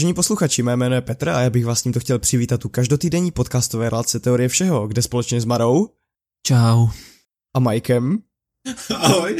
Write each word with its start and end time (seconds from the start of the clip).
Vážení 0.00 0.14
posluchači, 0.14 0.62
mé 0.62 0.76
jméno 0.76 0.94
je 0.94 1.00
Petr 1.00 1.28
a 1.28 1.40
já 1.40 1.50
bych 1.50 1.66
vás 1.66 1.82
tímto 1.82 2.00
chtěl 2.00 2.18
přivítat 2.18 2.64
u 2.64 2.68
každotýdenní 2.68 3.30
podcastové 3.30 3.90
relace 3.90 4.20
Teorie 4.20 4.48
všeho, 4.48 4.88
kde 4.88 5.02
společně 5.02 5.40
s 5.40 5.44
Marou 5.44 5.88
Čau. 6.46 6.88
a 7.54 7.60
Mikem 7.60 8.18
Ahoj. 8.96 9.36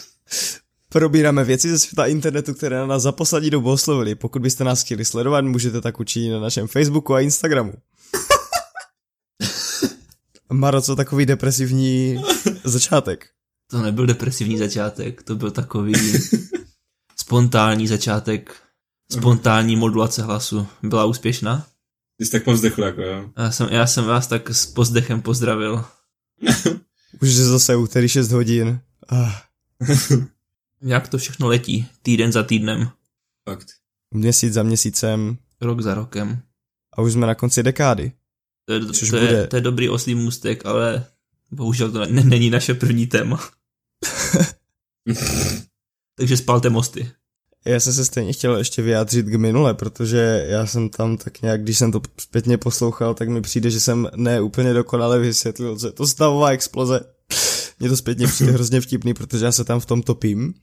probíráme 0.88 1.44
věci 1.44 1.70
ze 1.70 1.78
světa 1.78 2.06
internetu, 2.06 2.54
které 2.54 2.78
na 2.78 2.86
nás 2.86 3.02
za 3.02 3.12
poslední 3.12 3.50
dobu 3.50 3.70
oslovili. 3.70 4.14
Pokud 4.14 4.42
byste 4.42 4.64
nás 4.64 4.82
chtěli 4.82 5.04
sledovat, 5.04 5.44
můžete 5.44 5.80
tak 5.80 6.00
učinit 6.00 6.30
na 6.30 6.40
našem 6.40 6.66
Facebooku 6.66 7.14
a 7.14 7.20
Instagramu. 7.20 7.72
Maro, 10.52 10.82
co 10.82 10.96
takový 10.96 11.26
depresivní 11.26 12.22
začátek? 12.64 13.26
To 13.70 13.82
nebyl 13.82 14.06
depresivní 14.06 14.58
začátek, 14.58 15.22
to 15.22 15.36
byl 15.36 15.50
takový 15.50 15.92
spontánní 17.16 17.88
začátek, 17.88 18.65
spontánní 19.12 19.76
modulace 19.76 20.22
hlasu. 20.22 20.66
Byla 20.82 21.04
úspěšná? 21.04 21.66
Ty 22.18 22.24
jsi 22.26 22.32
tak 22.32 22.44
povzdechl, 22.44 22.82
jako 22.84 23.02
jo. 23.02 23.30
Já 23.36 23.50
jsem, 23.50 23.68
já 23.70 23.86
jsem 23.86 24.04
vás 24.04 24.26
tak 24.26 24.50
s 24.50 24.66
pozdechem 24.66 25.22
pozdravil. 25.22 25.84
Už 27.22 27.28
je 27.28 27.44
zase 27.44 27.76
úterý 27.76 28.08
6 28.08 28.30
hodin. 28.32 28.80
Ah, 29.12 29.32
Jak 30.82 31.08
to 31.08 31.18
všechno 31.18 31.48
letí, 31.48 31.88
týden 32.02 32.32
za 32.32 32.42
týdnem, 32.42 32.90
Fakt. 33.48 33.66
měsíc 34.14 34.52
za 34.52 34.62
měsícem 34.62 35.38
rok 35.60 35.80
za 35.80 35.94
rokem. 35.94 36.42
a 36.92 37.02
už 37.02 37.12
jsme 37.12 37.26
na 37.26 37.34
konci 37.34 37.62
dekády. 37.62 38.12
To 38.64 38.72
je, 38.72 38.86
Což 38.86 39.10
to, 39.10 39.16
bude- 39.16 39.32
je, 39.32 39.46
to 39.46 39.56
je 39.56 39.62
dobrý 39.62 39.88
oslý 39.88 40.14
můstek, 40.14 40.66
ale 40.66 41.04
bohužel 41.50 41.92
to 41.92 41.98
ne, 42.06 42.24
není 42.24 42.50
naše 42.50 42.74
první 42.74 43.06
téma. 43.06 43.48
Takže 46.18 46.36
spalte 46.36 46.70
mosty. 46.70 47.10
Já 47.66 47.80
jsem 47.80 47.92
se 47.92 48.04
stejně 48.04 48.32
chtěl 48.32 48.56
ještě 48.56 48.82
vyjádřit 48.82 49.26
k 49.26 49.34
minule, 49.34 49.74
protože 49.74 50.46
já 50.48 50.66
jsem 50.66 50.88
tam 50.88 51.16
tak 51.16 51.42
nějak, 51.42 51.62
když 51.62 51.78
jsem 51.78 51.92
to 51.92 52.00
zpětně 52.20 52.58
poslouchal, 52.58 53.14
tak 53.14 53.28
mi 53.28 53.40
přijde, 53.40 53.70
že 53.70 53.80
jsem 53.80 54.08
ne 54.16 54.40
úplně 54.40 54.74
dokonale 54.74 55.18
vysvětlil, 55.18 55.78
co 55.78 55.86
je 55.86 55.92
to 55.92 56.06
stavová 56.06 56.50
exploze. 56.50 57.00
Mně 57.80 57.88
to 57.88 57.96
zpětně 57.96 58.26
přijde 58.26 58.52
hrozně 58.56 58.80
vtipný, 58.80 59.14
protože 59.14 59.44
já 59.44 59.52
se 59.52 59.64
tam 59.64 59.80
v 59.80 59.86
tom 59.86 60.02
topím 60.02 60.54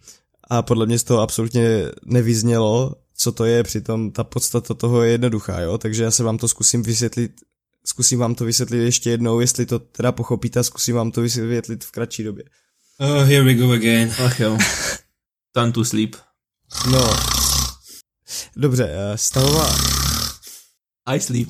a 0.49 0.61
podle 0.61 0.85
mě 0.85 0.99
z 0.99 1.03
toho 1.03 1.21
absolutně 1.21 1.85
nevyznělo, 2.05 2.95
co 3.17 3.31
to 3.31 3.45
je, 3.45 3.63
přitom 3.63 4.11
ta 4.11 4.23
podstata 4.23 4.73
toho 4.73 5.03
je 5.03 5.11
jednoduchá, 5.11 5.59
jo, 5.59 5.77
takže 5.77 6.03
já 6.03 6.11
se 6.11 6.23
vám 6.23 6.37
to 6.37 6.47
zkusím 6.47 6.83
vysvětlit, 6.83 7.31
zkusím 7.85 8.19
vám 8.19 8.35
to 8.35 8.45
vysvětlit 8.45 8.77
ještě 8.77 9.09
jednou, 9.09 9.39
jestli 9.39 9.65
to 9.65 9.79
teda 9.79 10.11
pochopíte 10.11 10.59
a 10.59 10.63
zkusím 10.63 10.95
vám 10.95 11.11
to 11.11 11.21
vysvětlit 11.21 11.83
v 11.83 11.91
kratší 11.91 12.23
době. 12.23 12.43
Oh, 12.99 13.23
here 13.23 13.43
we 13.43 13.53
go 13.53 13.71
again. 13.71 14.11
Ach 14.25 14.39
jo. 14.39 14.57
Time 15.53 15.71
to 15.71 15.85
sleep. 15.85 16.15
No, 16.91 17.15
dobře, 18.55 18.89
eh, 18.91 19.17
stavová, 19.17 19.75
I 21.05 21.19
sleep. 21.19 21.49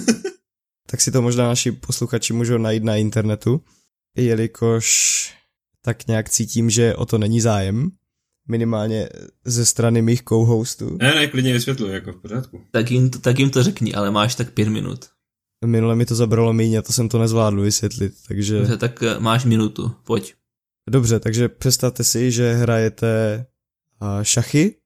tak 0.90 1.00
si 1.00 1.12
to 1.12 1.22
možná 1.22 1.48
naši 1.48 1.72
posluchači 1.72 2.32
můžou 2.32 2.58
najít 2.58 2.84
na 2.84 2.96
internetu, 2.96 3.60
jelikož 4.16 5.10
tak 5.82 6.06
nějak 6.06 6.28
cítím, 6.28 6.70
že 6.70 6.94
o 6.94 7.06
to 7.06 7.18
není 7.18 7.40
zájem, 7.40 7.90
minimálně 8.48 9.08
ze 9.44 9.66
strany 9.66 10.02
mých 10.02 10.22
co-hostů. 10.28 10.96
Ne, 11.00 11.14
ne, 11.14 11.26
klidně 11.26 11.52
vysvětluji, 11.52 11.92
jako 11.92 12.12
v 12.12 12.16
pořádku. 12.16 12.60
Tak 12.70 12.90
jim, 12.90 13.10
to, 13.10 13.18
tak 13.18 13.38
jim 13.38 13.50
to 13.50 13.62
řekni, 13.62 13.94
ale 13.94 14.10
máš 14.10 14.34
tak 14.34 14.50
pět 14.50 14.68
minut. 14.68 15.06
Minule 15.66 15.96
mi 15.96 16.06
to 16.06 16.14
zabralo 16.14 16.52
méně 16.52 16.78
a 16.78 16.82
to 16.82 16.92
jsem 16.92 17.08
to 17.08 17.18
nezvládl 17.18 17.60
vysvětlit, 17.60 18.14
takže... 18.28 18.58
Dobře, 18.58 18.76
tak 18.76 19.02
eh, 19.02 19.20
máš 19.20 19.44
minutu, 19.44 19.94
pojď. 20.04 20.34
Dobře, 20.90 21.20
takže 21.20 21.48
představte 21.48 22.04
si, 22.04 22.32
že 22.32 22.54
hrajete 22.54 23.46
šachy, 24.22 24.76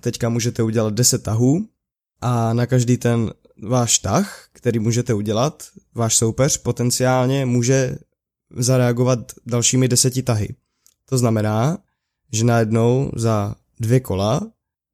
teďka 0.00 0.28
můžete 0.28 0.62
udělat 0.62 0.94
10 0.94 1.22
tahů 1.22 1.68
a 2.20 2.52
na 2.52 2.66
každý 2.66 2.96
ten 2.96 3.32
váš 3.62 3.98
tah, 3.98 4.48
který 4.52 4.78
můžete 4.78 5.14
udělat, 5.14 5.68
váš 5.94 6.16
soupeř 6.16 6.56
potenciálně 6.58 7.46
může 7.46 7.98
zareagovat 8.56 9.32
dalšími 9.46 9.88
deseti 9.88 10.22
tahy. 10.22 10.54
To 11.04 11.18
znamená, 11.18 11.78
že 12.32 12.44
najednou 12.44 13.10
za 13.16 13.54
dvě 13.80 14.00
kola 14.00 14.52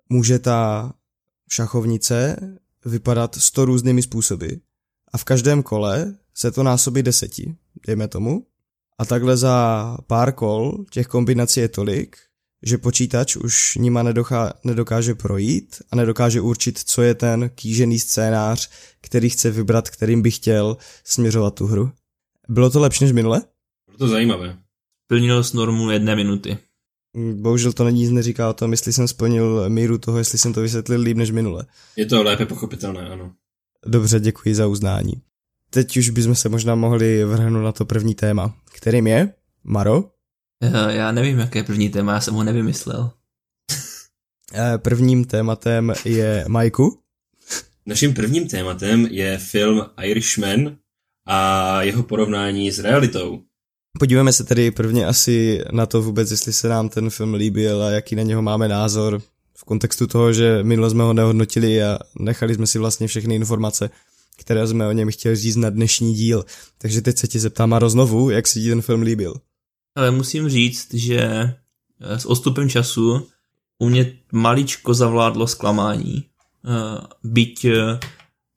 může 0.09 0.39
ta 0.39 0.93
šachovnice 1.51 2.37
vypadat 2.85 3.35
100 3.35 3.65
různými 3.65 4.03
způsoby. 4.03 4.49
A 5.13 5.19
v 5.19 5.25
každém 5.25 5.63
kole 5.63 6.15
se 6.35 6.51
to 6.51 6.63
násobí 6.63 7.03
deseti, 7.03 7.57
dejme 7.87 8.09
tomu. 8.09 8.47
A 8.99 9.05
takhle 9.05 9.37
za 9.37 9.97
pár 10.07 10.33
kol 10.33 10.85
těch 10.91 11.07
kombinací 11.07 11.61
je 11.61 11.69
tolik, 11.69 12.17
že 12.63 12.79
počítač 12.79 13.37
už 13.37 13.75
nima 13.77 14.03
nedochá, 14.03 14.53
nedokáže 14.65 15.15
projít 15.15 15.83
a 15.91 15.97
nedokáže 15.97 16.41
určit, 16.41 16.79
co 16.79 17.03
je 17.03 17.15
ten 17.15 17.51
kýžený 17.55 17.99
scénář, 17.99 18.71
který 19.01 19.31
chce 19.31 19.51
vybrat, 19.51 19.91
kterým 19.91 20.23
by 20.23 20.31
chtěl 20.31 20.77
směřovat 21.05 21.55
tu 21.55 21.67
hru. 21.67 21.93
Bylo 22.49 22.71
to 22.71 22.81
lepší 22.81 23.05
než 23.05 23.13
minule? 23.13 23.43
Bylo 23.87 23.99
to 23.99 24.09
zajímavé. 24.09 24.59
Plnil 25.07 25.45
s 25.45 25.53
normu 25.53 25.91
jedné 25.91 26.17
minuty. 26.17 26.59
Mm, 27.17 27.43
Bohužel 27.43 27.73
to 27.73 27.85
není 27.85 28.01
nic 28.01 28.11
neříká 28.11 28.51
o 28.51 28.53
tom, 28.53 28.71
jestli 28.71 28.93
jsem 28.93 29.09
splnil 29.09 29.71
míru 29.71 29.99
toho, 29.99 30.19
jestli 30.19 30.39
jsem 30.39 30.53
to 30.53 30.61
vysvětlil 30.61 31.01
líp 31.01 31.17
než 31.17 31.31
minule. 31.31 31.67
Je 31.97 32.07
to 32.07 32.23
lépe 32.23 32.47
pochopitelné, 32.47 33.09
ano. 33.09 33.33
Dobře, 33.87 34.21
děkuji 34.21 34.55
za 34.55 34.67
uznání. 34.67 35.13
Teď 35.71 35.97
už 35.97 36.09
bychom 36.09 36.35
se 36.35 36.49
možná 36.49 36.75
mohli 36.75 37.25
vrhnout 37.25 37.65
na 37.65 37.73
to 37.73 37.85
první 37.85 38.15
téma, 38.15 38.57
kterým 38.73 39.07
je 39.07 39.35
Maro. 39.65 40.05
Eh, 40.63 40.95
Já 40.95 41.13
nevím, 41.13 41.39
jaké 41.39 41.59
je 41.59 41.63
první 41.63 41.89
téma, 41.89 42.13
já 42.13 42.21
jsem 42.21 42.35
ho 42.35 42.45
nevymyslel. 42.45 43.11
Eh, 44.55 44.79
Prvním 44.79 45.25
tématem 45.25 45.93
je 46.05 46.45
Majku. 46.49 46.99
Naším 47.87 48.15
prvním 48.15 48.49
tématem 48.49 49.07
je 49.11 49.39
film 49.39 49.87
Irishman 50.03 50.77
a 51.27 51.83
jeho 51.83 52.03
porovnání 52.03 52.73
s 52.73 52.79
realitou. 52.79 53.41
Podíváme 53.99 54.33
se 54.33 54.45
tedy 54.45 54.71
prvně 54.71 55.07
asi 55.07 55.61
na 55.73 55.87
to 55.87 56.03
vůbec, 56.03 56.31
jestli 56.31 56.53
se 56.53 56.69
nám 56.69 56.89
ten 56.89 57.11
film 57.11 57.35
líbil 57.35 57.83
a 57.83 57.91
jaký 57.91 58.17
na 58.17 58.23
něho 58.23 58.43
máme 58.43 58.69
názor 58.69 59.23
v 59.59 59.65
kontextu 59.65 60.07
toho, 60.07 60.33
že 60.33 60.63
minule 60.63 60.91
jsme 60.91 61.03
ho 61.03 61.13
nehodnotili 61.13 61.83
a 61.83 61.99
nechali 62.19 62.55
jsme 62.55 62.67
si 62.67 62.79
vlastně 62.79 63.07
všechny 63.07 63.35
informace, 63.35 63.91
které 64.39 64.67
jsme 64.67 64.87
o 64.87 64.93
něm 64.93 65.11
chtěli 65.11 65.37
říct 65.37 65.57
na 65.57 65.71
dnešní 65.71 66.15
díl. 66.15 66.45
Takže 66.79 67.03
teď 67.03 67.19
se 67.19 67.29
ti 67.29 67.39
zeptám 67.41 67.71
Maro 67.71 67.91
znovu, 67.91 68.31
jak 68.31 68.47
se 68.47 68.61
ti 68.61 68.69
ten 68.69 68.83
film 68.83 69.03
líbil. 69.03 69.35
Ale 69.95 70.11
musím 70.11 70.49
říct, 70.49 70.95
že 70.95 71.21
eh, 71.21 72.19
s 72.19 72.27
odstupem 72.27 72.69
času 72.69 73.29
u 73.79 73.89
mě 73.89 74.19
maličko 74.33 74.95
zavládlo 74.95 75.47
zklamání. 75.47 76.25
Eh, 76.25 77.07
Byť 77.25 77.65
eh, 77.65 78.01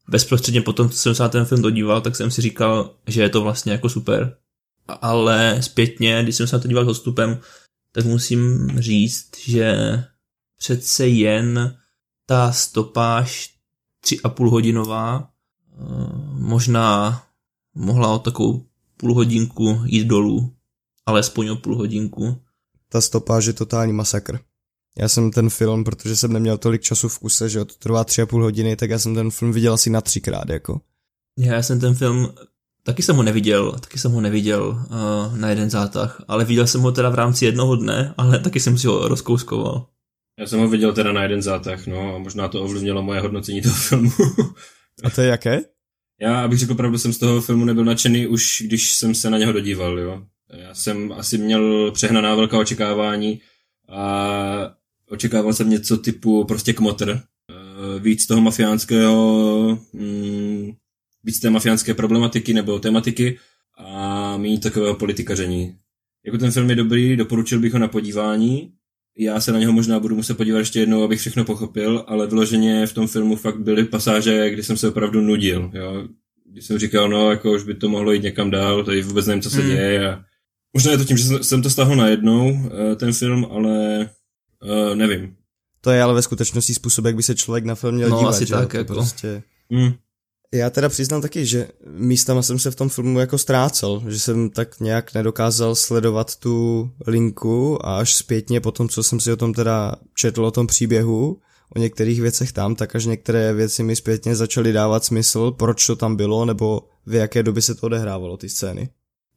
bezprostředně 0.10 0.62
potom, 0.62 0.90
co 0.90 0.98
jsem 0.98 1.16
se 1.16 1.24
na 1.24 1.30
ten 1.30 1.46
film 1.46 1.62
dodíval, 1.62 2.02
tak 2.02 2.16
jsem 2.16 2.32
si 2.32 2.42
říkal, 2.42 2.96
že 3.08 3.22
je 3.22 3.30
to 3.30 3.42
vlastně 3.42 3.72
jako 3.72 3.90
super. 3.90 4.38
Ale 4.88 5.58
zpětně, 5.62 6.24
když 6.24 6.36
jsem 6.36 6.48
se 6.48 6.56
na 6.56 6.62
to 6.62 6.68
díval 6.68 6.86
s 6.86 6.88
odstupem, 6.88 7.40
tak 7.92 8.06
musím 8.06 8.70
říct, 8.80 9.38
že 9.38 9.76
přece 10.58 11.08
jen 11.08 11.78
ta 12.26 12.52
stopáž 12.52 13.56
tři 14.00 14.20
a 14.24 14.30
půl 14.30 14.50
hodinová 14.50 15.30
možná 16.32 17.24
mohla 17.76 18.14
o 18.14 18.20
takovou 18.20 18.66
půl 18.98 19.14
hodinku 19.14 19.82
jít 19.86 20.08
dolů 20.08 20.55
alespoň 21.06 21.48
o 21.48 21.56
půl 21.56 21.78
hodinku. 21.78 22.38
Ta 22.90 23.02
stopáž 23.02 23.46
je 23.46 23.54
totální 23.54 23.94
masakr. 23.94 24.40
Já 24.98 25.10
jsem 25.10 25.32
ten 25.32 25.50
film, 25.50 25.84
protože 25.84 26.16
jsem 26.16 26.34
neměl 26.34 26.58
tolik 26.58 26.82
času 26.82 27.10
v 27.10 27.20
kuse, 27.20 27.50
že 27.50 27.66
to 27.66 27.74
trvá 27.80 28.04
tři 28.04 28.22
a 28.22 28.26
půl 28.26 28.44
hodiny, 28.44 28.76
tak 28.76 28.90
já 28.90 29.00
jsem 29.00 29.16
ten 29.16 29.32
film 29.32 29.52
viděl 29.52 29.74
asi 29.74 29.90
na 29.90 30.02
třikrát, 30.02 30.50
jako. 30.50 30.82
Já 31.40 31.62
jsem 31.62 31.80
ten 31.80 31.96
film, 31.96 32.34
taky 32.84 33.04
jsem 33.04 33.16
ho 33.16 33.24
neviděl, 33.24 33.72
taky 33.72 34.00
jsem 34.00 34.12
ho 34.12 34.22
neviděl 34.22 34.68
uh, 34.68 35.38
na 35.38 35.50
jeden 35.50 35.70
zátah, 35.70 36.22
ale 36.28 36.46
viděl 36.46 36.68
jsem 36.68 36.82
ho 36.82 36.92
teda 36.92 37.10
v 37.10 37.16
rámci 37.16 37.46
jednoho 37.46 37.76
dne, 37.76 38.14
ale 38.18 38.40
taky 38.40 38.60
jsem 38.60 38.78
si 38.78 38.88
ho 38.88 39.08
rozkouskoval. 39.08 39.88
Já 40.40 40.48
jsem 40.48 40.60
ho 40.60 40.68
viděl 40.68 40.94
teda 40.94 41.12
na 41.14 41.24
jeden 41.24 41.42
zátah, 41.42 41.88
no 41.88 42.16
a 42.16 42.18
možná 42.18 42.48
to 42.48 42.64
ovlivnilo 42.64 43.04
moje 43.04 43.20
hodnocení 43.20 43.62
toho 43.62 43.76
filmu. 43.76 44.12
A 45.04 45.10
to 45.10 45.22
je 45.22 45.28
jaké? 45.28 45.62
Já, 46.22 46.44
abych 46.44 46.60
řekl 46.60 46.76
pravdu, 46.76 46.98
jsem 46.98 47.14
z 47.14 47.18
toho 47.18 47.42
filmu 47.42 47.66
nebyl 47.66 47.86
nadšený 47.86 48.28
už, 48.28 48.64
když 48.66 48.94
jsem 48.94 49.16
se 49.16 49.30
na 49.30 49.38
něho 49.38 49.54
dodíval, 49.54 50.00
jo. 50.00 50.26
Já 50.54 50.74
jsem 50.74 51.12
asi 51.12 51.38
měl 51.38 51.92
přehnaná 51.92 52.36
velká 52.36 52.60
očekávání 52.60 53.42
a 53.90 54.76
očekával 55.10 55.54
jsem 55.54 55.70
něco 55.70 55.98
typu 55.98 56.44
prostě 56.44 56.74
kmotr. 56.74 57.10
Eh, 57.12 58.00
Víc 58.00 58.26
toho 58.28 58.42
mafiánského, 58.42 59.80
mm, 59.94 60.72
víc 61.24 61.40
té 61.40 61.50
mafiánské 61.50 61.94
problematiky 61.94 62.54
nebo 62.54 62.80
tematiky 62.80 63.40
a 63.78 64.38
méně 64.38 64.60
takového 64.60 64.96
politikaření. 64.96 65.76
Jako 66.26 66.38
ten 66.38 66.52
film 66.52 66.70
je 66.70 66.76
dobrý, 66.76 67.16
doporučil 67.18 67.60
bych 67.60 67.74
ho 67.74 67.80
na 67.80 67.88
podívání. 67.88 68.72
Já 69.18 69.42
se 69.42 69.52
na 69.52 69.60
něho 69.60 69.74
možná 69.74 70.00
budu 70.00 70.16
muset 70.16 70.38
podívat 70.38 70.60
ještě 70.60 70.80
jednou, 70.80 71.04
abych 71.04 71.20
všechno 71.20 71.46
pochopil, 71.46 72.04
ale 72.08 72.28
vyloženě 72.28 72.88
v 72.88 72.94
tom 72.94 73.08
filmu 73.08 73.36
fakt 73.36 73.60
byly 73.60 73.84
pasáže, 73.84 74.50
kdy 74.50 74.64
jsem 74.64 74.78
se 74.78 74.90
opravdu 74.90 75.22
nudil, 75.22 75.72
jo. 75.74 76.08
Když 76.52 76.66
jsem 76.66 76.78
říkal, 76.80 77.10
no, 77.10 77.32
jako 77.32 77.52
už 77.52 77.64
by 77.64 77.74
to 77.76 77.90
mohlo 77.90 78.12
jít 78.12 78.24
někam 78.24 78.52
dál, 78.52 78.84
tady 78.84 79.02
vůbec 79.02 79.26
nevím, 79.28 79.42
co 79.42 79.50
se 79.50 79.62
Hmm. 79.62 79.70
děje 79.70 80.10
a 80.12 80.24
možná 80.76 80.92
je 80.92 80.98
to 80.98 81.04
tím, 81.06 81.18
že 81.18 81.24
jsem- 81.44 81.62
to 81.62 81.70
stáhl 81.70 81.96
najednou, 81.96 82.60
eh, 82.92 82.96
ten 82.96 83.14
film, 83.14 83.48
ale 83.52 84.02
eh, 84.92 84.96
nevím. 84.96 85.36
to 85.82 85.92
je 85.92 86.02
ale 86.04 86.14
ve 86.14 86.22
skutečnosti 86.22 86.74
způsob, 86.74 87.06
jak 87.06 87.16
by 87.16 87.24
se 87.24 87.36
člověk 87.36 87.66
na 87.66 87.76
film 87.76 87.96
měl 87.96 88.10
No, 88.10 88.18
dívat. 88.20 88.30
asi 88.30 88.46
že 88.46 88.54
tak, 88.54 88.72
To 88.72 88.78
jako. 88.78 88.94
Prostě... 88.94 89.44
Hmm. 89.72 89.94
Já 90.54 90.70
teda 90.70 90.90
přiznám 90.90 91.22
taky, 91.22 91.46
že 91.46 91.68
místama 91.98 92.42
jsem 92.42 92.60
se 92.60 92.72
v 92.72 92.76
tom 92.76 92.90
filmu 92.90 93.20
jako 93.20 93.38
ztrácel, 93.38 94.04
že 94.08 94.20
jsem 94.20 94.50
tak 94.50 94.80
nějak 94.80 95.14
nedokázal 95.14 95.76
sledovat 95.76 96.36
tu 96.36 96.90
linku 97.08 97.86
a 97.88 97.98
až 98.00 98.16
zpětně 98.16 98.62
po 98.62 98.72
tom, 98.72 98.90
co 98.90 99.04
jsem 99.04 99.20
si 99.20 99.32
o 99.32 99.36
tom 99.36 99.54
teda 99.54 99.96
četl 100.18 100.46
o 100.46 100.52
tom 100.52 100.68
příběhu, 100.68 101.40
o 101.76 101.80
některých 101.80 102.22
věcech 102.22 102.52
tam, 102.52 102.76
tak 102.76 102.96
až 102.96 103.06
některé 103.06 103.54
věci 103.54 103.84
mi 103.84 103.96
zpětně 103.96 104.36
začaly 104.36 104.72
dávat 104.74 105.06
smysl, 105.06 105.52
proč 105.52 105.86
to 105.88 105.96
tam 105.96 106.16
bylo, 106.16 106.46
nebo 106.46 106.82
v 107.06 107.14
jaké 107.14 107.44
době 107.44 107.62
se 107.62 107.76
to 107.76 107.86
odehrávalo, 107.86 108.38
ty 108.38 108.50
scény. 108.50 108.90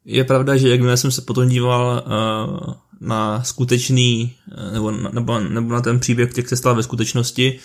Je 0.04 0.24
pravda, 0.24 0.56
že 0.56 0.68
jakmile 0.68 0.96
jsem 0.96 1.10
se 1.10 1.22
potom 1.22 1.48
díval 1.48 2.04
uh, 2.06 2.74
na 3.00 3.42
skutečný, 3.42 4.34
uh, 4.58 4.72
nebo, 4.72 4.90
nebo, 4.90 5.38
nebo 5.38 5.74
na 5.74 5.80
ten 5.80 6.00
příběh, 6.00 6.36
jak 6.36 6.48
se 6.48 6.56
stal 6.56 6.74
ve 6.74 6.82
skutečnosti, 6.82 7.58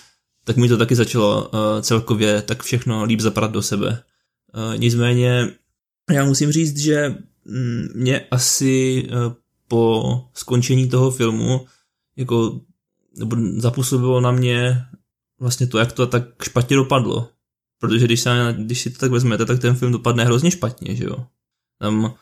tak 0.43 0.57
mi 0.57 0.69
to 0.69 0.77
taky 0.77 0.95
začalo 0.95 1.49
uh, 1.49 1.59
celkově 1.81 2.41
tak 2.41 2.63
všechno 2.63 3.03
líp 3.03 3.19
zapadat 3.19 3.51
do 3.51 3.61
sebe. 3.61 4.03
Uh, 4.55 4.77
nicméně 4.77 5.47
já 6.11 6.25
musím 6.25 6.51
říct, 6.51 6.77
že 6.77 7.15
mm, 7.45 7.87
mě 7.95 8.19
asi 8.31 9.03
uh, 9.11 9.33
po 9.67 10.21
skončení 10.33 10.89
toho 10.89 11.11
filmu 11.11 11.65
jako 12.15 12.61
nebo 13.17 13.35
zapůsobilo 13.57 14.21
na 14.21 14.31
mě 14.31 14.85
vlastně 15.39 15.67
to, 15.67 15.77
jak 15.77 15.91
to 15.91 16.07
tak 16.07 16.43
špatně 16.43 16.75
dopadlo. 16.75 17.29
Protože 17.79 18.05
když, 18.05 18.21
se, 18.21 18.55
když 18.57 18.81
si 18.81 18.89
to 18.89 18.99
tak 18.99 19.11
vezmete, 19.11 19.45
tak 19.45 19.59
ten 19.59 19.75
film 19.75 19.91
dopadne 19.91 20.25
hrozně 20.25 20.51
špatně, 20.51 20.95
že 20.95 21.03
jo. 21.03 21.25
Tam 21.79 22.05
eh, 22.05 22.17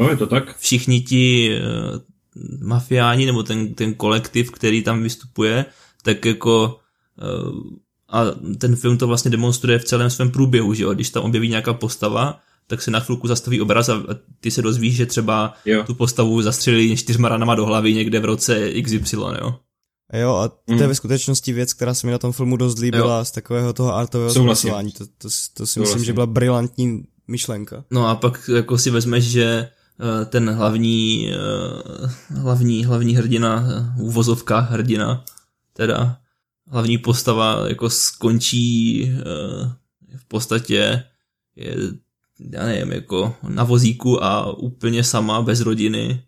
No, 0.00 0.08
je 0.10 0.16
to 0.16 0.26
tak. 0.26 0.58
všichni 0.58 1.00
ti 1.00 1.50
eh, 1.56 1.60
mafiáni 2.64 3.26
nebo 3.26 3.42
ten, 3.42 3.74
ten 3.74 3.94
kolektiv, 3.94 4.50
který 4.50 4.82
tam 4.82 5.02
vystupuje, 5.02 5.64
tak 6.02 6.24
jako 6.24 6.76
eh, 7.22 7.78
a 8.10 8.24
ten 8.58 8.76
film 8.76 8.98
to 8.98 9.06
vlastně 9.06 9.30
demonstruje 9.30 9.78
v 9.78 9.84
celém 9.84 10.10
svém 10.10 10.30
průběhu, 10.30 10.74
že 10.74 10.82
jo, 10.84 10.94
když 10.94 11.10
tam 11.10 11.22
objeví 11.24 11.48
nějaká 11.48 11.72
postava, 11.74 12.40
tak 12.66 12.82
se 12.82 12.90
na 12.90 13.00
chvilku 13.00 13.26
zastaví 13.28 13.60
obraz 13.60 13.88
a 13.88 14.02
ty 14.40 14.50
se 14.50 14.62
dozvíš, 14.62 14.96
že 14.96 15.06
třeba 15.06 15.54
Jo. 15.64 15.84
tu 15.86 15.94
postavu 15.94 16.42
zastřelili 16.42 16.96
čtyřma 16.96 17.28
ranama 17.28 17.54
do 17.54 17.66
hlavy 17.66 17.94
někde 17.94 18.20
v 18.20 18.24
roce 18.24 18.72
XY, 18.82 19.16
jo. 19.16 19.54
A 20.10 20.16
jo, 20.18 20.34
a 20.34 20.48
to 20.48 20.54
Mhm. 20.68 20.80
je 20.80 20.86
ve 20.86 20.94
skutečnosti 20.94 21.52
věc, 21.52 21.72
která 21.72 21.94
se 21.94 22.06
mi 22.06 22.12
na 22.12 22.18
tom 22.18 22.32
filmu 22.32 22.56
dost 22.56 22.78
líbila 22.78 23.24
z 23.24 23.30
takového 23.30 23.72
toho 23.72 23.94
artového 23.96 24.30
zpracování. 24.30 24.92
To, 24.92 25.06
to, 25.06 25.12
to 25.22 25.30
si 25.30 25.50
myslím, 25.60 25.66
Souhlasím. 25.84 26.04
že 26.04 26.12
byla 26.12 26.26
brilantní 26.26 27.02
myšlenka. 27.28 27.84
No 27.90 28.08
a 28.08 28.14
pak 28.14 28.50
jako 28.56 28.78
si 28.78 28.90
vezmeš, 28.90 29.24
že 29.24 29.44
eh, 30.00 30.24
ten 30.24 30.50
hlavní, 30.50 31.32
eh, 31.32 32.38
hlavní, 32.40 32.84
hlavní 32.84 33.16
hrdina, 33.16 33.66
eh, 33.70 33.92
v 33.96 34.02
uvozovkách 34.02 34.70
hrdina, 34.70 35.24
teda 35.72 36.16
hlavní 36.70 36.98
postava 36.98 37.68
jako 37.68 37.90
skončí 37.90 39.12
v 40.16 40.24
podstatě 40.28 41.02
je, 41.56 41.76
já 42.52 42.66
nevím, 42.66 42.92
jako 42.92 43.34
na 43.48 43.64
vozíku 43.64 44.24
a 44.24 44.52
úplně 44.58 45.04
sama, 45.04 45.42
bez 45.42 45.60
rodiny. 45.60 46.22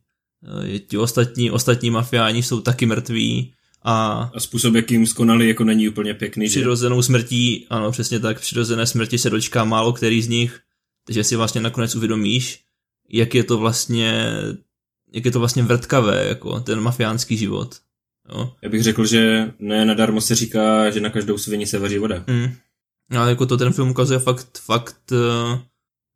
Eh, 0.74 0.78
Ti 0.78 0.98
ostatní, 0.98 1.50
ostatní 1.50 1.90
mafiáni 1.90 2.42
jsou 2.42 2.60
taky 2.60 2.86
mrtví 2.86 3.52
a 3.82 4.30
A 4.34 4.40
způsob, 4.40 4.74
jakým 4.74 5.06
skonali, 5.06 5.48
jako 5.48 5.64
není 5.64 5.88
úplně 5.88 6.14
pěkný. 6.14 6.48
že? 6.48 6.50
přirozenou 6.50 7.02
smrtí, 7.02 7.66
ano, 7.70 7.90
přesně 7.92 8.20
tak, 8.20 8.40
přirozené 8.40 8.86
smrti 8.86 9.18
se 9.18 9.30
dočká 9.30 9.64
málo 9.64 9.92
který 9.92 10.22
z 10.22 10.28
nich, 10.28 10.60
takže 11.10 11.24
si 11.24 11.36
vlastně 11.36 11.60
nakonec 11.60 11.94
uvědomíš, 11.94 12.64
jak 13.08 13.34
je 13.34 13.44
to 13.44 13.58
vlastně, 13.58 14.32
jak 15.12 15.24
je 15.24 15.30
to 15.30 15.38
vlastně 15.38 15.62
vrtkavé, 15.62 16.26
jako 16.28 16.60
ten 16.60 16.80
mafiánský 16.80 17.36
život. 17.36 17.76
Jo. 18.28 18.54
Já 18.62 18.68
bych 18.68 18.82
řekl, 18.82 19.06
že 19.06 19.52
ne 19.58 19.84
nadarmo 19.84 20.20
se 20.20 20.34
říká, 20.34 20.90
že 20.90 21.00
na 21.00 21.10
každou 21.10 21.38
svini 21.38 21.66
se 21.66 21.78
vaří 21.78 21.98
voda. 21.98 22.24
Mm. 22.26 22.54
No, 23.10 23.20
ale 23.20 23.30
jako 23.30 23.46
to 23.46 23.56
ten 23.56 23.72
film 23.72 23.90
ukazuje 23.90 24.18
fakt, 24.18 24.58
fakt 24.58 25.12
uh, 25.12 25.58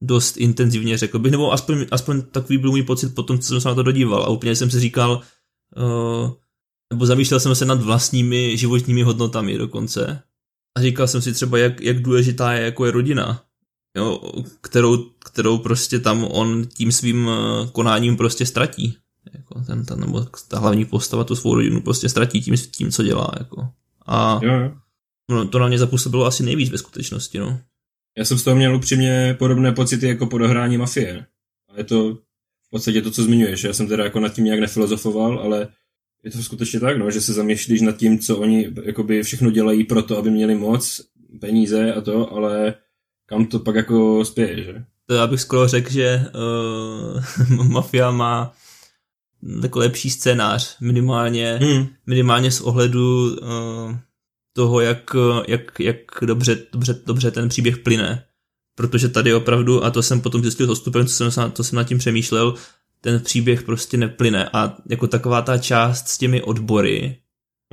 dost 0.03 0.37
intenzivně, 0.37 0.99
řekl 0.99 1.19
bych, 1.19 1.33
nebo 1.33 1.53
aspoň, 1.53 1.87
aspoň 1.91 2.23
takový 2.23 2.59
byl 2.59 2.71
můj 2.71 2.83
pocit 2.83 3.15
po 3.15 3.23
tom, 3.23 3.39
co 3.39 3.49
jsem 3.49 3.61
se 3.61 3.69
na 3.69 3.75
to 3.75 3.83
dodíval 3.83 4.23
a 4.23 4.29
úplně 4.29 4.57
jsem 4.57 4.71
si 4.71 4.81
říkal, 4.81 5.23
uh, 5.77 6.31
nebo 6.93 7.07
zamýšlel 7.07 7.41
jsem 7.41 7.55
se 7.55 7.65
nad 7.65 7.83
vlastními 7.83 8.57
životními 8.57 9.03
hodnotami 9.03 9.59
dokonce 9.59 10.23
a 10.77 10.81
říkal 10.83 11.09
jsem 11.09 11.23
si 11.23 11.33
třeba, 11.33 11.59
jak, 11.59 11.81
jak 11.81 12.03
důležitá 12.03 12.53
je 12.53 12.65
jako 12.65 12.87
je 12.87 12.93
rodina, 12.93 13.45
jo, 13.97 14.33
kterou, 14.61 14.97
kterou 15.25 15.59
prostě 15.59 15.99
tam 15.99 16.25
on 16.25 16.67
tím 16.67 16.93
svým 16.93 17.29
eh, 17.29 17.69
konáním 17.73 18.17
prostě 18.17 18.47
ztratí. 18.47 18.99
Jako 19.35 19.61
ten, 19.61 19.85
ten, 19.85 20.01
nebo 20.01 20.27
ta 20.49 20.59
hlavní 20.59 20.85
postava 20.85 21.25
tu 21.25 21.37
svou 21.37 21.55
rodinu 21.55 21.81
prostě 21.81 22.09
ztratí 22.09 22.41
tím, 22.41 22.55
tím 22.57 22.91
co 22.91 23.03
dělá. 23.03 23.31
Jako. 23.39 23.69
A 24.07 24.41
Jo, 24.43 24.53
jo. 24.55 24.73
no, 25.31 25.49
to 25.49 25.59
na 25.59 25.69
mě 25.69 25.79
zapůsobilo 25.79 26.27
asi 26.27 26.43
nejvíc 26.43 26.71
ve 26.71 26.79
skutečnosti. 26.79 27.39
No. 27.39 27.61
Já 28.19 28.25
jsem 28.25 28.39
z 28.39 28.45
toho 28.45 28.57
měl 28.57 28.77
upřímně 28.77 29.37
podobné 29.39 29.73
pocity 29.73 30.09
jako 30.09 30.27
po 30.27 30.39
dohrání 30.39 30.79
mafie. 30.79 31.27
A 31.69 31.79
je 31.79 31.85
to 31.85 32.15
v 32.67 32.71
podstatě 32.71 33.03
to, 33.03 33.11
co 33.11 33.23
zmiňuješ. 33.23 33.65
Já 33.65 33.73
jsem 33.73 33.89
teda 33.89 34.05
jako 34.05 34.21
nad 34.21 34.35
tím 34.35 34.45
nějak 34.45 34.61
nefilozofoval, 34.61 35.39
ale 35.39 35.69
je 36.25 36.31
to 36.31 36.43
skutečně 36.43 36.81
tak, 36.81 36.99
no, 36.99 37.11
že 37.11 37.21
se 37.21 37.33
zamýšlíš 37.33 37.81
nad 37.81 37.97
tím, 37.97 38.19
co 38.19 38.39
oni 38.39 38.73
jakoby 38.83 39.23
všechno 39.23 39.51
dělají 39.51 39.85
pro 39.85 40.03
to, 40.03 40.19
aby 40.19 40.31
měli 40.31 40.55
moc, 40.55 41.01
peníze 41.41 41.95
a 41.95 42.01
to, 42.01 42.33
ale 42.33 42.75
kam 43.27 43.47
to 43.47 43.59
pak 43.59 43.75
jako 43.75 44.25
spěje, 44.25 44.65
že? 44.65 44.85
To 45.07 45.15
já 45.15 45.27
bych 45.27 45.41
skoro 45.41 45.69
řekl, 45.69 45.91
že 45.91 46.27
uh, 47.51 47.67
Mafia 47.69 48.11
má 48.11 48.53
takový 49.63 49.83
lepší 49.87 50.11
scénář, 50.11 50.77
minimálně, 50.81 51.59
Hmm. 51.63 51.87
minimálně 52.07 52.51
z 52.51 52.61
ohledu 52.61 53.37
uh, 53.43 53.97
toho, 54.53 54.81
jak, 54.81 55.11
jak, 55.49 55.81
jak 55.81 55.99
dobře, 56.23 56.59
dobře, 56.73 57.01
dobře 57.07 57.31
ten 57.31 57.49
příběh 57.49 57.79
plyne. 57.79 58.25
Protože 58.77 59.09
tady 59.09 59.35
opravdu, 59.35 59.85
a 59.85 59.91
to 59.91 60.03
jsem 60.03 60.21
potom 60.21 60.43
zjistil 60.43 60.67
s 60.67 60.71
odstupem, 60.71 61.07
co 61.07 61.15
jsem, 61.15 61.31
se- 61.31 61.51
co 61.55 61.65
jsem 61.65 61.77
nad 61.77 61.85
tím 61.85 61.99
přemýšlel, 61.99 62.55
ten 63.01 63.21
příběh 63.21 63.63
prostě 63.63 63.97
neplyne. 63.97 64.49
A 64.53 64.77
jako 64.91 65.07
taková 65.07 65.43
ta 65.43 65.59
část 65.59 66.09
s 66.09 66.19
těmi 66.19 66.43
odbory, 66.43 67.17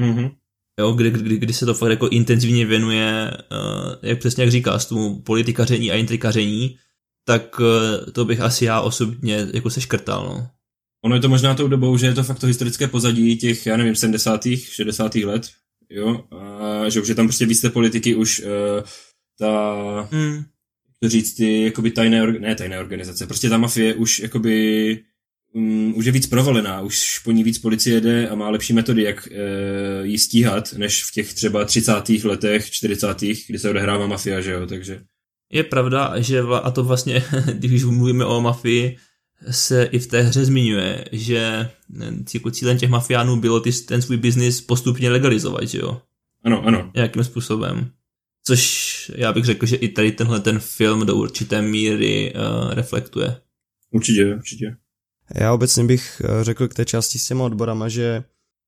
Mhm. 0.01 0.29
Jo, 0.79 0.91
kdy, 0.91 1.11
kdy, 1.11 1.37
kdy 1.37 1.53
se 1.53 1.65
to 1.65 1.73
fakt 1.73 1.89
jako 1.89 2.07
intenzivně 2.09 2.65
věnuje, 2.65 3.31
uh, 3.51 3.93
jak 4.01 4.19
přesně 4.19 4.43
jak 4.43 4.51
říkáš, 4.51 4.85
tomu 4.85 5.21
politikaření 5.21 5.91
a 5.91 5.95
intrikaření, 5.95 6.77
tak 7.25 7.59
uh, 7.59 8.11
to 8.11 8.25
bych 8.25 8.41
asi 8.41 8.65
já 8.65 8.81
osobně 8.81 9.47
jako 9.53 9.69
se 9.69 9.81
škrtal, 9.81 10.25
no. 10.25 10.47
Ono 11.05 11.15
je 11.15 11.21
to 11.21 11.29
možná 11.29 11.55
tou 11.55 11.67
dobou, 11.67 11.97
že 11.97 12.05
je 12.05 12.13
to 12.13 12.23
fakt 12.23 12.39
to 12.39 12.47
historické 12.47 12.87
pozadí 12.87 13.37
těch, 13.37 13.65
já 13.65 13.77
nevím, 13.77 13.95
70. 13.95 14.41
60. 14.57 15.15
let, 15.15 15.49
jo, 15.89 16.23
a 16.31 16.89
že 16.89 17.01
už 17.01 17.07
je 17.07 17.15
tam 17.15 17.27
prostě 17.27 17.45
víc 17.45 17.61
té 17.61 17.69
politiky, 17.69 18.15
už 18.15 18.39
uh, 18.39 18.83
ta, 19.39 20.09
Mm. 20.11 20.43
to 20.99 21.09
říct, 21.09 21.33
ty 21.33 21.63
jakoby 21.63 21.91
tajné, 21.91 22.31
ne 22.31 22.55
tajné 22.55 22.79
organizace, 22.79 23.27
prostě 23.27 23.49
ta 23.49 23.57
mafie 23.57 23.93
už 23.93 24.19
jakoby 24.19 24.99
um, 25.53 25.93
už 25.95 26.05
je 26.05 26.11
víc 26.11 26.27
provalená, 26.27 26.81
už 26.81 27.19
po 27.19 27.31
ní 27.31 27.43
víc 27.43 27.59
policie 27.59 28.01
jde 28.01 28.29
a 28.29 28.35
má 28.35 28.49
lepší 28.49 28.73
metody, 28.73 29.03
jak 29.03 29.27
uh, 29.31 30.05
jí 30.05 30.17
stíhat, 30.17 30.73
než 30.73 31.03
v 31.03 31.11
těch 31.11 31.33
třeba 31.33 31.65
30. 31.65 32.09
letech, 32.23 32.71
40. 32.71 33.21
kdy 33.47 33.59
se 33.59 33.69
odehrává 33.69 34.07
mafia, 34.07 34.41
že 34.41 34.51
jo, 34.51 34.67
takže 34.67 35.01
Je 35.51 35.63
pravda, 35.63 36.13
že 36.17 36.41
vla, 36.41 36.57
a 36.57 36.71
to 36.71 36.83
vlastně, 36.83 37.23
když 37.53 37.83
mluvíme 37.83 38.25
o 38.25 38.41
mafii, 38.41 38.97
se 39.49 39.83
i 39.83 39.99
v 39.99 40.07
té 40.07 40.21
hře 40.21 40.45
zmiňuje, 40.45 41.05
že 41.11 41.69
jako 42.33 42.51
cílem 42.51 42.77
těch 42.77 42.89
mafiánů 42.89 43.35
bylo 43.35 43.59
ty, 43.59 43.71
ten 43.71 44.01
svůj 44.01 44.17
biznis 44.17 44.61
postupně 44.61 45.09
legalizovat, 45.09 45.63
že 45.63 45.79
jo? 45.79 46.01
ano, 46.43 46.63
ano, 46.65 46.91
Nějakým 46.95 47.23
způsobem. 47.23 47.91
Což 48.43 49.11
já 49.15 49.33
bych 49.33 49.45
řekl, 49.45 49.65
že 49.65 49.75
i 49.75 49.89
tady 49.89 50.11
tenhle 50.11 50.39
ten 50.39 50.59
film 50.59 51.05
do 51.05 51.15
určité 51.15 51.61
míry 51.61 52.33
uh, 52.33 52.73
reflektuje. 52.73 53.41
určitě, 53.91 54.35
určitě. 54.35 54.77
Já 55.35 55.53
obecně 55.53 55.83
bych 55.83 56.21
eh, 56.25 56.43
řekl 56.43 56.67
k 56.67 56.73
té 56.73 56.85
části 56.85 57.19
s 57.19 57.27
těma 57.27 57.43
odborama, 57.43 57.89
že 57.89 58.23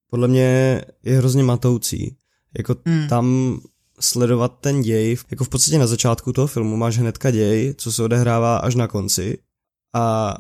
podle 0.10 0.28
mě 0.28 0.82
je 1.04 1.18
hrozně 1.18 1.44
matoucí. 1.44 2.18
Jako 2.58 2.76
Hmm. 2.86 3.08
tam 3.08 3.60
sledovat 4.00 4.58
ten 4.62 4.82
děj, 4.82 5.18
jako 5.32 5.44
v 5.44 5.50
podstatě 5.50 5.78
na 5.78 5.88
začátku 5.88 6.34
toho 6.34 6.48
filmu 6.48 6.78
máš 6.78 6.98
hnedka 6.98 7.32
děj, 7.32 7.74
co 7.78 7.92
se 7.92 8.04
odehrává 8.04 8.58
až 8.58 8.76
na 8.76 8.88
konci 8.88 9.38
a 9.94 10.36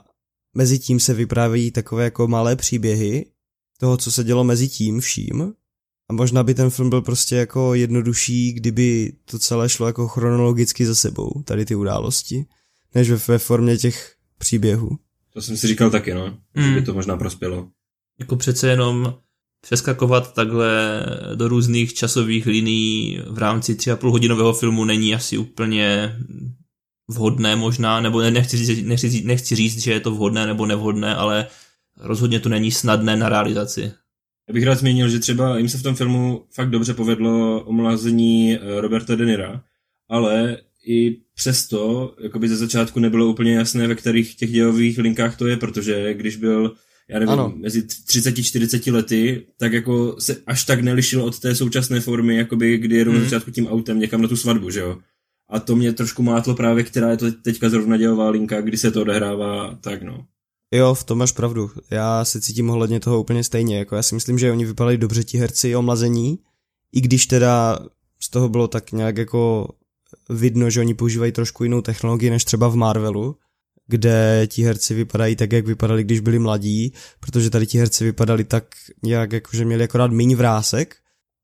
mezi 0.53 0.79
tím 0.79 0.99
se 0.99 1.13
vyprávějí 1.13 1.71
takové 1.71 2.03
jako 2.03 2.27
malé 2.27 2.55
příběhy 2.55 3.25
toho, 3.79 3.97
co 3.97 4.11
se 4.11 4.23
dělo 4.23 4.43
mezi 4.43 4.67
tím 4.67 4.99
vším 4.99 5.53
a 6.09 6.13
možná 6.13 6.43
by 6.43 6.53
ten 6.53 6.69
film 6.69 6.89
byl 6.89 7.01
prostě 7.01 7.35
jako 7.35 7.73
jednodušší, 7.73 8.53
kdyby 8.53 9.13
to 9.25 9.39
celé 9.39 9.69
šlo 9.69 9.87
jako 9.87 10.07
chronologicky 10.07 10.85
za 10.85 10.95
sebou, 10.95 11.41
tady 11.45 11.65
ty 11.65 11.75
události, 11.75 12.45
než 12.95 13.09
ve, 13.09 13.17
ve 13.27 13.37
formě 13.37 13.77
těch 13.77 14.15
příběhů. 14.37 14.99
To 15.33 15.41
jsem 15.41 15.57
si 15.57 15.67
říkal 15.67 15.89
taky, 15.89 16.13
no, 16.13 16.37
že 16.55 16.61
Mm. 16.67 16.73
by 16.75 16.81
to 16.81 16.93
možná 16.93 17.17
prospělo. 17.17 17.69
Jako 18.19 18.35
přece 18.35 18.67
jenom 18.67 19.13
přeskakovat 19.61 20.33
takhle 20.33 21.03
do 21.35 21.47
různých 21.47 21.93
časových 21.93 22.45
linií 22.45 23.19
v 23.27 23.37
rámci 23.37 23.75
tři 23.75 23.91
a 23.91 23.95
půl 23.95 24.11
hodinového 24.11 24.53
filmu 24.53 24.85
není 24.85 25.15
asi 25.15 25.37
úplně 25.37 26.15
vhodné 27.09 27.55
možná, 27.55 28.01
nebo 28.01 28.21
ne- 28.21 28.31
nechci 28.31 28.57
říct, 28.65 28.85
nechci, 28.85 29.09
říct- 29.09 29.25
nechci 29.25 29.55
říct, 29.55 29.77
že 29.83 29.91
je 29.91 29.99
to 29.99 30.11
vhodné 30.11 30.45
nebo 30.45 30.65
nevhodné, 30.65 31.15
ale 31.15 31.47
rozhodně 31.99 32.39
to 32.39 32.49
není 32.49 32.71
snadné 32.71 33.15
na 33.15 33.29
realizaci. 33.29 33.91
Já 34.49 34.53
bych 34.53 34.63
rád 34.63 34.75
zmínil, 34.75 35.09
že 35.09 35.19
třeba 35.19 35.57
jim 35.57 35.69
se 35.69 35.77
v 35.77 35.83
tom 35.83 35.95
filmu 35.95 36.45
fakt 36.53 36.69
dobře 36.69 36.93
povedlo 36.93 37.63
omlazení 37.63 38.53
eh, 38.55 38.81
Roberta 38.81 39.15
De 39.15 39.25
Nira, 39.25 39.63
ale 40.09 40.57
i 40.87 41.17
přesto, 41.35 42.13
jakoby 42.23 42.49
ze 42.49 42.55
začátku 42.55 42.99
nebylo 42.99 43.27
úplně 43.27 43.55
jasné, 43.55 43.87
ve 43.87 43.95
kterých 43.95 44.35
těch 44.35 44.51
dějových 44.51 44.97
linkách 44.97 45.37
to 45.37 45.47
je, 45.47 45.57
protože 45.57 46.13
když 46.13 46.35
byl 46.35 46.75
já 47.09 47.19
nevím, 47.19 47.33
ano. 47.33 47.53
mezi 47.55 47.81
30-40 47.81 48.93
lety, 48.93 49.45
tak 49.57 49.73
jako 49.73 50.15
se 50.19 50.37
až 50.47 50.65
tak 50.65 50.81
nelišil 50.81 51.23
od 51.23 51.39
té 51.39 51.55
současné 51.55 51.99
formy, 51.99 52.35
jakoby 52.35 52.77
kdy 52.77 52.95
jedu 52.95 53.11
mm. 53.11 53.17
na 53.17 53.21
mhm. 53.21 53.29
začátku 53.29 53.51
tím 53.51 53.67
autem 53.67 53.99
někam 53.99 54.21
na 54.21 54.27
tu 54.27 54.37
svatbu, 54.37 54.69
že 54.69 54.79
jo. 54.79 54.97
A 55.49 55.59
to 55.59 55.75
mě 55.75 55.93
trošku 55.93 56.23
mátlo 56.23 56.55
právě, 56.55 56.83
která 56.83 57.11
je 57.11 57.17
to 57.17 57.31
teďka 57.31 57.69
zrovna 57.69 57.97
dějová 57.97 58.29
linka, 58.29 58.61
kdy 58.61 58.77
se 58.77 58.91
to 58.91 59.01
odehrává, 59.01 59.75
tak 59.81 60.03
no. 60.03 60.25
Jo, 60.73 60.93
v 60.93 61.03
tom 61.03 61.17
máš 61.17 61.31
pravdu. 61.31 61.71
Já 61.91 62.25
se 62.25 62.41
cítím 62.41 62.69
ohledně 62.69 62.99
toho 62.99 63.21
úplně 63.21 63.43
stejně. 63.43 63.77
Jako 63.77 63.95
já 63.95 64.03
si 64.03 64.15
myslím, 64.15 64.39
že 64.39 64.51
oni 64.51 64.65
vypadali 64.65 64.97
dobře 64.97 65.23
ti 65.23 65.37
herci 65.37 65.75
omlazení, 65.75 66.39
i 66.91 67.01
když 67.01 67.27
teda 67.27 67.79
z 68.19 68.29
toho 68.29 68.49
bylo 68.49 68.67
tak 68.67 68.91
nějak 68.91 69.17
jako 69.17 69.69
vidno, 70.29 70.69
že 70.69 70.79
oni 70.79 70.93
používají 70.93 71.31
trošku 71.31 71.63
jinou 71.63 71.81
technologii 71.81 72.29
než 72.29 72.45
třeba 72.45 72.67
v 72.67 72.75
Marvelu, 72.75 73.35
kde 73.87 74.47
ti 74.47 74.63
herci 74.63 74.93
vypadají 74.93 75.35
tak, 75.35 75.51
jak 75.51 75.67
vypadali, 75.67 76.03
když 76.03 76.19
byli 76.19 76.39
mladí, 76.39 76.93
protože 77.19 77.49
tady 77.49 77.67
ti 77.67 77.77
herci 77.77 78.03
vypadali 78.03 78.43
tak 78.43 78.63
nějak, 79.03 79.33
jako 79.33 79.57
že 79.57 79.65
měli 79.65 79.83
akorát 79.83 80.11
méně 80.11 80.35
vrásek 80.35 80.95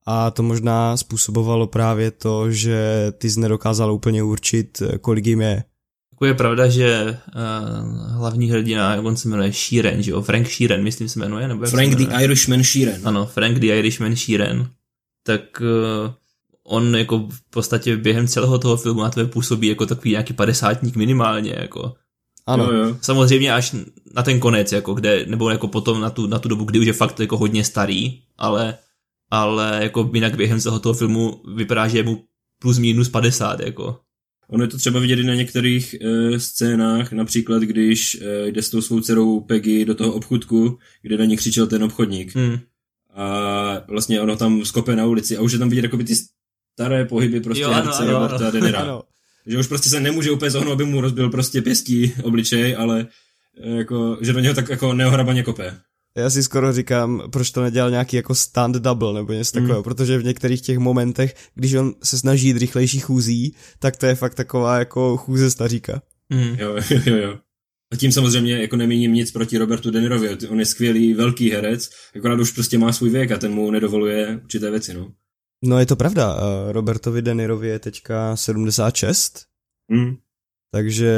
a 0.05 0.31
to 0.31 0.43
možná 0.43 0.97
způsobovalo 0.97 1.67
právě 1.67 2.11
to, 2.11 2.51
že 2.51 3.11
ty 3.17 3.29
jsi 3.29 3.39
nedokázal 3.39 3.93
úplně 3.93 4.23
určit, 4.23 4.83
kolik 5.01 5.25
jim 5.25 5.41
je. 5.41 5.63
Jako 6.11 6.25
je 6.25 6.33
pravda, 6.33 6.69
že 6.69 7.17
uh, 7.35 8.11
hlavní 8.11 8.51
hrdina, 8.51 8.95
on 9.01 9.17
se 9.17 9.29
jmenuje 9.29 9.53
Sheeran, 9.53 10.01
že 10.01 10.11
jo? 10.11 10.21
Frank 10.21 10.47
Sheeran, 10.47 10.83
myslím 10.83 11.09
se 11.09 11.19
jmenuje, 11.19 11.47
nebo 11.47 11.65
Frank 11.65 11.95
the 11.95 12.23
Irishman 12.23 12.63
Sheeran. 12.63 13.07
Ano, 13.07 13.25
Frank 13.25 13.59
the 13.59 13.67
Irishman 13.67 14.15
Sheeran. 14.15 14.69
Tak 15.23 15.41
uh, 15.61 16.13
on 16.69 16.95
jako 16.95 17.27
v 17.29 17.41
podstatě 17.49 17.97
během 17.97 18.27
celého 18.27 18.59
toho 18.59 18.77
filmu 18.77 19.01
na 19.01 19.09
tebe 19.09 19.29
působí 19.29 19.67
jako 19.67 19.85
takový 19.85 20.11
nějaký 20.11 20.33
padesátník 20.33 20.95
minimálně, 20.95 21.55
jako. 21.57 21.93
Ano. 22.45 22.63
Jo, 22.63 22.83
jo. 22.83 22.97
Samozřejmě 23.01 23.53
až 23.53 23.75
na 24.15 24.23
ten 24.23 24.39
konec, 24.39 24.71
jako 24.71 24.93
kde, 24.93 25.25
nebo 25.25 25.49
jako 25.49 25.67
potom 25.67 26.01
na 26.01 26.09
tu, 26.09 26.27
na 26.27 26.39
tu 26.39 26.49
dobu, 26.49 26.63
kdy 26.63 26.79
už 26.79 26.85
je 26.85 26.93
fakt 26.93 27.19
jako 27.19 27.37
hodně 27.37 27.63
starý, 27.63 28.21
ale, 28.37 28.77
ale 29.31 29.79
jako 29.81 30.11
jinak 30.13 30.35
během 30.35 30.59
celého 30.59 30.79
toho 30.79 30.93
filmu 30.93 31.41
vypadá, 31.55 31.87
že 31.87 31.97
je 31.97 32.03
mu 32.03 32.23
plus 32.61 32.77
minus 32.77 33.09
50, 33.09 33.59
jako. 33.59 33.99
Ono 34.49 34.63
je 34.63 34.67
to 34.67 34.77
třeba 34.77 34.99
vidět 34.99 35.19
i 35.19 35.23
na 35.23 35.35
některých 35.35 35.93
e, 36.01 36.39
scénách, 36.39 37.11
například 37.11 37.61
když 37.61 38.21
e, 38.21 38.47
jde 38.47 38.61
s 38.61 38.69
tou 38.69 38.81
svou 38.81 39.01
dcerou 39.01 39.39
Peggy 39.39 39.85
do 39.85 39.95
toho 39.95 40.13
obchudku, 40.13 40.77
kde 41.01 41.17
na 41.17 41.25
ní 41.25 41.37
křičel 41.37 41.67
ten 41.67 41.83
obchodník. 41.83 42.35
Hmm. 42.35 42.57
A 43.13 43.85
vlastně 43.87 44.21
ono 44.21 44.35
tam 44.35 44.65
skope 44.65 44.95
na 44.95 45.05
ulici 45.05 45.37
a 45.37 45.41
už 45.41 45.53
je 45.53 45.59
tam 45.59 45.69
vidět 45.69 45.83
jako 45.83 45.97
ty 45.97 46.15
staré 46.79 47.05
pohyby 47.05 47.39
prostě 47.39 47.63
jo, 47.63 47.71
ano, 47.71 47.95
ano, 47.95 48.11
Roberta 48.11 48.35
ano. 48.35 48.51
Denira. 48.51 48.79
ano. 48.79 49.01
Že 49.45 49.57
už 49.57 49.67
prostě 49.67 49.89
se 49.89 49.99
nemůže 49.99 50.31
úplně 50.31 50.51
zohnout, 50.51 50.73
aby 50.73 50.85
mu 50.85 51.01
rozbil 51.01 51.29
prostě 51.29 51.61
pěstí 51.61 52.13
obličej, 52.23 52.75
ale 52.77 53.07
e, 53.63 53.69
jako, 53.69 54.17
že 54.21 54.33
do 54.33 54.39
něho 54.39 54.55
tak 54.55 54.69
jako 54.69 54.93
neohrabaně 54.93 55.43
kope. 55.43 55.77
Já 56.17 56.29
si 56.29 56.43
skoro 56.43 56.73
říkám, 56.73 57.23
proč 57.31 57.51
to 57.51 57.61
nedělal 57.61 57.91
nějaký 57.91 58.15
jako 58.15 58.35
stand 58.35 58.75
double 58.75 59.13
nebo 59.13 59.33
něco 59.33 59.51
takového, 59.51 59.79
mm. 59.79 59.83
protože 59.83 60.17
v 60.17 60.23
některých 60.23 60.61
těch 60.61 60.77
momentech, 60.77 61.35
když 61.55 61.73
on 61.73 61.93
se 62.03 62.17
snaží 62.17 62.47
jít 62.47 62.57
rychlejší 62.57 62.99
chůzí, 62.99 63.55
tak 63.79 63.97
to 63.97 64.05
je 64.05 64.15
fakt 64.15 64.35
taková 64.35 64.79
jako 64.79 65.17
chůze 65.17 65.51
staříka. 65.51 66.01
Mm. 66.29 66.55
Jo, 66.59 66.75
jo, 66.89 67.01
jo, 67.05 67.15
jo. 67.17 67.37
A 67.93 67.95
tím 67.95 68.11
samozřejmě 68.11 68.61
jako 68.61 68.75
nemíním 68.75 69.13
nic 69.13 69.31
proti 69.31 69.57
Robertu 69.57 69.91
Denirovi, 69.91 70.37
on 70.49 70.59
je 70.59 70.65
skvělý, 70.65 71.13
velký 71.13 71.51
herec, 71.51 71.89
akorát 72.15 72.39
už 72.39 72.51
prostě 72.51 72.77
má 72.77 72.91
svůj 72.91 73.09
věk 73.09 73.31
a 73.31 73.37
ten 73.37 73.51
mu 73.51 73.71
nedovoluje 73.71 74.39
určité 74.43 74.71
věci, 74.71 74.93
no. 74.93 75.11
No 75.63 75.79
je 75.79 75.85
to 75.85 75.95
pravda, 75.95 76.39
Robertovi 76.71 77.21
Denirovi 77.21 77.67
je 77.67 77.79
teďka 77.79 78.35
76, 78.35 79.45
mm. 79.91 80.17
takže 80.71 81.13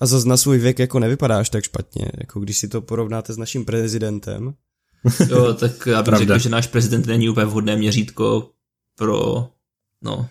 a 0.00 0.06
zase 0.06 0.28
na 0.28 0.36
svůj 0.36 0.58
věk 0.58 0.78
jako 0.78 0.98
nevypadáš 0.98 1.50
tak 1.50 1.64
špatně, 1.64 2.10
jako 2.18 2.40
když 2.40 2.58
si 2.58 2.68
to 2.68 2.80
porovnáte 2.80 3.32
s 3.32 3.38
naším 3.38 3.64
prezidentem. 3.64 4.54
Jo, 5.28 5.54
tak 5.54 5.86
já 5.86 6.02
bych 6.02 6.14
řekl, 6.14 6.38
že 6.38 6.48
náš 6.48 6.66
prezident 6.66 7.06
není 7.06 7.28
úplně 7.28 7.46
vhodné 7.46 7.76
měřítko 7.76 8.50
pro, 8.96 9.48
no, 10.04 10.28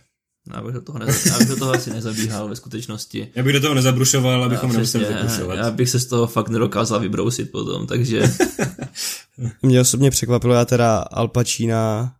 já 0.53 0.61
bych 0.61 0.73
do 0.73 0.81
toho, 0.81 0.99
neza, 0.99 1.29
já 1.29 1.37
bych 1.37 1.47
do 1.47 1.55
toho 1.55 1.73
asi 1.73 1.89
nezabíhal 1.89 2.49
ve 2.49 2.55
skutečnosti. 2.55 3.31
Já 3.35 3.43
bych 3.43 3.53
do 3.53 3.61
toho 3.61 3.73
nezabrušoval, 3.73 4.43
abychom 4.43 4.73
nemuseli 4.73 5.05
zabrušovat. 5.05 5.57
Já 5.57 5.71
bych 5.71 5.89
se 5.89 5.99
z 5.99 6.05
toho 6.05 6.27
fakt 6.27 6.49
nedokázal 6.49 6.99
vybrousit 6.99 7.51
potom, 7.51 7.87
takže... 7.87 8.33
Mě 9.61 9.81
osobně 9.81 10.11
překvapilo, 10.11 10.53
já 10.53 10.65
teda 10.65 10.97
Al 10.97 11.27
Pacina, 11.27 12.13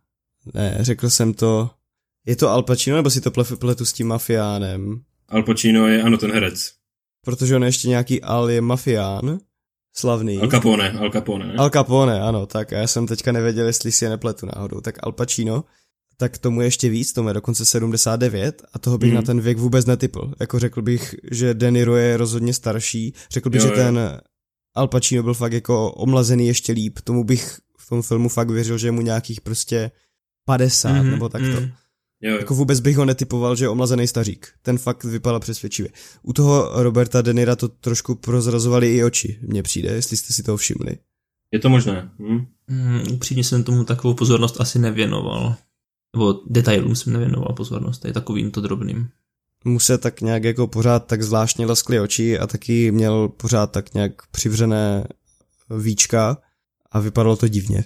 ne, 0.54 0.78
řekl 0.80 1.10
jsem 1.10 1.34
to, 1.34 1.70
je 2.26 2.36
to 2.36 2.48
Al 2.48 2.62
Pacino, 2.62 2.96
nebo 2.96 3.10
si 3.10 3.20
to 3.20 3.30
pletu 3.58 3.84
s 3.84 3.92
tím 3.92 4.06
mafiánem? 4.06 5.00
Al 5.28 5.42
Pacino 5.42 5.86
je, 5.86 6.02
ano, 6.02 6.18
ten 6.18 6.32
herec 6.32 6.78
protože 7.28 7.56
on 7.56 7.62
je 7.62 7.68
ještě 7.68 7.88
nějaký 7.88 8.22
Al 8.22 8.50
je 8.50 8.60
mafián, 8.60 9.38
slavný. 9.96 10.38
Al 10.38 10.48
Capone, 10.48 10.90
Al 10.90 11.10
Capone. 11.10 11.46
Ne? 11.46 11.54
Al 11.54 11.70
Capone, 11.70 12.20
ano, 12.20 12.46
tak 12.46 12.72
a 12.72 12.78
já 12.78 12.86
jsem 12.86 13.06
teďka 13.06 13.32
nevěděl, 13.32 13.66
jestli 13.66 13.92
si 13.92 14.04
je 14.04 14.08
nepletu 14.08 14.46
náhodou. 14.54 14.80
Tak 14.80 14.98
Al 15.02 15.12
Pacino, 15.12 15.64
tak 16.16 16.38
tomu 16.38 16.60
ještě 16.60 16.88
víc, 16.88 17.12
tomu 17.12 17.28
je 17.28 17.34
dokonce 17.34 17.64
79 17.64 18.62
a 18.72 18.78
toho 18.78 18.98
bych 18.98 19.10
mm. 19.10 19.14
na 19.14 19.22
ten 19.22 19.40
věk 19.40 19.58
vůbec 19.58 19.86
netypl. 19.86 20.32
Jako 20.40 20.58
řekl 20.58 20.82
bych, 20.82 21.14
že 21.30 21.54
Deniro 21.54 21.96
je 21.96 22.16
rozhodně 22.16 22.54
starší, 22.54 23.14
řekl 23.30 23.50
bych, 23.50 23.60
jo, 23.60 23.66
že 23.66 23.72
jo. 23.72 23.76
ten 23.76 24.20
Al 24.74 24.88
Pacino 24.88 25.22
byl 25.22 25.34
fakt 25.34 25.52
jako 25.52 25.92
omlazený 25.92 26.46
ještě 26.46 26.72
líp, 26.72 26.98
tomu 27.04 27.24
bych 27.24 27.58
v 27.78 27.88
tom 27.88 28.02
filmu 28.02 28.28
fakt 28.28 28.50
věřil, 28.50 28.78
že 28.78 28.92
mu 28.92 29.00
nějakých 29.00 29.40
prostě 29.40 29.90
50 30.48 31.02
mm, 31.02 31.10
nebo 31.10 31.28
takto. 31.28 31.60
Mm. 31.60 31.70
Jo, 32.20 32.30
jo. 32.30 32.38
Jako 32.38 32.54
vůbec 32.54 32.80
bych 32.80 32.96
ho 32.96 33.04
netypoval, 33.04 33.56
že 33.56 33.64
je 33.64 33.68
omlazený 33.68 34.06
stařík. 34.06 34.48
Ten 34.62 34.78
fakt 34.78 35.04
vypadal 35.04 35.40
přesvědčivě. 35.40 35.90
U 36.22 36.32
toho 36.32 36.82
Roberta 36.82 37.22
Denira 37.22 37.56
to 37.56 37.68
trošku 37.68 38.14
prozrazovali 38.14 38.96
i 38.96 39.04
oči, 39.04 39.38
mně 39.42 39.62
přijde, 39.62 39.88
jestli 39.88 40.16
jste 40.16 40.32
si 40.32 40.42
toho 40.42 40.56
všimli. 40.56 40.98
Je 41.52 41.58
to 41.58 41.68
možné. 41.68 42.10
Hm? 42.18 42.46
Mm, 42.68 43.02
upřímně 43.12 43.44
jsem 43.44 43.64
tomu 43.64 43.84
takovou 43.84 44.14
pozornost 44.14 44.60
asi 44.60 44.78
nevěnoval. 44.78 45.54
Nebo 46.16 46.40
detailům 46.46 46.96
jsem 46.96 47.12
nevěnoval 47.12 47.54
pozornost, 47.56 48.04
je 48.04 48.12
takovým 48.12 48.50
to 48.50 48.60
drobným. 48.60 49.08
Mu 49.64 49.80
se 49.80 49.98
tak 49.98 50.20
nějak 50.20 50.44
jako 50.44 50.66
pořád 50.66 51.06
tak 51.06 51.22
zvláštně 51.22 51.66
laskly 51.66 52.00
oči 52.00 52.38
a 52.38 52.46
taky 52.46 52.90
měl 52.90 53.28
pořád 53.28 53.66
tak 53.66 53.94
nějak 53.94 54.12
přivřené 54.30 55.04
víčka 55.78 56.38
a 56.90 57.00
vypadalo 57.00 57.36
to 57.36 57.48
divně. 57.48 57.84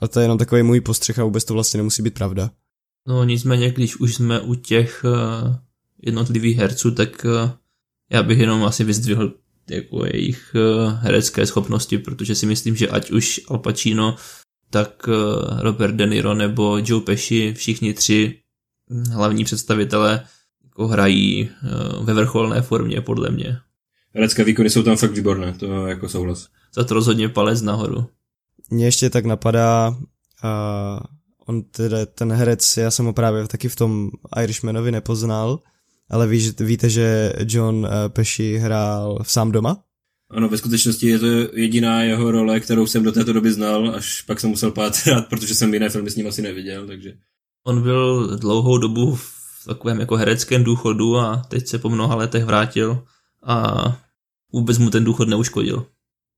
Ale 0.00 0.08
to 0.08 0.20
je 0.20 0.24
jenom 0.24 0.38
takový 0.38 0.62
můj 0.62 0.80
postřeh 0.80 1.18
a 1.18 1.24
vůbec 1.24 1.44
to 1.44 1.54
vlastně 1.54 1.78
nemusí 1.78 2.02
být 2.02 2.14
pravda. 2.14 2.50
No 3.08 3.24
nicméně, 3.24 3.70
když 3.70 3.96
už 3.96 4.14
jsme 4.14 4.40
u 4.40 4.54
těch 4.54 5.04
uh, 5.04 5.56
jednotlivých 6.02 6.56
herců, 6.56 6.90
tak 6.90 7.24
uh, 7.24 7.50
já 8.10 8.22
bych 8.22 8.38
jenom 8.38 8.64
asi 8.64 8.84
vyzdvihl 8.84 9.34
jako 9.70 10.06
jejich 10.06 10.54
uh, 10.54 10.92
herecké 10.92 11.46
schopnosti, 11.46 11.98
protože 11.98 12.34
si 12.34 12.46
myslím, 12.46 12.76
že 12.76 12.88
ať 12.88 13.10
už 13.10 13.40
Al 13.48 13.58
Pacino, 13.58 14.16
tak 14.70 15.08
uh, 15.08 15.60
Robert 15.60 15.94
De 15.94 16.06
Niro 16.06 16.34
nebo 16.34 16.78
Joe 16.84 17.04
Pesci, 17.04 17.54
všichni 17.54 17.94
tři 17.94 18.38
hlavní 19.10 19.44
představitelé 19.44 20.24
jako 20.64 20.86
hrají 20.86 21.50
uh, 21.98 22.04
ve 22.06 22.14
vrcholné 22.14 22.62
formě, 22.62 23.00
podle 23.00 23.30
mě. 23.30 23.58
Herecké 24.14 24.44
výkony 24.44 24.70
jsou 24.70 24.82
tam 24.82 24.96
fakt 24.96 25.12
výborné, 25.12 25.52
to 25.52 25.86
jako 25.86 26.08
souhlas. 26.08 26.48
Za 26.74 26.84
to 26.84 26.94
rozhodně 26.94 27.28
palec 27.28 27.62
nahoru. 27.62 28.06
Mně 28.70 28.84
ještě 28.84 29.10
tak 29.10 29.24
napadá 29.24 29.88
uh, 30.44 31.00
on 31.46 31.62
teda, 31.62 32.06
ten 32.06 32.32
herec, 32.32 32.76
já 32.76 32.90
jsem 32.90 33.06
ho 33.06 33.12
právě 33.12 33.48
taky 33.48 33.68
v 33.68 33.76
tom 33.76 34.10
Irishmanovi 34.42 34.92
nepoznal, 34.92 35.60
ale 36.10 36.26
ví, 36.26 36.52
víte, 36.60 36.90
že 36.90 37.32
John 37.46 37.86
eh, 37.86 38.08
Pesci 38.08 38.58
hrál 38.58 39.18
v 39.22 39.32
Sám 39.32 39.52
doma? 39.52 39.84
Ano, 40.30 40.48
ve 40.48 40.58
skutečnosti 40.58 41.06
je 41.06 41.18
to 41.18 41.26
jediná 41.52 42.02
jeho 42.02 42.30
role, 42.30 42.60
kterou 42.60 42.86
jsem 42.86 43.02
do 43.02 43.12
této 43.12 43.32
doby 43.32 43.52
znal, 43.52 43.94
až 43.94 44.22
pak 44.22 44.40
jsem 44.40 44.50
musel 44.50 44.70
pátrat, 44.70 45.26
protože 45.30 45.54
jsem 45.54 45.74
jiné 45.74 45.88
filmy 45.88 46.10
s 46.10 46.16
ním 46.16 46.26
asi 46.26 46.42
neviděl, 46.42 46.86
takže... 46.86 47.14
On 47.66 47.82
byl 47.82 48.36
dlouhou 48.38 48.78
dobu 48.78 49.14
v 49.14 49.64
takovém 49.66 50.00
jako 50.00 50.16
hereckém 50.16 50.64
důchodu 50.64 51.16
a 51.16 51.36
teď 51.36 51.68
se 51.68 51.78
po 51.78 51.88
mnoha 51.88 52.14
letech 52.14 52.44
vrátil 52.44 53.04
a 53.42 53.82
vůbec 54.52 54.78
mu 54.78 54.90
ten 54.90 55.04
důchod 55.04 55.28
neuškodil. 55.28 55.86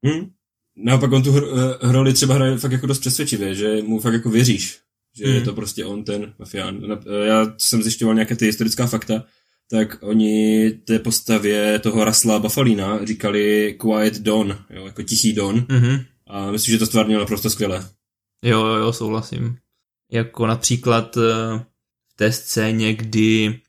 Hmm. 0.05 0.31
Naopak 0.77 1.13
on 1.13 1.23
tu 1.23 1.33
hr- 1.33 1.77
roli 1.81 2.13
třeba 2.13 2.35
hraje 2.35 2.59
fakt 2.59 2.73
jako 2.73 2.87
dost 2.87 2.99
přesvědčivě, 2.99 3.55
že 3.55 3.83
mu 3.83 4.01
fakt 4.01 4.15
jako 4.15 4.31
věříš 4.31 4.85
že 5.17 5.27
mm. 5.27 5.35
je 5.35 5.41
to 5.41 5.53
prostě 5.53 5.85
on 5.85 6.05
ten 6.05 6.35
mafián. 6.39 6.99
Já 7.25 7.55
jsem 7.59 7.83
zjišťoval 7.83 8.15
nějaké 8.15 8.37
ty 8.37 8.47
historická 8.47 8.87
fakta, 8.87 9.25
tak 9.71 9.99
oni 10.03 10.71
té 10.71 10.99
postavě 10.99 11.79
toho 11.79 12.05
Rasla 12.05 12.39
Bafalína 12.39 13.05
říkali 13.05 13.77
Quiet 13.81 14.19
Don, 14.19 14.59
jo, 14.71 14.87
jako 14.87 15.03
tichý 15.03 15.33
Don. 15.33 15.61
Mm-hmm. 15.61 16.05
A 16.27 16.51
myslím, 16.51 16.73
že 16.73 16.79
to 16.79 16.87
stvárnilo 16.87 17.21
naprosto 17.21 17.51
skvěle. 17.51 17.89
Jo, 18.45 18.67
jo, 18.67 18.75
jo, 18.75 18.93
souhlasím. 18.93 19.57
Jako 20.13 20.47
například 20.47 21.17
eh, 21.17 21.21
v 22.13 22.17
té 22.17 22.33
scéně, 22.33 22.95
kdy 22.95 23.61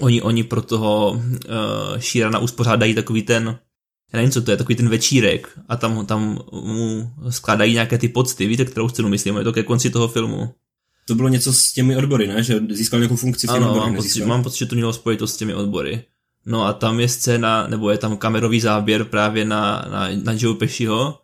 oni, 0.00 0.22
oni 0.22 0.44
pro 0.44 0.62
toho 0.62 1.10
uh, 1.10 1.98
Šírana 1.98 2.38
uspořádají 2.38 2.94
takový 2.94 3.22
ten 3.22 3.58
já 4.14 4.16
nevím, 4.16 4.30
co 4.30 4.42
to 4.42 4.50
je, 4.50 4.56
takový 4.56 4.76
ten 4.76 4.88
večírek 4.88 5.48
a 5.68 5.76
tam, 5.76 6.06
tam 6.06 6.38
mu 6.52 7.10
skládají 7.30 7.72
nějaké 7.72 7.98
ty 7.98 8.08
pocty, 8.08 8.46
víte, 8.46 8.64
kterou 8.64 8.88
scénu 8.88 9.08
myslím, 9.08 9.36
je 9.36 9.44
to 9.44 9.52
ke 9.52 9.62
konci 9.62 9.90
toho 9.90 10.08
filmu. 10.08 10.54
To 11.06 11.14
bylo 11.14 11.28
něco 11.28 11.52
s 11.52 11.72
těmi 11.72 11.96
odbory, 11.96 12.26
ne? 12.26 12.42
Že 12.42 12.60
získal 12.70 13.00
nějakou 13.00 13.16
funkci 13.16 13.46
v 13.46 13.50
Ano, 13.50 13.68
odborech, 13.68 13.86
mám 13.86 13.96
pocit, 13.96 14.24
mám 14.24 14.42
pocit, 14.42 14.58
že 14.58 14.66
to 14.66 14.74
mělo 14.74 14.92
spojitost 14.92 15.34
s 15.34 15.36
těmi 15.36 15.54
odbory. 15.54 16.04
No 16.46 16.64
a 16.64 16.72
tam 16.72 17.00
je 17.00 17.08
scéna, 17.08 17.66
nebo 17.66 17.90
je 17.90 17.98
tam 17.98 18.16
kamerový 18.16 18.60
záběr 18.60 19.04
právě 19.04 19.44
na, 19.44 19.88
na, 19.90 20.08
na 20.22 20.34
Joe 20.36 20.58
Pesciho 20.58 21.18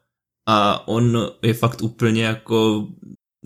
a 0.48 0.88
on 0.88 1.30
je 1.42 1.54
fakt 1.54 1.82
úplně 1.82 2.24
jako, 2.24 2.88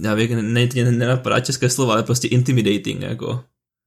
já 0.00 0.14
vím, 0.14 0.54
ne, 0.54 0.68
ne, 0.74 0.92
nenapadá 0.92 1.40
české 1.40 1.70
slovo, 1.70 1.92
ale 1.92 2.02
prostě 2.02 2.28
intimidating, 2.28 3.00
jako. 3.00 3.44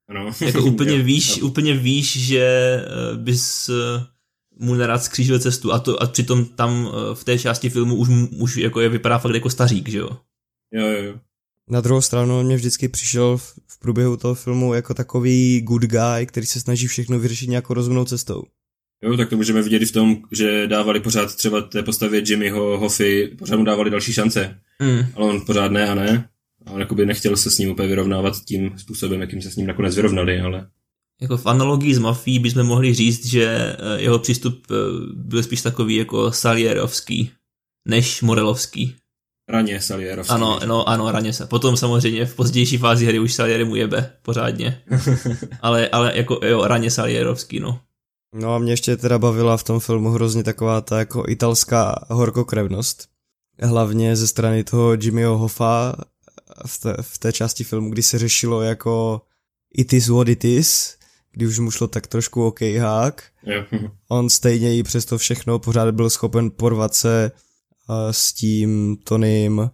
Ano. 0.09 0.31
Jako 0.41 0.65
úplně 0.65 0.97
víš, 1.03 1.41
úplně 1.41 1.73
víš, 1.73 2.25
že 2.25 2.43
eh, 2.43 3.17
bys 3.17 3.69
eh, 3.69 4.05
mu 4.59 4.75
nerad 4.75 5.03
skřížil 5.03 5.39
cestu 5.39 5.73
a, 5.73 5.79
to, 5.79 6.03
a 6.03 6.07
přitom 6.07 6.45
tam 6.45 6.87
eh, 6.89 7.15
v 7.15 7.23
té 7.23 7.39
části 7.39 7.69
filmu 7.69 7.95
už, 7.95 8.09
už 8.39 8.57
jako 8.57 8.81
je 8.81 8.89
vypadá 8.89 9.17
fakt 9.17 9.33
jako 9.33 9.49
stařík, 9.49 9.89
že 9.89 9.97
jo? 9.97 10.09
Jo, 10.73 10.87
jo, 10.87 11.03
jo. 11.03 11.13
Na 11.69 11.81
druhou 11.81 12.01
stranu 12.01 12.39
on 12.39 12.45
mě 12.45 12.55
vždycky 12.55 12.87
přišel 12.87 13.37
v, 13.37 13.53
v 13.67 13.79
průběhu 13.79 14.17
toho 14.17 14.35
filmu 14.35 14.73
jako 14.73 14.93
takový 14.93 15.61
good 15.61 15.81
guy, 15.81 16.25
který 16.25 16.45
se 16.45 16.59
snaží 16.59 16.87
všechno 16.87 17.19
vyřešit 17.19 17.49
nějakou 17.49 17.73
rozumnou 17.73 18.05
cestou. 18.05 18.43
Jo, 19.03 19.17
tak 19.17 19.29
to 19.29 19.37
můžeme 19.37 19.61
vidět 19.61 19.81
i 19.81 19.85
v 19.85 19.91
tom, 19.91 20.17
že 20.31 20.67
dávali 20.67 20.99
pořád 20.99 21.35
třeba 21.35 21.61
té 21.61 21.83
postavě 21.83 22.21
Jimmyho 22.25 22.77
Hoffy, 22.77 23.27
pořád 23.39 23.57
mu 23.57 23.63
dávali 23.63 23.89
další 23.89 24.13
šance, 24.13 24.59
Mm. 24.79 25.05
ale 25.15 25.25
on 25.29 25.41
pořád 25.45 25.71
ne 25.71 25.87
a 25.89 25.95
ne. 25.95 26.29
A 26.65 26.71
on 26.71 26.79
jakoby 26.79 27.05
nechtěl 27.05 27.37
se 27.37 27.51
s 27.51 27.57
ním 27.57 27.69
úplně 27.71 27.87
vyrovnávat 27.87 28.33
tím 28.45 28.71
způsobem, 28.77 29.21
jakým 29.21 29.41
se 29.41 29.51
s 29.51 29.55
ním 29.55 29.67
nakonec 29.67 29.95
vyrovnali, 29.95 30.39
ale 30.39 30.67
Jako 31.21 31.37
v 31.37 31.45
analogii 31.45 31.95
s 31.95 31.99
mafií 31.99 32.39
bychom 32.39 32.63
mohli 32.63 32.93
říct, 32.93 33.25
že 33.25 33.45
eh, 33.45 34.01
jeho 34.01 34.19
přístup 34.19 34.67
eh, 34.71 34.75
byl 35.13 35.43
spíš 35.43 35.61
takový 35.61 35.95
jako 35.95 36.31
Salierovský, 36.31 37.31
než 37.87 38.21
Morelovský. 38.21 38.95
raně 39.49 39.81
Salierovský. 39.81 40.33
Ano, 40.33 40.59
no, 40.65 40.89
ano, 40.89 41.11
raně 41.11 41.33
se. 41.33 41.45
Potom 41.45 41.77
samozřejmě 41.77 42.25
v 42.25 42.35
pozdější 42.35 42.77
fázi 42.77 43.05
hry 43.05 43.19
už 43.19 43.33
Salieri 43.33 43.65
mu 43.65 43.75
jebe 43.75 44.13
pořádně. 44.21 44.83
ale, 45.61 45.89
ale 45.89 46.17
jako 46.17 46.39
jo, 46.45 46.67
raně 46.67 46.91
Salierovský, 46.91 47.59
no. 47.59 47.79
No 48.35 48.55
a 48.55 48.59
mě 48.59 48.73
ještě 48.73 48.97
teda 48.97 49.19
bavila 49.19 49.57
v 49.57 49.63
tom 49.63 49.79
filmu 49.79 50.09
hrozně 50.09 50.43
taková 50.43 50.81
ta 50.81 50.99
jako 50.99 51.23
italská 51.27 52.05
horkokrevnost. 52.09 53.07
Hlavně 53.61 54.15
ze 54.15 54.27
strany 54.27 54.63
toho 54.63 54.93
Jimmyho 54.93 55.37
Hoffa 55.37 55.95
v 56.65 56.77
té, 56.77 56.95
v 57.01 57.17
té 57.17 57.33
části 57.33 57.63
filmu, 57.63 57.89
kdy 57.89 58.03
se 58.03 58.19
řešilo 58.19 58.61
jako 58.61 59.21
it 59.73 59.93
is 59.93 60.07
what 60.07 60.27
it 60.27 60.45
is, 60.45 60.96
kdy 61.37 61.47
už 61.47 61.59
mu 61.59 61.71
šlo 61.71 61.87
tak 61.87 62.07
trošku 62.07 62.45
OK 62.45 62.61
hák. 62.61 63.23
jo. 63.45 63.63
On 64.09 64.29
stejně 64.29 64.77
i 64.77 64.83
přesto 64.83 65.17
všechno 65.17 65.59
pořád 65.59 65.91
byl 65.95 66.09
schopen 66.09 66.51
porvat 66.51 66.93
se 66.93 67.31
uh, 67.89 67.95
s 68.11 68.33
tím 68.33 68.97
Tonym. 69.03 69.69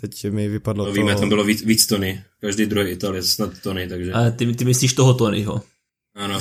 Teď 0.00 0.30
mi 0.30 0.48
vypadlo 0.48 0.84
No, 0.84 0.90
to... 0.90 0.94
víme, 0.94 1.14
tam 1.16 1.28
bylo 1.28 1.44
víc, 1.44 1.62
víc 1.64 1.86
Tony. 1.86 2.24
Každý 2.40 2.66
druhý 2.66 2.90
Ital 2.90 3.14
je 3.14 3.22
snad 3.22 3.50
Tony, 3.62 3.88
takže 3.88 4.12
A 4.12 4.30
ty, 4.30 4.54
ty 4.54 4.64
myslíš 4.64 4.92
toho 4.92 5.14
Tonyho. 5.14 5.62
ano. 6.14 6.38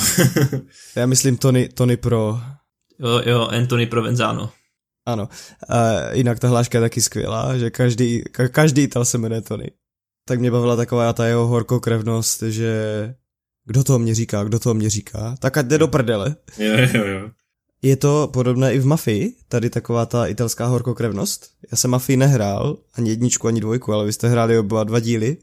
Já 0.95 1.05
myslím 1.05 1.38
Tony, 1.38 1.69
Tony 1.69 1.98
Pro. 1.98 2.39
Jo, 3.00 3.22
jo, 3.25 3.48
Anthony 3.48 3.86
Provenzano. 3.86 4.50
Ano. 5.05 5.29
Uh, 5.69 5.77
jinak 6.17 6.39
ta 6.39 6.48
hláška 6.48 6.77
je 6.77 6.81
taky 6.81 7.01
skvělá, 7.01 7.57
že 7.57 7.69
každý, 7.69 8.24
ka, 8.31 8.48
každý 8.48 8.81
Ital 8.84 9.05
se 9.05 9.17
jmenuje 9.17 9.41
Tony. 9.41 9.72
Tak 10.27 10.39
mě 10.39 10.51
bavila 10.51 10.75
taková 10.75 11.13
ta 11.13 11.25
jeho 11.25 11.48
horkokrevnost, 11.48 12.41
že 12.41 12.74
kdo 13.65 13.84
to 13.84 14.00
mě 14.00 14.15
říká, 14.15 14.43
kdo 14.43 14.60
to 14.60 14.74
mě 14.74 14.89
říká, 14.89 15.36
tak 15.39 15.57
ať 15.57 15.65
jde 15.65 15.77
do 15.77 15.88
prdele. 15.88 16.36
jo, 16.57 16.74
jo, 16.93 17.05
jo. 17.05 17.29
Je 17.81 17.95
to 17.95 18.29
podobné 18.33 18.74
i 18.74 18.79
v 18.79 18.85
Mafii, 18.85 19.33
tady 19.48 19.70
taková 19.70 20.05
ta 20.05 20.27
italská 20.27 20.66
horkokrevnost. 20.66 21.51
Já 21.72 21.77
jsem 21.77 21.92
Mafii 21.92 22.18
nehrál, 22.18 22.77
ani 22.94 23.09
jedničku, 23.09 23.48
ani 23.48 23.61
dvojku, 23.61 23.94
ale 23.94 24.05
vy 24.05 24.13
jste 24.13 24.29
hráli 24.29 24.57
oba 24.57 24.83
dva 24.83 25.00
díly. 25.00 25.37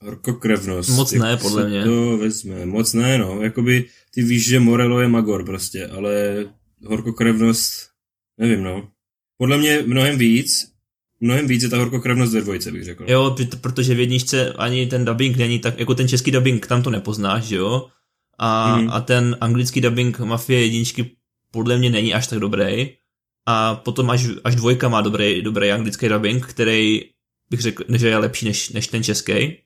Horkokrevnost. 0.00 0.90
Moc 0.90 1.12
ne, 1.12 1.36
podle 1.36 1.68
mě. 1.68 1.84
To 1.84 2.18
vezme. 2.18 2.66
Moc 2.66 2.92
ne, 2.92 3.18
no. 3.18 3.42
Jakoby 3.42 3.84
ty 4.14 4.22
víš, 4.22 4.48
že 4.48 4.60
Morello 4.60 5.00
je 5.00 5.08
Magor 5.08 5.44
prostě, 5.44 5.86
ale 5.86 6.44
horkokrevnost, 6.86 7.72
nevím, 8.38 8.62
no. 8.62 8.88
Podle 9.38 9.58
mě 9.58 9.82
mnohem 9.86 10.18
víc, 10.18 10.72
mnohem 11.20 11.46
víc 11.46 11.62
je 11.62 11.68
ta 11.68 11.76
horkokrevnost 11.78 12.32
ve 12.32 12.40
dvojce, 12.40 12.72
bych 12.72 12.84
řekl. 12.84 13.04
Jo, 13.08 13.36
protože 13.60 13.94
v 13.94 14.00
jedničce 14.00 14.52
ani 14.52 14.86
ten 14.86 15.04
dubbing 15.04 15.36
není 15.36 15.58
tak, 15.58 15.78
jako 15.78 15.94
ten 15.94 16.08
český 16.08 16.30
dubbing, 16.30 16.66
tam 16.66 16.82
to 16.82 16.90
nepoznáš, 16.90 17.44
že 17.44 17.56
jo? 17.56 17.86
A, 18.38 18.76
Mhm. 18.76 18.90
a 18.90 19.00
ten 19.00 19.36
anglický 19.40 19.80
dubbing 19.80 20.18
Mafie 20.20 20.62
jedničky 20.62 21.10
podle 21.52 21.78
mě 21.78 21.90
není 21.90 22.14
až 22.14 22.26
tak 22.26 22.38
dobrý. 22.38 22.90
A 23.46 23.74
potom 23.74 24.10
až, 24.10 24.26
až 24.44 24.54
dvojka 24.56 24.88
má 24.88 25.00
dobrý, 25.00 25.42
dobrý 25.42 25.72
anglický 25.72 26.08
dubbing, 26.08 26.46
který 26.46 27.00
bych 27.50 27.60
řekl, 27.60 27.84
že 27.96 28.08
je 28.08 28.16
lepší 28.18 28.46
než, 28.46 28.68
než 28.70 28.86
ten 28.86 29.02
český. 29.02 29.56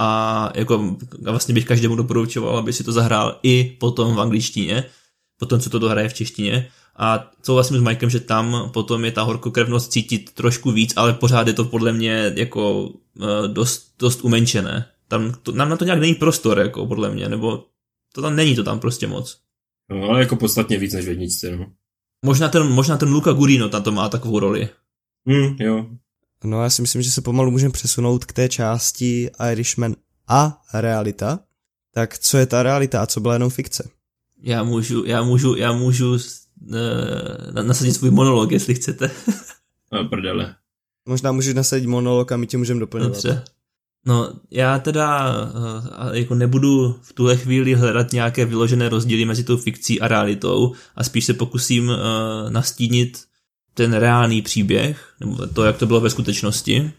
A 0.00 0.50
jako 0.54 0.96
a 1.26 1.30
vlastně 1.30 1.54
bych 1.54 1.64
každému 1.64 1.96
doporučoval, 1.96 2.58
aby 2.58 2.72
si 2.72 2.84
to 2.84 2.92
zahrál 2.92 3.40
i 3.42 3.76
potom 3.80 4.14
v 4.14 4.20
angličtině, 4.20 4.84
potom 5.38 5.60
co 5.60 5.70
to 5.70 5.78
dohraje 5.78 6.08
v 6.08 6.14
češtině. 6.14 6.68
A 6.98 7.30
souhlasím 7.42 7.78
s 7.78 7.80
Mikem, 7.80 8.10
že 8.10 8.20
tam 8.20 8.70
potom 8.72 9.04
je 9.04 9.12
ta 9.12 9.22
horkokrevnost 9.22 9.92
cítit 9.92 10.34
trošku 10.34 10.72
víc, 10.72 10.92
ale 10.96 11.12
pořád 11.12 11.46
je 11.46 11.52
to 11.52 11.64
podle 11.64 11.92
mě 11.92 12.32
jako 12.36 12.90
eh, 13.22 13.48
dost, 13.48 13.94
dost 13.98 14.24
umenšené. 14.24 14.86
Tam 15.08 15.32
to, 15.42 15.52
nám 15.52 15.68
na 15.68 15.76
to 15.76 15.84
nějak 15.84 16.00
není 16.00 16.14
prostor, 16.14 16.58
jako 16.58 16.86
podle 16.86 17.10
mě, 17.10 17.28
nebo 17.28 17.64
to 18.14 18.22
tam 18.22 18.36
není 18.36 18.56
to 18.56 18.64
tam 18.64 18.80
prostě 18.80 19.06
moc. 19.06 19.38
No, 19.90 20.02
ale 20.02 20.20
jako 20.20 20.36
podstatně 20.36 20.78
víc 20.78 20.92
než 20.92 21.04
v 21.04 21.08
jedničce, 21.08 21.56
no. 21.56 21.66
Možná 22.24 22.48
ten, 22.48 22.68
možná 22.68 22.96
ten 22.96 23.12
Luca 23.12 23.32
Gurino 23.32 23.68
tam 23.68 23.82
to 23.82 23.92
má 23.92 24.08
takovou 24.08 24.38
roli. 24.38 24.68
Hm, 25.28 25.56
jo. 25.60 25.86
No 26.44 26.62
já 26.62 26.70
si 26.70 26.82
myslím, 26.82 27.02
že 27.02 27.10
se 27.10 27.20
pomalu 27.20 27.50
můžeme 27.50 27.72
přesunout 27.72 28.24
k 28.24 28.32
té 28.32 28.48
části 28.48 29.30
Irishman 29.52 29.94
a 30.28 30.62
realita. 30.74 31.38
Tak 31.94 32.18
co 32.18 32.38
je 32.38 32.46
ta 32.46 32.62
realita 32.62 33.02
a 33.02 33.06
co 33.06 33.20
byla 33.20 33.34
jenom 33.34 33.50
fikce? 33.50 33.90
Já 34.42 34.62
můžu, 34.62 35.04
já 35.04 35.22
můžu, 35.22 35.56
já 35.56 35.72
můžu 35.72 36.18
uh, 36.62 37.62
nasadit 37.62 37.92
svůj 37.92 38.10
monolog, 38.10 38.52
jestli 38.52 38.74
chcete. 38.74 39.10
A 39.92 40.04
prdele. 40.10 40.54
Možná 41.06 41.32
můžeš 41.32 41.54
nasadit 41.54 41.86
monolog 41.86 42.32
a 42.32 42.36
my 42.36 42.46
tě 42.46 42.58
můžeme 42.58 42.80
doplňovat. 42.80 43.12
Dobře. 43.12 43.42
No, 44.06 44.32
já 44.50 44.78
teda 44.78 45.32
uh, 45.32 46.14
jako 46.14 46.34
nebudu 46.34 46.98
v 47.02 47.12
tuhle 47.12 47.36
chvíli 47.36 47.74
hledat 47.74 48.12
nějaké 48.12 48.44
vyložené 48.44 48.88
rozdíly 48.88 49.24
mezi 49.24 49.44
tou 49.44 49.56
fikcí 49.56 50.00
a 50.00 50.08
realitou 50.08 50.72
a 50.96 51.04
spíš 51.04 51.24
se 51.24 51.34
pokusím 51.34 51.88
uh, 51.88 51.96
nastínit 52.50 53.24
ten 53.74 53.92
reálný 53.92 54.42
příběh, 54.42 55.14
nebo 55.20 55.46
to, 55.46 55.64
jak 55.64 55.78
to 55.78 55.86
bylo 55.86 56.00
ve 56.00 56.10
skutečnosti. 56.10 56.92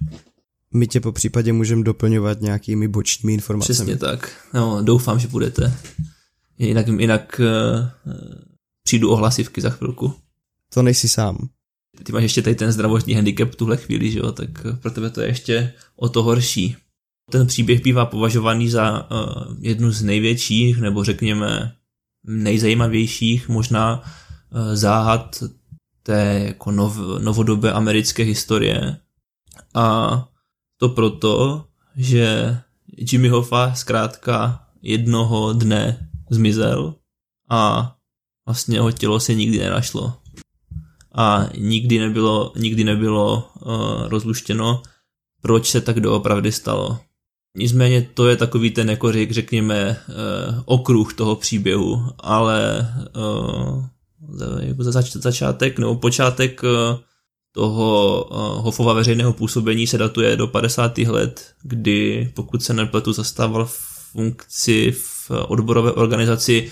My 0.74 0.88
tě 0.88 1.00
po 1.00 1.12
případě 1.12 1.54
můžeme 1.54 1.84
doplňovat 1.84 2.42
nějakými 2.42 2.88
bočními 2.88 3.34
informacemi. 3.34 3.76
Přesně 3.76 3.98
tak. 3.98 4.32
No, 4.54 4.82
doufám, 4.84 5.20
že 5.20 5.28
budete. 5.28 5.74
Jinak, 6.58 6.88
jinak 6.88 7.42
uh, 7.44 8.14
přijdu 8.88 9.12
o 9.12 9.16
hlasivky 9.16 9.62
za 9.62 9.70
chvilku. 9.70 10.14
To 10.74 10.82
nejsi 10.82 11.10
sám. 11.10 11.50
Ty 12.04 12.12
máš 12.12 12.24
ještě 12.24 12.42
tady 12.42 12.56
ten 12.56 12.72
zdravotní 12.72 13.14
handicap 13.14 13.52
v 13.52 13.56
tuhle 13.56 13.78
chvíli, 13.78 14.12
že 14.12 14.20
jo, 14.20 14.32
tak 14.32 14.50
pro 14.82 14.92
tebe 14.92 15.10
to 15.10 15.22
je 15.22 15.28
ještě 15.28 15.74
o 15.96 16.10
to 16.10 16.24
horší. 16.24 16.76
Ten 17.32 17.48
příběh 17.48 17.84
bývá 17.84 18.06
považovaný 18.06 18.70
za 18.70 19.12
uh, 19.12 19.56
jednu 19.60 19.92
z 19.92 20.04
největších, 20.04 20.82
nebo 20.82 21.04
řekněme 21.04 21.76
nejzajímavějších 22.24 23.50
možná 23.50 24.02
uh, 24.02 24.76
záhad 24.76 25.44
té 26.04 26.44
jako 26.48 26.72
nov, 26.72 26.98
novodobé 27.20 27.72
americké 27.72 28.24
historie. 28.24 28.98
A 29.76 30.28
to 30.78 30.90
proto, 30.90 31.66
že 31.96 32.58
Jimmy 32.88 33.28
Hoffa 33.28 33.74
zkrátka 33.74 34.64
jednoho 34.82 35.54
dne 35.54 36.10
zmizel 36.30 36.96
a 37.50 37.94
vlastně 38.48 38.78
jeho 38.78 38.92
tělo 38.92 39.20
se 39.20 39.34
nikdy 39.34 39.60
nenašlo 39.60 40.14
a 41.16 41.50
nikdy 41.58 42.00
nebylo, 42.00 42.54
nikdy 42.56 42.84
nebylo 42.84 43.50
uh, 43.66 43.72
rozluštěno, 44.08 44.82
proč 45.42 45.68
se 45.68 45.82
tak 45.82 46.00
doopravdy 46.00 46.52
stalo. 46.52 47.00
Nicméně 47.58 48.10
to 48.14 48.28
je 48.28 48.36
takový 48.36 48.72
ten, 48.72 48.90
jako 48.90 49.12
řek, 49.12 49.32
řekněme, 49.32 49.98
uh, 50.10 50.16
okruh 50.66 51.14
toho 51.14 51.36
příběhu, 51.36 52.06
ale 52.20 52.88
uh, 53.16 53.86
jako 54.60 54.84
za 54.84 54.92
zač- 54.92 55.16
začátek 55.16 55.80
nebo 55.80 55.96
počátek 55.96 56.64
uh, 56.64 57.00
toho 57.52 58.24
uh, 58.24 58.38
Hofova 58.64 58.94
veřejného 58.94 59.34
působení 59.34 59.88
se 59.88 59.98
datuje 59.98 60.36
do 60.36 60.48
50. 60.48 60.98
let, 60.98 61.54
kdy, 61.64 62.32
pokud 62.36 62.64
se 62.64 62.74
nepletu, 62.74 63.14
zastával 63.14 63.70
funkci 64.12 64.92
v 64.92 65.32
odborové 65.48 65.92
organizaci 65.92 66.72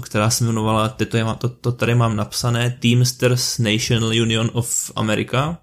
která 0.00 0.30
se 0.30 0.44
jmenovala, 0.44 0.88
to, 0.88 1.16
je, 1.16 1.24
to, 1.38 1.48
to 1.48 1.72
tady 1.72 1.94
mám 1.94 2.16
napsané, 2.16 2.78
Teamsters 2.80 3.58
National 3.58 4.08
Union 4.08 4.50
of 4.52 4.90
America, 4.96 5.58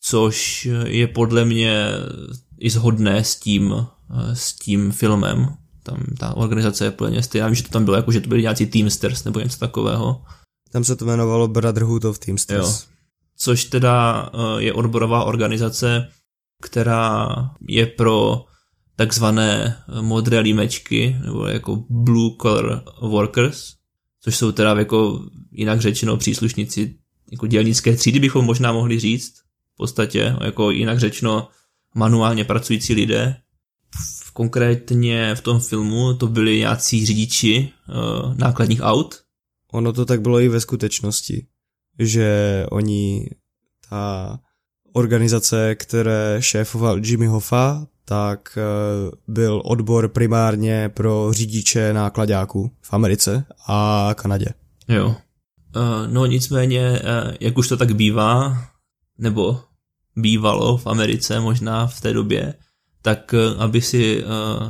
což 0.00 0.68
je 0.84 1.06
podle 1.06 1.44
mě 1.44 1.86
i 2.58 2.70
shodné 2.70 3.24
s 3.24 3.36
tím, 3.36 3.86
s 4.32 4.52
tím 4.52 4.92
filmem. 4.92 5.48
Tam 5.82 5.96
ta 6.18 6.36
organizace 6.36 6.84
je 6.84 6.90
plně 6.90 7.22
stejná, 7.22 7.46
vím, 7.46 7.54
že 7.54 7.62
to 7.62 7.68
tam 7.68 7.84
bylo 7.84 7.96
jako, 7.96 8.12
že 8.12 8.20
to 8.20 8.28
byli 8.28 8.42
nějací 8.42 8.66
Teamsters 8.66 9.24
nebo 9.24 9.40
něco 9.40 9.58
takového. 9.58 10.22
Tam 10.72 10.84
se 10.84 10.96
to 10.96 11.04
jmenovalo 11.04 11.48
Brotherhood 11.48 12.04
of 12.04 12.18
Teamsters. 12.18 12.82
Jo. 12.82 12.92
Což 13.36 13.64
teda 13.64 14.28
eh, 14.34 14.62
je 14.62 14.72
odborová 14.72 15.24
organizace, 15.24 16.08
která 16.62 17.28
je 17.68 17.86
pro 17.86 18.44
takzvané 18.96 19.82
modré 20.00 20.40
límečky, 20.40 21.16
nebo 21.24 21.46
jako 21.46 21.84
blue 21.88 22.30
collar 22.42 22.82
workers, 23.02 23.74
což 24.20 24.36
jsou 24.36 24.52
teda 24.52 24.78
jako 24.78 25.24
jinak 25.50 25.80
řečeno 25.80 26.16
příslušníci 26.16 26.98
jako 27.30 27.46
dělnické 27.46 27.96
třídy 27.96 28.20
bychom 28.20 28.44
možná 28.44 28.72
mohli 28.72 28.98
říct, 28.98 29.32
v 29.74 29.76
podstatě, 29.76 30.36
jako 30.40 30.70
jinak 30.70 31.00
řečeno 31.00 31.48
manuálně 31.94 32.44
pracující 32.44 32.94
lidé. 32.94 33.36
Konkrétně 34.32 35.34
v 35.34 35.40
tom 35.40 35.60
filmu 35.60 36.14
to 36.14 36.26
byli 36.26 36.58
nějací 36.58 37.06
řidiči 37.06 37.68
uh, 37.88 38.36
nákladních 38.36 38.80
aut. 38.82 39.14
Ono 39.72 39.92
to 39.92 40.04
tak 40.04 40.20
bylo 40.20 40.40
i 40.40 40.48
ve 40.48 40.60
skutečnosti, 40.60 41.46
že 41.98 42.66
oni, 42.70 43.30
ta 43.88 44.38
organizace, 44.92 45.74
které 45.74 46.36
šéfoval 46.40 47.06
Jimmy 47.06 47.26
Hoffa, 47.26 47.86
tak 48.04 48.58
uh, 48.58 49.34
byl 49.34 49.62
odbor 49.64 50.08
primárně 50.08 50.88
pro 50.88 51.28
řidiče 51.30 51.92
nákladáků 51.92 52.70
v 52.82 52.92
Americe 52.94 53.44
a 53.68 54.10
Kanadě. 54.14 54.46
Jo. 54.88 55.06
Uh, 55.06 56.12
no 56.12 56.26
nicméně, 56.26 56.90
uh, 56.90 57.34
jak 57.40 57.58
už 57.58 57.68
to 57.68 57.76
tak 57.76 57.94
bývá, 57.94 58.56
nebo 59.18 59.60
bývalo 60.16 60.76
v 60.76 60.86
Americe 60.86 61.40
možná 61.40 61.86
v 61.86 62.00
té 62.00 62.12
době, 62.12 62.54
tak 63.02 63.34
aby 63.58 63.80
si 63.80 64.24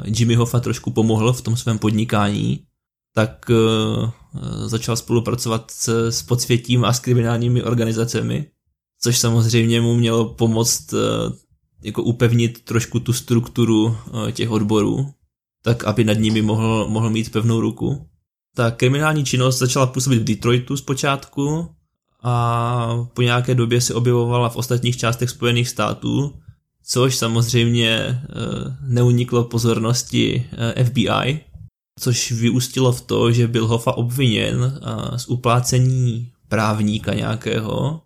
Jimmy 0.04 0.34
Hoffa 0.34 0.60
trošku 0.60 0.90
pomohl 0.90 1.32
v 1.32 1.42
tom 1.42 1.56
svém 1.56 1.78
podnikání, 1.78 2.64
tak 3.14 3.50
začal 4.66 4.96
spolupracovat 4.96 5.70
s, 5.70 6.08
s 6.08 6.22
podsvětím 6.22 6.84
a 6.84 6.92
s 6.92 7.00
kriminálními 7.00 7.62
organizacemi, 7.62 8.46
což 9.00 9.18
samozřejmě 9.18 9.80
mu 9.80 9.94
mělo 9.94 10.34
pomoct 10.34 10.94
jako 11.82 12.02
upevnit 12.02 12.64
trošku 12.64 13.00
tu 13.00 13.12
strukturu 13.12 13.84
uh, 13.84 14.30
těch 14.30 14.50
odborů, 14.50 15.12
tak 15.62 15.84
aby 15.84 16.04
nad 16.04 16.18
nimi 16.18 16.42
mohl, 16.42 16.86
mohl 16.88 17.10
mít 17.10 17.32
pevnou 17.32 17.60
ruku. 17.60 18.08
Ta 18.54 18.70
kriminální 18.70 19.24
činnost 19.24 19.58
začala 19.58 19.86
působit 19.86 20.18
v 20.18 20.24
Detroitu 20.24 20.76
zpočátku 20.76 21.68
a 22.22 23.06
po 23.14 23.22
nějaké 23.22 23.54
době 23.54 23.80
se 23.80 23.94
objevovala 23.94 24.48
v 24.48 24.56
ostatních 24.56 24.96
částech 24.96 25.30
Spojených 25.30 25.68
států, 25.68 26.34
což 26.84 27.16
samozřejmě 27.16 27.90
eh, 27.90 28.24
neuniklo 28.86 29.44
pozornosti 29.44 30.46
eh, 30.76 30.84
FBI, 30.84 31.40
což 32.00 32.32
vyústilo 32.32 32.92
v 32.92 33.00
to, 33.00 33.32
že 33.32 33.48
byl 33.48 33.66
Hoffa 33.66 33.92
obviněn 33.92 34.80
eh, 34.82 35.18
z 35.18 35.28
uplácení 35.28 36.32
právníka 36.48 37.14
nějakého. 37.14 38.01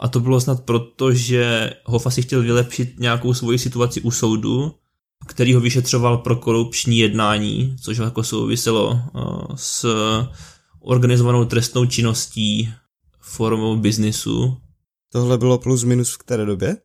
A 0.00 0.08
to 0.08 0.20
bylo 0.20 0.40
snad 0.40 0.64
proto, 0.64 1.12
že 1.12 1.72
Hoffa 1.84 2.10
si 2.10 2.22
chtěl 2.22 2.42
vylepšit 2.42 3.00
nějakou 3.00 3.34
svoji 3.34 3.58
situaci 3.58 4.00
u 4.00 4.10
soudu 4.10 4.74
který 5.26 5.54
ho 5.54 5.60
vyšetřoval 5.60 6.18
pro 6.18 6.36
korupční 6.36 6.98
jednání, 6.98 7.76
což 7.80 7.98
jako 7.98 8.22
souviselo 8.22 9.00
eh, 9.00 9.20
s 9.54 9.86
organizovanou 10.80 11.44
trestnou 11.44 11.86
činností 11.86 12.72
formou 13.20 13.76
biznisu. 13.76 14.56
Tohle 15.12 15.38
bylo 15.38 15.58
plus 15.58 15.84
minus 15.84 16.14
v 16.14 16.18
které 16.18 16.44
době? 16.44 16.76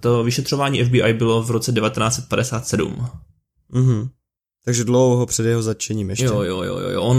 To 0.00 0.24
vyšetřování 0.24 0.84
FBI 0.84 1.12
bylo 1.12 1.42
v 1.42 1.50
roce 1.50 1.72
1957. 1.72 3.06
Mhm. 3.72 4.08
Takže 4.64 4.84
dlouho 4.84 5.26
před 5.26 5.46
jeho 5.46 5.62
zatčením 5.62 6.10
ještě. 6.10 6.24
Jo, 6.24 6.42
jo, 6.42 6.62
jo, 6.62 6.78
jo. 6.78 7.02
On 7.02 7.16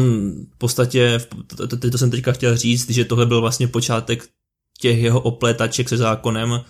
v 0.56 0.58
podstatě, 0.58 1.22
to, 1.58 1.68
to, 1.68 1.90
to 1.90 1.98
jsem 1.98 2.12
teďka 2.12 2.32
chtěl 2.32 2.58
říct, 2.58 2.90
že 2.90 3.06
tohle 3.06 3.26
byl 3.26 3.42
vlastně 3.42 3.68
počátek 3.68 4.30
těch 4.78 5.00
jeho 5.00 5.20
oplétaček 5.22 5.90
se 5.90 5.98
zákonem, 5.98 6.62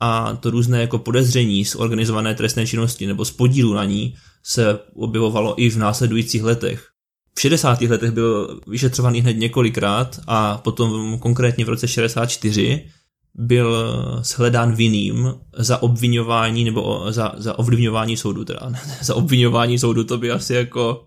a 0.00 0.36
to 0.36 0.50
různé 0.50 0.80
jako 0.80 0.98
podezření 0.98 1.64
z 1.64 1.74
organizované 1.74 2.34
trestné 2.34 2.66
činnosti 2.66 3.06
nebo 3.06 3.24
z 3.24 3.30
podílu 3.30 3.74
na 3.74 3.84
ní 3.84 4.14
se 4.42 4.78
objevovalo 4.94 5.60
i 5.62 5.70
v 5.70 5.76
následujících 5.76 6.42
letech. 6.42 6.88
V 7.34 7.40
60. 7.40 7.80
letech 7.80 8.10
byl 8.10 8.60
vyšetřovaný 8.66 9.20
hned 9.20 9.32
několikrát 9.32 10.20
a 10.26 10.58
potom 10.58 11.18
konkrétně 11.18 11.64
v 11.64 11.68
roce 11.68 11.88
64 11.88 12.88
byl 13.34 13.94
shledán 14.22 14.74
vinným 14.74 15.34
za 15.56 15.82
obvinování 15.82 16.64
nebo 16.64 17.06
za, 17.12 17.32
za 17.36 17.58
ovlivňování 17.58 18.16
soudu 18.16 18.44
teda. 18.44 18.72
za 19.02 19.14
obvinování 19.14 19.78
soudu 19.78 20.04
to 20.04 20.18
by 20.18 20.30
asi 20.30 20.54
jako 20.54 21.04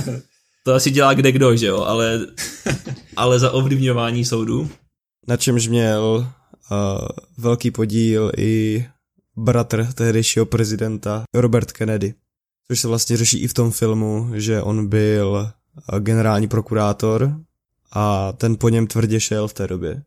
to 0.64 0.74
asi 0.74 0.90
dělá 0.90 1.14
kde 1.14 1.32
kdo, 1.32 1.56
že 1.56 1.66
jo, 1.66 1.78
ale, 1.78 2.20
ale 3.16 3.38
za 3.38 3.50
ovlivňování 3.50 4.24
soudu. 4.24 4.70
Na 5.30 5.36
čemž 5.36 5.68
měl 5.68 6.32
uh, 6.70 7.08
velký 7.38 7.70
podíl 7.70 8.32
i 8.36 8.84
bratr 9.36 9.92
tehdejšího 9.92 10.46
prezidenta 10.46 11.24
Robert 11.34 11.72
Kennedy, 11.72 12.14
což 12.68 12.80
se 12.80 12.88
vlastně 12.88 13.16
řeší 13.16 13.38
i 13.38 13.48
v 13.48 13.54
tom 13.54 13.70
filmu, 13.70 14.30
že 14.34 14.62
on 14.62 14.86
byl 14.88 15.50
generální 15.98 16.48
prokurátor 16.48 17.40
a 17.92 18.32
ten 18.32 18.56
po 18.56 18.68
něm 18.68 18.86
tvrdě 18.86 19.20
šel 19.20 19.48
v 19.48 19.54
té 19.54 19.66
době. 19.66 20.02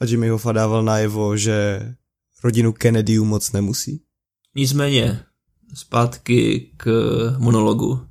A 0.00 0.04
Jimmy 0.04 0.28
Hoffa 0.28 0.52
dával 0.52 0.82
najevo, 0.82 1.36
že 1.36 1.80
rodinu 2.44 2.72
Kennedyů 2.72 3.24
moc 3.24 3.52
nemusí. 3.52 4.02
Nicméně, 4.54 5.20
zpátky 5.74 6.70
k 6.76 6.90
monologu. 7.38 8.06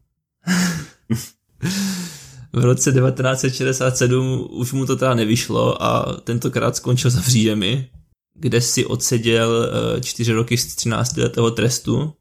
v 2.53 2.63
roce 2.65 2.91
1967 2.91 4.47
už 4.51 4.73
mu 4.73 4.85
to 4.85 4.95
teda 4.95 5.13
nevyšlo 5.13 5.83
a 5.83 6.13
tentokrát 6.23 6.75
skončil 6.75 7.11
za 7.11 7.19
vříjemi, 7.19 7.89
kde 8.35 8.61
si 8.61 8.85
odseděl 8.85 9.69
eh, 9.97 10.01
čtyři 10.01 10.33
roky 10.33 10.57
z 10.57 10.75
13 10.75 11.17
letého 11.17 11.51
trestu. 11.51 12.13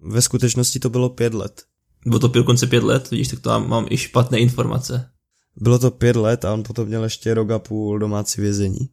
Ve 0.00 0.22
skutečnosti 0.22 0.78
to 0.78 0.90
bylo 0.90 1.08
pět 1.08 1.34
let. 1.34 1.62
Bylo 2.06 2.18
to 2.18 2.28
dokonce 2.28 2.66
pět 2.66 2.82
let, 2.82 3.10
vidíš, 3.10 3.28
tak 3.28 3.40
to 3.40 3.48
mám, 3.48 3.68
mám 3.68 3.86
i 3.90 3.96
špatné 3.96 4.38
informace. 4.38 5.08
Bylo 5.56 5.78
to 5.78 5.90
pět 5.90 6.16
let 6.16 6.44
a 6.44 6.52
on 6.52 6.62
potom 6.62 6.88
měl 6.88 7.04
ještě 7.04 7.34
rok 7.34 7.50
a 7.50 7.58
půl 7.58 7.98
domácí 7.98 8.40
vězení. 8.40 8.88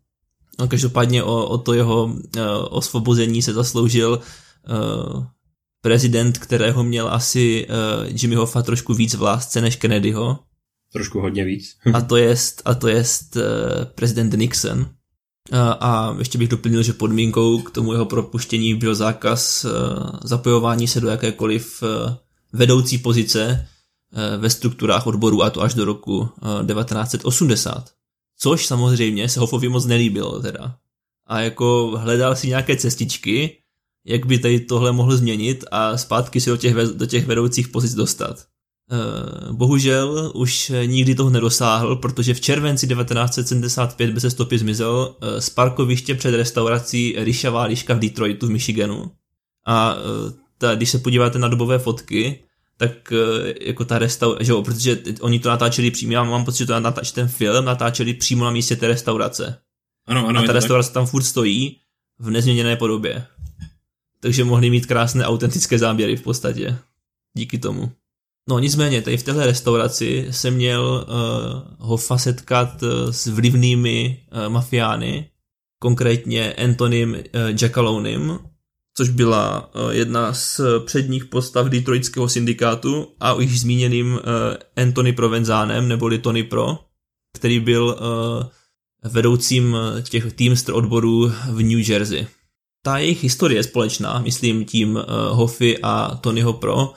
No 0.59 0.67
každopádně 0.67 1.23
o, 1.23 1.45
o 1.45 1.57
to 1.57 1.73
jeho 1.73 2.05
uh, 2.05 2.21
osvobození 2.69 3.41
se 3.41 3.53
zasloužil 3.53 4.19
uh, 4.69 5.23
prezident, 5.81 6.37
kterého 6.37 6.83
měl 6.83 7.09
asi 7.09 7.67
uh, 7.67 7.75
Jimmy 8.21 8.35
Hoffa 8.35 8.61
trošku 8.61 8.93
víc 8.93 9.13
v 9.13 9.21
lásce 9.21 9.61
než 9.61 9.75
Kennedyho. 9.75 10.39
Trošku 10.95 11.19
hodně 11.19 11.45
víc. 11.45 11.77
a 11.93 12.01
to 12.01 12.17
jest, 12.17 12.61
a 12.65 12.75
to 12.75 12.87
jest 12.87 13.35
uh, 13.35 13.41
prezident 13.95 14.33
Nixon. 14.33 14.79
Uh, 14.79 14.87
a 15.59 16.15
ještě 16.19 16.37
bych 16.37 16.47
doplnil, 16.47 16.83
že 16.83 16.93
podmínkou 16.93 17.61
k 17.61 17.71
tomu 17.71 17.91
jeho 17.91 18.05
propuštění 18.05 18.75
byl 18.75 18.95
zákaz 18.95 19.65
uh, 19.65 19.71
zapojování 20.23 20.87
se 20.87 21.01
do 21.01 21.07
jakékoliv 21.07 21.83
uh, 21.83 22.13
vedoucí 22.53 22.97
pozice 22.97 23.67
ve 24.37 24.49
strukturách 24.49 25.07
odborů 25.07 25.43
a 25.43 25.49
to 25.49 25.61
až 25.61 25.73
do 25.73 25.85
roku 25.85 26.17
uh, 26.17 26.27
1980. 26.67 27.89
Což 28.37 28.65
samozřejmě 28.65 29.29
se 29.29 29.39
Hoffovi 29.39 29.69
moc 29.69 29.85
nelíbilo 29.85 30.41
teda. 30.41 30.75
A 31.27 31.41
jako 31.41 31.93
hledal 31.97 32.35
si 32.35 32.47
nějaké 32.47 32.75
cestičky, 32.75 33.57
jak 34.05 34.25
by 34.25 34.39
tady 34.39 34.59
tohle 34.59 34.91
mohl 34.91 35.17
změnit 35.17 35.65
a 35.71 35.97
zpátky 35.97 36.41
si 36.41 36.49
do 36.49 36.57
těch, 36.57 36.73
do 36.73 37.05
těch 37.05 37.25
vedoucích 37.25 37.67
pozic 37.67 37.93
dostat. 37.93 38.45
Eh, 38.91 39.53
bohužel 39.53 40.31
už 40.35 40.71
nikdy 40.85 41.15
toho 41.15 41.29
nedosáhl, 41.29 41.95
protože 41.95 42.33
v 42.33 42.41
červenci 42.41 42.87
1975 42.87 44.11
bez 44.11 44.25
stopy 44.29 44.57
zmizel 44.57 45.15
eh, 45.21 45.41
z 45.41 45.49
parkoviště 45.49 46.15
před 46.15 46.35
restaurací 46.35 47.15
Ryšavá 47.17 47.63
liška 47.63 47.93
v 47.93 47.99
Detroitu 47.99 48.47
v 48.47 48.49
Michiganu. 48.49 49.11
A 49.65 49.95
eh, 49.95 50.33
ta, 50.57 50.75
když 50.75 50.89
se 50.89 50.99
podíváte 50.99 51.39
na 51.39 51.47
dobové 51.47 51.79
fotky, 51.79 52.43
tak 52.77 53.13
jako 53.61 53.85
ta 53.85 53.99
restaurace, 53.99 54.45
že 54.45 54.51
jo, 54.51 54.61
protože 54.61 55.01
oni 55.21 55.39
to 55.39 55.49
natáčeli 55.49 55.91
přímo, 55.91 56.13
já 56.13 56.23
mám 56.23 56.45
pocit, 56.45 56.57
že 56.57 56.65
to 56.65 56.79
natáčeli 56.79 57.13
ten 57.13 57.27
film, 57.27 57.65
natáčeli 57.65 58.13
přímo 58.13 58.45
na 58.45 58.51
místě 58.51 58.75
té 58.75 58.87
restaurace. 58.87 59.57
Ano, 60.07 60.27
ano. 60.27 60.39
A 60.39 60.43
ta 60.43 60.53
restaurace 60.53 60.89
tak. 60.89 60.93
tam 60.93 61.05
furt 61.05 61.23
stojí 61.23 61.79
v 62.19 62.29
nezměněné 62.29 62.75
podobě. 62.75 63.25
Takže 64.19 64.43
mohli 64.43 64.69
mít 64.69 64.85
krásné 64.85 65.25
autentické 65.25 65.79
záběry 65.79 66.15
v 66.15 66.21
podstatě. 66.21 66.77
Díky 67.33 67.57
tomu. 67.57 67.91
No 68.49 68.59
nicméně, 68.59 69.01
tady 69.01 69.17
v 69.17 69.23
téhle 69.23 69.45
restauraci 69.45 70.27
se 70.31 70.51
měl 70.51 71.05
uh, 71.07 71.87
Hoffa 71.87 72.17
setkat 72.17 72.83
uh, 72.83 72.89
s 73.11 73.27
vlivnými 73.27 74.19
uh, 74.31 74.53
mafiány, 74.53 75.29
konkrétně 75.79 76.53
Antonym 76.53 77.09
uh, 77.09 77.21
Jackalonem, 77.61 78.39
což 78.97 79.09
byla 79.09 79.75
uh, 79.75 79.91
jedna 79.91 80.33
z 80.33 80.61
předních 80.85 81.25
postav 81.25 81.67
Detroitského 81.67 82.29
syndikátu 82.29 83.07
a 83.19 83.33
už 83.33 83.59
zmíněným 83.59 84.13
uh, 84.13 84.19
Anthony 84.75 85.13
Provenzánem, 85.13 85.87
neboli 85.87 86.17
Tony 86.17 86.43
Pro, 86.43 86.79
který 87.37 87.59
byl 87.59 87.85
uh, 87.85 89.11
vedoucím 89.11 89.77
těch 90.09 90.33
Teamster 90.33 90.75
odborů 90.75 91.31
v 91.49 91.61
New 91.61 91.89
Jersey. 91.89 92.27
Ta 92.83 92.97
jejich 92.97 93.23
historie 93.23 93.59
je 93.59 93.63
společná, 93.63 94.19
myslím 94.19 94.65
tím 94.65 94.95
uh, 94.95 95.01
Hoffy 95.37 95.77
a 95.81 96.15
Tonyho 96.15 96.53
Pro, 96.53 96.93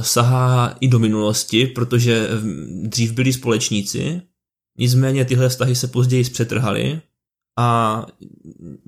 sahá 0.00 0.76
i 0.80 0.88
do 0.88 0.98
minulosti, 0.98 1.66
protože 1.66 2.28
dřív 2.82 3.12
byli 3.12 3.32
společníci 3.32 4.22
Nicméně 4.78 5.24
tyhle 5.24 5.48
vztahy 5.48 5.74
se 5.74 5.88
později 5.88 6.24
zpřetrhaly 6.24 7.00
a 7.58 8.06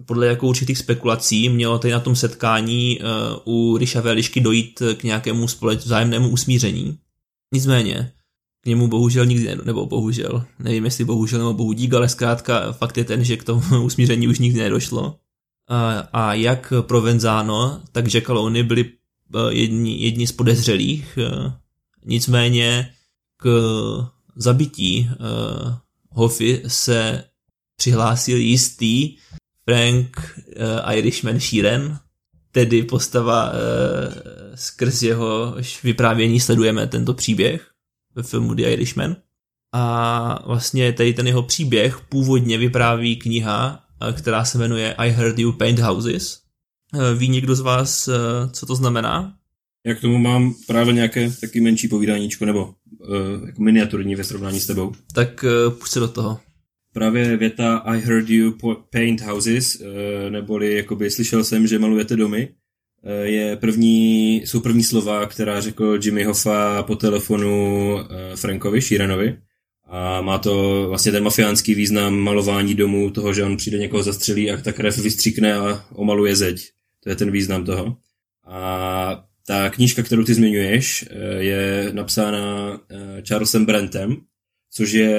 podle 0.07 0.27
jako 0.27 0.47
určitých 0.47 0.79
spekulací 0.79 1.49
mělo 1.49 1.79
tady 1.79 1.93
na 1.93 2.01
tom 2.01 2.17
setkání 2.17 2.99
uh, 3.45 3.55
u 3.55 3.77
Ryša 3.77 4.01
Velišky 4.01 4.41
dojít 4.41 4.83
k 4.97 5.03
nějakému 5.03 5.49
společ 5.49 5.85
vzájemnému 5.85 6.29
usmíření. 6.29 6.99
Nicméně, 7.55 8.13
k 8.61 8.67
němu 8.67 8.89
bohužel 8.89 9.27
nikdy, 9.27 9.45
ne, 9.45 9.57
nebo 9.65 9.87
bohužel, 9.87 10.45
nevím 10.59 10.85
jestli 10.85 11.05
bohužel 11.05 11.39
nebo 11.39 11.55
bohu 11.55 11.73
dík, 11.73 11.95
ale 11.95 12.09
zkrátka 12.09 12.73
fakt 12.73 12.97
je 12.97 13.05
ten, 13.05 13.25
že 13.25 13.37
k 13.37 13.45
tomu 13.45 13.63
usmíření 13.85 14.29
už 14.29 14.39
nikdy 14.39 14.61
nedošlo. 14.61 15.17
A, 15.69 16.09
a 16.13 16.35
jak 16.35 16.73
Provenzano, 16.81 17.81
tak 17.93 18.09
Jack 18.09 18.27
Calony 18.27 18.63
byli 18.63 18.91
jedni, 19.51 20.03
jedni 20.03 20.27
z 20.27 20.33
podezřelých, 20.33 21.19
nicméně 22.05 22.91
k 23.37 23.49
zabití 24.37 25.11
Hoffy 26.11 26.63
se 26.67 27.25
přihlásil 27.77 28.37
jistý 28.37 29.17
Frank 29.65 30.41
Irishman 30.93 31.41
Sheeran, 31.41 31.99
tedy 32.53 32.83
postava 32.83 33.53
skrz 34.55 35.03
jeho 35.03 35.57
vyprávění 35.83 36.41
sledujeme 36.41 36.87
tento 36.87 37.15
příběh 37.15 37.71
ve 38.15 38.23
filmu 38.23 38.55
The 38.55 38.63
Irishman. 38.63 39.17
A 39.73 40.47
vlastně 40.47 40.93
tady 40.93 41.13
ten 41.15 41.27
jeho 41.27 41.43
příběh 41.43 42.01
původně 42.01 42.59
vypráví 42.59 43.17
kniha, 43.17 43.85
která 44.13 44.45
se 44.45 44.59
jmenuje 44.59 44.95
I 44.95 45.11
Heard 45.11 45.39
You 45.39 45.53
Paint 45.53 45.79
Houses. 45.79 46.44
Uh, 46.95 47.19
ví 47.19 47.29
někdo 47.29 47.55
z 47.55 47.61
vás, 47.61 48.09
uh, 48.09 48.15
co 48.51 48.67
to 48.67 48.75
znamená? 48.75 49.35
Já 49.87 49.95
k 49.95 50.01
tomu 50.01 50.19
mám 50.19 50.55
právě 50.67 50.95
nějaké 50.95 51.31
taky 51.41 51.61
menší 51.61 51.89
povídáníčko, 51.89 52.45
nebo 52.45 52.65
uh, 52.65 53.47
jako 53.47 53.63
miniaturní 53.63 54.15
ve 54.15 54.25
srovnání 54.25 54.61
s 54.61 54.67
tebou. 54.67 54.93
Tak 55.15 55.45
uh, 55.45 55.73
půjď 55.75 55.91
se 55.91 56.01
do 56.01 56.09
toho 56.09 56.41
právě 56.95 57.37
věta 57.37 57.77
I 57.77 58.01
heard 58.01 58.31
you 58.31 58.55
paint 58.91 59.21
houses, 59.21 59.81
eh, 59.81 60.31
neboli 60.31 60.75
jakoby 60.75 61.11
slyšel 61.11 61.45
jsem, 61.45 61.67
že 61.67 61.79
malujete 61.79 62.17
domy, 62.17 62.49
eh, 63.05 63.27
je 63.27 63.57
první, 63.57 64.37
jsou 64.37 64.61
první 64.61 64.83
slova, 64.83 65.27
která 65.27 65.61
řekl 65.61 65.99
Jimmy 66.05 66.25
Hoffa 66.25 66.83
po 66.83 66.97
telefonu 66.97 67.99
eh, 67.99 68.37
Frankovi, 68.37 68.83
Sheeranovi. 68.83 69.37
A 69.87 70.21
má 70.21 70.39
to 70.39 70.87
vlastně 70.89 71.13
ten 71.13 71.25
mafiánský 71.25 71.75
význam 71.75 72.19
malování 72.19 72.75
domů, 72.75 73.11
toho, 73.11 73.35
že 73.35 73.45
on 73.45 73.57
přijde 73.57 73.79
někoho 73.79 74.03
zastřelí 74.03 74.51
a 74.51 74.57
ta 74.57 74.73
krev 74.73 74.99
vystříkne 74.99 75.55
a 75.55 75.85
omaluje 75.93 76.37
zeď. 76.37 76.71
To 77.05 77.11
je 77.11 77.17
ten 77.17 77.31
význam 77.31 77.65
toho. 77.65 77.97
A 78.47 79.25
ta 79.47 79.71
knížka, 79.71 80.03
kterou 80.03 80.25
ty 80.25 80.35
zmiňuješ, 80.35 81.09
je 81.39 81.91
napsána 81.93 82.81
Charlesem 83.29 83.67
Brentem, 83.67 84.17
což 84.75 84.93
je 84.93 85.13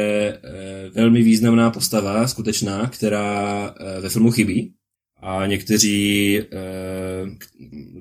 eh, 0.43 0.89
velmi 0.93 1.23
významná 1.23 1.71
postava, 1.71 2.27
skutečná, 2.27 2.87
která 2.87 3.73
eh, 3.79 4.01
ve 4.01 4.09
filmu 4.09 4.31
chybí. 4.31 4.73
A 5.21 5.45
někteří 5.45 6.39
eh, 6.39 6.45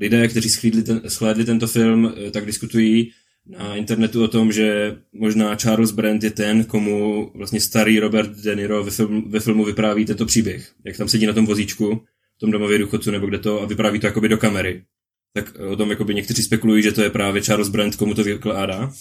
lidé, 0.00 0.28
kteří 0.28 0.50
schlédli, 0.50 0.82
ten, 0.82 1.00
schlédli 1.08 1.44
tento 1.44 1.66
film, 1.66 2.14
tak 2.30 2.46
diskutují 2.46 3.10
na 3.46 3.76
internetu 3.76 4.24
o 4.24 4.28
tom, 4.28 4.52
že 4.52 4.96
možná 5.12 5.56
Charles 5.56 5.90
Brand 5.90 6.24
je 6.24 6.30
ten, 6.30 6.64
komu 6.64 7.30
vlastně 7.34 7.60
starý 7.60 8.00
Robert 8.00 8.30
De 8.30 8.54
Niro 8.54 8.84
ve, 8.84 8.90
ve 9.26 9.40
filmu 9.40 9.64
vypráví 9.64 10.04
tento 10.04 10.26
příběh. 10.26 10.72
Jak 10.84 10.96
tam 10.96 11.08
sedí 11.08 11.26
na 11.26 11.32
tom 11.32 11.46
vozíčku, 11.46 12.04
v 12.36 12.40
tom 12.40 12.50
domově 12.50 12.78
důchodců 12.78 13.10
nebo 13.10 13.26
kde 13.26 13.38
to 13.38 13.62
a 13.62 13.66
vypráví 13.66 14.00
to 14.00 14.06
jakoby 14.06 14.28
do 14.28 14.38
kamery. 14.38 14.84
Tak 15.32 15.54
o 15.54 15.76
tom 15.76 15.90
jakoby 15.90 16.14
někteří 16.14 16.42
spekulují, 16.42 16.82
že 16.82 16.92
to 16.92 17.02
je 17.02 17.10
právě 17.10 17.42
Charles 17.42 17.68
Brand, 17.68 17.96
komu 17.96 18.14
to 18.14 18.24
vykládá. 18.24 18.92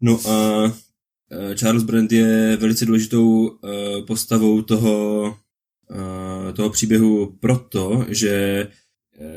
No 0.00 0.20
a 0.28 0.72
Eh, 1.30 1.54
Charles 1.54 1.82
Brand 1.82 2.12
je 2.12 2.56
velice 2.56 2.86
důležitou 2.86 3.50
eh, 3.50 4.02
postavou 4.02 4.62
toho, 4.62 5.36
eh, 5.90 6.52
toho 6.52 6.70
příběhu 6.70 7.36
proto, 7.40 8.06
že 8.08 8.66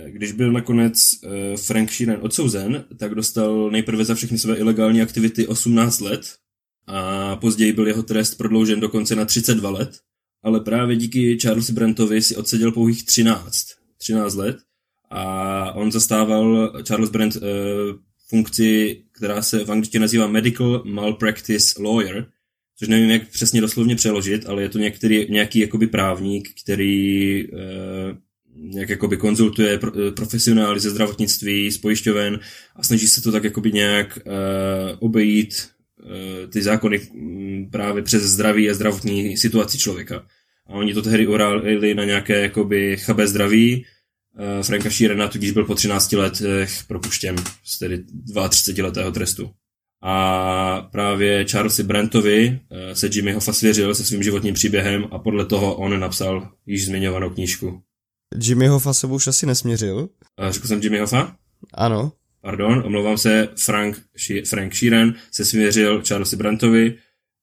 když 0.08 0.32
byl 0.32 0.52
nakonec 0.52 1.20
Frank 1.66 1.92
Sheeran 1.92 2.18
odsouzen, 2.22 2.86
tak 2.98 3.16
dostal 3.16 3.72
nejprve 3.72 4.06
za 4.06 4.16
všechny 4.16 4.38
své 4.38 4.56
ilegální 4.56 5.02
aktivity 5.02 5.48
18 5.48 6.00
let 6.00 6.22
a 6.88 7.36
později 7.36 7.74
byl 7.74 7.88
jeho 7.88 8.04
trest 8.04 8.36
prodloužen 8.36 8.80
dokonce 8.80 9.16
na 9.16 9.26
32 9.26 9.70
let, 9.70 10.00
ale 10.44 10.60
právě 10.60 10.96
díky 10.96 11.38
Charlesu 11.42 11.74
Brantovi 11.74 12.22
si 12.22 12.36
odseděl 12.36 12.72
pouhých 12.72 13.06
13, 13.06 13.68
13 13.98 14.36
let 14.36 14.58
a 15.10 15.72
on 15.72 15.92
zastával, 15.92 16.74
Charles 16.84 17.10
Brand 17.10 17.38
funkci, 18.30 19.02
která 19.12 19.42
se 19.42 19.66
v 19.66 19.72
angličtině 19.72 20.02
nazývá 20.02 20.28
Medical 20.28 20.84
Malpractice 20.86 21.84
Lawyer, 21.84 22.26
což 22.78 22.88
nevím, 22.88 23.10
jak 23.10 23.30
přesně 23.30 23.62
doslovně 23.62 23.96
přeložit, 23.96 24.46
ale 24.46 24.62
je 24.62 24.70
to 24.70 24.78
některý, 24.78 25.32
nějaký 25.32 25.60
jakoby 25.60 25.88
právník, 25.88 26.50
který 26.64 27.48
eh, 27.54 28.18
nějak 28.56 28.90
jakoby 28.90 29.18
konzultuje 29.18 29.78
pro, 29.78 29.92
eh, 30.08 30.12
profesionály 30.12 30.80
ze 30.80 30.90
zdravotnictví, 30.90 31.72
z 31.72 31.78
pojišťoven 31.78 32.40
a 32.76 32.84
snaží 32.84 33.08
se 33.08 33.22
to 33.22 33.32
tak 33.32 33.44
jakoby 33.44 33.72
nějak 33.72 34.20
eh, 34.26 34.96
obejít 35.00 35.54
eh, 35.56 35.81
ty 36.50 36.62
zákony 36.62 37.00
mm, 37.14 37.70
právě 37.72 38.04
přes 38.04 38.24
zdraví 38.24 38.70
a 38.70 38.74
zdravotní 38.74 39.38
situaci 39.38 39.78
člověka. 39.78 40.26
A 40.68 40.74
oni 40.74 40.94
to 40.94 41.02
tehdy 41.02 41.28
uráli 41.28 41.96
na 41.96 42.04
nějaké 42.04 42.42
jakoby 42.42 42.98
chabé 42.98 43.28
zdraví, 43.28 43.86
Eh, 44.38 44.64
Franka 44.64 44.90
Sheerana 44.90 45.28
tudíž 45.28 45.52
byl 45.52 45.66
po 45.66 45.76
13 45.76 46.12
letech 46.12 46.84
propuštěn 46.88 47.36
z 47.64 47.80
tedy 47.80 48.04
32 48.50 48.86
letého 48.86 49.12
trestu. 49.12 49.52
A 50.04 50.82
právě 50.92 51.46
Charlesi 51.46 51.84
Brantovi 51.84 52.60
eh, 52.72 52.96
se 52.96 53.10
Jimmy 53.12 53.34
Hoffa 53.34 53.54
svěřil 53.54 53.96
se 53.96 54.06
svým 54.06 54.24
životním 54.24 54.54
příběhem 54.54 55.08
a 55.12 55.20
podle 55.20 55.46
toho 55.46 55.76
on 55.76 56.00
napsal 56.00 56.52
již 56.66 56.86
zmiňovanou 56.86 57.30
knížku. 57.30 57.82
Jimmy 58.44 58.68
Hoffa 58.68 58.94
se 58.94 59.08
už 59.08 59.28
asi 59.28 59.46
nesměřil. 59.46 60.10
A 60.38 60.52
řekl 60.52 60.68
jsem 60.68 60.82
Jimmy 60.82 61.00
Hoffa? 61.00 61.36
Ano. 61.74 62.12
Pardon, 62.42 62.84
omlouvám 62.86 63.18
se, 63.18 63.50
Frank, 63.66 64.02
Frank 64.50 64.76
Sheeran 64.76 65.14
se 65.32 65.46
svěřil 65.46 66.04
Charlesi 66.08 66.36
Brantovi 66.36 66.98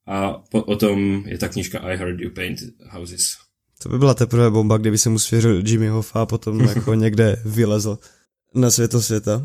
a 0.06 0.32
po, 0.32 0.62
o 0.62 0.76
tom 0.76 1.22
je 1.26 1.38
ta 1.38 1.48
knížka 1.48 1.78
I 1.78 1.96
Heard 1.96 2.20
You 2.20 2.30
Paint 2.30 2.58
Houses. 2.90 3.22
To 3.82 3.88
by 3.88 3.98
byla 3.98 4.14
teprve 4.14 4.50
bomba, 4.50 4.78
kdyby 4.78 4.98
se 4.98 5.10
mu 5.10 5.18
svěřil 5.18 5.62
Jimmy 5.66 5.88
Hoffa 5.88 6.22
a 6.22 6.26
potom 6.26 6.60
jako 6.74 6.94
někde 6.94 7.42
vylezl 7.44 7.98
na 8.54 8.70
světo 8.70 9.02
světa. 9.02 9.44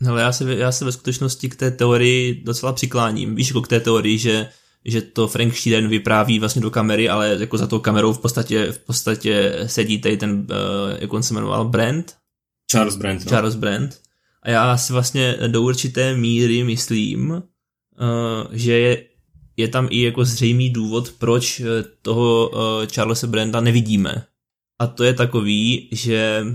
Hele, 0.00 0.22
já 0.22 0.32
se, 0.32 0.54
já 0.54 0.72
se 0.72 0.84
ve 0.84 0.92
skutečnosti 0.92 1.48
k 1.48 1.56
té 1.56 1.70
teorii 1.70 2.42
docela 2.44 2.72
přikláním. 2.72 3.34
Víš, 3.34 3.48
jako 3.48 3.62
k 3.62 3.68
té 3.68 3.80
teorii, 3.80 4.18
že, 4.18 4.48
že 4.84 5.02
to 5.02 5.28
Frank 5.28 5.54
Sheeran 5.54 5.88
vypráví 5.88 6.38
vlastně 6.38 6.62
do 6.62 6.70
kamery, 6.70 7.08
ale 7.08 7.36
jako 7.40 7.58
za 7.58 7.66
tou 7.66 7.78
kamerou 7.78 8.12
v 8.12 8.18
podstatě, 8.18 8.72
v 8.72 8.78
podstatě 8.78 9.62
sedí 9.66 9.98
tady 9.98 10.16
ten, 10.16 10.30
uh, 10.30 10.46
jak 10.98 11.12
on 11.12 11.22
se 11.22 11.34
jmenoval, 11.34 11.64
Brand? 11.64 12.16
Charles 12.70 12.96
Brand. 12.96 13.24
No. 13.24 13.30
Charles 13.30 13.54
Brand. 13.54 14.00
A 14.48 14.50
já 14.50 14.76
si 14.76 14.92
vlastně 14.92 15.36
do 15.46 15.62
určité 15.62 16.16
míry 16.16 16.64
myslím, 16.64 17.30
uh, 17.30 17.40
že 18.52 18.78
je 18.78 19.04
je 19.56 19.68
tam 19.68 19.88
i 19.90 20.02
jako 20.02 20.24
zřejmý 20.24 20.70
důvod, 20.70 21.12
proč 21.18 21.60
eh, 21.60 21.64
toho 22.02 22.48
uh, 22.48 22.58
Charlesa 22.94 23.26
Brenda 23.26 23.60
nevidíme. 23.60 24.24
A 24.80 24.86
to 24.86 25.04
je 25.04 25.14
takový, 25.14 25.88
že, 25.92 26.46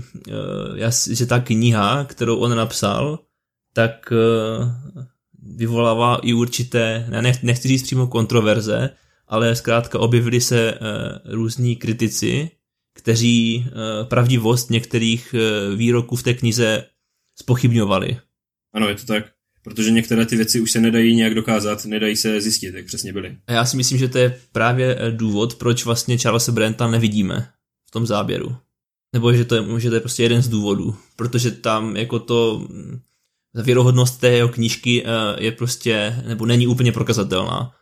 že 1.10 1.26
ta 1.26 1.40
kniha, 1.40 2.04
kterou 2.04 2.36
on 2.36 2.56
napsal, 2.56 3.18
tak 3.74 4.12
vyvolává 5.42 6.16
i 6.16 6.32
určité, 6.32 7.06
ne, 7.08 7.32
nechci 7.42 7.68
říct 7.68 7.82
přímo 7.82 8.06
kontroverze, 8.06 8.90
ale 9.28 9.56
zkrátka 9.56 9.98
objevili 9.98 10.40
se 10.40 10.78
různí 11.24 11.76
kritici, 11.76 12.50
kteří 12.94 13.66
pravdivost 14.08 14.70
některých 14.70 15.34
výroků 15.76 16.16
v 16.16 16.22
té 16.22 16.34
knize 16.34 16.84
spochybňovali. 17.36 18.18
Ano, 18.74 18.88
je 18.88 18.94
to 18.94 19.06
tak 19.06 19.34
protože 19.64 19.90
některé 19.90 20.26
ty 20.26 20.36
věci 20.36 20.60
už 20.60 20.70
se 20.70 20.80
nedají 20.80 21.16
nějak 21.16 21.34
dokázat, 21.34 21.84
nedají 21.84 22.16
se 22.16 22.40
zjistit, 22.40 22.74
jak 22.74 22.86
přesně 22.86 23.12
byly. 23.12 23.36
A 23.46 23.52
já 23.52 23.64
si 23.64 23.76
myslím, 23.76 23.98
že 23.98 24.08
to 24.08 24.18
je 24.18 24.40
právě 24.52 24.96
eh, 24.98 25.10
důvod, 25.10 25.54
proč 25.54 25.84
vlastně 25.84 26.18
Charlesa 26.18 26.52
Brenta 26.52 26.90
nevidíme 26.90 27.48
v 27.88 27.90
tom 27.90 28.06
záběru. 28.06 28.56
Nebo 29.12 29.32
že 29.32 29.44
to 29.44 29.54
je, 29.54 29.80
že 29.80 29.88
to 29.88 29.94
je 29.94 30.00
prostě 30.00 30.22
jeden 30.22 30.42
z 30.42 30.48
důvodů, 30.48 30.96
protože 31.16 31.50
tam 31.50 31.96
jako 31.96 32.18
to 32.18 32.66
mm, 32.68 33.00
věrohodnost 33.54 34.20
té 34.20 34.28
jeho 34.28 34.48
knížky 34.48 35.04
eh, 35.04 35.08
je 35.44 35.52
prostě, 35.52 36.22
nebo 36.26 36.46
není 36.46 36.66
úplně 36.66 36.92
prokazatelná. 36.92 37.72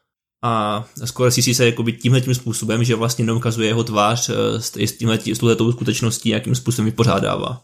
A 0.44 0.84
skoro 1.04 1.30
si 1.30 1.54
se 1.54 1.66
jakoby 1.66 1.92
tímhle 1.92 2.20
tím 2.20 2.34
způsobem, 2.34 2.84
že 2.84 2.94
vlastně 2.94 3.24
neukazuje 3.24 3.68
jeho 3.68 3.84
tvář 3.84 4.28
eh, 4.28 4.60
s, 4.60 4.96
tímhle, 4.96 5.18
s 5.18 5.70
skutečností, 5.70 6.28
jakým 6.28 6.54
způsobem 6.54 6.86
vypořádává 6.86 7.62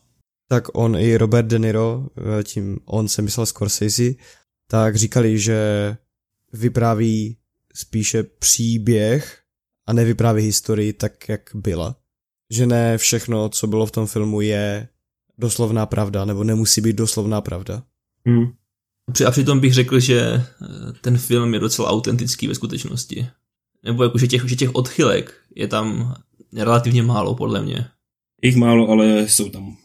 tak 0.49 0.79
on 0.79 0.97
i 0.97 1.17
Robert 1.17 1.47
De 1.47 1.59
Niro, 1.59 2.07
eh, 2.17 2.45
tím 2.45 2.79
on 2.85 3.09
se 3.09 3.23
myslel 3.23 3.47
Scorsese, 3.47 4.15
tak 4.71 4.97
říkali, 4.97 5.39
že 5.39 5.97
vypráví 6.53 7.37
spíše 7.75 8.23
příběh 8.23 9.41
a 9.87 9.93
nevypráví 9.93 10.43
historii 10.43 10.93
tak, 10.93 11.29
jak 11.29 11.51
byla. 11.55 11.97
Že 12.53 12.67
ne 12.67 12.99
všechno, 12.99 13.49
co 13.49 13.67
bylo 13.67 13.87
v 13.87 13.91
tom 13.91 14.07
filmu, 14.07 14.41
je 14.41 14.89
doslovná 15.39 15.87
pravda, 15.87 16.25
nebo 16.25 16.45
nemusí 16.45 16.81
být 16.81 16.97
doslovná 16.97 17.41
pravda. 17.41 17.83
Hmm. 18.27 18.53
A 19.27 19.31
přitom 19.31 19.61
bych 19.61 19.75
řekl, 19.75 20.01
že 20.01 20.21
eh, 20.23 20.45
ten 21.01 21.19
film 21.19 21.55
je 21.55 21.61
docela 21.61 21.91
autentický 21.91 22.49
ve 22.49 22.55
skutečnosti. 22.55 23.29
Nebo 23.85 24.03
jakože 24.03 24.27
těch, 24.27 24.49
že 24.49 24.57
těch 24.57 24.75
odchylek 24.75 25.35
je 25.55 25.69
tam 25.69 26.15
relativně 26.57 27.03
málo, 27.03 27.35
podle 27.35 27.63
mě. 27.63 27.89
Jich 28.43 28.57
málo, 28.57 28.89
ale 28.89 29.29
jsou 29.29 29.49
tam. 29.49 29.77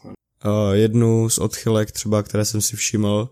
Uh, 0.46 0.72
jednu 0.72 1.28
z 1.28 1.38
odchylek 1.38 1.92
třeba, 1.92 2.22
které 2.22 2.44
jsem 2.44 2.60
si 2.60 2.76
všiml, 2.76 3.28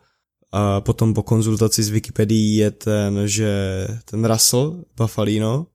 a 0.52 0.80
potom 0.80 1.14
po 1.14 1.22
konzultaci 1.22 1.82
s 1.82 1.88
Wikipedií 1.88 2.56
je 2.56 2.70
ten, 2.70 3.28
že 3.28 3.86
ten 4.04 4.24
Russell 4.24 4.84
Buffalino, 4.96 5.66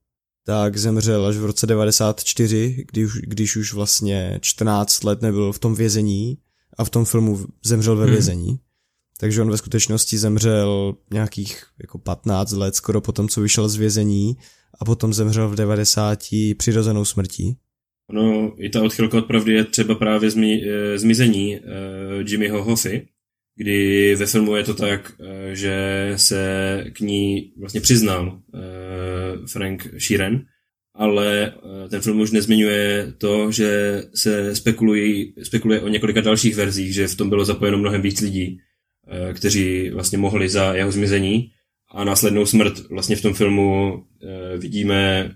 tak 0.45 0.77
zemřel 0.77 1.25
až 1.25 1.37
v 1.37 1.45
roce 1.45 1.67
94, 1.67 2.85
když, 2.91 3.11
když 3.23 3.55
už 3.55 3.73
vlastně 3.73 4.39
14 4.41 5.03
let 5.03 5.21
nebyl 5.21 5.53
v 5.53 5.59
tom 5.59 5.75
vězení 5.75 6.37
a 6.77 6.83
v 6.83 6.89
tom 6.89 7.05
filmu 7.05 7.45
zemřel 7.65 7.95
ve 7.95 8.05
vězení. 8.05 8.47
Hmm. 8.47 8.57
Takže 9.19 9.41
on 9.41 9.51
ve 9.51 9.57
skutečnosti 9.57 10.17
zemřel 10.17 10.95
nějakých 11.13 11.63
jako 11.81 11.97
15 11.97 12.51
let 12.51 12.75
skoro 12.75 13.01
potom, 13.01 13.29
co 13.29 13.41
vyšel 13.41 13.69
z 13.69 13.75
vězení 13.75 14.37
a 14.79 14.85
potom 14.85 15.13
zemřel 15.13 15.49
v 15.49 15.55
90 15.55 16.19
přirozenou 16.57 17.05
smrtí. 17.05 17.57
No, 18.11 18.53
i 18.57 18.69
ta 18.69 18.83
odchylka 18.83 19.17
od 19.17 19.25
pravdy 19.25 19.53
je 19.53 19.63
třeba 19.63 19.95
právě 19.95 20.29
zmi, 20.29 20.63
e, 20.63 20.97
zmizení 20.97 21.55
e, 21.55 21.61
Jimmyho 22.27 22.63
Hoffy, 22.63 23.07
kdy 23.55 24.15
ve 24.15 24.25
filmu 24.25 24.55
je 24.55 24.63
to 24.63 24.73
tak, 24.73 25.11
e, 25.19 25.55
že 25.55 26.13
se 26.15 26.85
k 26.93 26.99
ní 26.99 27.53
vlastně 27.59 27.81
přiznal 27.81 28.41
e, 28.53 29.47
Frank 29.47 29.87
Sheeran, 29.97 30.41
ale 30.95 31.45
e, 31.45 31.89
ten 31.89 32.01
film 32.01 32.19
už 32.19 32.31
nezmiňuje 32.31 33.13
to, 33.17 33.51
že 33.51 34.01
se 34.15 34.55
spekulují, 34.55 35.33
spekuluje 35.43 35.81
o 35.81 35.87
několika 35.87 36.21
dalších 36.21 36.55
verzích, 36.55 36.93
že 36.93 37.07
v 37.07 37.15
tom 37.15 37.29
bylo 37.29 37.45
zapojeno 37.45 37.77
mnohem 37.77 38.01
víc 38.01 38.21
lidí, 38.21 38.59
e, 39.07 39.33
kteří 39.33 39.89
vlastně 39.89 40.17
mohli 40.17 40.49
za 40.49 40.73
jeho 40.73 40.91
zmizení 40.91 41.51
a 41.91 42.03
následnou 42.03 42.45
smrt 42.45 42.89
vlastně 42.89 43.15
v 43.15 43.21
tom 43.21 43.33
filmu 43.33 44.03
e, 44.23 44.57
vidíme 44.57 45.31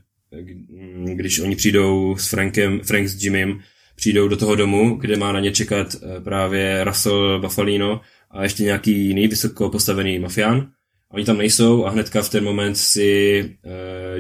když 1.13 1.39
oni 1.39 1.56
přijdou 1.56 2.15
s 2.15 2.30
Frankem, 2.30 2.80
Frank 2.80 3.08
s 3.08 3.24
Jimmym, 3.24 3.60
přijdou 3.96 4.28
do 4.28 4.38
toho 4.38 4.56
domu, 4.56 4.96
kde 4.96 5.17
má 5.17 5.32
na 5.32 5.39
ně 5.39 5.52
čekat 5.52 5.96
eh, 5.96 6.22
právě 6.22 6.84
Russell 6.84 7.39
Buffalino 7.39 8.02
a 8.32 8.44
ještě 8.44 8.63
nějaký 8.63 9.08
jiný 9.08 9.28
vysoko 9.28 9.70
postavený 9.70 10.20
mafián. 10.20 10.72
Oni 11.12 11.26
tam 11.26 11.38
nejsou 11.38 11.86
a 11.86 11.89
hnedka 11.89 12.22
v 12.22 12.30
ten 12.30 12.44
moment 12.44 12.76
si 12.76 13.44
uh, 13.44 13.72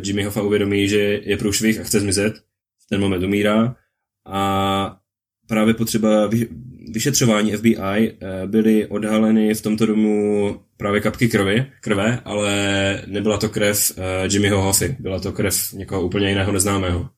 Jimmy 0.05 0.23
Hoffa 0.23 0.41
uvědomí, 0.41 0.87
že 0.87 0.97
je 1.23 1.37
průšvih 1.37 1.79
a 1.79 1.83
chce 1.83 1.99
zmizet. 1.99 2.33
V 2.85 2.89
ten 2.89 3.01
moment 3.01 3.23
umírá 3.23 3.75
a 4.25 4.97
právě 5.47 5.73
potřeba 5.73 6.29
vyšetřování 6.91 7.51
FBI 7.51 7.73
eh, 7.81 8.47
byly 8.47 8.87
odhaleny 8.87 9.53
v 9.53 9.61
tomto 9.61 9.85
domu 9.85 10.59
právě 10.81 11.01
kapky 11.01 11.29
krvi, 11.29 11.65
krve, 11.81 12.21
ale 12.25 12.51
nebyla 13.07 13.37
to 13.37 13.49
krev 13.49 13.91
uh, 13.97 14.03
Jimmyho 14.31 14.61
Hoffy, 14.61 14.95
byla 14.99 15.19
to 15.19 15.31
krev 15.31 15.73
někoho 15.73 16.01
úplně 16.01 16.29
jiného 16.29 16.51
neznámého. 16.51 17.09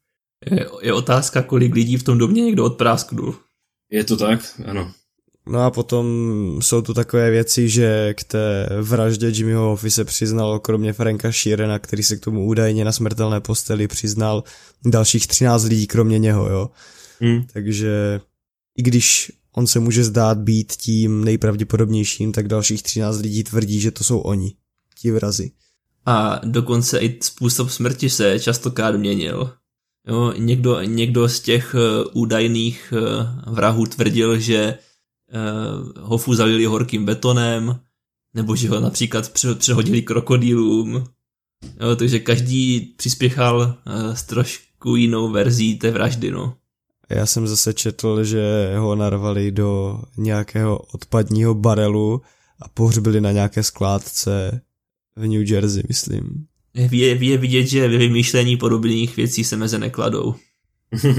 Je, 0.52 0.65
je 0.82 0.93
otázka, 0.93 1.41
kolik 1.41 1.76
lidí 1.76 1.97
v 1.97 2.04
tom 2.04 2.17
domě 2.17 2.41
někdo 2.41 2.65
odprásknul. 2.65 3.36
Je 3.91 4.04
to 4.04 4.17
tak? 4.17 4.39
Ano. 4.65 4.91
No 5.47 5.60
a 5.60 5.71
potom 5.71 6.06
jsou 6.60 6.82
tu 6.82 6.93
takové 6.93 7.32
věci, 7.32 7.69
že 7.69 8.13
k 8.13 8.23
té 8.23 8.69
vraždě 8.82 9.28
Jimmyho 9.28 9.62
Hoffy 9.62 9.91
se 9.91 10.06
přiznal 10.06 10.60
kromě 10.60 10.93
Franka 10.93 11.32
Sheerana, 11.32 11.80
který 11.80 12.04
se 12.04 12.17
k 12.17 12.23
tomu 12.23 12.45
údajně 12.45 12.86
na 12.86 12.91
smrtelné 12.91 13.39
posteli 13.39 13.88
přiznal 13.88 14.43
dalších 14.86 15.28
13 15.28 15.63
lidí 15.63 15.88
kromě 15.88 16.19
něho, 16.19 16.49
jo. 16.49 16.69
Hmm. 17.19 17.43
Takže 17.54 18.21
i 18.78 18.84
když 18.84 19.32
on 19.56 19.68
se 19.68 19.80
může 19.80 20.04
zdát 20.04 20.38
být 20.38 20.74
tím 20.74 21.24
nejpravděpodobnějším, 21.24 22.32
tak 22.32 22.48
dalších 22.48 22.84
13 22.84 23.20
lidí 23.20 23.44
tvrdí, 23.44 23.80
že 23.80 23.92
to 23.92 24.04
jsou 24.04 24.20
oni, 24.20 24.56
ti 25.00 25.12
vrazy. 25.12 25.52
A 26.06 26.42
dokonce 26.44 27.00
i 27.00 27.20
způsob 27.24 27.70
smrti 27.70 28.10
se 28.10 28.39
častokrát 28.39 28.96
měnil. 28.96 29.54
Jo, 30.08 30.34
někdo, 30.38 30.82
někdo 30.82 31.30
z 31.30 31.39
těch 31.39 31.76
uh, 31.76 32.22
údajných 32.22 32.94
uh, 32.96 33.54
vrahů 33.54 33.86
tvrdil, 33.86 34.39
že 34.39 34.78
uh, 34.78 36.04
Hofu 36.10 36.34
zalili 36.34 36.66
horkým 36.66 37.06
betonem, 37.06 37.80
nebo 38.34 38.56
že 38.56 38.70
ho 38.70 38.80
například 38.80 39.34
přehodili 39.58 40.02
krokodýlům. 40.02 41.04
Jo, 41.80 41.96
takže 41.96 42.20
každý 42.20 42.80
přispěchal 42.80 43.78
s 44.13 44.24
trošku 44.24 44.96
jinou 44.96 45.32
verzí 45.32 45.78
té 45.78 45.92
vraždy, 45.92 46.32
no. 46.32 46.58
Já 47.10 47.26
jsem 47.26 47.48
zase 47.48 47.74
četl, 47.74 48.24
že 48.24 48.74
ho 48.78 48.96
narvali 48.96 49.52
do 49.52 50.02
nějakého 50.18 50.78
odpadního 50.78 51.54
barelu 51.54 52.22
a 52.62 52.68
pohřbili 52.68 53.22
na 53.22 53.32
nějaké 53.32 53.63
skládce 53.63 54.62
v 55.16 55.28
New 55.28 55.52
Jersey, 55.52 55.84
myslím. 55.88 56.46
Je, 56.74 57.16
je 57.26 57.38
vidět, 57.38 57.66
že 57.66 57.88
ve 57.88 57.98
vymýšlení 57.98 58.58
podobných 58.58 59.16
věcí 59.18 59.44
se 59.44 59.58
meze 59.58 59.80
nekladou. 59.80 60.36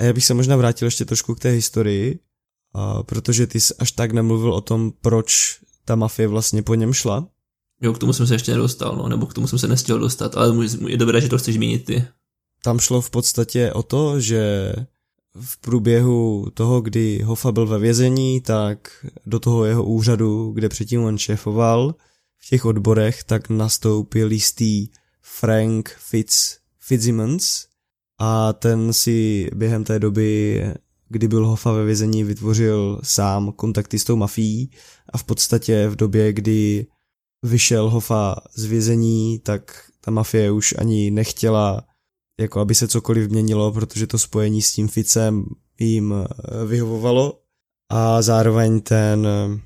a 0.00 0.04
já 0.04 0.12
bych 0.12 0.24
se 0.24 0.34
možná 0.34 0.56
vrátil 0.56 0.86
ještě 0.86 1.04
trošku 1.04 1.34
k 1.34 1.40
té 1.40 1.50
historii, 1.50 2.18
a 2.74 3.02
protože 3.02 3.46
ty 3.46 3.60
jsi 3.60 3.74
až 3.78 3.92
tak 3.92 4.12
nemluvil 4.12 4.54
o 4.54 4.60
tom, 4.60 4.92
proč 5.00 5.58
ta 5.84 5.96
mafie 5.96 6.28
vlastně 6.28 6.62
po 6.62 6.74
něm 6.74 6.92
šla. 6.92 7.28
Jo, 7.82 7.92
k 7.92 7.98
tomu 7.98 8.12
jsem 8.12 8.26
se 8.26 8.34
ještě 8.34 8.52
nedostal, 8.52 8.96
no, 8.96 9.08
nebo 9.08 9.26
k 9.26 9.34
tomu 9.34 9.46
jsem 9.46 9.58
se 9.58 9.68
nestihl 9.68 9.98
dostat, 9.98 10.36
ale 10.36 10.66
je 10.88 10.96
dobré, 10.96 11.20
že 11.20 11.28
to 11.28 11.38
chceš 11.38 11.54
zmínit 11.54 11.84
ty. 11.84 12.04
Tam 12.62 12.78
šlo 12.78 13.00
v 13.00 13.10
podstatě 13.10 13.72
o 13.72 13.82
to, 13.82 14.20
že 14.20 14.72
v 15.40 15.60
průběhu 15.60 16.46
toho, 16.54 16.80
kdy 16.80 17.22
Hoffa 17.22 17.52
byl 17.52 17.66
ve 17.66 17.78
vězení, 17.78 18.40
tak 18.40 19.06
do 19.26 19.40
toho 19.40 19.64
jeho 19.64 19.84
úřadu, 19.84 20.52
kde 20.52 20.68
předtím 20.68 21.02
on 21.04 21.18
šéfoval, 21.18 21.94
v 22.38 22.48
těch 22.48 22.64
odborech, 22.64 23.24
tak 23.24 23.48
nastoupil 23.48 24.32
jistý 24.32 24.88
Frank 25.22 25.88
Fitz, 25.98 26.58
Fitzsimmons. 26.78 27.66
A 28.18 28.52
ten 28.52 28.92
si 28.92 29.48
během 29.54 29.84
té 29.84 29.98
doby, 29.98 30.62
kdy 31.08 31.28
byl 31.28 31.46
Hoffa 31.46 31.72
ve 31.72 31.84
vězení, 31.84 32.24
vytvořil 32.24 33.00
sám 33.02 33.52
kontakty 33.52 33.98
s 33.98 34.04
tou 34.04 34.16
mafií. 34.16 34.70
A 35.12 35.18
v 35.18 35.24
podstatě 35.24 35.88
v 35.88 35.96
době, 35.96 36.32
kdy 36.32 36.86
vyšel 37.42 37.90
Hoffa 37.90 38.36
z 38.54 38.64
vězení, 38.64 39.38
tak 39.38 39.90
ta 40.00 40.10
mafie 40.10 40.50
už 40.50 40.74
ani 40.78 41.10
nechtěla 41.10 41.84
jako 42.40 42.60
aby 42.60 42.74
se 42.74 42.88
cokoliv 42.88 43.30
měnilo, 43.30 43.72
protože 43.72 44.06
to 44.06 44.18
spojení 44.18 44.62
s 44.62 44.72
tím 44.72 44.88
Ficem 44.88 45.44
jim 45.78 46.14
eh, 46.14 46.66
vyhovovalo 46.66 47.40
a 47.88 48.22
zároveň 48.22 48.80
ten 48.80 49.26
eh, 49.26 49.60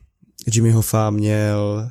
Jimmy 0.52 0.70
Hoffa 0.70 1.11
měl, 1.11 1.90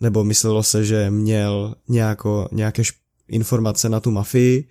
nebo 0.00 0.24
myslelo 0.24 0.62
se, 0.62 0.84
že 0.84 1.10
měl 1.10 1.74
nějako, 1.88 2.48
nějaké 2.52 2.82
informace 3.28 3.88
na 3.88 4.00
tu 4.00 4.10
mafii 4.10 4.68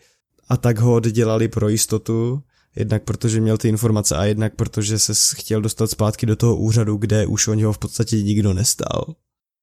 a 0.50 0.58
tak 0.58 0.80
ho 0.80 0.94
oddělali 0.94 1.48
pro 1.48 1.70
jistotu, 1.70 2.44
jednak 2.76 3.04
protože 3.04 3.42
měl 3.42 3.58
ty 3.58 3.70
informace 3.70 4.16
a 4.16 4.26
jednak 4.26 4.56
protože 4.56 5.00
se 5.00 5.14
chtěl 5.36 5.62
dostat 5.62 5.92
zpátky 5.92 6.26
do 6.26 6.36
toho 6.36 6.56
úřadu, 6.56 6.98
kde 6.98 7.26
už 7.26 7.48
o 7.48 7.54
něho 7.54 7.74
v 7.74 7.78
podstatě 7.78 8.24
nikdo 8.24 8.54
nestál. 8.54 9.16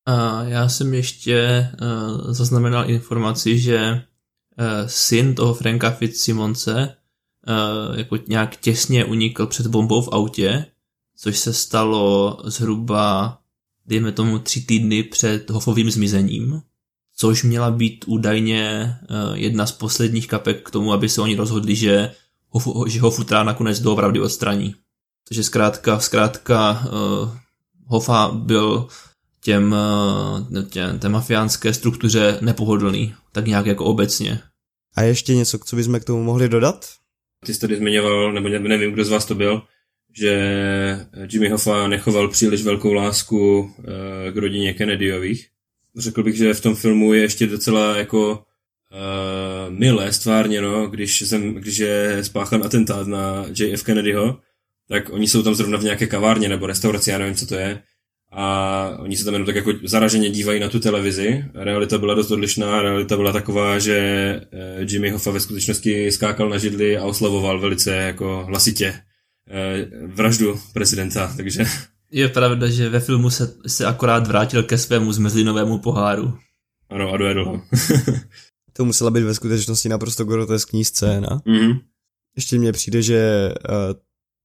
A 0.06 0.42
já 0.44 0.68
jsem 0.68 0.94
ještě 0.94 1.68
uh, 1.82 2.32
zaznamenal 2.32 2.90
informaci, 2.90 3.58
že 3.58 4.02
syn 4.86 5.34
toho 5.34 5.54
Franka 5.54 5.90
Fitzsimonce 5.90 6.94
uh, 7.48 7.98
jako 7.98 8.18
nějak 8.28 8.56
těsně 8.56 9.04
unikl 9.04 9.46
před 9.46 9.66
bombou 9.66 10.02
v 10.02 10.08
autě, 10.12 10.66
což 11.16 11.38
se 11.38 11.52
stalo 11.52 12.38
zhruba, 12.44 13.38
dejme 13.86 14.12
tomu, 14.12 14.38
tři 14.38 14.60
týdny 14.60 15.02
před 15.02 15.50
Hofovým 15.50 15.90
zmizením, 15.90 16.62
což 17.16 17.42
měla 17.42 17.70
být 17.70 18.04
údajně 18.08 18.96
uh, 19.10 19.36
jedna 19.36 19.66
z 19.66 19.72
posledních 19.72 20.28
kapek 20.28 20.66
k 20.66 20.70
tomu, 20.70 20.92
aby 20.92 21.08
se 21.08 21.20
oni 21.20 21.36
rozhodli, 21.36 21.76
že, 21.76 22.12
Hofu, 22.48 22.84
že 22.88 23.00
Hofutra 23.00 23.42
nakonec 23.42 23.80
doopravdy 23.80 24.20
odstraní. 24.20 24.74
Takže 25.28 25.44
zkrátka, 25.44 26.00
zkrátka 26.00 26.86
Hofa 27.86 28.30
byl 28.34 28.88
těm, 29.40 29.74
těm 30.70 30.98
té 30.98 31.08
mafiánské 31.08 31.74
struktuře 31.74 32.38
nepohodlný, 32.40 33.14
tak 33.32 33.46
nějak 33.46 33.66
jako 33.66 33.84
obecně. 33.84 34.40
A 34.98 35.02
ještě 35.02 35.34
něco, 35.34 35.58
co 35.58 35.76
bychom 35.76 36.00
k 36.00 36.04
tomu 36.04 36.22
mohli 36.22 36.48
dodat? 36.48 36.86
Ty 37.46 37.54
jsi 37.54 37.60
tady 37.60 37.76
zmiňoval, 37.76 38.32
nebo 38.32 38.48
nevím, 38.48 38.92
kdo 38.92 39.04
z 39.04 39.08
vás 39.08 39.24
to 39.24 39.34
byl, 39.34 39.62
že 40.12 40.32
Jimmy 41.32 41.48
Hoffa 41.48 41.88
nechoval 41.88 42.28
příliš 42.28 42.62
velkou 42.62 42.92
lásku 42.92 43.70
eh, 43.78 44.32
k 44.32 44.36
rodině 44.36 44.74
Kennedyových. 44.74 45.48
Řekl 45.96 46.22
bych, 46.22 46.36
že 46.36 46.54
v 46.54 46.60
tom 46.60 46.74
filmu 46.74 47.12
je 47.12 47.22
ještě 47.22 47.46
docela 47.46 47.96
jako 47.96 48.30
uh, 48.32 49.74
milé 49.74 50.12
stvárněno, 50.12 50.86
když, 50.86 51.20
jsem, 51.20 51.54
když 51.54 51.78
je 51.78 52.24
spáchan 52.24 52.64
atentát 52.64 53.06
na 53.06 53.46
JF 53.58 53.82
Kennedyho, 53.82 54.38
tak 54.88 55.10
oni 55.10 55.28
jsou 55.28 55.42
tam 55.42 55.54
zrovna 55.54 55.78
v 55.78 55.82
nějaké 55.82 56.06
kavárně 56.06 56.48
nebo 56.48 56.66
restauraci, 56.66 57.10
já 57.10 57.18
nevím, 57.18 57.34
co 57.34 57.46
to 57.46 57.54
je, 57.54 57.82
a 58.30 58.88
oni 58.98 59.16
se 59.16 59.24
tam 59.24 59.34
jenom 59.34 59.46
tak 59.46 59.56
jako 59.56 59.72
zaraženě 59.84 60.30
dívají 60.30 60.60
na 60.60 60.68
tu 60.68 60.80
televizi. 60.80 61.44
Realita 61.54 61.98
byla 61.98 62.14
dost 62.14 62.30
odlišná, 62.30 62.82
realita 62.82 63.16
byla 63.16 63.32
taková, 63.32 63.78
že 63.78 63.96
eh, 64.52 64.86
Jimmy 64.88 65.10
Hoffa 65.10 65.30
ve 65.30 65.40
skutečnosti 65.40 66.12
skákal 66.12 66.48
na 66.48 66.58
židli 66.58 66.98
a 66.98 67.04
oslavoval 67.04 67.60
velice 67.60 67.96
jako 67.96 68.44
hlasitě 68.48 68.94
eh, 69.50 69.86
vraždu 70.06 70.60
prezidenta, 70.72 71.34
takže... 71.36 71.64
Je 72.10 72.28
pravda, 72.28 72.68
že 72.68 72.88
ve 72.88 73.00
filmu 73.00 73.30
se, 73.30 73.54
se 73.66 73.86
akorát 73.86 74.26
vrátil 74.26 74.62
ke 74.62 74.78
svému 74.78 75.12
zmezlinovému 75.12 75.78
poháru. 75.78 76.38
Ano, 76.90 77.12
a 77.12 77.16
dojedl 77.16 77.44
ho. 77.44 77.62
to 78.72 78.84
musela 78.84 79.10
být 79.10 79.22
ve 79.22 79.34
skutečnosti 79.34 79.88
naprosto 79.88 80.24
groteskní 80.24 80.84
scéna. 80.84 81.42
Mhm. 81.44 81.78
Ještě 82.36 82.58
mně 82.58 82.72
přijde, 82.72 83.02
že 83.02 83.52
uh, 83.68 83.74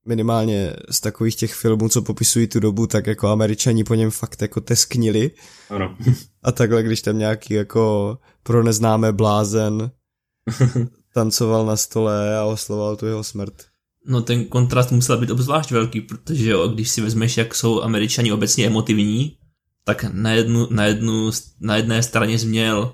minimálně 0.05 0.73
z 0.89 1.01
takových 1.01 1.35
těch 1.35 1.53
filmů, 1.53 1.89
co 1.89 2.01
popisují 2.01 2.47
tu 2.47 2.59
dobu, 2.59 2.87
tak 2.87 3.07
jako 3.07 3.27
američani 3.27 3.83
po 3.83 3.95
něm 3.95 4.11
fakt 4.11 4.41
jako 4.41 4.61
tesknili. 4.61 5.31
Ano. 5.69 5.97
A 6.43 6.51
takhle, 6.51 6.83
když 6.83 7.01
tam 7.01 7.17
nějaký 7.17 7.53
jako 7.53 8.17
pro 8.43 8.63
neznámé 8.63 9.11
blázen 9.11 9.91
tancoval 11.13 11.65
na 11.65 11.75
stole 11.75 12.37
a 12.37 12.43
osloval 12.43 12.95
tu 12.95 13.05
jeho 13.05 13.23
smrt. 13.23 13.53
No 14.07 14.21
ten 14.21 14.45
kontrast 14.45 14.91
musel 14.91 15.17
být 15.17 15.29
obzvlášť 15.29 15.71
velký, 15.71 16.01
protože 16.01 16.49
jo, 16.49 16.67
když 16.67 16.89
si 16.89 17.01
vezmeš, 17.01 17.37
jak 17.37 17.55
jsou 17.55 17.81
američani 17.81 18.31
obecně 18.31 18.67
emotivní, 18.67 19.37
tak 19.83 20.05
na, 20.13 20.31
jednu, 20.31 20.67
na, 20.71 20.85
jednu, 20.85 21.31
na 21.59 21.75
jedné 21.75 22.03
straně 22.03 22.39
jsi 22.39 22.45
měl 22.45 22.93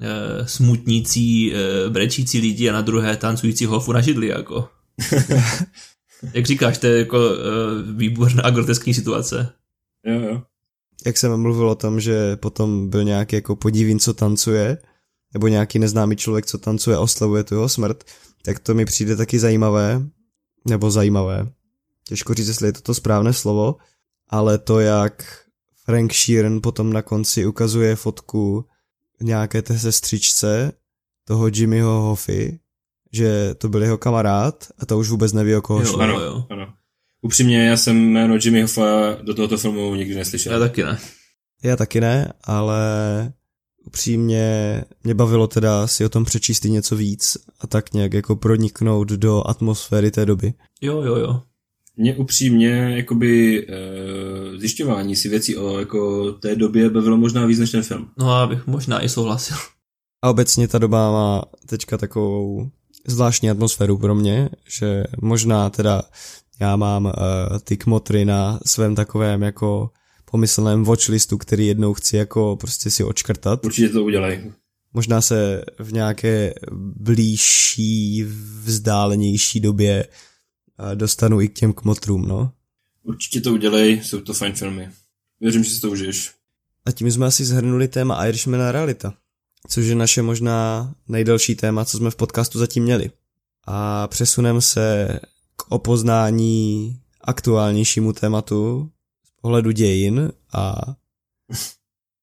e, 0.00 0.48
smutnící, 0.48 1.54
e, 1.54 1.90
brečící 1.90 2.40
lidi 2.40 2.68
a 2.68 2.72
na 2.72 2.80
druhé 2.80 3.16
tancující 3.16 3.64
hofu 3.64 3.92
na 3.92 4.00
židli, 4.00 4.26
jako. 4.26 4.68
jak 6.32 6.46
říkáš, 6.46 6.78
to 6.78 6.86
je 6.86 6.98
jako 6.98 7.18
e, 7.18 7.36
výborná 7.92 8.42
a 8.42 8.50
groteskní 8.50 8.94
situace. 8.94 9.52
Jo, 10.06 10.20
jo. 10.20 10.42
Jak 11.06 11.16
jsem 11.16 11.36
mluvil 11.36 11.70
o 11.70 11.74
tom, 11.74 12.00
že 12.00 12.36
potom 12.36 12.88
byl 12.88 13.04
nějaký 13.04 13.36
jako 13.36 13.56
podivín, 13.56 13.98
co 13.98 14.14
tancuje, 14.14 14.78
nebo 15.34 15.48
nějaký 15.48 15.78
neznámý 15.78 16.16
člověk, 16.16 16.46
co 16.46 16.58
tancuje 16.58 16.96
a 16.96 17.00
oslavuje 17.00 17.44
tu 17.44 17.54
jeho 17.54 17.68
smrt, 17.68 18.04
tak 18.42 18.58
to 18.58 18.74
mi 18.74 18.84
přijde 18.84 19.16
taky 19.16 19.38
zajímavé, 19.38 20.02
nebo 20.68 20.90
zajímavé. 20.90 21.48
Těžko 22.08 22.34
říct, 22.34 22.48
jestli 22.48 22.68
je 22.68 22.72
to 22.72 22.80
to 22.80 22.94
správné 22.94 23.32
slovo, 23.32 23.76
ale 24.28 24.58
to, 24.58 24.80
jak 24.80 25.46
Frank 25.84 26.12
Sheeran 26.12 26.60
potom 26.62 26.92
na 26.92 27.02
konci 27.02 27.46
ukazuje 27.46 27.96
fotku 27.96 28.64
nějaké 29.20 29.62
té 29.62 29.78
sestřičce 29.78 30.72
toho 31.24 31.48
Jimmyho 31.48 32.00
Hoffy, 32.00 32.58
že 33.12 33.54
to 33.54 33.68
byl 33.68 33.82
jeho 33.82 33.98
kamarád 33.98 34.66
a 34.78 34.86
to 34.86 34.98
už 34.98 35.10
vůbec 35.10 35.32
neví, 35.32 35.54
o 35.54 35.62
koho 35.62 35.80
Jo, 35.80 35.86
šlo. 35.86 36.00
Ano, 36.00 36.20
jo. 36.20 36.44
ano. 36.50 36.72
Upřímně, 37.22 37.66
já 37.66 37.76
jsem 37.76 38.12
jméno 38.12 38.36
Jimmy 38.44 38.62
Hoffa 38.62 39.16
do 39.22 39.34
tohoto 39.34 39.58
filmu 39.58 39.94
nikdy 39.94 40.14
neslyšel. 40.14 40.52
Já 40.52 40.58
taky 40.58 40.82
ne. 40.84 40.98
Já 41.62 41.76
taky 41.76 42.00
ne, 42.00 42.32
ale 42.44 42.76
upřímně 43.86 44.84
mě 45.04 45.14
bavilo 45.14 45.46
teda 45.46 45.86
si 45.86 46.04
o 46.04 46.08
tom 46.08 46.24
přečíst 46.24 46.64
i 46.64 46.70
něco 46.70 46.96
víc 46.96 47.36
a 47.60 47.66
tak 47.66 47.92
nějak 47.92 48.14
jako 48.14 48.36
proniknout 48.36 49.08
do 49.08 49.48
atmosféry 49.48 50.10
té 50.10 50.26
doby. 50.26 50.54
Jo, 50.80 51.02
jo, 51.02 51.16
jo. 51.16 51.42
Mě 51.96 52.16
upřímně, 52.16 52.68
jakoby, 52.96 53.66
e, 53.68 54.58
zjišťování 54.58 55.16
si 55.16 55.28
věcí 55.28 55.56
o 55.56 55.78
jako, 55.78 56.32
té 56.32 56.56
době 56.56 56.90
bavilo 56.90 57.16
možná 57.16 57.46
víc 57.46 57.58
než 57.58 57.70
ten 57.70 57.82
film. 57.82 58.08
No 58.18 58.30
a 58.30 58.46
bych 58.46 58.66
možná 58.66 59.04
i 59.04 59.08
souhlasil. 59.08 59.56
A 60.22 60.30
obecně 60.30 60.68
ta 60.68 60.78
doba 60.78 61.12
má 61.12 61.42
teďka 61.66 61.98
takovou 61.98 62.70
zvláštní 63.06 63.50
atmosféru 63.50 63.98
pro 63.98 64.14
mě, 64.14 64.48
že 64.68 65.04
možná 65.22 65.70
teda 65.70 66.02
já 66.60 66.76
mám 66.76 67.04
uh, 67.04 67.12
ty 67.64 67.76
kmotry 67.76 68.24
na 68.24 68.60
svém 68.66 68.94
takovém 68.94 69.42
jako 69.42 69.90
pomyslném 70.30 70.84
watchlistu, 70.84 71.38
který 71.38 71.66
jednou 71.66 71.94
chci 71.94 72.16
jako 72.16 72.56
prostě 72.56 72.90
si 72.90 73.04
odškrtat. 73.04 73.64
Určitě 73.64 73.88
to 73.88 74.04
udělej. 74.04 74.52
Možná 74.92 75.20
se 75.20 75.64
v 75.78 75.92
nějaké 75.92 76.54
blížší, 76.96 78.24
vzdálenější 78.62 79.60
době 79.60 80.06
uh, 80.78 80.94
dostanu 80.94 81.40
i 81.40 81.48
k 81.48 81.54
těm 81.54 81.72
kmotrům, 81.72 82.28
no. 82.28 82.52
Určitě 83.02 83.40
to 83.40 83.52
udělej, 83.52 84.00
jsou 84.04 84.20
to 84.20 84.34
fajn 84.34 84.52
filmy. 84.52 84.88
Věřím, 85.40 85.64
že 85.64 85.70
si 85.70 85.80
to 85.80 85.90
užiješ. 85.90 86.32
A 86.84 86.92
tím 86.92 87.10
jsme 87.10 87.26
asi 87.26 87.44
zhrnuli 87.44 87.88
téma 87.88 88.26
Irishmana 88.26 88.72
realita, 88.72 89.14
což 89.68 89.86
je 89.86 89.94
naše 89.94 90.22
možná 90.22 90.94
nejdelší 91.08 91.54
téma, 91.54 91.84
co 91.84 91.96
jsme 91.96 92.10
v 92.10 92.16
podcastu 92.16 92.58
zatím 92.58 92.82
měli. 92.82 93.10
A 93.66 94.08
přesuneme 94.08 94.60
se 94.60 95.08
k 95.56 95.62
opoznání 95.68 96.96
aktuálnějšímu 97.20 98.12
tématu 98.12 98.90
z 99.24 99.40
pohledu 99.40 99.70
dějin 99.70 100.32
a 100.52 100.76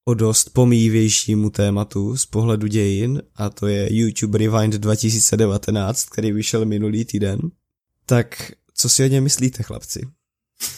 o 0.04 0.14
dost 0.14 0.50
pomíjivějšímu 0.52 1.50
tématu 1.50 2.16
z 2.16 2.26
pohledu 2.26 2.66
dějin 2.66 3.22
a 3.36 3.50
to 3.50 3.66
je 3.66 3.96
YouTube 3.96 4.38
Rewind 4.38 4.74
2019, 4.74 6.04
který 6.04 6.32
vyšel 6.32 6.64
minulý 6.64 7.04
týden. 7.04 7.40
Tak 8.06 8.52
co 8.74 8.88
si 8.88 9.04
o 9.04 9.06
něm 9.06 9.24
myslíte, 9.24 9.62
chlapci? 9.62 10.08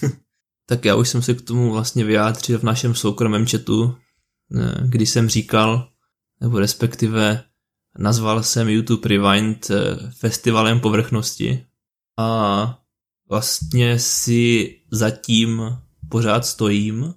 Tak 0.69 0.85
já 0.85 0.95
už 0.95 1.09
jsem 1.09 1.23
se 1.23 1.35
k 1.35 1.43
tomu 1.43 1.73
vlastně 1.73 2.05
vyjádřil 2.05 2.59
v 2.59 2.63
našem 2.63 2.95
soukromém 2.95 3.47
chatu, 3.47 3.95
eh, 4.57 4.75
kdy 4.89 5.07
jsem 5.07 5.29
říkal, 5.29 5.89
nebo 6.41 6.59
respektive 6.59 7.45
nazval 7.99 8.43
jsem 8.43 8.69
YouTube 8.69 9.09
Rewind 9.09 9.71
eh, 9.71 10.11
festivalem 10.11 10.81
povrchnosti 10.81 11.67
a 12.19 12.83
vlastně 13.29 13.99
si 13.99 14.77
zatím 14.91 15.63
pořád 16.09 16.47
stojím, 16.47 17.15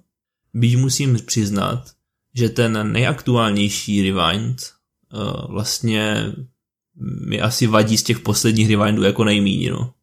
byť 0.54 0.76
musím 0.76 1.18
přiznat, 1.26 1.90
že 2.34 2.48
ten 2.48 2.92
nejaktuálnější 2.92 4.02
Rewind 4.02 4.62
eh, 4.62 5.16
vlastně 5.48 6.32
mi 7.28 7.40
asi 7.40 7.66
vadí 7.66 7.98
z 7.98 8.02
těch 8.02 8.18
posledních 8.18 8.70
Rewindů 8.70 9.02
jako 9.02 9.24
nejmíň, 9.24 9.70
no. 9.70 9.94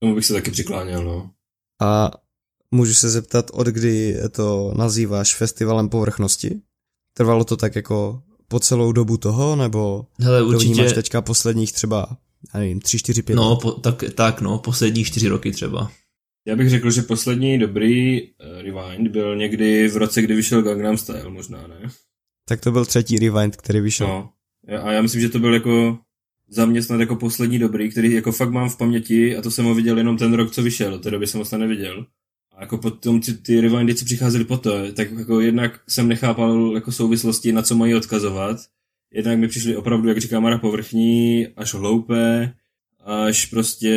Tomu 0.00 0.14
bych 0.14 0.24
se 0.24 0.32
taky 0.32 0.50
přikláněl, 0.50 1.04
no. 1.04 1.30
A 1.80 2.10
můžu 2.70 2.94
se 2.94 3.10
zeptat, 3.10 3.50
od 3.52 3.66
kdy 3.66 4.16
to 4.30 4.74
nazýváš 4.76 5.34
festivalem 5.34 5.88
povrchnosti? 5.88 6.60
Trvalo 7.16 7.44
to 7.44 7.56
tak 7.56 7.76
jako 7.76 8.22
po 8.48 8.60
celou 8.60 8.92
dobu 8.92 9.16
toho, 9.16 9.56
nebo 9.56 10.06
Hele, 10.20 10.40
to 10.40 10.58
vnímáš 10.58 10.78
určitě, 10.78 10.94
teďka 10.94 11.22
posledních 11.22 11.72
třeba, 11.72 12.16
já 12.54 12.60
nevím, 12.60 12.80
tři, 12.80 12.98
čtyři, 12.98 13.22
pět 13.22 13.36
no, 13.36 13.50
let? 13.50 13.58
po, 13.62 13.72
tak, 13.72 14.04
tak 14.14 14.40
no, 14.40 14.58
poslední 14.58 15.04
čtyři 15.04 15.28
roky 15.28 15.52
třeba. 15.52 15.90
Já 16.46 16.56
bych 16.56 16.70
řekl, 16.70 16.90
že 16.90 17.02
poslední 17.02 17.58
dobrý 17.58 18.22
uh, 18.22 18.28
rewind 18.62 19.10
byl 19.10 19.36
někdy 19.36 19.88
v 19.88 19.96
roce, 19.96 20.22
kdy 20.22 20.34
vyšel 20.34 20.62
Gangnam 20.62 20.96
Style, 20.96 21.28
možná, 21.28 21.66
ne? 21.66 21.90
Tak 22.48 22.60
to 22.60 22.72
byl 22.72 22.84
třetí 22.84 23.18
rewind, 23.18 23.56
který 23.56 23.80
vyšel. 23.80 24.06
No. 24.06 24.30
A 24.82 24.92
já 24.92 25.02
myslím, 25.02 25.20
že 25.20 25.28
to 25.28 25.38
byl 25.38 25.54
jako 25.54 25.98
za 26.48 26.66
mě 26.66 26.82
snad 26.82 27.00
jako 27.00 27.16
poslední 27.16 27.58
dobrý, 27.58 27.90
který 27.90 28.12
jako 28.12 28.32
fakt 28.32 28.50
mám 28.50 28.68
v 28.68 28.76
paměti 28.76 29.36
a 29.36 29.42
to 29.42 29.50
jsem 29.50 29.64
ho 29.64 29.74
viděl 29.74 29.98
jenom 29.98 30.16
ten 30.16 30.34
rok, 30.34 30.50
co 30.50 30.62
vyšel, 30.62 30.90
do 30.90 30.98
té 30.98 31.10
doby 31.10 31.26
jsem 31.26 31.38
ho 31.38 31.44
snad 31.44 31.58
neviděl. 31.58 32.06
A 32.56 32.60
jako 32.60 32.78
potom 32.78 33.20
ty, 33.20 33.34
ty 33.34 33.60
rewindy, 33.60 33.94
co 33.94 34.04
přicházely 34.04 34.44
po 34.44 34.56
to, 34.56 34.92
tak 34.92 35.08
jako 35.18 35.40
jednak 35.40 35.80
jsem 35.88 36.08
nechápal 36.08 36.72
jako 36.74 36.92
souvislosti, 36.92 37.52
na 37.52 37.62
co 37.62 37.74
mají 37.74 37.94
odkazovat. 37.94 38.56
Jednak 39.14 39.38
mi 39.38 39.48
přišly 39.48 39.76
opravdu, 39.76 40.08
jak 40.08 40.18
říká 40.18 40.40
Mara, 40.40 40.58
povrchní, 40.58 41.46
až 41.56 41.74
hloupé, 41.74 42.52
až 43.04 43.46
prostě 43.46 43.88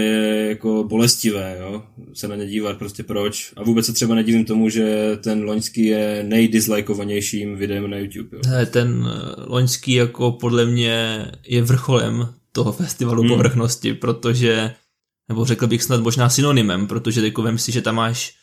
jako 0.50 0.84
bolestivé, 0.84 1.58
jo, 1.60 1.84
se 2.14 2.28
na 2.28 2.36
ně 2.36 2.48
dívat, 2.48 2.78
prostě 2.78 3.04
proč. 3.04 3.54
A 3.58 3.64
vůbec 3.64 3.86
se 3.86 3.94
třeba 3.94 4.16
nedivím 4.16 4.46
tomu, 4.46 4.70
že 4.70 5.18
ten 5.24 5.44
loňský 5.44 5.86
je 5.86 6.24
nejdislajkovanějším 6.28 7.56
videem 7.56 7.90
na 7.90 7.98
YouTube, 7.98 8.38
jo. 8.38 8.42
Hele, 8.48 8.66
ten 8.66 9.08
eh, 9.10 9.44
loňský 9.48 9.94
jako 9.94 10.32
podle 10.32 10.66
mě 10.66 11.26
je 11.48 11.62
vrcholem 11.64 12.34
toho 12.52 12.72
festivalu 12.72 13.22
Hmm. 13.22 13.30
povrchnosti, 13.32 13.94
protože, 13.94 14.76
nebo 15.30 15.46
řekl 15.46 15.68
bych 15.68 15.84
snad 15.84 16.02
možná 16.02 16.30
synonymem, 16.30 16.88
protože 16.88 17.26
jako 17.26 17.42
vem 17.42 17.58
si, 17.58 17.72
že 17.72 17.82
tam 17.82 17.96
máš 17.96 18.39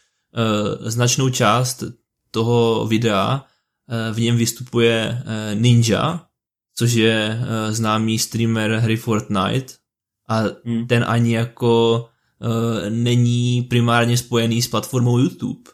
značnou 0.81 1.29
část 1.31 1.83
toho 2.31 2.87
videa, 2.87 3.45
uh, 4.09 4.17
v 4.17 4.21
něm 4.21 4.37
vystupuje 4.37 5.23
uh, 5.23 5.61
Ninja, 5.61 6.27
což 6.79 6.93
je 6.93 7.41
známý 7.71 8.19
streamer 8.19 8.71
hry 8.71 8.97
Fortnite 8.97 9.75
a 10.29 10.43
Hmm. 10.65 10.87
ten 10.87 11.05
ani 11.09 11.35
jako 11.35 12.07
není 12.89 13.63
primárně 13.63 14.17
spojený 14.17 14.63
s 14.63 14.69
platformou 14.69 15.19
YouTube. 15.19 15.71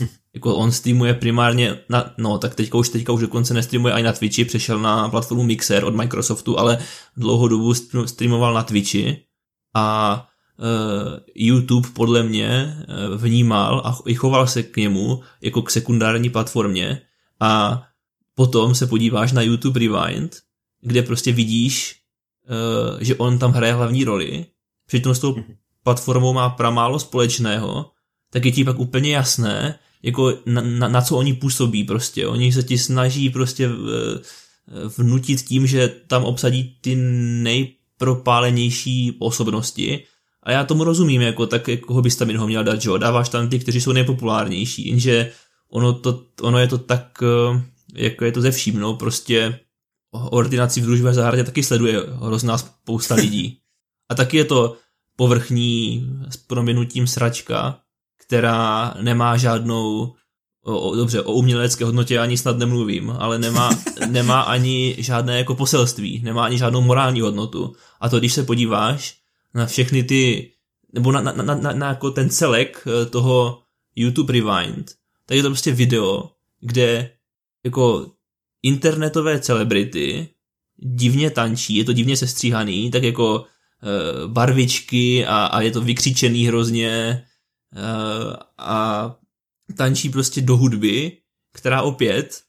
jako 0.34 0.56
on 0.56 0.72
streamuje 0.72 1.14
primárně, 1.14 1.78
na, 1.88 2.14
no 2.18 2.38
tak 2.38 2.54
teďka 2.54 2.78
už, 2.78 2.88
teďka 2.88 3.12
už 3.12 3.20
dokonce 3.20 3.54
nestreamuje 3.54 3.94
ani 3.94 4.04
na 4.04 4.12
Twitchi, 4.12 4.44
přešel 4.44 4.78
na 4.78 5.08
platformu 5.08 5.42
Mixer 5.42 5.84
od 5.84 5.94
Microsoftu, 5.94 6.58
ale 6.58 6.78
dlouhou 7.16 7.48
dobu 7.48 7.72
st- 7.72 8.04
streamoval 8.04 8.54
na 8.54 8.62
Twitchi 8.62 9.24
a 9.74 10.28
YouTube 11.34 11.88
podle 11.92 12.22
mě 12.22 12.76
uh, 12.78 13.22
vnímal 13.22 13.82
a 13.84 13.98
i 14.06 14.14
choval 14.14 14.46
se 14.46 14.62
k 14.62 14.76
němu 14.76 15.22
jako 15.40 15.62
k 15.62 15.70
sekundární 15.70 16.30
platformě 16.30 17.00
a 17.40 17.82
potom 18.34 18.74
se 18.74 18.86
podíváš 18.86 19.32
na 19.32 19.42
YouTube 19.42 19.80
Rewind, 19.80 20.36
kde 20.80 21.02
prostě 21.02 21.32
vidíš, 21.32 21.96
uh, 22.48 22.98
že 23.00 23.14
on 23.14 23.38
tam 23.38 23.52
hraje 23.52 23.72
hlavní 23.72 24.04
roli, 24.04 24.46
přitom 24.86 25.14
s 25.14 25.18
tou 25.18 25.36
platformou 25.82 26.32
má 26.32 26.48
pramálo 26.48 26.98
společného, 26.98 27.90
tak 28.30 28.44
je 28.44 28.52
ti 28.52 28.64
pak 28.64 28.78
úplně 28.78 29.14
jasné, 29.14 29.78
jako 30.02 30.38
na, 30.46 30.62
na, 30.62 30.88
na 30.88 31.02
co 31.02 31.16
oni 31.16 31.34
působí 31.34 31.84
prostě. 31.84 32.26
Oni 32.26 32.52
se 32.52 32.62
ti 32.62 32.78
snaží 32.78 33.30
prostě 33.30 33.68
vnutit 34.98 35.42
tím, 35.42 35.66
že 35.66 35.88
tam 35.88 36.24
obsadí 36.24 36.78
ty 36.80 36.96
nejpropálenější 37.42 39.16
osobnosti 39.18 40.04
a 40.46 40.52
já 40.52 40.64
tomu 40.64 40.84
rozumím, 40.84 41.22
jako 41.22 41.46
tak 41.46 41.68
jako 41.68 41.94
ho 41.94 42.02
bys 42.02 42.16
tam 42.16 42.28
jednoho 42.28 42.46
měl 42.46 42.64
dát, 42.64 42.80
že 42.80 42.88
jo? 42.88 42.98
Dáváš 42.98 43.28
tam 43.28 43.48
ty, 43.48 43.58
kteří 43.58 43.80
jsou 43.80 43.92
nejpopulárnější, 43.92 44.88
jenže 44.88 45.32
ono, 45.70 45.92
to, 45.92 46.22
ono 46.40 46.58
je 46.58 46.68
to 46.68 46.78
tak, 46.78 47.22
eh, 47.22 47.62
jako 47.94 48.24
je 48.24 48.32
to 48.32 48.40
ze 48.40 48.50
vším, 48.50 48.78
no, 48.78 48.94
prostě 48.94 49.60
ordinací 50.10 50.80
v 50.80 50.84
družbě 50.84 51.14
zahradě 51.14 51.44
taky 51.44 51.62
sleduje 51.62 52.02
hrozná 52.22 52.58
spousta 52.58 53.14
lidí. 53.24 53.58
A 54.08 54.14
taky 54.14 54.36
je 54.36 54.44
to 54.44 54.76
povrchní 55.16 56.06
s 56.28 56.36
proměnutím 56.36 57.06
sračka, 57.06 57.80
která 58.26 58.94
nemá 59.00 59.36
žádnou 59.36 60.14
o, 60.64 60.80
o, 60.80 60.96
dobře, 60.96 61.22
o 61.22 61.32
umělecké 61.32 61.84
hodnotě 61.84 62.18
ani 62.18 62.38
snad 62.38 62.58
nemluvím, 62.58 63.10
ale 63.18 63.38
nemá, 63.38 63.70
nemá 64.08 64.40
ani 64.40 64.96
žádné 64.98 65.38
jako 65.38 65.54
poselství, 65.54 66.20
nemá 66.24 66.44
ani 66.44 66.58
žádnou 66.58 66.80
morální 66.80 67.20
hodnotu. 67.20 67.72
A 68.00 68.08
to, 68.08 68.18
když 68.18 68.32
se 68.32 68.42
podíváš 68.42 69.25
na 69.56 69.66
všechny 69.66 70.02
ty, 70.02 70.52
nebo 70.92 71.12
na, 71.12 71.20
na, 71.20 71.32
na, 71.32 71.54
na, 71.54 71.72
na 71.72 71.88
jako 71.88 72.10
ten 72.10 72.30
celek 72.30 72.84
eh, 72.86 73.06
toho 73.06 73.62
YouTube 73.96 74.32
Rewind, 74.32 74.94
tak 75.26 75.36
je 75.36 75.42
to 75.42 75.48
prostě 75.48 75.72
video, 75.72 76.30
kde 76.60 77.10
jako 77.64 78.12
internetové 78.62 79.40
celebrity 79.40 80.28
divně 80.76 81.30
tančí, 81.30 81.76
je 81.76 81.84
to 81.84 81.92
divně 81.92 82.16
sestříhaný, 82.16 82.90
tak 82.90 83.02
jako 83.02 83.44
e, 83.44 84.28
barvičky 84.28 85.26
a, 85.26 85.46
a 85.46 85.60
je 85.60 85.70
to 85.70 85.80
vykřičený 85.80 86.46
hrozně 86.46 86.90
e, 86.90 87.24
a 88.58 89.14
tančí 89.76 90.08
prostě 90.08 90.40
do 90.40 90.56
hudby, 90.56 91.18
která 91.52 91.82
opět 91.82 92.42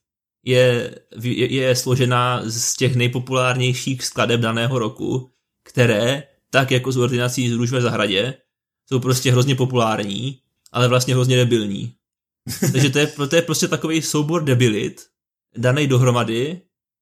je, 0.46 0.96
je, 1.22 1.54
je 1.54 1.76
složená 1.76 2.42
z 2.46 2.76
těch 2.76 2.96
nejpopulárnějších 2.96 4.06
skladeb 4.06 4.42
daného 4.42 4.80
roku, 4.80 5.32
které, 5.64 6.24
tak 6.50 6.72
jako 6.72 6.92
z 6.92 6.98
ordinací 6.98 7.50
z 7.50 7.54
Růž 7.54 7.70
zahradě, 7.70 8.34
jsou 8.90 9.00
prostě 9.00 9.32
hrozně 9.32 9.56
populární, 9.56 10.40
ale 10.72 10.88
vlastně 10.88 11.14
hrozně 11.14 11.36
debilní. 11.36 11.94
Takže 12.72 12.90
to 12.90 13.00
je, 13.00 13.08
to 13.08 13.36
je 13.36 13.42
prostě 13.42 13.68
takový 13.68 14.02
soubor 14.02 14.44
debilit, 14.44 15.02
daný 15.58 15.88
dohromady, 15.88 16.62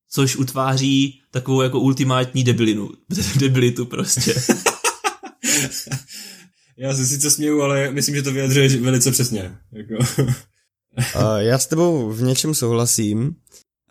což 0.10 0.36
utváří 0.36 1.22
takovou 1.32 1.62
jako 1.62 1.80
ultimátní 1.80 2.44
debilinu. 2.44 2.90
Debilitu 3.40 3.86
prostě. 3.86 4.36
Já 6.78 6.96
se 6.96 7.06
sice 7.06 7.32
směju, 7.32 7.62
ale 7.62 7.92
myslím, 7.92 8.16
že 8.16 8.22
to 8.22 8.32
vyjadřuje 8.32 8.82
velice 8.82 9.12
přesně. 9.12 9.58
Jako. 9.72 10.06
já 11.38 11.60
s 11.60 11.68
tebou 11.68 12.10
v 12.10 12.22
něčem 12.22 12.54
souhlasím. 12.54 13.36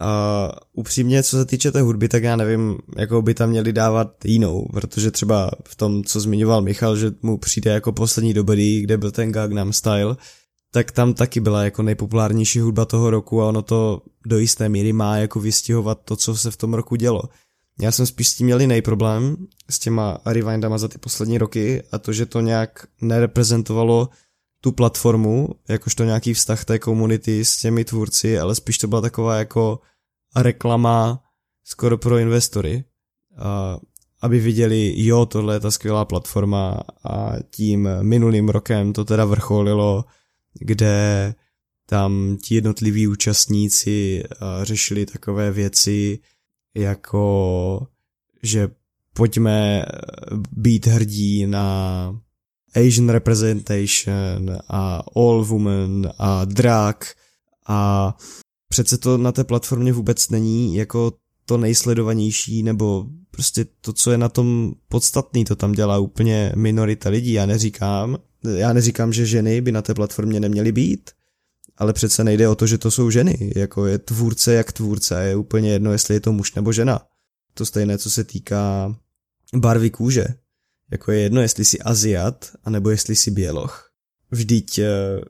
A 0.01 0.51
upřímně, 0.73 1.23
co 1.23 1.37
se 1.37 1.45
týče 1.45 1.73
té 1.73 1.81
hudby, 1.81 2.09
tak 2.09 2.23
já 2.23 2.37
nevím, 2.37 2.79
jakou 2.99 3.23
by 3.23 3.35
tam 3.35 3.51
měli 3.51 3.73
dávat 3.73 4.25
jinou, 4.25 4.67
protože 4.73 5.11
třeba 5.11 5.51
v 5.69 5.77
tom, 5.77 6.05
co 6.05 6.21
zmiňoval 6.21 6.63
Michal, 6.63 6.97
že 6.97 7.13
mu 7.23 7.39
přijde 7.39 7.71
jako 7.71 7.93
poslední 7.93 8.35
dobrý, 8.35 8.81
kde 8.81 8.99
byl 8.99 9.11
ten 9.11 9.33
Gangnam 9.33 9.73
Style, 9.73 10.17
tak 10.71 10.93
tam 10.93 11.15
taky 11.15 11.41
byla 11.41 11.65
jako 11.65 11.83
nejpopulárnější 11.83 12.61
hudba 12.61 12.85
toho 12.85 13.11
roku 13.11 13.43
a 13.43 13.49
ono 13.49 13.63
to 13.63 14.03
do 14.27 14.39
jisté 14.39 14.69
míry 14.69 14.93
má 14.93 15.17
jako 15.17 15.41
vystihovat 15.41 16.01
to, 16.05 16.17
co 16.17 16.37
se 16.37 16.51
v 16.51 16.57
tom 16.57 16.75
roku 16.75 16.97
dělo. 16.97 17.23
Já 17.81 17.93
jsem 17.93 18.07
spíš 18.07 18.29
s 18.29 18.35
tím 18.35 18.47
měl 18.47 18.61
jiný 18.61 18.83
problém, 18.83 19.37
s 19.71 19.79
těma 19.79 20.19
rewindama 20.27 20.79
za 20.79 20.89
ty 20.89 20.99
poslední 20.99 21.39
roky 21.39 21.83
a 21.93 21.99
to, 21.99 22.13
že 22.13 22.27
to 22.27 22.41
nějak 22.41 22.87
nereprezentovalo 23.01 24.09
tu 24.65 24.73
platformu, 24.73 25.49
jakožto 25.69 26.05
nějaký 26.05 26.35
vztah 26.35 26.65
té 26.65 26.79
komunity 26.79 27.45
s 27.45 27.57
těmi 27.57 27.85
tvůrci, 27.85 28.39
ale 28.39 28.55
spíš 28.55 28.79
to 28.79 28.89
byla 28.89 29.01
taková 29.01 29.37
jako 29.37 29.81
reklama 30.37 31.23
skoro 31.65 31.99
pro 31.99 32.19
investory, 32.19 32.85
a 33.39 33.79
aby 34.23 34.41
viděli, 34.41 34.93
jo, 34.97 35.27
tohle 35.27 35.55
je 35.55 35.61
ta 35.61 35.71
skvělá 35.71 36.05
platforma 36.05 36.81
a 37.05 37.33
tím 37.51 37.89
minulým 38.03 38.49
rokem 38.49 38.93
to 38.93 39.05
teda 39.05 39.25
vrcholilo, 39.25 40.05
kde 40.61 41.35
tam 41.87 42.37
ti 42.43 42.55
jednotliví 42.55 43.07
účastníci 43.07 44.25
řešili 44.63 45.07
takové 45.07 45.53
věci, 45.53 46.19
jako 46.75 47.87
že 48.43 48.69
pojďme 49.15 49.85
být 50.51 50.87
hrdí 50.87 51.47
na 51.47 52.21
Asian 52.77 53.09
representation 53.09 54.59
a 54.69 55.03
all 55.17 55.45
women 55.45 56.13
a 56.19 56.45
drag 56.45 56.97
a 57.67 58.17
přece 58.69 58.99
to 58.99 59.19
na 59.19 59.33
té 59.33 59.45
platformě 59.45 59.93
vůbec 59.93 60.31
není 60.31 60.77
jako 60.77 61.13
to 61.47 61.59
nejsledovanější 61.59 62.63
nebo 62.63 63.07
prostě 63.31 63.67
to, 63.81 63.93
co 63.93 64.11
je 64.11 64.19
na 64.19 64.29
tom 64.29 64.73
podstatný, 64.89 65.45
to 65.45 65.57
tam 65.57 65.73
dělá 65.73 65.99
úplně 65.99 66.53
minorita 66.57 67.09
lidí. 67.09 67.33
Já 67.33 67.47
neříkám, 67.47 68.19
já 68.57 68.73
neříkám, 68.73 69.13
že 69.13 69.27
ženy 69.27 69.61
by 69.61 69.73
na 69.73 69.83
té 69.83 69.95
platformě 69.95 70.41
neměly 70.41 70.73
být, 70.73 71.11
ale 71.77 71.93
přece 71.93 72.25
nejde 72.25 72.49
o 72.49 72.55
to, 72.55 72.67
že 72.67 72.79
to 72.79 72.91
jsou 72.91 73.11
ženy, 73.11 73.53
jako 73.57 73.87
je 73.87 73.99
tvůrce 73.99 74.55
jak 74.55 74.73
tvůrce, 74.73 75.25
je 75.25 75.37
úplně 75.37 75.73
jedno, 75.73 75.93
jestli 75.93 76.15
je 76.15 76.21
to 76.21 76.33
muž 76.33 76.55
nebo 76.55 76.73
žena. 76.73 77.01
To 77.55 77.67
stejné, 77.67 77.99
co 77.99 78.11
se 78.11 78.25
týká 78.25 78.95
barvy 79.57 79.91
kůže. 79.91 80.25
Jako 80.91 81.13
je 81.13 81.21
jedno, 81.21 81.41
jestli 81.41 81.65
jsi 81.65 81.81
Aziat, 81.81 82.51
anebo 82.65 82.91
jestli 82.91 83.17
jsi 83.17 83.31
Běloch. 83.31 83.91
Vždyť 84.31 84.79
eh, 84.79 85.21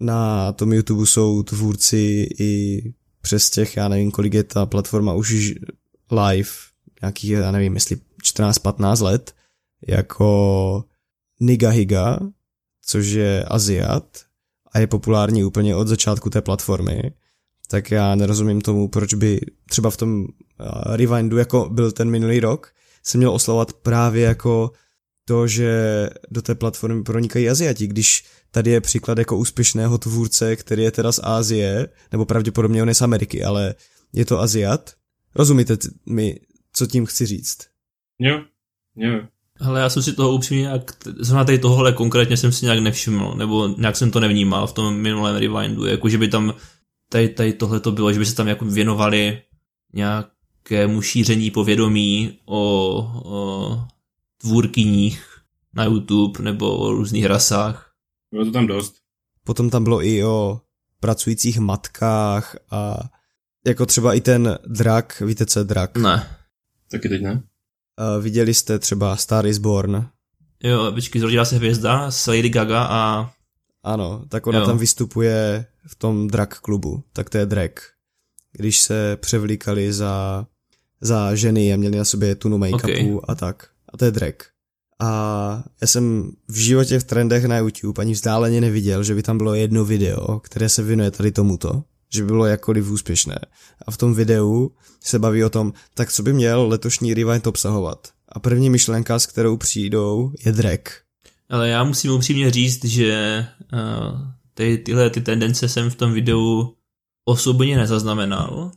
na 0.00 0.52
tom 0.52 0.72
YouTube 0.72 1.06
jsou 1.06 1.42
tvůrci 1.42 2.28
i 2.38 2.82
přes 3.20 3.50
těch, 3.50 3.76
já 3.76 3.88
nevím, 3.88 4.10
kolik 4.10 4.34
je 4.34 4.44
ta 4.44 4.66
platforma 4.66 5.14
už 5.14 5.54
live, 6.10 6.50
nějakých, 7.02 7.30
já 7.30 7.50
nevím, 7.50 7.74
jestli 7.74 7.96
14-15 8.24 9.02
let, 9.02 9.34
jako 9.86 10.84
Niga 11.40 11.70
Higa, 11.70 12.18
což 12.84 13.06
je 13.06 13.44
Aziat, 13.44 14.18
a 14.72 14.78
je 14.78 14.86
populární 14.86 15.44
úplně 15.44 15.76
od 15.76 15.88
začátku 15.88 16.30
té 16.30 16.40
platformy, 16.40 17.12
tak 17.68 17.90
já 17.90 18.14
nerozumím 18.14 18.60
tomu, 18.60 18.88
proč 18.88 19.14
by 19.14 19.40
třeba 19.70 19.90
v 19.90 19.96
tom 19.96 20.26
Rewindu, 20.86 21.38
jako 21.38 21.68
byl 21.72 21.92
ten 21.92 22.10
minulý 22.10 22.40
rok, 22.40 22.72
se 23.02 23.18
měl 23.18 23.30
oslavovat 23.30 23.72
právě 23.72 24.24
jako 24.24 24.70
to, 25.32 25.46
že 25.46 26.10
do 26.30 26.42
té 26.42 26.54
platformy 26.54 27.02
pronikají 27.02 27.48
Aziati, 27.48 27.86
když 27.86 28.24
tady 28.50 28.70
je 28.70 28.80
příklad 28.80 29.18
jako 29.18 29.36
úspěšného 29.36 29.98
tvůrce, 29.98 30.56
který 30.56 30.82
je 30.82 30.90
teda 30.90 31.12
z 31.12 31.20
Ázie, 31.22 31.88
nebo 32.12 32.24
pravděpodobně 32.24 32.82
on 32.82 32.88
je 32.88 32.94
z 32.94 33.02
Ameriky, 33.02 33.44
ale 33.44 33.74
je 34.12 34.24
to 34.24 34.40
Aziat. 34.40 34.92
Rozumíte 35.34 35.76
mi, 36.06 36.40
co 36.72 36.86
tím 36.86 37.06
chci 37.06 37.26
říct? 37.26 37.58
Jo, 38.18 38.40
jo. 38.96 39.20
Ale 39.60 39.80
já 39.80 39.90
jsem 39.90 40.02
si 40.02 40.12
toho 40.12 40.32
upřímně 40.32 40.62
nějak, 40.62 40.90
zrovna 41.20 41.44
tady 41.44 41.58
tohle 41.58 41.92
konkrétně 41.92 42.36
jsem 42.36 42.52
si 42.52 42.64
nějak 42.64 42.78
nevšiml, 42.78 43.34
nebo 43.34 43.68
nějak 43.78 43.96
jsem 43.96 44.10
to 44.10 44.20
nevnímal 44.20 44.66
v 44.66 44.72
tom 44.72 44.96
minulém 44.96 45.36
rewindu, 45.36 45.86
jako 45.86 46.08
že 46.08 46.18
by 46.18 46.28
tam 46.28 46.54
tady, 47.08 47.28
tady 47.28 47.52
tohle 47.52 47.80
to 47.80 47.92
bylo, 47.92 48.12
že 48.12 48.18
by 48.18 48.26
se 48.26 48.34
tam 48.34 48.48
jako 48.48 48.64
věnovali 48.64 49.42
nějakému 49.92 51.02
šíření 51.02 51.50
povědomí 51.50 52.38
o, 52.44 52.60
o 53.24 53.91
tvůrkyních 54.42 55.26
na 55.74 55.84
YouTube 55.84 56.44
nebo 56.44 56.78
o 56.78 56.92
různých 56.92 57.26
rasách. 57.26 57.92
Bylo 58.32 58.44
to 58.44 58.50
tam 58.50 58.66
dost. 58.66 58.94
Potom 59.44 59.70
tam 59.70 59.84
bylo 59.84 60.04
i 60.04 60.24
o 60.24 60.60
pracujících 61.00 61.58
matkách 61.58 62.56
a 62.70 62.98
jako 63.66 63.86
třeba 63.86 64.14
i 64.14 64.20
ten 64.20 64.58
drak, 64.66 65.20
víte 65.20 65.46
co 65.46 65.58
je 65.58 65.64
drak? 65.64 65.96
Ne. 65.96 66.36
Taky 66.90 67.08
teď 67.08 67.22
ne. 67.22 67.32
Uh, 67.32 68.22
viděli 68.22 68.54
jste 68.54 68.78
třeba 68.78 69.16
Star 69.16 69.46
is 69.46 69.58
Born? 69.58 70.06
Jo, 70.62 70.92
počkej, 70.94 71.20
zrodila 71.20 71.44
se 71.44 71.56
hvězda 71.56 72.10
s 72.10 72.26
Lady 72.26 72.48
Gaga 72.48 72.84
a... 72.84 73.30
Ano, 73.82 74.24
tak 74.28 74.46
ona 74.46 74.58
jo. 74.58 74.66
tam 74.66 74.78
vystupuje 74.78 75.66
v 75.86 75.94
tom 75.94 76.28
drag 76.28 76.48
klubu, 76.48 77.04
tak 77.12 77.30
to 77.30 77.38
je 77.38 77.46
drag. 77.46 77.70
Když 78.52 78.80
se 78.80 79.16
převlíkali 79.16 79.92
za, 79.92 80.46
za 81.00 81.34
ženy 81.34 81.72
a 81.72 81.76
měli 81.76 81.98
na 81.98 82.04
sobě 82.04 82.34
tunu 82.34 82.58
make-upu 82.58 83.16
okay. 83.16 83.20
a 83.28 83.34
tak. 83.34 83.71
A 83.92 83.96
to 83.96 84.04
je 84.04 84.10
drag. 84.10 84.34
A 85.00 85.64
já 85.80 85.86
jsem 85.86 86.32
v 86.48 86.56
životě 86.56 86.98
v 86.98 87.04
trendech 87.04 87.44
na 87.44 87.58
YouTube 87.58 88.00
ani 88.02 88.12
vzdáleně 88.12 88.60
neviděl, 88.60 89.04
že 89.04 89.14
by 89.14 89.22
tam 89.22 89.38
bylo 89.38 89.54
jedno 89.54 89.84
video, 89.84 90.38
které 90.38 90.68
se 90.68 90.82
věnuje 90.82 91.10
tady 91.10 91.32
tomuto 91.32 91.82
že 92.14 92.22
by 92.22 92.26
bylo 92.26 92.46
jakkoliv 92.46 92.90
úspěšné. 92.90 93.38
A 93.86 93.90
v 93.90 93.96
tom 93.96 94.14
videu 94.14 94.70
se 95.00 95.18
baví 95.18 95.44
o 95.44 95.50
tom, 95.50 95.72
tak 95.94 96.12
co 96.12 96.22
by 96.22 96.32
měl 96.32 96.68
letošní 96.68 97.14
Rewind 97.14 97.46
obsahovat. 97.46 98.08
A 98.28 98.40
první 98.40 98.70
myšlenka, 98.70 99.18
s 99.18 99.26
kterou 99.26 99.56
přijdou, 99.56 100.32
je 100.44 100.52
drag. 100.52 100.80
Ale 101.48 101.68
já 101.68 101.84
musím 101.84 102.12
upřímně 102.12 102.50
říct, 102.50 102.84
že 102.84 103.46
uh, 103.72 104.20
ty, 104.54 104.78
tyhle 104.78 105.10
ty 105.10 105.20
tendence 105.20 105.68
jsem 105.68 105.90
v 105.90 105.94
tom 105.94 106.12
videu 106.12 106.74
osobně 107.24 107.76
nezaznamenal, 107.76 108.70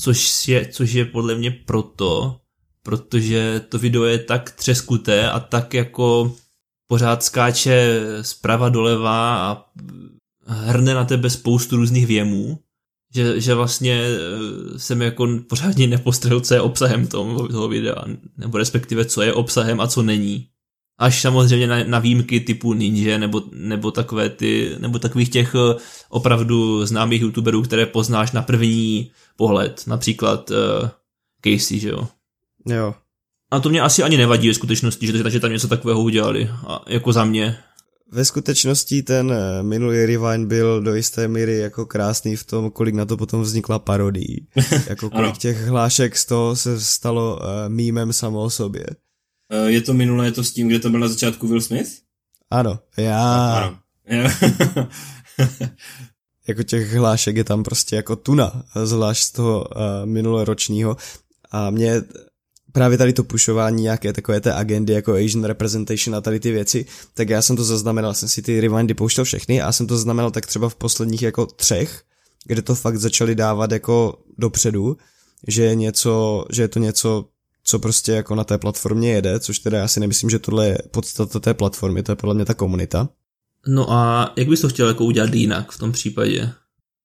což 0.00 0.48
je, 0.48 0.68
což 0.68 0.92
je 0.92 1.04
podle 1.04 1.34
mě 1.34 1.50
proto, 1.50 2.40
protože 2.84 3.60
to 3.68 3.78
video 3.78 4.04
je 4.04 4.18
tak 4.18 4.50
třeskuté 4.50 5.30
a 5.30 5.40
tak 5.40 5.74
jako 5.74 6.36
pořád 6.86 7.22
skáče 7.22 8.00
zprava 8.22 8.68
doleva 8.68 9.36
a 9.36 9.64
hrne 10.46 10.94
na 10.94 11.04
tebe 11.04 11.30
spoustu 11.30 11.76
různých 11.76 12.06
věmů, 12.06 12.58
že, 13.14 13.40
že 13.40 13.54
vlastně 13.54 14.02
eh, 14.04 14.78
jsem 14.78 15.02
jako 15.02 15.28
pořádně 15.48 15.86
nepostřehl, 15.86 16.40
co 16.40 16.54
je 16.54 16.60
obsahem 16.60 17.06
toho, 17.06 17.48
toho 17.48 17.68
videa, 17.68 18.04
nebo 18.38 18.58
respektive 18.58 19.04
co 19.04 19.22
je 19.22 19.32
obsahem 19.32 19.80
a 19.80 19.86
co 19.86 20.02
není. 20.02 20.48
Až 20.98 21.20
samozřejmě 21.20 21.66
na, 21.66 21.84
na 21.84 21.98
výjimky 21.98 22.40
typu 22.40 22.74
Ninja 22.74 23.18
nebo, 23.18 23.42
nebo, 23.52 23.90
takové 23.90 24.30
ty, 24.30 24.76
nebo 24.78 24.98
takových 24.98 25.30
těch 25.30 25.54
eh, 25.54 25.80
opravdu 26.08 26.86
známých 26.86 27.22
youtuberů, 27.22 27.62
které 27.62 27.86
poznáš 27.86 28.32
na 28.32 28.42
první 28.42 29.10
pohled. 29.36 29.82
Například 29.86 30.50
uh, 30.50 30.88
Casey, 31.44 31.78
že 31.78 31.88
jo. 31.88 32.08
Jo. 32.66 32.94
A 33.50 33.60
to 33.60 33.68
mě 33.68 33.80
asi 33.80 34.02
ani 34.02 34.16
nevadí 34.16 34.48
ve 34.48 34.54
skutečnosti, 34.54 35.06
že, 35.06 35.30
že 35.30 35.40
tam 35.40 35.52
něco 35.52 35.68
takového 35.68 36.02
udělali, 36.02 36.50
a 36.66 36.84
jako 36.88 37.12
za 37.12 37.24
mě. 37.24 37.58
Ve 38.12 38.24
skutečnosti 38.24 39.02
ten 39.02 39.32
eh, 39.32 39.62
minulý 39.62 40.06
Rewind 40.06 40.48
byl 40.48 40.82
do 40.82 40.94
jisté 40.94 41.28
míry 41.28 41.58
jako 41.58 41.86
krásný 41.86 42.36
v 42.36 42.44
tom, 42.44 42.70
kolik 42.70 42.94
na 42.94 43.04
to 43.04 43.16
potom 43.16 43.42
vznikla 43.42 43.78
parodii. 43.78 44.46
jako 44.86 45.10
kolik 45.10 45.38
těch 45.38 45.66
hlášek 45.66 46.16
z 46.16 46.24
toho 46.24 46.56
se 46.56 46.80
stalo 46.80 47.36
uh, 47.36 47.42
mýmem 47.68 48.12
samo 48.12 48.42
o 48.42 48.50
sobě. 48.50 48.86
Uh, 49.62 49.66
je 49.66 49.80
to 49.80 49.94
minulé, 49.94 50.26
je 50.26 50.32
to 50.32 50.44
s 50.44 50.52
tím, 50.52 50.68
kde 50.68 50.78
to 50.78 50.90
byl 50.90 51.00
na 51.00 51.08
začátku 51.08 51.48
Will 51.48 51.60
Smith? 51.60 51.90
Ano, 52.50 52.78
já. 52.96 53.54
Ano. 53.54 53.78
jako 56.48 56.62
těch 56.62 56.94
hlášek 56.94 57.36
je 57.36 57.44
tam 57.44 57.62
prostě 57.62 57.96
jako 57.96 58.16
tuna, 58.16 58.62
zvlášť 58.84 59.22
z 59.22 59.32
toho 59.32 59.64
uh, 59.64 59.82
minuloročního. 60.04 60.96
A 61.50 61.70
mě 61.70 62.02
právě 62.74 62.98
tady 62.98 63.12
to 63.12 63.24
pušování 63.24 63.82
nějaké 63.82 64.12
takové 64.12 64.40
té 64.40 64.52
agendy 64.52 64.92
jako 64.92 65.14
Asian 65.14 65.44
representation 65.44 66.16
a 66.16 66.20
tady 66.20 66.40
ty 66.40 66.52
věci, 66.52 66.86
tak 67.14 67.28
já 67.28 67.42
jsem 67.42 67.56
to 67.56 67.64
zaznamenal, 67.64 68.14
jsem 68.14 68.28
si 68.28 68.42
ty 68.42 68.60
rewindy 68.60 68.94
pouštěl 68.94 69.24
všechny 69.24 69.62
a 69.62 69.72
jsem 69.72 69.86
to 69.86 69.96
zaznamenal 69.96 70.30
tak 70.30 70.46
třeba 70.46 70.68
v 70.68 70.74
posledních 70.74 71.22
jako 71.22 71.46
třech, 71.46 72.02
kde 72.44 72.62
to 72.62 72.74
fakt 72.74 72.98
začali 72.98 73.34
dávat 73.34 73.72
jako 73.72 74.18
dopředu, 74.38 74.96
že 75.48 75.62
je 75.62 75.74
něco, 75.74 76.44
že 76.50 76.62
je 76.62 76.68
to 76.68 76.78
něco, 76.78 77.24
co 77.64 77.78
prostě 77.78 78.12
jako 78.12 78.34
na 78.34 78.44
té 78.44 78.58
platformě 78.58 79.12
jede, 79.12 79.40
což 79.40 79.58
teda 79.58 79.78
já 79.78 79.88
si 79.88 80.00
nemyslím, 80.00 80.30
že 80.30 80.38
tohle 80.38 80.66
je 80.66 80.78
podstata 80.90 81.40
té 81.40 81.54
platformy, 81.54 82.02
to 82.02 82.12
je 82.12 82.16
podle 82.16 82.34
mě 82.34 82.44
ta 82.44 82.54
komunita. 82.54 83.08
No 83.66 83.92
a 83.92 84.32
jak 84.36 84.48
bys 84.48 84.60
to 84.60 84.68
chtěl 84.68 84.88
jako 84.88 85.04
udělat 85.04 85.34
jinak 85.34 85.72
v 85.72 85.78
tom 85.78 85.92
případě? 85.92 86.52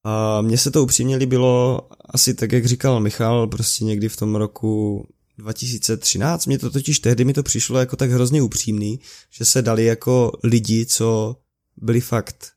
A 0.03 0.41
mně 0.41 0.57
se 0.57 0.71
to 0.71 0.83
upřímně 0.83 1.15
líbilo 1.15 1.81
asi 2.05 2.33
tak, 2.33 2.51
jak 2.51 2.65
říkal 2.65 2.99
Michal, 2.99 3.47
prostě 3.47 3.85
někdy 3.85 4.09
v 4.09 4.17
tom 4.17 4.35
roku 4.35 5.05
2013, 5.39 6.45
mě 6.45 6.59
to 6.59 6.69
totiž 6.69 6.99
tehdy 6.99 7.25
mi 7.25 7.33
to 7.33 7.43
přišlo 7.43 7.79
jako 7.79 7.95
tak 7.95 8.11
hrozně 8.11 8.41
upřímný, 8.41 8.99
že 9.29 9.45
se 9.45 9.61
dali 9.61 9.85
jako 9.85 10.31
lidi, 10.43 10.85
co 10.85 11.35
byli 11.77 12.01
fakt 12.01 12.51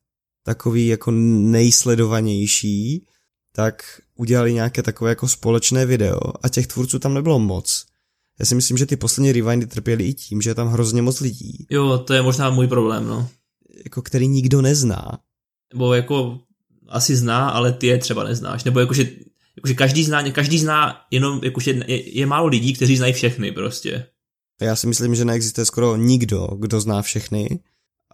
takový 0.44 0.86
jako 0.86 1.10
nejsledovanější, 1.10 3.06
tak 3.52 3.82
udělali 4.14 4.54
nějaké 4.54 4.82
takové 4.82 5.10
jako 5.10 5.28
společné 5.28 5.86
video 5.86 6.20
a 6.42 6.48
těch 6.48 6.66
tvůrců 6.66 6.98
tam 6.98 7.14
nebylo 7.14 7.38
moc. 7.38 7.86
Já 8.40 8.46
si 8.46 8.54
myslím, 8.54 8.76
že 8.78 8.86
ty 8.86 8.96
poslední 8.96 9.32
rewindy 9.32 9.66
trpěly 9.66 10.04
i 10.04 10.14
tím, 10.14 10.42
že 10.42 10.50
je 10.50 10.54
tam 10.54 10.68
hrozně 10.68 11.02
moc 11.02 11.20
lidí. 11.20 11.66
Jo, 11.70 11.98
to 11.98 12.14
je 12.14 12.22
možná 12.22 12.50
můj 12.50 12.66
problém, 12.66 13.06
no. 13.06 13.28
Jako 13.84 14.02
který 14.02 14.28
nikdo 14.28 14.62
nezná. 14.62 15.18
Nebo 15.72 15.94
jako 15.94 16.40
asi 16.88 17.16
zná, 17.16 17.50
ale 17.50 17.72
ty 17.72 17.86
je 17.86 17.98
třeba 17.98 18.24
neznáš. 18.24 18.64
Nebo 18.64 18.80
jakože 18.80 19.10
jakože 19.62 19.74
každý 19.74 20.04
zná, 20.04 20.30
každý 20.30 20.58
zná 20.58 21.06
jenom, 21.10 21.40
jakože 21.44 21.70
je, 21.86 22.18
je 22.18 22.26
málo 22.26 22.46
lidí, 22.46 22.72
kteří 22.72 22.96
znají 22.96 23.12
všechny 23.12 23.52
prostě. 23.52 24.06
Já 24.60 24.76
si 24.76 24.86
myslím, 24.86 25.14
že 25.14 25.24
neexistuje 25.24 25.64
skoro 25.64 25.96
nikdo, 25.96 26.46
kdo 26.46 26.80
zná 26.80 27.02
všechny 27.02 27.60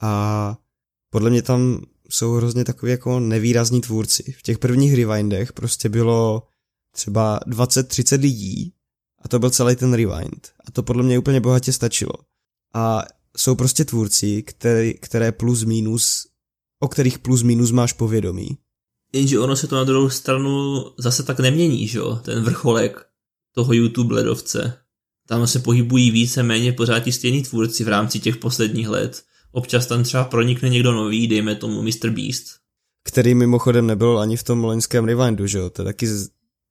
a 0.02 0.56
podle 1.10 1.30
mě 1.30 1.42
tam 1.42 1.80
jsou 2.10 2.32
hrozně 2.32 2.64
takový 2.64 2.92
jako 2.92 3.20
nevýrazní 3.20 3.80
tvůrci. 3.80 4.34
V 4.38 4.42
těch 4.42 4.58
prvních 4.58 4.94
rewindech 4.94 5.52
prostě 5.52 5.88
bylo 5.88 6.42
třeba 6.94 7.40
20-30 7.46 8.20
lidí 8.20 8.72
a 9.22 9.28
to 9.28 9.38
byl 9.38 9.50
celý 9.50 9.76
ten 9.76 9.94
rewind. 9.94 10.52
A 10.66 10.70
to 10.70 10.82
podle 10.82 11.02
mě 11.02 11.18
úplně 11.18 11.40
bohatě 11.40 11.72
stačilo. 11.72 12.12
A 12.74 13.02
jsou 13.36 13.54
prostě 13.54 13.84
tvůrci, 13.84 14.42
který, 14.42 14.94
které 14.94 15.32
plus 15.32 15.64
minus, 15.64 16.26
o 16.80 16.88
kterých 16.88 17.18
plus 17.18 17.42
minus 17.42 17.70
máš 17.70 17.92
povědomí. 17.92 18.58
Jenže 19.12 19.38
ono 19.38 19.56
se 19.56 19.66
to 19.66 19.76
na 19.76 19.84
druhou 19.84 20.10
stranu 20.10 20.84
zase 20.98 21.22
tak 21.22 21.40
nemění, 21.40 21.88
že 21.88 21.98
jo, 21.98 22.20
ten 22.24 22.42
vrcholek 22.42 23.06
toho 23.54 23.72
YouTube 23.72 24.14
ledovce. 24.14 24.78
Tam 25.28 25.46
se 25.46 25.58
pohybují 25.58 26.10
více 26.10 26.42
méně 26.42 26.72
pořád 26.72 27.00
ti 27.00 27.12
stejní 27.12 27.42
tvůrci 27.42 27.84
v 27.84 27.88
rámci 27.88 28.20
těch 28.20 28.36
posledních 28.36 28.88
let. 28.88 29.22
Občas 29.52 29.86
tam 29.86 30.02
třeba 30.02 30.24
pronikne 30.24 30.68
někdo 30.68 30.92
nový, 30.92 31.26
dejme 31.26 31.54
tomu 31.54 31.82
Mr. 31.82 32.10
Beast. 32.10 32.44
Který 33.04 33.34
mimochodem 33.34 33.86
nebyl 33.86 34.18
ani 34.18 34.36
v 34.36 34.42
tom 34.42 34.64
loňském 34.64 35.04
rewindu, 35.04 35.46
že 35.46 35.58
jo, 35.58 35.70
to 35.70 35.82
je 35.82 35.86
taky 35.86 36.06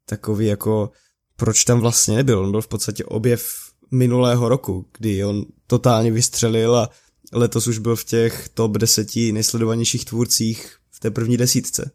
takový 0.06 0.46
jako, 0.46 0.92
proč 1.36 1.64
tam 1.64 1.80
vlastně 1.80 2.16
nebyl, 2.16 2.40
on 2.40 2.52
byl 2.52 2.62
v 2.62 2.68
podstatě 2.68 3.06
objev 3.06 3.72
minulého 3.92 4.50
roku, 4.50 4.86
kdy 4.98 5.26
on 5.26 5.46
totálně 5.68 6.12
vystřelil 6.12 6.76
a 6.76 6.90
letos 7.34 7.68
už 7.68 7.78
byl 7.78 7.96
v 7.96 8.04
těch 8.04 8.50
top 8.50 8.78
deseti 8.78 9.32
nejsledovanějších 9.32 10.06
tvůrcích 10.06 10.76
v 10.92 11.00
té 11.00 11.12
první 11.12 11.38
desítce 11.38 11.92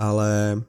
ale 0.00 0.62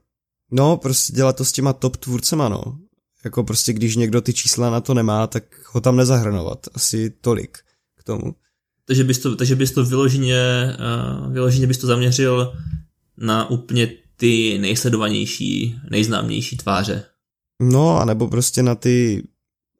no, 0.51 0.77
prostě 0.77 1.13
dělat 1.13 1.35
to 1.35 1.45
s 1.45 1.51
těma 1.51 1.73
top 1.73 1.97
tvůrcema, 1.97 2.49
no. 2.49 2.77
Jako 3.23 3.43
prostě, 3.43 3.73
když 3.73 3.95
někdo 3.95 4.21
ty 4.21 4.33
čísla 4.33 4.69
na 4.69 4.81
to 4.81 4.93
nemá, 4.93 5.27
tak 5.27 5.43
ho 5.67 5.81
tam 5.81 5.95
nezahrnovat. 5.95 6.67
Asi 6.73 7.09
tolik 7.09 7.57
k 7.97 8.03
tomu. 8.03 8.35
Takže 8.85 9.03
bys 9.03 9.19
to, 9.19 9.35
takže 9.35 9.55
bys 9.55 9.71
to 9.71 9.85
vyloženě, 9.85 10.37
uh, 11.25 11.33
vyloženě 11.33 11.67
bys 11.67 11.77
to 11.77 11.87
zaměřil 11.87 12.53
na 13.17 13.49
úplně 13.49 13.91
ty 14.15 14.57
nejsledovanější, 14.61 15.75
nejznámější 15.89 16.57
tváře. 16.57 17.03
No, 17.61 17.99
anebo 17.99 18.27
prostě 18.27 18.63
na 18.63 18.75
ty, 18.75 19.27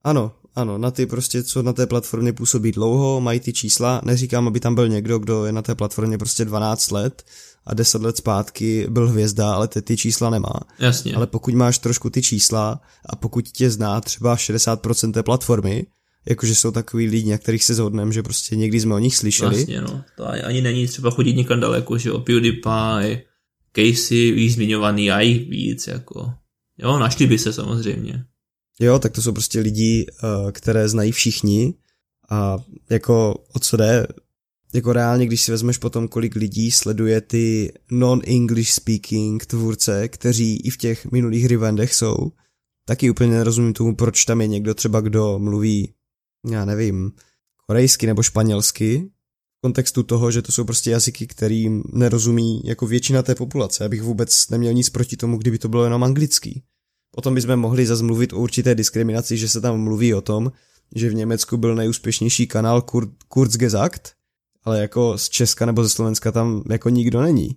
ano, 0.04 0.32
ano, 0.56 0.78
na 0.78 0.92
ty 0.92 1.06
prostě, 1.06 1.44
co 1.44 1.64
na 1.64 1.74
té 1.74 1.88
platformě 1.88 2.34
působí 2.34 2.72
dlouho, 2.72 3.22
mají 3.22 3.40
ty 3.40 3.54
čísla, 3.54 4.02
neříkám, 4.06 4.48
aby 4.48 4.60
tam 4.60 4.76
byl 4.76 4.88
někdo, 4.88 5.20
kdo 5.20 5.46
je 5.46 5.52
na 5.52 5.62
té 5.62 5.76
platformě 5.76 6.18
prostě 6.18 6.46
12 6.46 6.92
let, 6.92 7.24
a 7.66 7.74
deset 7.74 8.02
let 8.02 8.18
zpátky 8.18 8.88
byl 8.90 9.10
hvězda, 9.10 9.54
ale 9.54 9.68
ty, 9.68 9.82
ty 9.82 9.98
čísla 9.98 10.30
nemá. 10.30 10.60
Jasně. 10.80 11.14
Ale 11.14 11.28
pokud 11.28 11.54
máš 11.54 11.78
trošku 11.78 12.10
ty 12.10 12.22
čísla 12.22 12.82
a 13.06 13.16
pokud 13.16 13.48
tě 13.48 13.70
zná 13.70 14.02
třeba 14.02 14.36
60% 14.36 15.12
té 15.12 15.24
platformy, 15.24 15.86
jakože 16.30 16.56
jsou 16.56 16.72
takový 16.72 17.08
lidi, 17.08 17.32
na 17.32 17.38
kterých 17.38 17.64
se 17.64 17.74
zhodneme, 17.74 18.12
že 18.12 18.24
prostě 18.24 18.56
někdy 18.56 18.80
jsme 18.80 18.96
o 18.96 19.00
nich 19.00 19.16
slyšeli. 19.16 19.56
Vlastně, 19.56 19.82
no. 19.82 20.04
To 20.18 20.28
ani 20.28 20.62
není 20.62 20.88
třeba 20.88 21.12
chodit 21.12 21.34
někam 21.34 21.60
daleko, 21.60 21.98
že 21.98 22.10
jo, 22.10 22.20
PewDiePie, 22.20 23.24
Casey, 23.76 24.32
víc 24.32 24.54
zmiňovaný, 24.54 25.12
a 25.12 25.20
jich 25.20 25.50
víc, 25.50 25.88
jako. 25.88 26.34
Jo, 26.78 27.00
našli 27.00 27.28
by 27.28 27.38
se 27.38 27.54
samozřejmě. 27.54 28.26
Jo, 28.80 29.00
tak 29.00 29.12
to 29.12 29.22
jsou 29.22 29.32
prostě 29.32 29.60
lidi, 29.60 30.06
eh, 30.10 30.52
které 30.52 30.90
znají 30.90 31.12
všichni 31.12 31.74
a 32.30 32.58
jako 32.90 33.44
o 33.54 33.60
co 33.60 33.78
jde, 33.78 34.08
jako 34.74 34.94
reálně, 34.94 35.26
když 35.26 35.42
si 35.42 35.52
vezmeš 35.52 35.78
potom, 35.78 36.08
kolik 36.08 36.36
lidí 36.36 36.72
sleduje 36.72 37.22
ty 37.22 37.74
non-English 37.92 38.72
speaking 38.72 39.46
tvůrce, 39.46 40.08
kteří 40.08 40.58
i 40.58 40.70
v 40.70 40.78
těch 40.78 41.12
minulých 41.12 41.46
revendech 41.46 41.94
jsou, 41.94 42.32
taky 42.86 43.10
úplně 43.10 43.32
nerozumím 43.32 43.74
tomu, 43.74 43.96
proč 43.96 44.26
tam 44.26 44.42
je 44.42 44.48
někdo 44.48 44.74
třeba, 44.74 45.02
kdo 45.02 45.40
mluví, 45.40 45.94
já 46.52 46.66
nevím, 46.66 47.12
korejsky 47.68 48.08
nebo 48.08 48.24
španělsky, 48.24 49.12
v 49.58 49.62
kontextu 49.62 50.04
toho, 50.04 50.32
že 50.32 50.42
to 50.42 50.52
jsou 50.52 50.64
prostě 50.64 50.92
jazyky, 50.92 51.28
kterým 51.28 51.84
nerozumí 51.94 52.62
jako 52.66 52.88
většina 52.88 53.24
té 53.24 53.36
populace. 53.36 53.86
Abych 53.86 54.02
vůbec 54.02 54.50
neměl 54.50 54.74
nic 54.74 54.90
proti 54.90 55.18
tomu, 55.18 55.38
kdyby 55.38 55.58
to 55.58 55.70
bylo 55.70 55.84
jenom 55.84 56.04
anglický. 56.04 56.64
Potom 57.16 57.36
bychom 57.36 57.56
mohli 57.56 57.86
zase 57.86 58.04
mluvit 58.04 58.34
o 58.34 58.38
určité 58.38 58.76
diskriminaci, 58.76 59.38
že 59.38 59.50
se 59.50 59.62
tam 59.62 59.82
mluví 59.82 60.14
o 60.14 60.22
tom, 60.22 60.52
že 60.96 61.10
v 61.10 61.14
Německu 61.14 61.58
byl 61.58 61.76
nejúspěšnější 61.76 62.48
kanál 62.48 62.82
Kur- 62.82 63.12
Kurzgesagt, 63.28 64.14
ale 64.64 64.82
jako 64.82 65.18
z 65.18 65.30
Česka 65.30 65.66
nebo 65.66 65.84
ze 65.84 65.90
Slovenska 65.90 66.32
tam 66.32 66.64
jako 66.70 66.90
nikdo 66.90 67.22
není. 67.22 67.56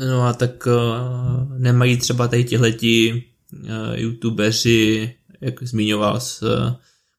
No 0.00 0.22
a 0.22 0.32
tak 0.32 0.66
uh, 0.66 1.58
nemají 1.58 1.96
třeba 1.96 2.28
tady 2.28 2.44
tihleti 2.44 3.24
uh, 3.52 3.68
youtubeři, 3.94 5.14
jak 5.40 5.62
zmiňoval, 5.62 6.20
s, 6.20 6.42
uh, 6.42 6.72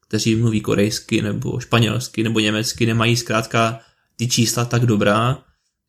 kteří 0.07 0.35
mluví 0.35 0.61
korejsky 0.61 1.21
nebo 1.21 1.59
španělsky 1.59 2.23
nebo 2.23 2.39
německy, 2.39 2.85
nemají 2.85 3.17
zkrátka 3.17 3.79
ty 4.15 4.27
čísla 4.27 4.65
tak 4.65 4.85
dobrá, 4.85 5.43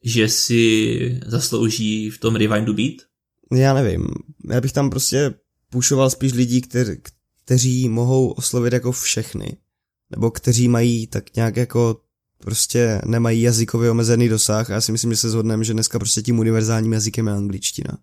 že 0.05 0.29
si 0.29 1.21
zaslouží 1.27 2.11
v 2.11 2.19
tom 2.19 2.37
rewindu 2.37 2.75
být? 2.75 3.03
Já 3.53 3.75
nevím. 3.75 4.07
Já 4.51 4.61
bych 4.61 4.73
tam 4.73 4.91
prostě 4.91 5.35
pušoval 5.71 6.11
spíš 6.11 6.33
lidí, 6.33 6.61
kter, 6.61 6.97
kteří 7.45 7.89
mohou 7.89 8.31
oslovit 8.31 8.73
jako 8.73 8.93
všechny. 8.93 9.57
Nebo 10.11 10.31
kteří 10.31 10.69
mají 10.69 11.07
tak 11.07 11.37
nějak 11.37 11.57
jako 11.57 12.01
prostě 12.41 13.01
nemají 13.07 13.43
jazykově 13.43 13.91
omezený 13.91 14.29
dosah 14.29 14.71
a 14.71 14.73
já 14.73 14.81
si 14.81 14.93
myslím, 14.93 15.11
že 15.11 15.17
se 15.17 15.31
zhodneme, 15.31 15.65
že 15.65 15.73
dneska 15.73 15.99
prostě 15.99 16.23
tím 16.23 16.39
univerzálním 16.39 16.93
jazykem 16.93 17.27
je 17.27 17.33
angličtina. 17.33 17.99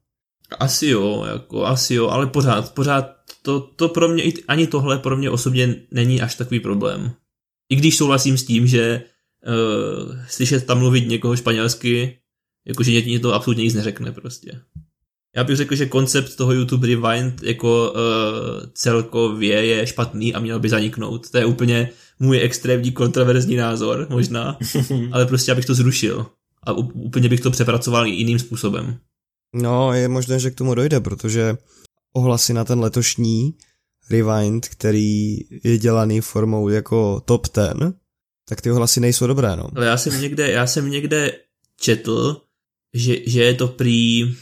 Asi 0.60 0.88
jo, 0.88 1.26
jako 1.28 1.66
asi 1.66 1.94
jo, 1.94 2.08
ale 2.08 2.28
pořád, 2.28 2.74
pořád 2.74 3.18
to, 3.42 3.60
to 3.60 3.90
pro 3.90 4.08
mě, 4.08 4.24
ani 4.48 4.68
tohle 4.68 5.00
pro 5.00 5.18
mě 5.18 5.30
osobně 5.30 5.76
není 5.92 6.22
až 6.22 6.36
takový 6.36 6.60
problém. 6.60 7.12
I 7.70 7.76
když 7.76 7.98
souhlasím 7.98 8.38
s 8.38 8.44
tím, 8.44 8.68
že 8.68 9.04
uh, 9.48 10.16
slyšet 10.28 10.66
tam 10.66 10.80
mluvit 10.80 11.08
někoho 11.08 11.36
španělsky, 11.36 12.20
jakože 12.68 12.92
mě 12.92 13.20
to 13.20 13.34
absolutně 13.34 13.64
nic 13.64 13.74
neřekne 13.74 14.12
prostě. 14.12 14.62
Já 15.36 15.44
bych 15.44 15.58
řekl, 15.58 15.76
že 15.76 15.86
koncept 15.86 16.36
toho 16.36 16.54
YouTube 16.54 16.88
Rewind 16.88 17.44
jako 17.44 17.92
uh, 17.92 18.00
celkově 18.74 19.66
je 19.66 19.88
špatný 19.88 20.34
a 20.34 20.40
měl 20.40 20.60
by 20.60 20.70
zaniknout. 20.70 21.30
To 21.30 21.38
je 21.38 21.46
úplně 21.46 21.90
můj 22.20 22.40
extrémní 22.42 22.92
kontroverzní 22.92 23.56
názor, 23.56 24.08
možná, 24.10 24.58
ale 25.12 25.26
prostě 25.26 25.52
abych 25.52 25.66
to 25.66 25.74
zrušil 25.74 26.26
a 26.64 26.72
úplně 26.72 27.30
bych 27.30 27.40
to 27.40 27.52
přepracoval 27.52 28.06
jiným 28.06 28.40
způsobem. 28.40 28.98
No, 29.56 29.94
je 29.94 30.08
možné, 30.08 30.40
že 30.40 30.52
k 30.52 30.56
tomu 30.56 30.76
dojde, 30.76 31.00
protože 31.00 31.58
ohlasy 32.14 32.54
na 32.54 32.66
ten 32.66 32.80
letošní 32.80 33.54
Rewind, 34.10 34.68
který 34.68 35.38
je 35.64 35.78
dělaný 35.78 36.22
formou 36.22 36.70
jako 36.70 37.22
top 37.26 37.48
ten, 37.48 37.94
tak 38.50 38.62
ty 38.62 38.70
hlasy 38.70 39.00
nejsou 39.00 39.28
dobré, 39.28 39.56
no. 39.56 39.70
Ale 39.76 39.86
já 39.86 39.98
jsem 39.98 40.22
někde, 40.22 40.52
já 40.52 40.68
jsem 40.68 40.92
někde 40.92 41.32
četl, 41.80 42.42
že, 42.94 43.16
že 43.26 43.44
je 43.44 43.54
to 43.54 43.68
prý 43.68 44.36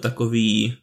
takový, 0.00 0.76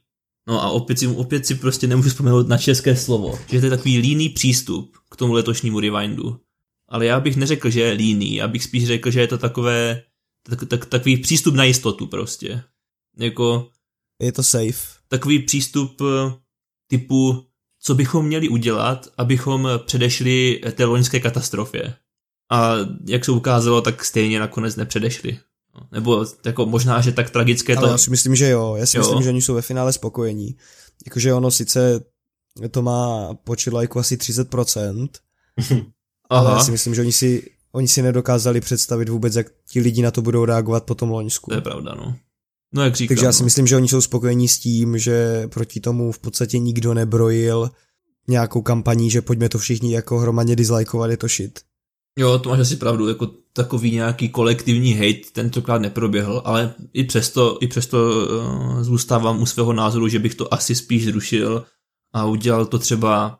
no 0.47 0.63
a 0.63 0.69
opět 0.69 0.99
si, 0.99 1.07
opět 1.07 1.45
si 1.45 1.55
prostě 1.55 1.87
nemůžu 1.87 2.09
vzpomenout 2.09 2.47
na 2.47 2.57
české 2.57 2.95
slovo, 2.95 3.39
že 3.49 3.59
to 3.59 3.65
je 3.65 3.69
takový 3.69 3.97
líný 3.97 4.29
přístup 4.29 4.97
k 5.11 5.15
tomu 5.15 5.33
letošnímu 5.33 5.79
Rewindu. 5.79 6.39
Ale 6.87 7.05
já 7.05 7.19
bych 7.19 7.35
neřekl, 7.35 7.69
že 7.69 7.81
je 7.81 7.91
líný, 7.91 8.35
já 8.35 8.47
bych 8.47 8.63
spíš 8.63 8.87
řekl, 8.87 9.11
že 9.11 9.19
je 9.19 9.27
to 9.27 9.37
takové, 9.37 10.03
tak, 10.49 10.65
tak, 10.67 10.85
takový 10.85 11.17
přístup 11.17 11.55
na 11.55 11.63
jistotu 11.63 12.07
prostě. 12.07 12.63
Jako... 13.17 13.69
Je 14.21 14.31
to 14.31 14.43
safe. 14.43 14.99
Takový 15.07 15.39
přístup 15.39 16.01
eh, 16.01 16.33
typu, 16.87 17.45
co 17.79 17.95
bychom 17.95 18.25
měli 18.25 18.49
udělat, 18.49 19.07
abychom 19.17 19.69
předešli 19.85 20.61
té 20.75 20.85
loňské 20.85 21.19
katastrofě. 21.19 21.95
A 22.51 22.75
jak 23.07 23.25
se 23.25 23.31
ukázalo, 23.31 23.81
tak 23.81 24.05
stejně 24.05 24.39
nakonec 24.39 24.75
nepředešli. 24.75 25.39
Nebo 25.91 26.25
jako 26.45 26.65
možná, 26.65 27.01
že 27.01 27.11
tak 27.11 27.29
tragické 27.29 27.75
Ale 27.75 27.87
to... 27.87 27.91
já 27.91 27.97
si 27.97 28.09
myslím, 28.09 28.35
že 28.35 28.49
jo. 28.49 28.75
Já 28.75 28.85
si 28.85 28.97
Jo. 28.97 29.03
myslím, 29.03 29.23
že 29.23 29.29
oni 29.29 29.41
jsou 29.41 29.53
ve 29.53 29.61
finále 29.61 29.93
spokojení. 29.93 30.55
Jakože 31.05 31.33
ono 31.33 31.51
sice 31.51 32.01
to 32.71 32.81
má 32.81 33.33
počet 33.33 33.73
lajků 33.73 33.99
asi 33.99 34.15
30%, 34.15 35.09
ale 36.29 36.49
já 36.49 36.55
Aha, 36.55 36.63
si 36.63 36.71
myslím, 36.71 36.95
že 36.95 37.01
oni 37.01 37.11
si, 37.11 37.51
oni 37.71 37.87
si 37.87 38.01
nedokázali 38.01 38.61
představit 38.61 39.09
vůbec, 39.09 39.35
jak 39.35 39.47
ti 39.69 39.79
lidi 39.79 40.01
na 40.01 40.11
to 40.11 40.21
budou 40.21 40.45
reagovat 40.45 40.83
po 40.83 40.95
tom 40.95 41.09
Loňsku. 41.09 41.51
to 41.51 41.55
je 41.55 41.61
pravda, 41.61 41.95
no. 41.95 42.15
No 42.73 42.83
jak 42.83 42.95
říkám, 42.95 43.15
Takže 43.15 43.25
já 43.25 43.31
si 43.31 43.43
no. 43.43 43.45
myslím, 43.45 43.67
že 43.67 43.75
oni 43.75 43.87
jsou 43.87 44.01
spokojení 44.01 44.47
s 44.47 44.59
tím, 44.59 44.97
že 44.97 45.47
proti 45.47 45.79
tomu 45.79 46.11
v 46.11 46.19
podstatě 46.19 46.59
nikdo 46.59 46.93
nebrojil 46.93 47.69
nějakou 48.27 48.61
kampaní, 48.61 49.11
že 49.11 49.21
pojďme 49.21 49.49
to 49.49 49.57
všichni 49.59 49.93
jako 49.93 50.19
hromadně 50.19 50.55
dislikeovat, 50.55 51.11
je 51.11 51.17
to 51.17 51.27
shit. 51.27 51.59
Jo, 52.19 52.39
to 52.39 52.49
máš 52.49 52.59
asi 52.59 52.75
pravdu, 52.75 53.07
jako 53.07 53.27
takový 53.53 53.91
nějaký 53.91 54.29
kolektivní 54.29 54.93
hate 54.93 55.29
tentokrát 55.31 55.81
neproběhl, 55.81 56.41
ale 56.45 56.73
i 56.93 57.03
přesto, 57.03 57.57
i 57.61 57.67
přesto 57.67 57.97
uh, 57.97 58.83
zůstávám 58.83 59.41
u 59.41 59.45
svého 59.45 59.73
názoru, 59.73 60.07
že 60.07 60.19
bych 60.19 60.35
to 60.35 60.53
asi 60.53 60.75
spíš 60.75 61.05
zrušil 61.05 61.65
a 62.13 62.25
udělal 62.25 62.65
to 62.65 62.79
třeba, 62.79 63.39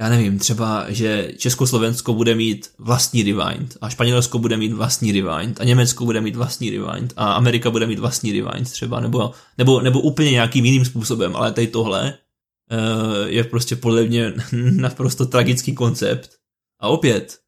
já 0.00 0.08
nevím, 0.08 0.38
třeba, 0.38 0.86
že 0.88 1.32
Československo 1.36 2.14
bude 2.14 2.34
mít 2.34 2.70
vlastní 2.78 3.22
rewind 3.22 3.76
a 3.80 3.88
Španělsko 3.88 4.38
bude 4.38 4.56
mít 4.56 4.72
vlastní 4.72 5.12
rewind 5.12 5.60
a 5.60 5.64
Německo 5.64 6.04
bude 6.04 6.20
mít 6.20 6.36
vlastní 6.36 6.70
rewind 6.70 7.12
a 7.16 7.32
Amerika 7.32 7.70
bude 7.70 7.86
mít 7.86 7.98
vlastní 7.98 8.32
rewind 8.32 8.70
třeba, 8.70 9.00
nebo, 9.00 9.32
nebo, 9.58 9.80
nebo 9.80 10.00
úplně 10.00 10.30
nějakým 10.30 10.64
jiným 10.64 10.84
způsobem, 10.84 11.36
ale 11.36 11.52
tady 11.52 11.66
tohle 11.66 12.14
uh, 12.72 13.26
je 13.26 13.44
prostě 13.44 13.76
podle 13.76 14.02
mě 14.02 14.32
naprosto 14.52 15.26
tragický 15.26 15.74
koncept. 15.74 16.30
A 16.80 16.88
opět, 16.88 17.40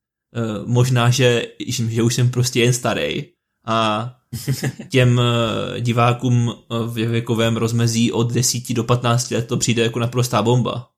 možná, 0.67 1.11
že, 1.11 1.47
že 1.67 2.03
už 2.03 2.15
jsem 2.15 2.31
prostě 2.31 2.61
jen 2.61 2.73
starý 2.73 3.25
a 3.67 4.11
těm 4.89 5.19
uh, 5.19 5.81
divákům 5.81 6.49
uh, 6.49 6.87
v 6.87 6.95
věkovém 6.95 7.57
rozmezí 7.57 8.13
od 8.13 8.33
10 8.33 8.73
do 8.73 8.85
15 8.85 9.31
let 9.31 9.47
to 9.47 9.57
přijde 9.57 9.83
jako 9.83 9.99
naprostá 9.99 10.43
bomba. 10.43 10.89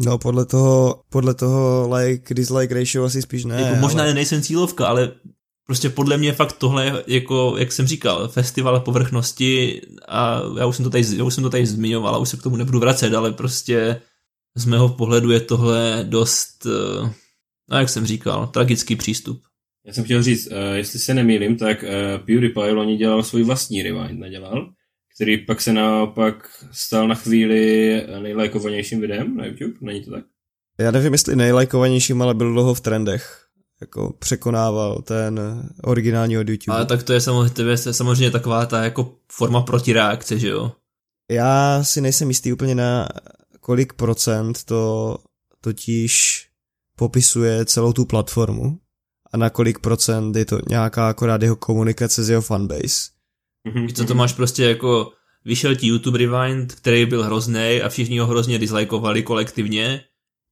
No 0.00 0.18
podle 0.18 0.46
toho, 0.46 1.02
podle 1.10 1.34
toho 1.34 1.90
like 1.94 2.34
dislike 2.34 2.74
ratio 2.74 3.04
asi 3.04 3.22
spíš 3.22 3.44
ne. 3.44 3.62
jako 3.62 3.76
možná 3.76 4.02
ale... 4.02 4.14
nejsem 4.14 4.42
cílovka, 4.42 4.86
ale 4.86 5.12
prostě 5.66 5.90
podle 5.90 6.18
mě 6.18 6.32
fakt 6.32 6.52
tohle 6.52 6.84
je 6.84 7.04
jako, 7.06 7.54
jak 7.58 7.72
jsem 7.72 7.86
říkal, 7.86 8.28
festival 8.28 8.80
povrchnosti 8.80 9.80
a 10.08 10.40
já 10.58 10.66
už 10.66 10.76
jsem 10.76 10.84
to 10.84 10.90
tady, 10.90 11.04
já 11.16 11.24
už 11.24 11.34
jsem 11.34 11.44
to 11.44 11.50
tady 11.50 11.66
zmiňoval 11.66 12.14
a 12.14 12.18
už 12.18 12.28
se 12.28 12.36
k 12.36 12.42
tomu 12.42 12.56
nebudu 12.56 12.80
vracet, 12.80 13.14
ale 13.14 13.32
prostě 13.32 14.00
z 14.56 14.64
mého 14.64 14.88
pohledu 14.88 15.30
je 15.30 15.40
tohle 15.40 16.04
dost, 16.08 16.66
uh, 16.66 17.10
no 17.72 17.78
jak 17.78 17.88
jsem 17.88 18.06
říkal, 18.06 18.46
tragický 18.46 18.96
přístup. 18.96 19.42
Já 19.86 19.92
jsem 19.92 20.04
chtěl 20.04 20.22
říct, 20.22 20.46
uh, 20.46 20.56
jestli 20.74 20.98
se 20.98 21.14
nemýlím, 21.14 21.56
tak 21.56 21.82
uh, 21.82 22.26
PewDiePie 22.26 22.72
loni 22.72 22.96
dělal 22.96 23.22
svůj 23.22 23.42
vlastní 23.42 23.82
rewind, 23.82 24.20
nedělal? 24.20 24.72
Který 25.14 25.38
pak 25.38 25.60
se 25.60 25.72
naopak 25.72 26.64
stal 26.70 27.08
na 27.08 27.14
chvíli 27.14 28.06
nejlajkovanějším 28.22 29.00
videem 29.00 29.36
na 29.36 29.46
YouTube, 29.46 29.74
není 29.80 30.04
to 30.04 30.10
tak? 30.10 30.24
Já 30.80 30.90
nevím, 30.90 31.12
jestli 31.12 31.36
nejlajkovanějším, 31.36 32.22
ale 32.22 32.34
byl 32.34 32.52
dlouho 32.52 32.74
v 32.74 32.80
trendech. 32.80 33.38
Jako 33.80 34.14
překonával 34.18 35.02
ten 35.02 35.40
originální 35.82 36.38
od 36.38 36.48
YouTube. 36.48 36.76
Ale 36.76 36.86
tak 36.86 37.02
to 37.02 37.12
je 37.12 37.20
samozřejmě, 37.20 37.54
to 37.54 37.62
je 37.62 37.76
samozřejmě 37.76 38.30
taková 38.30 38.66
ta 38.66 38.84
jako 38.84 39.14
forma 39.32 39.60
protireakce, 39.60 40.38
že 40.38 40.48
jo? 40.48 40.72
Já 41.30 41.84
si 41.84 42.00
nejsem 42.00 42.28
jistý 42.28 42.52
úplně 42.52 42.74
na 42.74 43.08
kolik 43.60 43.92
procent 43.92 44.64
to 44.64 45.16
totiž 45.60 46.46
popisuje 46.96 47.64
celou 47.64 47.92
tu 47.92 48.04
platformu 48.04 48.78
a 49.32 49.36
na 49.36 49.50
kolik 49.50 49.78
procent 49.78 50.36
je 50.36 50.44
to 50.44 50.58
nějaká 50.68 51.08
akorát 51.08 51.42
jeho 51.42 51.56
komunikace 51.56 52.24
s 52.24 52.30
jeho 52.30 52.42
fanbase. 52.42 53.10
Mhm, 53.68 53.86
Víš 53.86 53.92
co, 53.92 54.04
to 54.04 54.14
máš 54.14 54.32
prostě 54.32 54.64
jako, 54.64 55.12
vyšel 55.44 55.74
ti 55.74 55.86
YouTube 55.86 56.18
Rewind, 56.18 56.74
který 56.74 57.06
byl 57.06 57.24
hrozný 57.24 57.80
a 57.84 57.88
všichni 57.88 58.18
ho 58.18 58.26
hrozně 58.26 58.58
dislajkovali 58.58 59.22
kolektivně, 59.22 60.04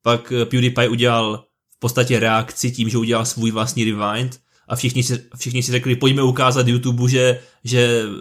pak 0.03 0.33
eh, 0.33 0.45
PewDiePie 0.45 0.89
udělal 0.89 1.45
v 1.77 1.79
podstatě 1.79 2.21
reakci 2.21 2.71
tím, 2.71 2.89
že 2.89 2.99
udělal 2.99 3.27
svůj 3.27 3.51
vlastní 3.51 3.85
Rewind 3.85 4.41
a 4.71 4.77
všichni 4.77 5.03
si, 5.03 5.19
všichni 5.39 5.63
si 5.63 5.73
řekli, 5.73 5.97
pojďme 5.97 6.23
ukázat 6.23 6.69
YouTube, 6.69 7.09
že, 7.11 7.39
že 7.65 8.03
uh, 8.07 8.15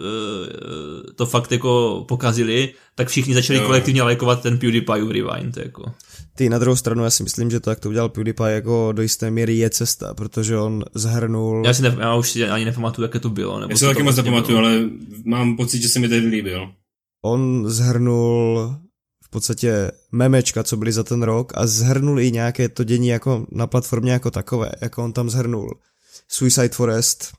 to 1.14 1.26
fakt 1.26 1.52
jako 1.52 2.04
pokazili, 2.08 2.74
tak 2.94 3.08
všichni 3.08 3.34
začali 3.34 3.58
Jo. 3.58 3.66
kolektivně 3.66 4.02
lajkovat 4.02 4.42
ten 4.42 4.58
PewDiePie 4.58 5.12
Rewind, 5.12 5.56
jako. 5.56 5.84
Ty 6.34 6.48
na 6.48 6.58
druhou 6.58 6.76
stranu, 6.76 7.04
já 7.04 7.10
si 7.10 7.22
myslím, 7.22 7.50
že 7.50 7.60
to, 7.60 7.70
jak 7.70 7.80
to 7.80 7.88
udělal 7.88 8.08
PewDiePie, 8.08 8.54
jako 8.54 8.92
do 8.92 9.02
jisté 9.02 9.30
míry 9.30 9.56
je 9.56 9.70
cesta, 9.70 10.14
protože 10.14 10.58
on 10.58 10.84
zhrnul... 10.94 11.62
Já 11.66 11.74
si 11.74 11.82
ne, 11.82 11.96
já 12.00 12.14
už 12.14 12.30
si 12.30 12.48
ani 12.48 12.64
nepamatuju, 12.64 13.04
jaké 13.04 13.18
to 13.18 13.30
bylo. 13.30 13.60
Nebo 13.60 13.72
Já 13.72 13.76
si 13.76 13.84
to 13.84 13.90
taky 13.90 14.02
moc 14.02 14.14
vlastně 14.14 14.30
nepamatuju, 14.30 14.58
bylo. 14.58 14.68
ale 14.68 14.80
mám 15.24 15.56
pocit, 15.56 15.82
že 15.82 15.88
se 15.88 15.98
mi 15.98 16.08
tehdy 16.08 16.26
líbil. 16.26 16.68
On 17.24 17.64
zhrnul 17.68 18.74
v 19.24 19.30
podstatě 19.30 19.90
memečka, 20.12 20.62
co 20.62 20.76
byly 20.76 20.92
za 20.92 21.02
ten 21.04 21.22
rok 21.22 21.52
a 21.56 21.66
zhrnul 21.66 22.20
i 22.20 22.32
nějaké 22.32 22.68
to 22.68 22.84
dění 22.84 23.08
jako 23.08 23.46
na 23.52 23.66
platformě 23.66 24.12
jako 24.12 24.30
takové, 24.30 24.70
jako 24.80 25.04
on 25.04 25.12
tam 25.12 25.30
zhrnul 25.30 25.78
Suicide 26.28 26.68
Forest, 26.68 27.32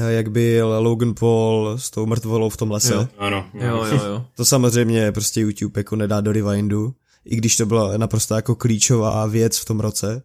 eh, 0.00 0.12
jak 0.12 0.30
byl 0.30 0.76
Logan 0.78 1.14
Paul 1.14 1.78
s 1.78 1.90
tou 1.90 2.06
mrtvolou 2.06 2.48
v 2.48 2.56
tom 2.56 2.70
lese. 2.70 2.94
Jo. 2.94 3.08
Ano. 3.18 3.46
Jo, 3.54 3.84
jo, 3.84 4.00
jo. 4.06 4.26
To 4.36 4.44
samozřejmě 4.44 5.12
prostě 5.12 5.40
YouTube 5.40 5.80
jako 5.80 5.96
nedá 5.96 6.20
do 6.20 6.32
Rewindu, 6.32 6.94
i 7.24 7.36
když 7.36 7.56
to 7.56 7.66
byla 7.66 7.96
naprosto 7.96 8.34
jako 8.34 8.54
klíčová 8.54 9.26
věc 9.26 9.58
v 9.58 9.64
tom 9.64 9.80
roce. 9.80 10.22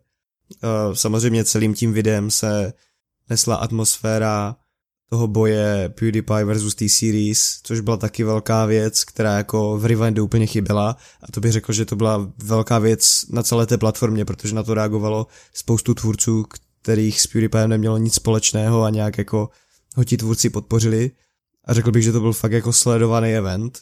Eh, 0.64 0.96
Samozřejmě 0.96 1.44
celým 1.46 1.74
tím 1.74 1.94
videem 1.94 2.32
se 2.32 2.74
nesla 3.30 3.56
atmosféra 3.56 4.56
toho 5.10 5.28
boje 5.28 5.90
PewDiePie 6.00 6.46
versus 6.46 6.76
T-Series, 6.76 7.60
což 7.64 7.80
byla 7.80 7.98
taky 7.98 8.24
velká 8.24 8.66
věc, 8.66 9.04
která 9.04 9.38
jako 9.38 9.78
v 9.78 9.86
Rewindu 9.86 10.24
úplně 10.24 10.48
chyběla 10.48 10.98
a 11.22 11.32
to 11.32 11.40
bych 11.40 11.52
řekl, 11.52 11.74
že 11.74 11.86
to 11.86 11.96
byla 11.96 12.32
velká 12.44 12.80
věc 12.80 13.26
na 13.30 13.44
celé 13.44 13.66
té 13.66 13.78
platformě, 13.78 14.26
protože 14.26 14.56
na 14.56 14.64
to 14.64 14.74
reagovalo 14.74 15.28
spoustu 15.54 15.94
tvůrců, 15.94 16.46
kterých 16.82 17.22
s 17.22 17.28
PewDiePiem 17.28 17.70
nemělo 17.70 17.98
nic 17.98 18.14
společného 18.14 18.84
a 18.84 18.90
nějak 18.90 19.18
jako 19.18 19.50
ho 19.96 20.04
ti 20.04 20.18
tvůrci 20.18 20.50
podpořili 20.50 21.12
a 21.66 21.74
řekl 21.74 21.92
bych, 21.92 22.04
že 22.04 22.12
to 22.12 22.20
byl 22.20 22.34
fakt 22.34 22.52
jako 22.52 22.74
sledovaný 22.74 23.30
event. 23.30 23.80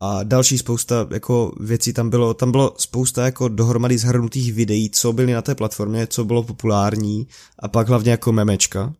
A 0.00 0.22
další 0.22 0.58
spousta 0.58 1.08
jako 1.10 1.52
věcí 1.60 1.92
tam 1.92 2.10
bylo, 2.10 2.34
tam 2.34 2.50
bylo 2.50 2.74
spousta 2.78 3.24
jako 3.24 3.48
dohromady 3.48 3.98
zhrnutých 3.98 4.52
videí, 4.52 4.90
co 4.90 5.12
byly 5.12 5.32
na 5.32 5.42
té 5.42 5.54
platformě, 5.54 6.06
co 6.06 6.24
bylo 6.24 6.42
populární 6.42 7.26
a 7.58 7.68
pak 7.68 7.88
hlavně 7.88 8.10
jako 8.10 8.32
memečka. 8.32 8.94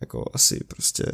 Jako 0.00 0.30
asi 0.32 0.60
prostě. 0.68 1.04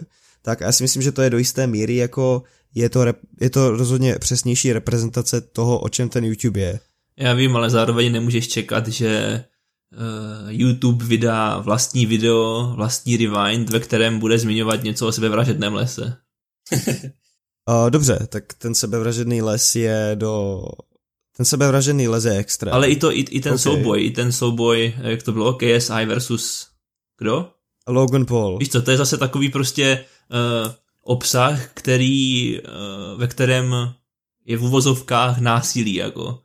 Tak 0.42 0.62
a 0.62 0.64
já 0.64 0.72
si 0.72 0.84
myslím, 0.84 1.02
že 1.02 1.12
to 1.12 1.22
je 1.22 1.30
do 1.30 1.38
jisté 1.38 1.66
míry 1.66 1.96
jako 1.96 2.42
je 2.74 2.88
to, 2.88 3.04
rep, 3.04 3.18
je 3.40 3.50
to 3.50 3.70
rozhodně 3.70 4.18
přesnější 4.18 4.72
reprezentace 4.72 5.40
toho, 5.40 5.78
o 5.78 5.88
čem 5.88 6.08
ten 6.08 6.24
YouTube 6.24 6.60
je. 6.60 6.80
Já 7.16 7.34
vím, 7.34 7.56
ale 7.56 7.70
zároveň 7.70 8.12
nemůžeš 8.12 8.48
čekat, 8.48 8.88
že 8.88 9.44
YouTube 10.48 11.04
vydá 11.04 11.58
vlastní 11.58 12.06
video, 12.06 12.72
vlastní 12.76 13.16
rewind, 13.16 13.70
ve 13.70 13.80
kterém 13.80 14.18
bude 14.18 14.38
zmiňovat 14.38 14.82
něco 14.82 15.06
o 15.08 15.12
sebevražedném 15.12 15.74
lese. 15.74 16.16
Dobře, 17.90 18.26
tak 18.28 18.44
ten 18.54 18.74
sebevražedný 18.74 19.42
les 19.42 19.76
je 19.76 20.10
do... 20.14 20.62
Ten 21.36 21.46
sebevražedný 21.46 22.08
les 22.08 22.24
je 22.24 22.36
extra. 22.36 22.72
Ale 22.72 22.88
i, 22.88 22.96
to, 22.96 23.12
i, 23.12 23.20
i 23.20 23.40
ten 23.40 23.52
Ok. 23.52 23.60
souboj, 23.60 24.04
i 24.04 24.10
ten 24.10 24.32
souboj, 24.32 24.94
jak 25.02 25.22
to 25.22 25.32
bylo, 25.32 25.54
KSI 25.54 26.06
versus 26.06 26.66
kdo? 27.18 27.50
Logan 27.88 28.26
Paul. 28.26 28.58
Víš 28.58 28.68
co, 28.68 28.82
to 28.82 28.90
je 28.90 28.96
zase 28.96 29.18
takový 29.18 29.48
prostě 29.48 30.04
uh, 30.30 30.72
obsah, 31.02 31.68
který, 31.74 32.58
uh, 32.60 33.20
ve 33.20 33.26
kterém 33.26 33.74
je 34.44 34.56
v 34.56 34.64
uvozovkách 34.64 35.38
násilí, 35.40 35.94
jako 35.94 36.42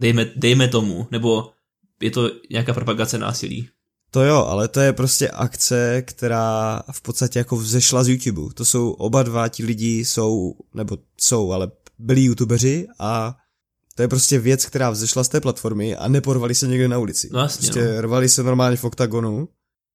dejme, 0.00 0.30
dejme 0.36 0.68
tomu, 0.68 1.08
nebo 1.10 1.50
je 2.00 2.10
to 2.10 2.30
nějaká 2.50 2.74
propagace 2.74 3.18
násilí. 3.18 3.68
To 4.10 4.22
jo, 4.22 4.36
ale 4.36 4.68
to 4.68 4.80
je 4.80 4.92
prostě 4.92 5.28
akce, 5.28 6.02
která 6.02 6.82
v 6.92 7.02
podstatě 7.02 7.38
jako 7.38 7.56
vzešla 7.56 8.04
z 8.04 8.08
YouTube. 8.08 8.54
To 8.54 8.64
jsou 8.64 8.90
oba 8.90 9.22
dva 9.22 9.48
ti 9.48 9.64
lidi 9.64 10.04
jsou, 10.04 10.54
nebo 10.74 10.98
jsou, 11.20 11.52
ale 11.52 11.70
byli 11.98 12.20
youtubeři 12.20 12.86
a 12.98 13.36
To 13.94 14.02
je 14.02 14.08
prostě 14.08 14.38
věc, 14.38 14.66
která 14.66 14.90
vzešla 14.90 15.24
z 15.24 15.28
té 15.28 15.40
platformy 15.40 15.96
a 15.96 16.08
neporvali 16.08 16.54
se 16.54 16.66
někde 16.66 16.88
na 16.88 16.98
ulici. 16.98 17.28
No 17.32 17.40
jasně, 17.40 17.66
prostě 17.66 17.84
no. 17.84 18.00
rvali 18.00 18.28
se 18.28 18.42
normálně 18.42 18.76
v 18.76 18.84
oktagonu. 18.84 19.48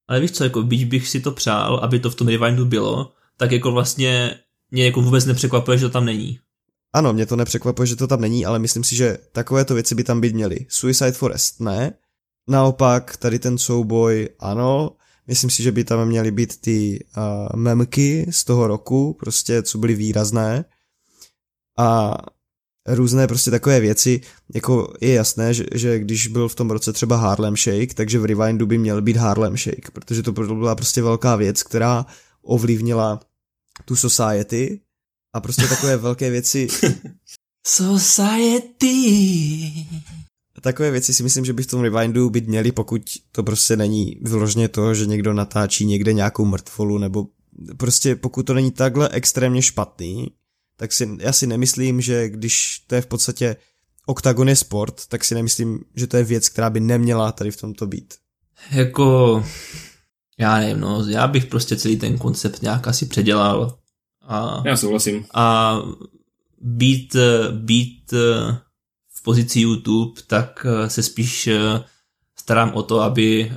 Ale 0.08 0.20
víš 0.20 0.32
co, 0.32 0.44
jako 0.44 0.64
byť 0.64 0.86
bych 0.86 1.08
si 1.08 1.20
to 1.20 1.32
přál, 1.32 1.80
aby 1.84 2.00
to 2.00 2.10
v 2.10 2.16
tom 2.16 2.28
Rewindu 2.28 2.66
bylo, 2.66 3.12
tak 3.38 3.52
jako 3.52 3.72
vlastně 3.72 4.36
mě 4.72 4.86
jako 4.86 5.02
vůbec 5.02 5.26
nepřekvapuje, 5.26 5.78
že 5.78 5.86
to 5.86 5.90
tam 5.90 6.06
není. 6.06 6.40
Ano, 6.94 7.14
mě 7.14 7.26
to 7.26 7.36
nepřekvapuje, 7.36 7.88
že 7.88 7.96
to 7.96 8.08
tam 8.08 8.22
není, 8.22 8.46
ale 8.46 8.60
myslím 8.60 8.84
si, 8.84 8.96
že 8.96 9.18
takovéto 9.32 9.74
věci 9.74 9.96
by 9.96 10.04
tam 10.04 10.22
být 10.22 10.36
měly. 10.36 10.66
Suicide 10.70 11.12
Forest 11.12 11.60
ne. 11.60 11.94
Naopak, 12.48 13.18
tady 13.18 13.40
ten 13.40 13.58
souboj 13.58 14.30
ano. 14.40 14.92
Myslím 15.28 15.50
si, 15.50 15.64
že 15.64 15.72
by 15.72 15.84
tam 15.84 16.08
měly 16.08 16.32
být 16.32 16.62
ty 16.62 17.06
uh, 17.18 17.56
memky 17.56 18.28
z 18.30 18.44
toho 18.44 18.68
roku, 18.68 19.14
prostě, 19.20 19.64
co 19.64 19.78
byly 19.78 19.96
výrazné. 19.96 20.66
A 21.78 22.18
různé 22.88 23.28
prostě 23.28 23.52
takové 23.52 23.80
věci, 23.80 24.22
jako 24.54 24.94
je 25.02 25.14
jasné, 25.14 25.54
že, 25.54 25.66
že 25.74 26.00
když 26.00 26.28
byl 26.28 26.50
v 26.50 26.56
tom 26.56 26.72
roce 26.72 26.94
třeba 26.94 27.18
Harlem 27.18 27.58
Shake, 27.58 27.94
takže 27.94 28.20
v 28.20 28.26
Rewindu 28.26 28.66
by 28.66 28.78
měl 28.78 29.02
být 29.02 29.18
Harlem 29.18 29.58
Shake, 29.58 29.92
protože 29.94 30.24
to 30.24 30.32
byla 30.32 30.76
prostě 30.76 31.02
velká 31.02 31.36
věc, 31.36 31.64
která 31.64 32.06
ovlivnila 32.42 33.20
tu 33.86 33.96
society 33.96 34.82
a 35.34 35.42
prostě 35.42 35.68
takové 35.68 35.98
velké 35.98 36.30
věci. 36.30 36.68
Society. 37.68 38.94
Takové 40.62 40.92
věci 40.92 41.14
si 41.14 41.24
myslím, 41.24 41.46
že 41.46 41.54
by 41.54 41.64
v 41.64 41.68
tom 41.68 41.82
Rewindu 41.82 42.30
být 42.30 42.48
měli, 42.48 42.72
pokud 42.72 43.02
to 43.32 43.44
prostě 43.44 43.76
není 43.76 44.18
vyloženě 44.22 44.68
to, 44.68 44.94
že 44.94 45.06
někdo 45.06 45.34
natáčí 45.34 45.86
někde 45.86 46.14
nějakou 46.14 46.46
mrtvolu, 46.46 46.98
nebo 46.98 47.28
prostě 47.78 48.16
pokud 48.16 48.44
to 48.44 48.54
není 48.54 48.72
takhle 48.72 49.10
extrémně 49.10 49.62
špatný, 49.62 50.32
tak 50.78 50.94
si, 50.94 51.10
já 51.20 51.34
si 51.34 51.48
nemyslím, 51.48 52.02
že 52.02 52.30
když 52.30 52.80
to 52.88 52.96
je 52.96 53.02
v 53.02 53.06
podstatě 53.08 53.56
oktagon 54.06 54.50
je 54.50 54.56
sport, 54.56 55.08
tak 55.08 55.24
si 55.24 55.36
nemyslím, 55.36 55.80
že 55.96 56.08
to 56.08 56.18
je 56.18 56.24
věc, 56.24 56.50
která 56.50 56.70
by 56.70 56.80
neměla 56.80 57.32
tady 57.32 57.52
v 57.52 57.58
tomto 57.58 57.88
být. 57.88 58.14
Jako, 58.72 59.46
já 60.38 60.60
nevím, 60.60 60.80
no, 60.80 61.06
já 61.08 61.28
bych 61.28 61.46
prostě 61.46 61.78
celý 61.78 61.98
ten 61.98 62.18
koncept 62.18 62.62
nějak 62.62 62.88
asi 62.88 63.06
předělal. 63.06 63.78
A, 64.28 64.64
Já 64.66 64.78
souhlasím. 64.78 65.26
a 65.34 65.76
být, 66.62 67.16
být 67.52 68.14
v 69.16 69.24
pozici 69.24 69.60
YouTube, 69.60 70.22
tak 70.28 70.66
se 70.88 71.04
spíš 71.04 71.50
starám 72.40 72.72
o 72.74 72.84
to, 72.84 73.02
aby 73.02 73.52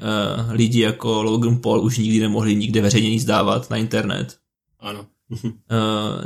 lidi 0.50 0.80
jako 0.80 1.22
Logan 1.22 1.56
Paul 1.56 1.80
už 1.80 1.98
nikdy 1.98 2.20
nemohli 2.20 2.56
nikde 2.56 2.82
veřejně 2.82 3.10
nic 3.10 3.24
dávat 3.24 3.70
na 3.70 3.76
internet. 3.76 4.36
Ano. 4.80 5.06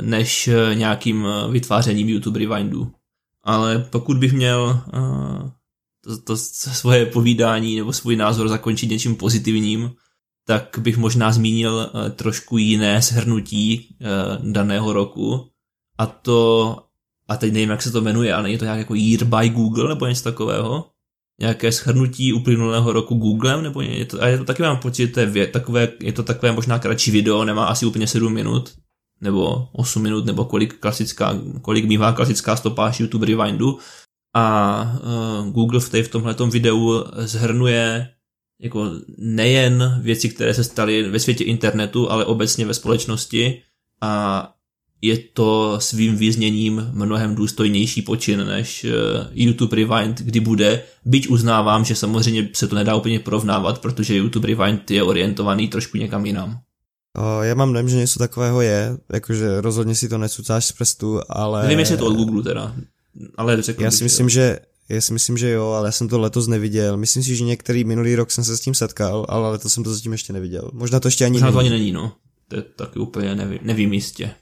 než 0.01 0.49
nějakým 0.73 1.27
vytvářením 1.51 2.09
YouTube 2.09 2.39
Rewindu. 2.39 2.91
Ale 3.43 3.87
pokud 3.89 4.17
bych 4.17 4.33
měl 4.33 4.81
to, 6.03 6.17
to 6.17 6.37
svoje 6.37 7.05
povídání 7.05 7.75
nebo 7.75 7.93
svůj 7.93 8.15
názor 8.15 8.47
zakončit 8.47 8.89
něčím 8.89 9.15
pozitivním, 9.15 9.91
tak 10.51 10.79
bych 10.79 10.97
možná 10.97 11.31
zmínil 11.31 11.89
trošku 12.15 12.57
jiné 12.57 13.01
shrnutí 13.01 13.95
daného 14.43 14.93
roku. 14.93 15.47
A 15.97 16.05
to, 16.05 16.77
a 17.27 17.37
teď 17.37 17.53
nevím, 17.53 17.69
jak 17.69 17.81
se 17.81 17.91
to 17.91 18.01
jmenuje, 18.01 18.33
ale 18.33 18.51
je 18.51 18.57
to 18.57 18.65
nějak 18.65 18.79
jako 18.79 18.95
Year 18.95 19.23
by 19.23 19.49
Google 19.49 19.89
nebo 19.89 20.07
něco 20.07 20.23
takového. 20.23 20.85
Nějaké 21.39 21.71
shrnutí 21.71 22.33
uplynulého 22.33 22.93
roku 22.93 23.15
Googlem, 23.15 23.63
nebo 23.63 23.81
je 23.81 24.05
to, 24.05 24.23
a 24.23 24.27
je 24.27 24.37
to 24.37 24.43
taky 24.43 24.63
mám 24.63 24.77
pocit, 24.77 25.07
to 25.07 25.19
je, 25.19 25.47
takové, 25.47 25.87
je 25.99 26.13
to 26.13 26.23
takové 26.23 26.51
možná 26.51 26.79
kratší 26.79 27.11
video, 27.11 27.45
nemá 27.45 27.65
asi 27.65 27.85
úplně 27.85 28.07
7 28.07 28.33
minut, 28.33 28.73
nebo 29.21 29.67
8 29.71 30.03
minut, 30.03 30.25
nebo 30.25 30.45
kolik, 30.45 30.79
klasická, 30.79 31.39
kolik 31.61 31.85
mývá 31.85 32.11
klasická 32.11 32.55
stopáž 32.55 32.99
YouTube 32.99 33.25
Rewindu. 33.25 33.79
A 34.35 34.81
uh, 35.41 35.49
Google 35.49 35.79
v, 35.79 35.93
v 35.93 36.07
tomhletom 36.07 36.49
videu 36.49 37.03
zhrnuje 37.15 38.07
jako 38.61 38.91
nejen 39.17 39.99
věci, 40.03 40.29
které 40.29 40.53
se 40.53 40.63
staly 40.63 41.09
ve 41.09 41.19
světě 41.19 41.43
internetu, 41.43 42.11
ale 42.11 42.25
obecně 42.25 42.65
ve 42.65 42.73
společnosti. 42.73 43.61
A 44.01 44.53
je 45.01 45.17
to 45.17 45.75
svým 45.79 46.15
význěním 46.15 46.89
mnohem 46.91 47.35
důstojnější 47.35 48.01
počin 48.01 48.45
než 48.45 48.85
YouTube 49.31 49.75
Rewind, 49.75 50.21
kdy 50.21 50.39
bude, 50.39 50.83
byť 51.05 51.29
uznávám, 51.29 51.85
že 51.85 51.95
samozřejmě 51.95 52.49
se 52.53 52.67
to 52.67 52.75
nedá 52.75 52.95
úplně 52.95 53.19
porovnávat, 53.19 53.81
protože 53.81 54.15
YouTube 54.15 54.47
Rewind 54.47 54.91
je 54.91 55.03
orientovaný 55.03 55.67
trošku 55.67 55.97
někam 55.97 56.25
jinam. 56.25 56.59
Já 57.41 57.55
mám 57.55 57.73
dojem, 57.73 57.89
že 57.89 57.95
něco 57.97 58.19
takového 58.19 58.61
je, 58.61 58.97
jakože 59.13 59.61
rozhodně 59.61 59.95
si 59.95 60.09
to 60.09 60.17
necucáš 60.17 60.65
z 60.65 60.71
prstu, 60.71 61.19
ale... 61.29 61.63
Nevím, 61.63 61.79
jestli 61.79 61.93
je 61.93 61.97
to 61.97 62.05
od 62.05 62.15
Google 62.15 62.43
teda, 62.43 62.75
ale 63.37 63.61
řekl 63.61 63.83
Já 63.83 63.91
si 63.91 64.03
myslím, 64.03 64.29
že 64.29 64.59
já 64.91 65.01
si 65.01 65.13
myslím, 65.13 65.37
že 65.37 65.49
jo, 65.49 65.67
ale 65.67 65.87
já 65.87 65.91
jsem 65.91 66.07
to 66.07 66.19
letos 66.19 66.47
neviděl. 66.47 66.97
Myslím 66.97 67.23
si, 67.23 67.35
že 67.35 67.43
některý 67.43 67.83
minulý 67.83 68.15
rok 68.15 68.31
jsem 68.31 68.43
se 68.43 68.57
s 68.57 68.61
tím 68.61 68.73
setkal, 68.73 69.25
ale 69.29 69.51
letos 69.51 69.73
jsem 69.73 69.83
to 69.83 69.93
zatím 69.93 70.11
ještě 70.11 70.33
neviděl. 70.33 70.71
Možná 70.73 70.99
to 70.99 71.07
ještě 71.07 71.25
ani 71.25 71.33
Možná 71.33 71.51
to 71.51 71.57
ani 71.57 71.69
není, 71.69 71.91
no. 71.91 72.13
To 72.47 72.55
je 72.55 72.61
taky 72.61 72.99
úplně 72.99 73.35
nevím, 73.35 73.59
nevím 73.61 73.93
jistě. 73.93 74.35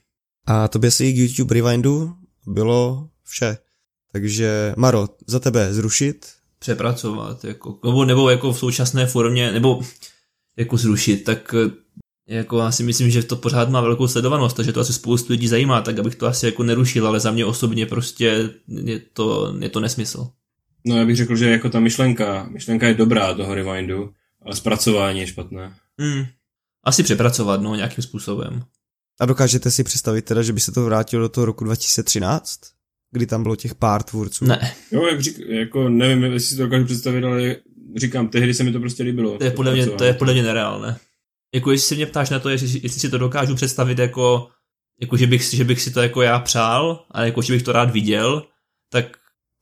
A 0.45 0.67
tobě 0.67 0.91
si 0.91 1.13
k 1.13 1.17
YouTube 1.17 1.55
Rewindu 1.55 2.13
bylo 2.47 3.09
vše. 3.23 3.57
Takže 4.11 4.73
Maro, 4.77 5.07
za 5.27 5.39
tebe 5.39 5.73
zrušit? 5.73 6.27
Přepracovat, 6.59 7.45
jako, 7.45 7.79
nebo, 7.85 8.05
nebo 8.05 8.29
jako 8.29 8.53
v 8.53 8.59
současné 8.59 9.05
formě, 9.05 9.51
nebo 9.51 9.81
jako 10.57 10.77
zrušit, 10.77 11.23
tak 11.23 11.55
jako 12.27 12.59
já 12.59 12.71
si 12.71 12.83
myslím, 12.83 13.11
že 13.11 13.23
to 13.23 13.35
pořád 13.35 13.69
má 13.69 13.81
velkou 13.81 14.07
sledovanost, 14.07 14.55
takže 14.55 14.73
to 14.73 14.79
asi 14.79 14.93
spoustu 14.93 15.33
lidí 15.33 15.47
zajímá, 15.47 15.81
tak 15.81 15.99
abych 15.99 16.15
to 16.15 16.27
asi 16.27 16.45
jako 16.45 16.63
nerušil, 16.63 17.07
ale 17.07 17.19
za 17.19 17.31
mě 17.31 17.45
osobně 17.45 17.85
prostě 17.85 18.49
je 18.67 18.99
to, 19.13 19.55
je 19.59 19.69
to 19.69 19.79
nesmysl. 19.79 20.27
No 20.85 20.97
já 20.97 21.05
bych 21.05 21.15
řekl, 21.15 21.35
že 21.35 21.49
jako 21.49 21.69
ta 21.69 21.79
myšlenka, 21.79 22.47
myšlenka 22.51 22.87
je 22.87 22.93
dobrá 22.93 23.33
toho 23.33 23.55
rewindu, 23.55 24.13
ale 24.45 24.55
zpracování 24.55 25.19
je 25.19 25.27
špatné. 25.27 25.73
Hmm. 25.99 26.25
Asi 26.83 27.03
přepracovat, 27.03 27.61
no, 27.61 27.75
nějakým 27.75 28.03
způsobem. 28.03 28.63
A 29.19 29.25
dokážete 29.25 29.71
si 29.71 29.83
představit 29.83 30.25
teda, 30.25 30.41
že 30.41 30.53
by 30.53 30.59
se 30.59 30.71
to 30.71 30.85
vrátilo 30.85 31.21
do 31.21 31.29
toho 31.29 31.45
roku 31.45 31.63
2013? 31.63 32.59
Kdy 33.11 33.25
tam 33.25 33.43
bylo 33.43 33.55
těch 33.55 33.75
pár 33.75 34.03
tvůrců? 34.03 34.45
Ne. 34.45 34.73
Jo, 34.91 35.07
jak 35.07 35.21
řík, 35.21 35.39
jako 35.39 35.89
nevím, 35.89 36.23
jestli 36.23 36.49
si 36.49 36.55
to 36.55 36.63
dokážu 36.63 36.85
představit, 36.85 37.23
ale 37.23 37.55
říkám, 37.95 38.27
tehdy 38.27 38.53
se 38.53 38.63
mi 38.63 38.71
to 38.71 38.79
prostě 38.79 39.03
líbilo. 39.03 39.37
To 39.37 39.43
je 39.43 39.51
podle 39.51 39.73
mě, 39.73 39.87
to 39.87 40.03
je 40.03 40.13
podle 40.13 40.33
mě 40.33 40.43
nereálné. 40.43 40.97
Jako 41.53 41.71
jestli 41.71 41.87
se 41.87 41.95
mě 41.95 42.05
ptáš 42.05 42.29
na 42.29 42.39
to, 42.39 42.49
jestli, 42.49 42.67
jestli 42.67 42.99
si 42.99 43.09
to 43.09 43.17
dokážu 43.17 43.55
představit 43.55 43.99
jako, 43.99 44.47
jako 45.01 45.17
že, 45.17 45.27
bych, 45.27 45.41
že 45.43 45.63
bych 45.63 45.81
si 45.81 45.91
to 45.91 46.01
jako 46.01 46.21
já 46.21 46.39
přál, 46.39 47.05
ale 47.11 47.25
jako 47.25 47.41
že 47.41 47.53
bych 47.53 47.63
to 47.63 47.71
rád 47.71 47.91
viděl, 47.91 48.47
tak... 48.91 49.18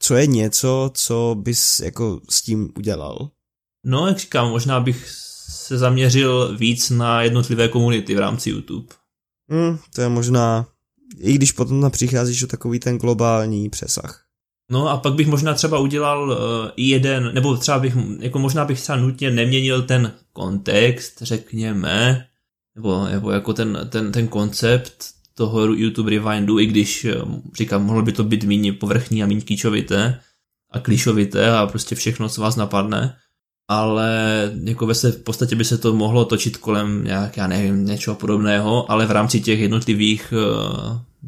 Co 0.08 0.16
je 0.16 0.28
něco, 0.28 0.92
co 0.94 1.36
bys 1.40 1.80
jako 1.80 2.20
s 2.30 2.42
tím 2.42 2.70
udělal? 2.78 3.30
No, 3.86 4.08
jak 4.08 4.18
říkám, 4.18 4.50
možná 4.50 4.80
bych 4.80 5.10
se 5.50 5.78
zaměřil 5.78 6.58
víc 6.58 6.90
na 6.90 7.22
jednotlivé 7.22 7.68
komunity 7.68 8.16
v 8.16 8.20
rámci 8.20 8.50
YouTube. 8.50 8.88
Hmm, 9.50 9.78
to 9.96 10.02
je 10.02 10.10
možná, 10.10 10.66
i 11.18 11.34
když 11.34 11.52
potom 11.52 11.82
tam 11.82 11.92
přicházíš 11.92 12.44
o 12.44 12.48
takový 12.48 12.80
ten 12.80 12.98
globální 12.98 13.70
přesah. 13.70 14.26
No 14.72 14.90
a 14.90 14.98
pak 14.98 15.14
bych 15.14 15.28
možná 15.28 15.54
třeba 15.54 15.80
udělal 15.80 16.30
uh, 16.30 16.38
jeden, 16.78 17.34
nebo 17.34 17.58
třeba 17.58 17.80
bych, 17.80 17.94
jako 18.20 18.40
možná 18.40 18.66
bych 18.66 18.82
třeba 18.82 18.98
nutně 18.98 19.32
neměnil 19.32 19.84
ten 19.84 20.14
kontext, 20.34 21.22
řekněme, 21.22 22.28
nebo, 22.76 23.06
nebo 23.06 23.32
jako 23.32 23.54
ten, 23.54 23.88
ten, 23.92 24.12
ten 24.12 24.28
koncept 24.28 25.17
toho 25.38 25.66
YouTube 25.66 26.12
Rewindu, 26.12 26.60
i 26.60 26.66
když 26.66 27.08
říkám, 27.58 27.86
mohlo 27.86 28.02
by 28.02 28.12
to 28.12 28.24
být 28.24 28.44
méně 28.44 28.74
povrchní 28.74 29.24
a 29.24 29.28
méně 29.28 29.42
kýčovité 29.42 30.20
a 30.72 30.80
klišovité 30.80 31.58
a 31.58 31.68
prostě 31.68 31.96
všechno, 31.96 32.30
co 32.30 32.42
vás 32.42 32.56
napadne, 32.56 33.16
ale 33.68 34.12
jako 34.64 34.86
ve 34.86 34.96
se, 34.96 35.12
v 35.12 35.24
podstatě 35.24 35.56
by 35.56 35.66
se 35.66 35.78
to 35.78 35.94
mohlo 35.94 36.26
točit 36.26 36.58
kolem 36.58 37.04
nějak, 37.04 37.38
já 37.38 37.48
nevím, 37.48 37.86
něčeho 37.86 38.16
podobného, 38.16 38.92
ale 38.92 39.06
v 39.06 39.12
rámci 39.12 39.42
těch 39.42 39.60
jednotlivých, 39.60 40.34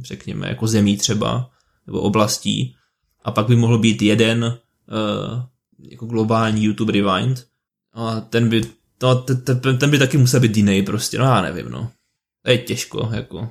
řekněme, 0.02 0.48
jako 0.48 0.68
zemí 0.68 0.98
třeba, 0.98 1.50
nebo 1.88 2.02
oblastí, 2.02 2.76
a 3.24 3.32
pak 3.32 3.48
by 3.48 3.56
mohl 3.56 3.78
být 3.78 4.02
jeden 4.02 4.44
uh, 4.44 5.44
jako 5.80 6.06
globální 6.06 6.64
YouTube 6.64 6.94
Rewind 6.94 7.46
a 7.94 8.22
ten 8.22 8.50
by, 8.50 8.62
no, 9.04 9.16
ten, 9.16 9.42
ten, 9.42 9.78
ten 9.78 9.92
by 9.92 10.00
taky 10.00 10.18
musel 10.18 10.40
být 10.40 10.58
jiný 10.58 10.84
prostě, 10.84 11.18
no 11.18 11.26
já 11.26 11.42
nevím, 11.42 11.70
no. 11.70 11.92
To 12.46 12.52
je 12.52 12.58
těžko, 12.58 13.10
jako. 13.14 13.50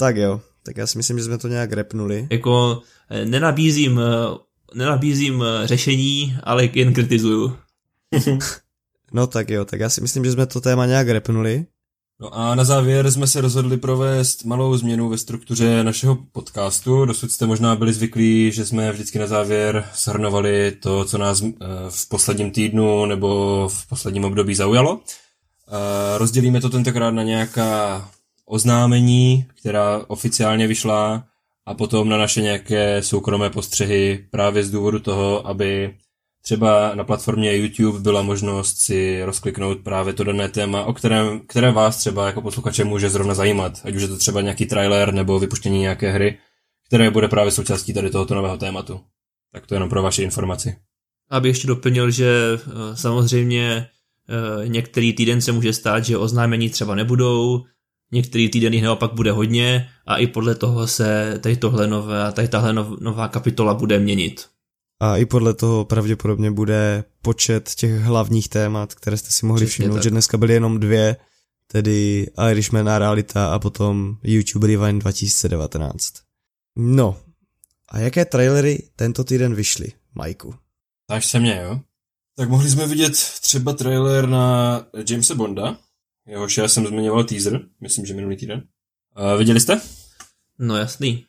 Tak 0.00 0.16
jo, 0.16 0.40
tak 0.62 0.76
já 0.76 0.86
si 0.86 0.98
myslím, 0.98 1.18
že 1.18 1.24
jsme 1.24 1.38
to 1.38 1.48
nějak 1.48 1.72
repnuli. 1.72 2.28
Jako 2.30 2.82
nenabízím, 3.24 4.00
nenabízím 4.74 5.44
řešení, 5.64 6.36
ale 6.42 6.68
jen 6.72 6.94
kritizuju. 6.94 7.56
no 9.12 9.26
tak 9.26 9.50
jo, 9.50 9.64
tak 9.64 9.80
já 9.80 9.88
si 9.88 10.00
myslím, 10.00 10.24
že 10.24 10.32
jsme 10.32 10.46
to 10.46 10.60
téma 10.60 10.86
nějak 10.86 11.08
repnuli. 11.08 11.66
No 12.20 12.34
a 12.34 12.54
na 12.54 12.64
závěr 12.64 13.10
jsme 13.10 13.26
se 13.26 13.40
rozhodli 13.40 13.76
provést 13.76 14.44
malou 14.44 14.76
změnu 14.76 15.08
ve 15.08 15.18
struktuře 15.18 15.84
našeho 15.84 16.18
podcastu. 16.32 17.04
Dosud 17.04 17.30
jste 17.30 17.46
možná 17.46 17.76
byli 17.76 17.92
zvyklí, 17.92 18.52
že 18.52 18.66
jsme 18.66 18.92
vždycky 18.92 19.18
na 19.18 19.26
závěr 19.26 19.84
shrnovali 19.94 20.72
to, 20.72 21.04
co 21.04 21.18
nás 21.18 21.42
v 21.88 22.08
posledním 22.08 22.50
týdnu 22.50 23.06
nebo 23.06 23.68
v 23.68 23.86
posledním 23.86 24.24
období 24.24 24.54
zaujalo. 24.54 25.00
Rozdělíme 26.16 26.60
to 26.60 26.70
tentokrát 26.70 27.10
na 27.10 27.22
nějaká 27.22 28.08
oznámení, 28.50 29.46
která 29.60 30.04
oficiálně 30.08 30.66
vyšla 30.66 31.24
a 31.66 31.74
potom 31.74 32.08
na 32.08 32.16
naše 32.18 32.42
nějaké 32.42 33.02
soukromé 33.02 33.50
postřehy 33.50 34.26
právě 34.30 34.64
z 34.64 34.70
důvodu 34.70 34.98
toho, 34.98 35.46
aby 35.46 35.94
třeba 36.42 36.94
na 36.94 37.04
platformě 37.04 37.56
YouTube 37.56 37.98
byla 37.98 38.22
možnost 38.22 38.78
si 38.78 39.24
rozkliknout 39.24 39.78
právě 39.80 40.12
to 40.12 40.24
dané 40.24 40.48
téma, 40.48 40.84
o 40.84 40.92
kterém, 40.92 41.40
které 41.40 41.72
vás 41.72 41.96
třeba 41.96 42.26
jako 42.26 42.42
posluchače 42.42 42.84
může 42.84 43.10
zrovna 43.10 43.34
zajímat. 43.34 43.80
Ať 43.84 43.94
už 43.94 44.02
je 44.02 44.08
to 44.08 44.16
třeba 44.16 44.40
nějaký 44.40 44.66
trailer 44.66 45.14
nebo 45.14 45.38
vypuštění 45.38 45.78
nějaké 45.78 46.10
hry, 46.10 46.38
které 46.86 47.10
bude 47.10 47.28
právě 47.28 47.52
součástí 47.52 47.94
tady 47.94 48.10
tohoto 48.10 48.34
nového 48.34 48.56
tématu. 48.56 49.00
Tak 49.52 49.66
to 49.66 49.74
jenom 49.74 49.88
pro 49.88 50.02
vaši 50.02 50.22
informaci. 50.22 50.76
Aby 51.30 51.48
ještě 51.48 51.66
doplnil, 51.66 52.10
že 52.10 52.28
eh, 52.54 52.96
samozřejmě 52.96 53.86
eh, 54.28 54.68
některý 54.68 55.12
týden 55.12 55.40
se 55.40 55.52
může 55.52 55.72
stát, 55.72 56.04
že 56.04 56.16
oznámení 56.16 56.70
třeba 56.70 56.94
nebudou, 56.94 57.64
některý 58.12 58.48
týden 58.48 58.74
jich 58.74 58.82
naopak 58.82 59.12
bude 59.12 59.32
hodně 59.32 59.88
a 60.06 60.16
i 60.16 60.26
podle 60.26 60.54
toho 60.54 60.86
se 60.86 61.38
tady 61.40 61.56
tohle 61.56 61.86
nové, 61.86 62.32
tady 62.32 62.48
tahle 62.48 62.72
nová 63.00 63.28
kapitola 63.28 63.74
bude 63.74 63.98
měnit. 63.98 64.46
A 65.00 65.16
i 65.16 65.24
podle 65.24 65.54
toho 65.54 65.84
pravděpodobně 65.84 66.50
bude 66.50 67.04
počet 67.22 67.70
těch 67.76 68.00
hlavních 68.00 68.48
témat, 68.48 68.94
které 68.94 69.16
jste 69.16 69.30
si 69.30 69.46
mohli 69.46 69.66
Přesně 69.66 69.72
všimnout, 69.72 69.94
tak. 69.94 70.02
že 70.02 70.10
dneska 70.10 70.36
byly 70.38 70.54
jenom 70.54 70.80
dvě, 70.80 71.16
tedy 71.66 72.26
Irishman 72.50 72.88
a 72.88 72.98
Realita 72.98 73.54
a 73.54 73.58
potom 73.58 74.16
YouTube 74.22 74.66
Rewind 74.66 75.02
2019. 75.02 76.14
No, 76.76 77.16
a 77.88 77.98
jaké 77.98 78.24
trailery 78.24 78.82
tento 78.96 79.24
týden 79.24 79.54
vyšly, 79.54 79.92
Majku? 80.14 80.54
Tak 81.06 81.24
se 81.24 81.40
mě, 81.40 81.60
jo? 81.64 81.80
Tak 82.36 82.48
mohli 82.48 82.70
jsme 82.70 82.86
vidět 82.86 83.12
třeba 83.40 83.72
trailer 83.72 84.28
na 84.28 84.76
Jamesa 85.10 85.34
Bonda, 85.34 85.76
jehož 86.30 86.58
já 86.58 86.68
jsem 86.68 86.86
zmiňoval 86.86 87.24
teaser, 87.24 87.60
myslím, 87.80 88.06
že 88.06 88.14
minulý 88.14 88.36
týden. 88.36 88.62
A 89.14 89.34
viděli 89.34 89.60
jste? 89.60 89.80
No 90.58 90.76
jasný. 90.76 91.24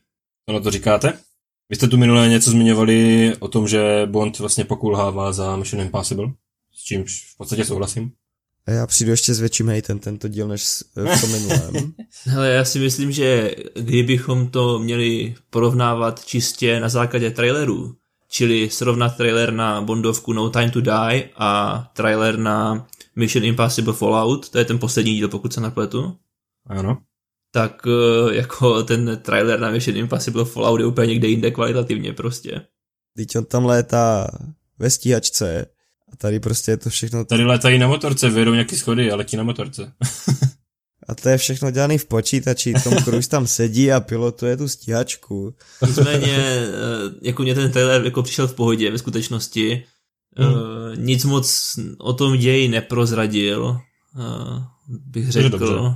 Co 0.49 0.53
na 0.53 0.59
to 0.59 0.71
říkáte? 0.71 1.13
Vy 1.69 1.75
jste 1.75 1.87
tu 1.87 1.97
minule 1.97 2.29
něco 2.29 2.51
zmiňovali 2.51 3.33
o 3.39 3.47
tom, 3.47 3.67
že 3.67 4.01
Bond 4.05 4.39
vlastně 4.39 4.65
pokulhává 4.65 5.33
za 5.33 5.55
Mission 5.55 5.81
Impossible, 5.81 6.27
s 6.73 6.83
čímž 6.83 7.33
v 7.33 7.37
podstatě 7.37 7.65
souhlasím. 7.65 8.11
A 8.67 8.71
já 8.71 8.87
přijdu 8.87 9.11
ještě 9.11 9.33
s 9.33 9.39
větším 9.39 9.69
hejtem 9.69 9.99
tento 9.99 10.27
díl 10.27 10.47
než 10.47 10.63
v 10.95 11.21
tom 11.21 11.31
minulém. 11.31 11.93
Hele, 12.23 12.49
já 12.49 12.65
si 12.65 12.79
myslím, 12.79 13.11
že 13.11 13.55
kdybychom 13.75 14.47
to 14.47 14.79
měli 14.79 15.35
porovnávat 15.49 16.25
čistě 16.25 16.79
na 16.79 16.89
základě 16.89 17.31
trailerů, 17.31 17.95
čili 18.29 18.69
srovnat 18.69 19.17
trailer 19.17 19.53
na 19.53 19.81
Bondovku 19.81 20.33
No 20.33 20.49
Time 20.49 20.71
to 20.71 20.81
Die 20.81 21.29
a 21.35 21.91
trailer 21.93 22.37
na 22.37 22.87
Mission 23.21 23.45
Impossible 23.45 23.93
Fallout, 23.93 24.49
to 24.49 24.57
je 24.57 24.65
ten 24.65 24.79
poslední 24.79 25.15
díl, 25.15 25.29
pokud 25.29 25.53
se 25.53 25.61
napletu. 25.61 26.17
Ano. 26.67 26.97
Tak 27.51 27.87
eh, 27.87 28.35
jako 28.35 28.83
ten 28.83 29.19
trailer 29.21 29.59
na 29.59 29.71
Mission 29.71 29.97
Impossible 29.97 30.45
Fallout 30.45 30.79
je 30.79 30.85
úplně 30.85 31.07
někde 31.07 31.27
jinde 31.27 31.51
kvalitativně 31.51 32.13
prostě. 32.13 32.61
Teď 33.15 33.35
on 33.35 33.45
tam 33.45 33.65
létá 33.65 34.27
ve 34.79 34.89
stíhačce 34.89 35.65
a 36.13 36.15
tady 36.15 36.39
prostě 36.39 36.71
je 36.71 36.77
to 36.77 36.89
všechno... 36.89 37.25
Tady 37.25 37.43
létají 37.43 37.79
na 37.79 37.87
motorce, 37.87 38.29
vyjedou 38.29 38.53
nějaký 38.53 38.75
schody 38.77 39.11
a 39.11 39.15
letí 39.15 39.37
na 39.37 39.43
motorce. 39.43 39.91
a 41.07 41.15
to 41.15 41.29
je 41.29 41.37
všechno 41.37 41.71
dělané 41.71 41.97
v 41.97 42.05
počítači, 42.05 42.73
Tom 42.83 42.95
Cruise 42.95 43.29
tam 43.29 43.47
sedí 43.47 43.91
a 43.91 43.99
pilotuje 43.99 44.57
tu 44.57 44.67
stíhačku. 44.67 45.55
Nicméně, 45.87 46.37
eh, 46.37 46.69
jako 47.21 47.43
mě 47.43 47.55
ten 47.55 47.71
trailer 47.71 48.05
jako 48.05 48.23
přišel 48.23 48.47
v 48.47 48.53
pohodě 48.53 48.91
ve 48.91 48.97
skutečnosti, 48.97 49.83
Hmm. 50.37 50.53
Uh, 50.53 50.95
nic 50.95 51.25
moc 51.25 51.79
o 51.97 52.13
tom 52.13 52.37
ději 52.37 52.67
neprozradil, 52.67 53.63
uh, 53.65 54.63
bych 54.87 55.31
řekl. 55.31 55.95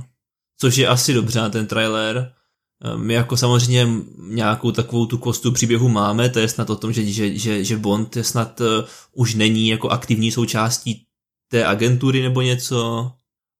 Což 0.58 0.76
je 0.76 0.88
asi 0.88 1.14
dobře 1.14 1.40
na 1.40 1.50
ten 1.50 1.66
trailer. 1.66 2.32
Uh, 2.84 3.00
my 3.00 3.14
jako 3.14 3.36
samozřejmě 3.36 3.88
nějakou 4.28 4.72
takovou 4.72 5.06
tu 5.06 5.18
kostu 5.18 5.52
příběhu 5.52 5.88
máme, 5.88 6.28
to 6.28 6.38
je 6.38 6.48
snad 6.48 6.70
o 6.70 6.76
tom, 6.76 6.92
že, 6.92 7.04
že, 7.04 7.38
že, 7.38 7.64
že 7.64 7.76
Bond 7.76 8.16
je 8.16 8.24
snad 8.24 8.60
uh, 8.60 8.66
už 9.12 9.34
není 9.34 9.68
jako 9.68 9.88
aktivní 9.88 10.32
součástí 10.32 11.06
té 11.50 11.66
agentury 11.66 12.22
nebo 12.22 12.42
něco, 12.42 13.10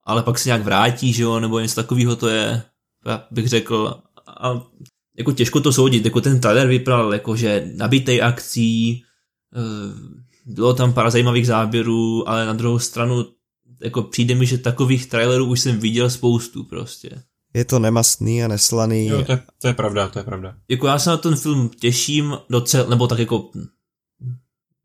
ale 0.04 0.22
pak 0.22 0.38
se 0.38 0.48
nějak 0.48 0.62
vrátí, 0.62 1.12
že 1.12 1.22
jo, 1.22 1.40
nebo 1.40 1.60
něco 1.60 1.74
takového 1.74 2.16
to 2.16 2.28
je, 2.28 2.62
já 3.06 3.26
bych 3.30 3.48
řekl, 3.48 4.00
a 4.26 4.62
jako 5.18 5.32
těžko 5.32 5.60
to 5.60 5.72
soudit, 5.72 6.04
jako 6.04 6.20
ten 6.20 6.40
trailer 6.40 6.68
vypadal 6.68 7.12
jako, 7.12 7.36
že 7.36 7.70
nabitej 7.76 8.22
akcí, 8.22 9.02
uh, 9.56 10.16
bylo 10.46 10.74
tam 10.74 10.92
pár 10.92 11.10
zajímavých 11.10 11.46
záběrů, 11.46 12.28
ale 12.28 12.46
na 12.46 12.52
druhou 12.52 12.78
stranu 12.78 13.24
jako 13.82 14.02
přijde 14.02 14.34
mi, 14.34 14.46
že 14.46 14.58
takových 14.58 15.06
trailerů 15.06 15.46
už 15.46 15.60
jsem 15.60 15.78
viděl 15.78 16.10
spoustu 16.10 16.64
prostě. 16.64 17.10
Je 17.54 17.64
to 17.64 17.78
nemastný 17.78 18.44
a 18.44 18.48
neslaný. 18.48 19.06
Jo, 19.06 19.24
to 19.24 19.32
je, 19.32 19.42
to 19.60 19.68
je 19.68 19.74
pravda, 19.74 20.08
to 20.08 20.18
je 20.18 20.24
pravda. 20.24 20.54
Jako 20.68 20.86
já 20.86 20.98
se 20.98 21.10
na 21.10 21.16
ten 21.16 21.36
film 21.36 21.70
těším 21.80 22.36
docela, 22.50 22.90
nebo 22.90 23.06
tak 23.06 23.18
jako 23.18 23.50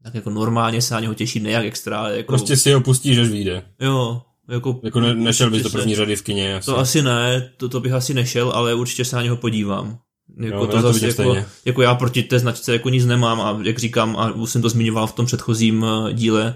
tak 0.04 0.16
jako 0.16 0.30
normálně 0.30 0.82
se 0.82 0.94
na 0.94 1.00
něho 1.00 1.14
těším, 1.14 1.44
nejak 1.44 1.66
extra, 1.66 2.00
ale 2.00 2.18
jako... 2.18 2.28
Prostě 2.28 2.58
si 2.58 2.72
ho 2.72 2.82
pustíš, 2.82 3.18
až 3.18 3.28
vyjde. 3.28 3.66
Jo, 3.80 4.22
jako... 4.50 4.80
Jako 4.84 5.00
ne, 5.00 5.16
nešel 5.16 5.52
bys 5.52 5.64
do 5.64 5.70
první 5.70 5.96
řady 5.96 6.16
v 6.16 6.22
kině, 6.22 6.56
asi. 6.56 6.66
To 6.66 6.80
asi 6.80 7.02
ne, 7.02 7.52
to, 7.58 7.70
to 7.70 7.80
bych 7.80 7.94
asi 7.94 8.14
nešel, 8.14 8.52
ale 8.52 8.76
určitě 8.76 9.06
se 9.06 9.16
na 9.16 9.24
něho 9.24 9.38
podívám. 9.38 10.00
Jako 10.38 10.58
jo, 10.58 10.68
to, 10.68 10.82
zase 10.82 11.08
jako, 11.08 11.36
jako, 11.66 11.82
já 11.82 11.96
proti 11.96 12.24
té 12.24 12.40
značce 12.40 12.74
jako 12.74 12.90
nic 12.90 13.06
nemám 13.06 13.42
a 13.42 13.60
jak 13.64 13.80
říkám, 13.80 14.18
a 14.18 14.32
už 14.32 14.50
jsem 14.50 14.62
to 14.62 14.70
zmiňoval 14.70 15.08
v 15.08 15.14
tom 15.14 15.26
předchozím 15.26 15.86
eh, 15.86 16.14
díle, 16.14 16.56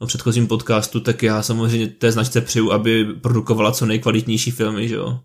v 0.00 0.06
předchozím 0.06 0.46
podcastu, 0.46 1.00
tak 1.00 1.22
já 1.22 1.42
samozřejmě 1.42 1.86
té 1.86 2.12
značce 2.12 2.40
přeju, 2.40 2.72
aby 2.72 3.04
produkovala 3.04 3.72
co 3.72 3.86
nejkvalitnější 3.86 4.50
filmy, 4.50 4.88
že 4.88 4.94
jo. 4.94 5.20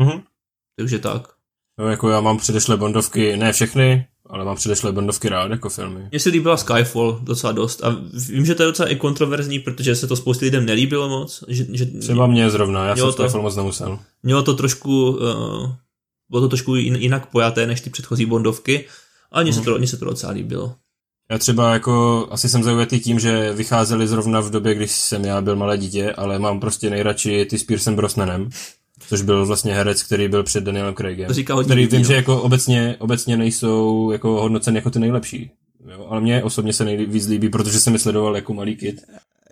Mhm. 0.00 0.22
Takže 0.76 0.98
tak. 0.98 1.28
No, 1.78 1.88
jako 1.88 2.08
já 2.08 2.20
mám 2.20 2.38
předešlé 2.38 2.76
Bondovky, 2.76 3.36
ne 3.36 3.52
všechny, 3.52 4.06
ale 4.26 4.44
mám 4.44 4.56
předešlé 4.56 4.92
Bondovky 4.92 5.28
rád 5.28 5.50
jako 5.50 5.68
filmy. 5.68 6.08
Mně 6.10 6.20
se 6.20 6.28
líbila 6.28 6.56
Skyfall 6.56 7.20
docela 7.22 7.52
dost 7.52 7.84
a 7.84 7.96
vím, 8.28 8.46
že 8.46 8.54
to 8.54 8.62
je 8.62 8.66
docela 8.66 8.88
i 8.88 8.96
kontroverzní, 8.96 9.58
protože 9.58 9.96
se 9.96 10.06
to 10.06 10.16
spoustě 10.16 10.44
lidem 10.44 10.66
nelíbilo 10.66 11.08
moc. 11.08 11.44
Že, 11.48 11.66
že 11.72 11.86
Třeba 11.86 12.26
mě 12.26 12.50
zrovna, 12.50 12.86
já 12.86 12.96
jsem 12.96 13.06
to, 13.06 13.12
Skyfall 13.12 13.42
moc 13.42 13.56
nemusel. 13.56 13.98
Mělo 14.22 14.42
to 14.42 14.54
trošku 14.54 15.10
uh, 15.10 15.70
bylo 16.30 16.42
to 16.42 16.48
trošku 16.48 16.74
jinak 16.74 17.26
pojaté 17.26 17.66
než 17.66 17.80
ty 17.80 17.90
předchozí 17.90 18.26
Bondovky, 18.26 18.84
ale 19.30 19.44
mně 19.44 19.52
se, 19.52 19.60
to, 19.60 19.86
se 19.86 19.96
to 19.96 20.04
docela 20.04 20.32
líbilo. 20.32 20.74
Já 21.30 21.38
třeba 21.38 21.72
jako, 21.72 22.26
asi 22.30 22.48
jsem 22.48 22.62
zaujatý 22.62 23.00
tím, 23.00 23.20
že 23.20 23.52
vycházeli 23.52 24.08
zrovna 24.08 24.40
v 24.40 24.50
době, 24.50 24.74
když 24.74 24.90
jsem 24.90 25.24
já 25.24 25.40
byl 25.40 25.56
malé 25.56 25.78
dítě, 25.78 26.12
ale 26.12 26.38
mám 26.38 26.60
prostě 26.60 26.90
nejradši 26.90 27.44
ty 27.44 27.58
s 27.58 27.64
Piercem 27.64 27.96
Brosnanem, 27.96 28.48
což 29.08 29.22
byl 29.22 29.46
vlastně 29.46 29.74
herec, 29.74 30.02
který 30.02 30.28
byl 30.28 30.42
před 30.42 30.64
Danielem 30.64 30.94
Craigem. 30.94 31.26
To 31.26 31.34
říká 31.34 31.54
hodně 31.54 31.68
který 31.68 31.80
lidí, 31.80 31.96
vím, 31.96 32.02
jo. 32.02 32.08
že 32.08 32.14
jako 32.14 32.42
obecně, 32.42 32.96
obecně 32.98 33.36
nejsou 33.36 34.10
jako 34.10 34.28
hodnocen 34.28 34.76
jako 34.76 34.90
ty 34.90 34.98
nejlepší. 34.98 35.50
Jo, 35.90 36.06
ale 36.10 36.20
mě 36.20 36.42
osobně 36.42 36.72
se 36.72 36.84
nejvíc 36.84 37.26
líbí, 37.26 37.48
protože 37.48 37.80
jsem 37.80 37.92
je 37.92 37.98
sledoval 37.98 38.36
jako 38.36 38.54
malý 38.54 38.76
kid. 38.76 39.02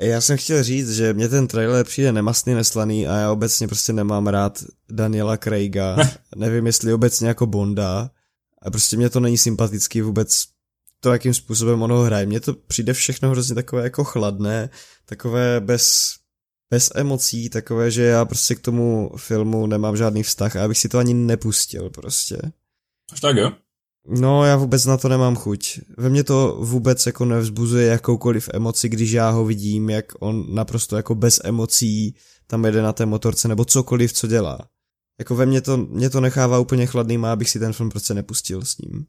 Já 0.01 0.21
jsem 0.21 0.37
chtěl 0.37 0.63
říct, 0.63 0.93
že 0.93 1.15
mě 1.15 1.29
ten 1.29 1.47
trailer 1.47 1.85
přijde 1.85 2.13
nemastný, 2.13 2.55
neslaný 2.55 3.09
a 3.09 3.17
já 3.17 3.33
obecně 3.33 3.69
prostě 3.69 3.93
nemám 3.93 4.27
rád 4.27 4.65
Daniela 4.91 5.37
Craiga. 5.37 5.97
Nevím, 6.37 6.67
jestli 6.67 6.93
obecně 6.93 7.29
jako 7.29 7.47
Bonda. 7.47 8.11
A 8.63 8.71
prostě 8.71 8.97
mě 8.97 9.11
to 9.11 9.21
není 9.21 9.39
sympatický 9.39 10.01
vůbec 10.01 10.45
to, 11.01 11.13
jakým 11.13 11.35
způsobem 11.35 11.83
ono 11.83 12.01
hraje. 12.01 12.27
Mně 12.27 12.41
to 12.41 12.55
přijde 12.55 12.93
všechno 12.93 13.31
hrozně 13.31 13.55
takové 13.55 13.83
jako 13.83 14.05
chladné, 14.05 14.71
takové 15.05 15.61
bez, 15.61 16.15
bez 16.71 16.91
emocí, 16.95 17.51
takové, 17.51 17.91
že 17.91 18.03
já 18.03 18.25
prostě 18.25 18.55
k 18.55 18.61
tomu 18.61 19.11
filmu 19.17 19.67
nemám 19.67 19.97
žádný 19.97 20.23
vztah 20.23 20.57
a 20.57 20.65
abych 20.65 20.79
si 20.79 20.89
to 20.89 20.99
ani 20.99 21.15
nepustil 21.15 21.91
prostě. 21.91 22.39
Až 23.13 23.21
tak 23.21 23.37
jo? 23.37 23.53
No, 24.09 24.45
já 24.45 24.57
vůbec 24.57 24.85
na 24.85 24.97
to 24.97 25.09
nemám 25.09 25.37
chuť. 25.37 25.81
Ve 25.99 26.09
mně 26.09 26.25
to 26.25 26.59
vůbec 26.61 27.07
jako 27.07 27.25
nevzbuzuje 27.25 27.87
jakoukoliv 27.87 28.49
emoci, 28.53 28.89
když 28.89 29.11
já 29.11 29.31
ho 29.31 29.45
vidím, 29.45 29.91
jak 29.91 30.05
on 30.21 30.55
naprosto 30.55 30.97
jako 30.97 31.15
bez 31.15 31.41
emocí 31.45 32.15
tam 32.47 32.65
jede 32.65 32.83
na 32.83 32.93
té 32.93 33.07
motorce, 33.07 33.49
nebo 33.49 33.65
cokoliv, 33.65 34.13
co 34.13 34.27
dělá. 34.27 34.59
Jako 35.19 35.35
ve 35.35 35.47
mně 35.47 35.61
to, 35.61 35.77
mě 35.77 36.11
to 36.11 36.21
nechává 36.21 36.59
úplně 36.59 36.87
chladným 36.87 37.25
a 37.25 37.33
abych 37.33 37.51
si 37.51 37.59
ten 37.59 37.73
film 37.73 37.91
prostě 37.91 38.15
nepustil 38.15 38.63
s 38.65 38.79
ním. 38.79 39.05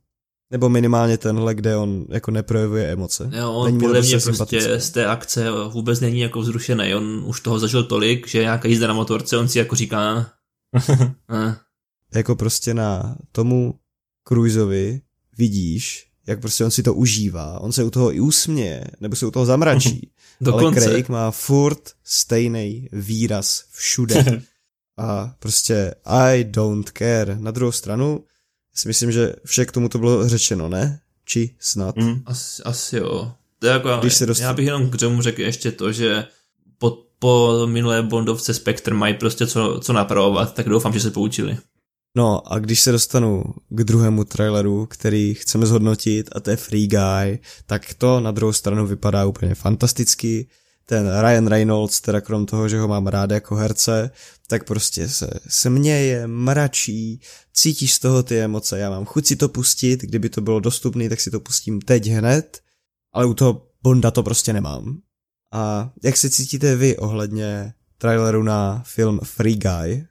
Nebo 0.52 0.70
minimálně 0.70 1.18
tenhle, 1.18 1.56
kde 1.56 1.78
on 1.78 2.06
jako 2.10 2.32
neprojevuje 2.32 2.91
emoce. 2.91 3.30
Jo, 3.34 3.54
on 3.54 3.66
není 3.66 3.80
podle 3.80 4.02
mě 4.02 4.20
prostě 4.20 4.80
z 4.80 4.89
té 4.89 5.06
akce 5.06 5.52
vůbec 5.74 6.00
není 6.00 6.20
jako 6.20 6.39
vzrušený. 6.39 6.95
On 6.95 7.24
už 7.26 7.41
toho 7.41 7.60
zažil 7.60 7.84
tolik, 7.84 8.28
že 8.28 8.39
nějaká 8.41 8.68
jízda 8.68 8.88
na 8.88 8.93
motorce, 8.93 9.38
on 9.38 9.48
si 9.48 9.58
jako 9.60 9.76
říká... 9.76 10.32
eh. 11.32 11.56
Jako 12.16 12.36
prostě 12.36 12.74
na 12.74 13.18
tomu 13.32 13.74
Cruiseovi 14.28 15.01
vidíš, 15.38 16.07
jak 16.28 16.41
prostě 16.41 16.65
on 16.65 16.71
si 16.71 16.84
to 16.84 16.93
užívá, 16.93 17.59
on 17.59 17.71
se 17.71 17.84
u 17.84 17.89
toho 17.89 18.15
i 18.15 18.19
usměje, 18.19 18.84
nebo 19.01 19.15
se 19.15 19.25
u 19.25 19.32
toho 19.32 19.45
zamračí. 19.45 20.11
Dokonce. 20.41 20.80
Ale 20.80 20.89
Craig 20.89 21.09
má 21.09 21.32
furt 21.32 21.91
stejný 22.03 22.89
výraz 22.91 23.63
všude. 23.71 24.41
A 24.97 25.36
prostě 25.39 25.95
I 26.05 26.43
don't 26.43 26.89
care. 26.97 27.38
Na 27.39 27.51
druhou 27.51 27.71
stranu 27.71 28.23
si 28.75 28.88
myslím, 28.88 29.11
že 29.11 29.36
vše 29.45 29.65
k 29.65 29.71
tomu 29.71 29.89
to 29.89 29.99
bylo 29.99 30.30
řečeno, 30.30 30.69
ne? 30.69 30.99
Či 31.25 31.55
snad? 31.59 31.95
Mm. 31.95 32.21
Asi, 32.25 32.63
asi 32.63 32.97
jo. 32.97 33.32
To 33.59 33.67
je 33.67 33.73
jako, 33.73 33.97
Když 34.01 34.13
se 34.13 34.25
dost... 34.25 34.39
Já 34.39 34.53
bych 34.53 34.65
jenom 34.65 34.89
k 34.89 34.97
tomu 34.97 35.21
řekl 35.21 35.41
ještě 35.41 35.71
to, 35.71 35.91
že 35.91 36.25
po, 36.78 36.97
po 37.19 37.61
minulé 37.65 38.01
Bondovce 38.03 38.53
Spectre 38.53 38.95
mají 38.95 39.13
prostě 39.13 39.47
co, 39.47 39.80
co 39.84 39.93
napravovat, 39.93 40.53
tak 40.53 40.69
doufám, 40.69 40.93
že 40.93 40.99
se 40.99 41.11
poučili. 41.11 41.57
No 42.18 42.53
a 42.53 42.59
když 42.59 42.82
se 42.82 42.91
dostanu 42.91 43.43
k 43.70 43.84
druhému 43.84 44.24
traileru, 44.24 44.86
který 44.86 45.34
chceme 45.34 45.65
zhodnotit, 45.65 46.30
a 46.32 46.39
to 46.39 46.49
je 46.49 46.57
Free 46.57 46.88
Guy, 46.88 47.39
tak 47.65 47.93
to 47.93 48.20
na 48.20 48.32
druhou 48.32 48.53
stranu 48.53 48.88
vypadá 48.88 49.26
úplně 49.26 49.55
fantasticky. 49.55 50.47
Ten 50.86 51.20
Ryan 51.22 51.47
Reynolds, 51.47 52.01
teda 52.01 52.22
krom 52.22 52.45
toho, 52.45 52.70
že 52.70 52.80
ho 52.80 52.88
mám 52.88 53.07
rád 53.07 53.32
jako 53.32 53.55
herce, 53.55 54.11
tak 54.47 54.63
prostě 54.63 55.09
se 55.09 55.30
směje, 55.47 56.28
mračí, 56.28 57.22
cítíš 57.53 57.93
z 57.93 57.99
toho 57.99 58.24
ty 58.24 58.39
emoce. 58.39 58.80
Já 58.80 58.89
mám 58.89 59.05
chuť 59.05 59.26
si 59.26 59.36
to 59.36 59.49
pustit, 59.49 60.01
kdyby 60.01 60.30
to 60.30 60.41
bylo 60.41 60.59
dostupné, 60.59 61.09
tak 61.09 61.22
si 61.22 61.32
to 61.32 61.39
pustím 61.39 61.82
teď 61.82 62.07
hned, 62.07 62.59
ale 63.13 63.26
u 63.26 63.34
toho 63.34 63.68
Bonda 63.84 64.11
to 64.11 64.24
prostě 64.24 64.53
nemám. 64.53 64.97
A 65.53 65.91
jak 66.03 66.18
se 66.18 66.30
cítíte 66.30 66.76
vy 66.76 66.97
ohledně 66.97 67.74
traileru 67.97 68.43
na 68.43 68.84
film 68.86 69.20
Free 69.24 69.55
Guy? 69.55 70.07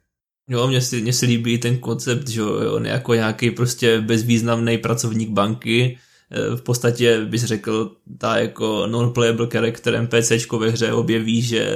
Jo, 0.49 0.67
mně 0.67 0.81
si, 0.81 1.01
mně 1.01 1.13
si 1.13 1.25
líbí 1.25 1.57
ten 1.57 1.77
koncept, 1.77 2.27
že 2.27 2.43
on 2.43 2.85
je 2.85 2.91
jako 2.91 3.13
nějaký 3.13 3.51
prostě 3.51 4.01
bezvýznamný 4.01 4.77
pracovník 4.77 5.29
banky, 5.29 5.97
e, 6.31 6.55
v 6.55 6.61
podstatě 6.61 7.25
bys 7.25 7.43
řekl, 7.43 7.95
ta 8.17 8.37
jako 8.37 8.87
non-playable 8.87 9.47
character 9.51 10.01
NPCčko 10.01 10.59
ve 10.59 10.69
hře 10.69 10.93
objeví, 10.93 11.41
že 11.41 11.69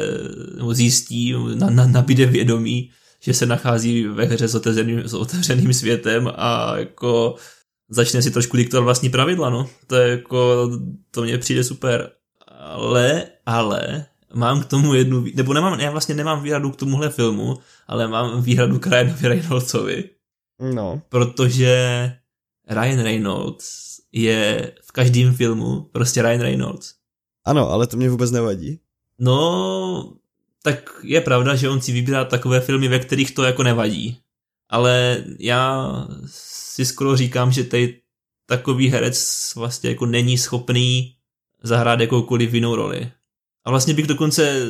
mu 0.61 0.73
zjistí, 0.73 1.35
na, 1.55 1.69
na, 1.69 1.87
nabíde 1.87 2.25
vědomí, 2.25 2.91
že 3.19 3.33
se 3.33 3.45
nachází 3.45 4.03
ve 4.03 4.25
hře 4.25 4.47
s 4.47 4.55
otevřeným, 4.55 4.99
s 5.07 5.13
otevřeným 5.13 5.73
světem 5.73 6.31
a 6.35 6.77
jako 6.77 7.35
začne 7.89 8.21
si 8.21 8.31
trošku 8.31 8.57
diktovat 8.57 8.83
vlastní 8.83 9.09
pravidla, 9.09 9.49
no. 9.49 9.69
To 9.87 9.95
je 9.95 10.09
jako, 10.09 10.69
to 11.11 11.21
mně 11.21 11.37
přijde 11.37 11.63
super. 11.63 12.11
Ale, 12.47 13.25
ale, 13.45 14.05
mám 14.33 14.61
k 14.61 14.65
tomu 14.65 14.93
jednu, 14.93 15.25
nebo 15.35 15.53
nemám, 15.53 15.79
já 15.79 15.91
vlastně 15.91 16.15
nemám 16.15 16.43
výhradu 16.43 16.71
k 16.71 16.75
tomuhle 16.75 17.09
filmu, 17.09 17.57
ale 17.87 18.07
mám 18.07 18.41
výhradu 18.41 18.79
k 18.79 18.87
Ryanovi 18.87 19.27
Reynoldsovi. 19.27 20.09
No. 20.73 21.01
Protože 21.09 21.75
Ryan 22.69 22.99
Reynolds 22.99 23.97
je 24.11 24.71
v 24.81 24.91
každém 24.91 25.33
filmu 25.33 25.81
prostě 25.91 26.21
Ryan 26.21 26.41
Reynolds. 26.41 26.93
Ano, 27.45 27.69
ale 27.69 27.87
to 27.87 27.97
mě 27.97 28.09
vůbec 28.09 28.31
nevadí. 28.31 28.79
No, 29.19 30.13
tak 30.63 30.91
je 31.03 31.21
pravda, 31.21 31.55
že 31.55 31.69
on 31.69 31.81
si 31.81 31.91
vybírá 31.91 32.25
takové 32.25 32.61
filmy, 32.61 32.87
ve 32.87 32.99
kterých 32.99 33.31
to 33.31 33.43
jako 33.43 33.63
nevadí. 33.63 34.19
Ale 34.69 35.23
já 35.39 35.91
si 36.25 36.85
skoro 36.85 37.17
říkám, 37.17 37.51
že 37.51 37.63
tady 37.63 38.01
takový 38.45 38.89
herec 38.89 39.51
vlastně 39.55 39.89
jako 39.89 40.05
není 40.05 40.37
schopný 40.37 41.15
zahrát 41.63 41.99
jakoukoliv 41.99 42.53
jinou 42.53 42.75
roli. 42.75 43.11
A 43.65 43.69
vlastně 43.69 43.93
bych 43.93 44.07
dokonce 44.07 44.67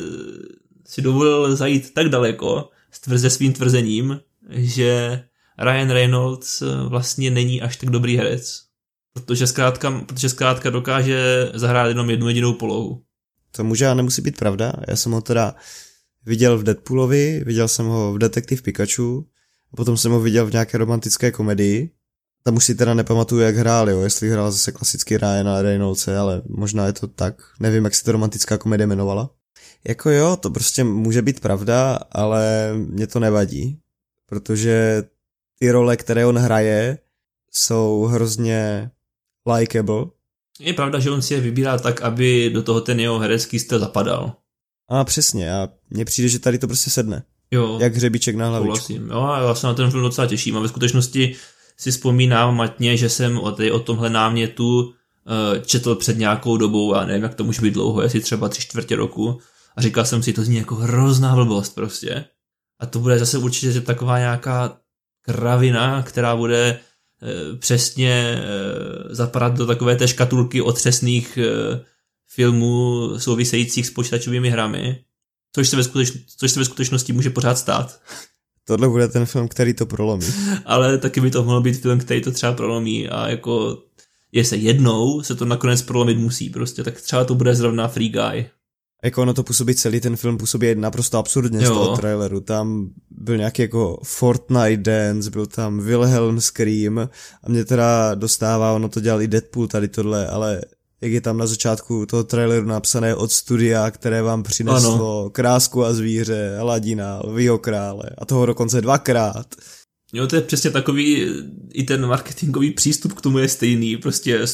si 0.86 1.02
dovolil 1.02 1.56
zajít 1.56 1.94
tak 1.94 2.08
daleko 2.08 2.70
se 3.16 3.30
svým 3.30 3.52
tvrzením, 3.52 4.20
že 4.50 5.22
Ryan 5.58 5.90
Reynolds 5.90 6.62
vlastně 6.88 7.30
není 7.30 7.62
až 7.62 7.76
tak 7.76 7.90
dobrý 7.90 8.16
herec. 8.16 8.62
Protože 9.12 9.46
zkrátka, 9.46 10.04
protože 10.06 10.28
zkrátka 10.28 10.70
dokáže 10.70 11.50
zahrát 11.54 11.88
jenom 11.88 12.10
jednu 12.10 12.28
jedinou 12.28 12.52
polohu. 12.52 13.02
To 13.50 13.64
může 13.64 13.86
a 13.86 13.94
nemusí 13.94 14.22
být 14.22 14.36
pravda. 14.36 14.72
Já 14.88 14.96
jsem 14.96 15.12
ho 15.12 15.20
teda 15.20 15.54
viděl 16.26 16.58
v 16.58 16.62
Deadpoolovi, 16.62 17.42
viděl 17.46 17.68
jsem 17.68 17.86
ho 17.86 18.12
v 18.12 18.18
Detektiv 18.18 18.62
Pikachu, 18.62 19.26
a 19.72 19.76
potom 19.76 19.96
jsem 19.96 20.12
ho 20.12 20.20
viděl 20.20 20.46
v 20.46 20.52
nějaké 20.52 20.78
romantické 20.78 21.30
komedii. 21.30 21.90
Tam 22.44 22.56
už 22.56 22.64
si 22.64 22.74
teda 22.74 22.94
nepamatuju, 22.94 23.40
jak 23.40 23.56
hrál, 23.56 23.90
jo, 23.90 24.00
jestli 24.00 24.30
hrál 24.30 24.52
zase 24.52 24.72
klasický 24.72 25.16
Ryan 25.16 25.48
a 25.48 25.62
Reynolds, 25.62 26.08
ale 26.08 26.42
možná 26.48 26.86
je 26.86 26.92
to 26.92 27.06
tak. 27.06 27.34
Nevím, 27.60 27.84
jak 27.84 27.94
se 27.94 28.04
to 28.04 28.12
romantická 28.12 28.58
komedie 28.58 28.84
jmenovala. 28.84 29.30
Jako 29.88 30.10
jo, 30.10 30.36
to 30.36 30.50
prostě 30.50 30.84
může 30.84 31.22
být 31.22 31.40
pravda, 31.40 31.98
ale 32.12 32.72
mě 32.74 33.06
to 33.06 33.20
nevadí, 33.20 33.78
protože 34.28 35.02
ty 35.58 35.70
role, 35.70 35.96
které 35.96 36.26
on 36.26 36.38
hraje, 36.38 36.98
jsou 37.52 38.04
hrozně 38.04 38.90
likeable. 39.56 40.04
Je 40.60 40.72
pravda, 40.72 40.98
že 40.98 41.10
on 41.10 41.22
si 41.22 41.34
je 41.34 41.40
vybírá 41.40 41.78
tak, 41.78 42.02
aby 42.02 42.50
do 42.50 42.62
toho 42.62 42.80
ten 42.80 43.00
jeho 43.00 43.18
herecký 43.18 43.58
styl 43.58 43.78
zapadal. 43.78 44.36
A 44.88 45.04
přesně, 45.04 45.54
a 45.54 45.68
mně 45.90 46.04
přijde, 46.04 46.28
že 46.28 46.38
tady 46.38 46.58
to 46.58 46.66
prostě 46.66 46.90
sedne. 46.90 47.22
Jo. 47.50 47.78
Jak 47.80 47.94
hřebíček 47.94 48.36
na 48.36 48.48
hlavičku. 48.48 48.76
Souhlasím. 48.76 49.10
Jo, 49.10 49.20
a 49.22 49.40
já 49.40 49.54
se 49.54 49.66
na 49.66 49.74
ten 49.74 49.90
film 49.90 50.02
docela 50.02 50.26
těším 50.26 50.56
a 50.56 50.60
ve 50.60 50.68
skutečnosti 50.68 51.36
si 51.82 51.90
vzpomínám 51.90 52.56
matně, 52.56 52.96
že 52.96 53.08
jsem 53.08 53.38
o, 53.38 53.52
tady, 53.52 53.70
o 53.70 53.78
tomhle 53.78 54.10
námětu 54.10 54.80
uh, 54.82 54.92
četl 55.62 55.94
před 55.94 56.18
nějakou 56.18 56.56
dobou, 56.56 56.94
a 56.94 57.06
nevím, 57.06 57.22
jak 57.22 57.34
to 57.34 57.44
může 57.44 57.62
být 57.62 57.74
dlouho, 57.74 58.02
jestli 58.02 58.20
třeba 58.20 58.48
tři 58.48 58.62
čtvrtě 58.62 58.96
roku, 58.96 59.40
a 59.76 59.82
říkal 59.82 60.04
jsem 60.04 60.22
si, 60.22 60.32
to 60.32 60.42
zní 60.42 60.56
jako 60.56 60.74
hrozná 60.74 61.34
blbost 61.34 61.74
prostě. 61.74 62.24
A 62.80 62.86
to 62.86 62.98
bude 62.98 63.18
zase 63.18 63.38
určitě 63.38 63.80
taková 63.80 64.18
nějaká 64.18 64.76
kravina, 65.22 66.02
která 66.02 66.36
bude 66.36 66.78
uh, 67.22 67.58
přesně 67.58 68.38
uh, 68.38 69.14
zapadat 69.14 69.56
do 69.56 69.66
takové 69.66 69.96
té 69.96 70.08
škatulky 70.08 70.62
otřesných 70.62 71.38
uh, 71.38 71.78
filmů 72.28 73.08
souvisejících 73.18 73.86
s 73.86 73.90
počítačovými 73.90 74.50
hrami, 74.50 75.04
což 75.54 75.68
se, 75.68 75.76
ve 75.76 75.82
skuteč- 75.82 76.24
což 76.36 76.52
se 76.52 76.60
ve 76.60 76.64
skutečnosti 76.64 77.12
může 77.12 77.30
pořád 77.30 77.58
stát. 77.58 78.00
Tohle 78.64 78.88
bude 78.88 79.08
ten 79.08 79.26
film, 79.26 79.48
který 79.48 79.74
to 79.74 79.86
prolomí. 79.86 80.26
Ale 80.64 80.98
taky 80.98 81.20
by 81.20 81.30
to 81.30 81.44
mohl 81.44 81.60
být 81.60 81.82
film, 81.82 81.98
který 81.98 82.20
to 82.20 82.32
třeba 82.32 82.52
prolomí 82.52 83.08
a 83.08 83.28
jako 83.28 83.78
jestli 84.32 84.58
jednou 84.58 85.22
se 85.22 85.34
to 85.34 85.44
nakonec 85.44 85.82
prolomit 85.82 86.18
musí 86.18 86.50
prostě, 86.50 86.84
tak 86.84 87.00
třeba 87.00 87.24
to 87.24 87.34
bude 87.34 87.54
zrovna 87.54 87.88
Free 87.88 88.08
Guy. 88.08 88.46
Jako 89.04 89.22
ono 89.22 89.34
to 89.34 89.42
působí 89.42 89.74
celý 89.74 90.00
ten 90.00 90.16
film 90.16 90.38
působí 90.38 90.74
naprosto 90.74 91.18
absurdně 91.18 91.64
jo. 91.64 91.66
z 91.66 91.68
toho 91.68 91.96
traileru. 91.96 92.40
Tam 92.40 92.90
byl 93.10 93.36
nějaký 93.36 93.62
jako 93.62 94.00
Fortnite 94.04 94.76
dance, 94.76 95.30
byl 95.30 95.46
tam 95.46 95.80
Wilhelm 95.80 96.40
Scream 96.40 96.98
a 96.98 97.08
mě 97.48 97.64
teda 97.64 98.14
dostává, 98.14 98.72
ono 98.72 98.88
to 98.88 99.00
dělal 99.00 99.22
i 99.22 99.28
Deadpool 99.28 99.68
tady 99.68 99.88
tohle, 99.88 100.26
ale 100.26 100.60
jak 101.02 101.12
je 101.12 101.20
tam 101.20 101.38
na 101.38 101.46
začátku 101.46 102.06
toho 102.06 102.24
traileru 102.24 102.66
napsané 102.66 103.14
od 103.14 103.32
studia, 103.32 103.90
které 103.90 104.22
vám 104.22 104.42
přineslo 104.42 105.20
ano. 105.20 105.30
krásku 105.30 105.84
a 105.84 105.94
zvíře, 105.94 106.56
Aladina, 106.60 107.20
Lvýho 107.24 107.58
krále 107.58 108.10
a 108.18 108.24
toho 108.24 108.46
dokonce 108.46 108.80
dvakrát. 108.80 109.54
Jo, 110.12 110.26
to 110.26 110.36
je 110.36 110.42
přesně 110.42 110.70
takový, 110.70 111.26
i 111.72 111.82
ten 111.82 112.06
marketingový 112.06 112.70
přístup 112.70 113.12
k 113.12 113.20
tomu 113.20 113.38
je 113.38 113.48
stejný, 113.48 113.96
prostě 113.96 114.44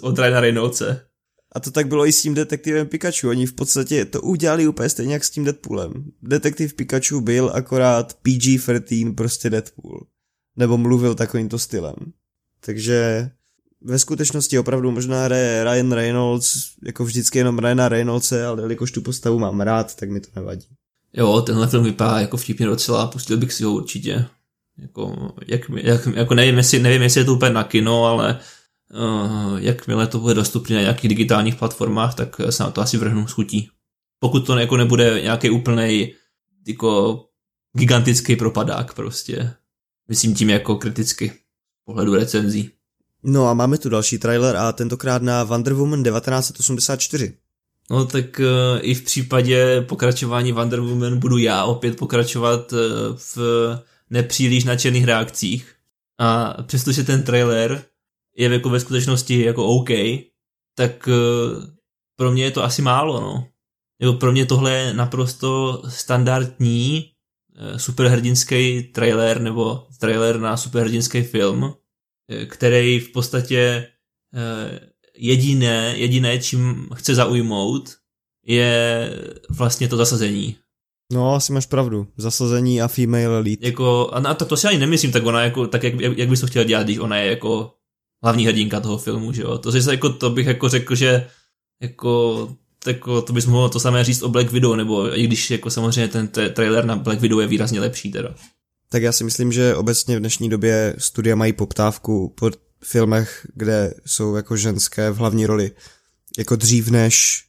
od 0.00 0.18
Ryana 0.18 0.40
Reynoldse. 0.40 1.04
A 1.52 1.60
to 1.60 1.70
tak 1.70 1.88
bylo 1.88 2.06
i 2.06 2.12
s 2.12 2.22
tím 2.22 2.34
detektivem 2.34 2.86
Pikachu, 2.86 3.28
oni 3.28 3.46
v 3.46 3.52
podstatě 3.52 4.04
to 4.04 4.22
udělali 4.22 4.68
úplně 4.68 4.88
stejně 4.88 5.12
jak 5.12 5.24
s 5.24 5.30
tím 5.30 5.44
Deadpoolem. 5.44 5.92
Detektiv 6.22 6.74
Pikachu 6.74 7.20
byl 7.20 7.50
akorát 7.54 8.18
PG-13, 8.24 9.14
prostě 9.14 9.50
Deadpool. 9.50 10.00
Nebo 10.56 10.78
mluvil 10.78 11.14
takovýmto 11.14 11.58
stylem. 11.58 11.94
Takže 12.60 13.30
ve 13.80 13.98
skutečnosti 13.98 14.58
opravdu 14.58 14.90
možná 14.90 15.28
Ryan 15.62 15.92
Reynolds, 15.92 16.72
jako 16.86 17.04
vždycky 17.04 17.38
jenom 17.38 17.58
Ryana 17.58 17.88
Reynoldse, 17.88 18.46
ale 18.46 18.62
jelikož 18.62 18.92
tu 18.92 19.02
postavu 19.02 19.38
mám 19.38 19.60
rád, 19.60 19.96
tak 19.96 20.10
mi 20.10 20.20
to 20.20 20.28
nevadí. 20.36 20.66
Jo, 21.12 21.42
tenhle 21.42 21.66
film 21.68 21.84
vypadá 21.84 22.20
jako 22.20 22.36
vtipně 22.36 22.66
docela, 22.66 23.06
pustil 23.06 23.36
bych 23.36 23.52
si 23.52 23.64
ho 23.64 23.72
určitě. 23.72 24.26
Jako, 24.78 25.32
jak, 25.46 25.60
jak, 25.76 26.06
jako 26.06 26.34
nevím, 26.34 26.56
jestli, 26.56 26.78
nevím, 26.78 27.02
jestli 27.02 27.20
je 27.20 27.24
to 27.24 27.34
úplně 27.34 27.52
na 27.52 27.64
kino, 27.64 28.04
ale 28.04 28.38
uh, 28.94 29.58
jakmile 29.58 30.06
to 30.06 30.18
bude 30.18 30.34
dostupné 30.34 30.76
na 30.76 30.82
nějakých 30.82 31.08
digitálních 31.08 31.56
platformách, 31.56 32.14
tak 32.14 32.36
se 32.50 32.62
na 32.62 32.70
to 32.70 32.80
asi 32.80 32.96
vrhnu 32.96 33.26
s 33.26 33.32
chutí. 33.32 33.70
Pokud 34.20 34.46
to 34.46 34.58
jako 34.58 34.76
nebude 34.76 35.20
nějaký 35.22 35.50
úplný 35.50 36.14
jako 36.66 37.24
gigantický 37.76 38.36
propadák 38.36 38.94
prostě. 38.94 39.54
Myslím 40.08 40.34
tím 40.34 40.50
jako 40.50 40.76
kriticky 40.76 41.32
pohledu 41.84 42.14
recenzí. 42.14 42.77
No 43.22 43.46
a 43.48 43.54
máme 43.54 43.78
tu 43.78 43.88
další 43.88 44.18
trailer 44.18 44.56
a 44.56 44.72
tentokrát 44.72 45.22
na 45.22 45.44
Wonder 45.44 45.72
Woman 45.72 46.04
1984. 46.04 47.34
No 47.90 48.06
tak 48.06 48.38
uh, 48.38 48.78
i 48.80 48.94
v 48.94 49.02
případě 49.02 49.80
pokračování 49.80 50.52
Wonder 50.52 50.80
Woman 50.80 51.18
budu 51.18 51.38
já 51.38 51.64
opět 51.64 51.96
pokračovat 51.96 52.72
uh, 52.72 52.78
v 53.16 53.38
nepříliš 54.10 54.64
nadšených 54.64 55.04
reakcích. 55.04 55.74
A 56.18 56.62
přestože 56.62 57.04
ten 57.04 57.22
trailer 57.22 57.84
je 58.36 58.52
jako 58.52 58.70
ve 58.70 58.80
skutečnosti 58.80 59.44
jako 59.44 59.66
OK, 59.66 59.88
tak 60.74 61.08
uh, 61.08 61.64
pro 62.16 62.32
mě 62.32 62.44
je 62.44 62.50
to 62.50 62.64
asi 62.64 62.82
málo, 62.82 63.20
no. 63.20 63.46
Jako 64.00 64.12
pro 64.12 64.32
mě 64.32 64.46
tohle 64.46 64.72
je 64.72 64.94
naprosto 64.94 65.82
standardní 65.88 67.10
superhrdinský 67.76 68.82
trailer 68.82 69.40
nebo 69.40 69.86
trailer 70.00 70.40
na 70.40 70.56
superhrdinský 70.56 71.22
film, 71.22 71.74
který 72.46 73.00
v 73.00 73.12
podstatě 73.12 73.88
eh, 74.34 74.80
jediné, 75.16 75.94
jediné, 75.96 76.38
čím 76.38 76.88
chce 76.94 77.14
zaujmout, 77.14 77.96
je 78.46 79.10
vlastně 79.50 79.88
to 79.88 79.96
zasazení. 79.96 80.56
No, 81.12 81.34
asi 81.34 81.52
máš 81.52 81.66
pravdu. 81.66 82.06
Zasazení 82.16 82.82
a 82.82 82.88
female 82.88 83.38
lead. 83.38 83.58
Jako, 83.62 84.10
a 84.12 84.34
to, 84.34 84.44
to 84.44 84.56
si 84.56 84.68
ani 84.68 84.78
nemyslím, 84.78 85.12
tak 85.12 85.26
ona 85.26 85.42
jako, 85.42 85.66
tak 85.66 85.82
jak, 85.82 85.94
jak 86.00 86.28
bys 86.28 86.40
to 86.40 86.46
chtěl 86.46 86.64
dělat, 86.64 86.82
když 86.82 86.98
ona 86.98 87.16
je 87.16 87.30
jako 87.30 87.74
hlavní 88.22 88.46
hrdinka 88.46 88.80
toho 88.80 88.98
filmu, 88.98 89.32
že 89.32 89.42
jo. 89.42 89.58
To, 89.58 89.72
si, 89.72 89.90
jako, 89.90 90.12
to 90.12 90.30
bych 90.30 90.46
jako 90.46 90.68
řekl, 90.68 90.94
že 90.94 91.26
jako, 91.82 92.48
jako 92.86 93.22
to 93.22 93.32
bys 93.32 93.46
mohl 93.46 93.68
to 93.68 93.80
samé 93.80 94.04
říct 94.04 94.22
o 94.22 94.28
Black 94.28 94.52
Widow, 94.52 94.76
nebo 94.76 95.18
i 95.18 95.24
když 95.26 95.50
jako 95.50 95.70
samozřejmě 95.70 96.08
ten 96.08 96.28
trailer 96.28 96.84
na 96.84 96.96
Black 96.96 97.20
Widow 97.20 97.40
je 97.40 97.46
výrazně 97.46 97.80
lepší 97.80 98.12
teda. 98.12 98.34
Tak 98.88 99.02
já 99.02 99.12
si 99.12 99.24
myslím, 99.24 99.52
že 99.52 99.74
obecně 99.74 100.16
v 100.16 100.20
dnešní 100.20 100.48
době 100.48 100.94
studia 100.98 101.36
mají 101.36 101.52
poptávku 101.52 102.28
po 102.28 102.50
filmech, 102.84 103.46
kde 103.54 103.94
jsou 104.06 104.34
jako 104.34 104.56
ženské 104.56 105.10
v 105.10 105.16
hlavní 105.16 105.46
roli. 105.46 105.70
Jako 106.38 106.56
dřív 106.56 106.88
než, 106.88 107.44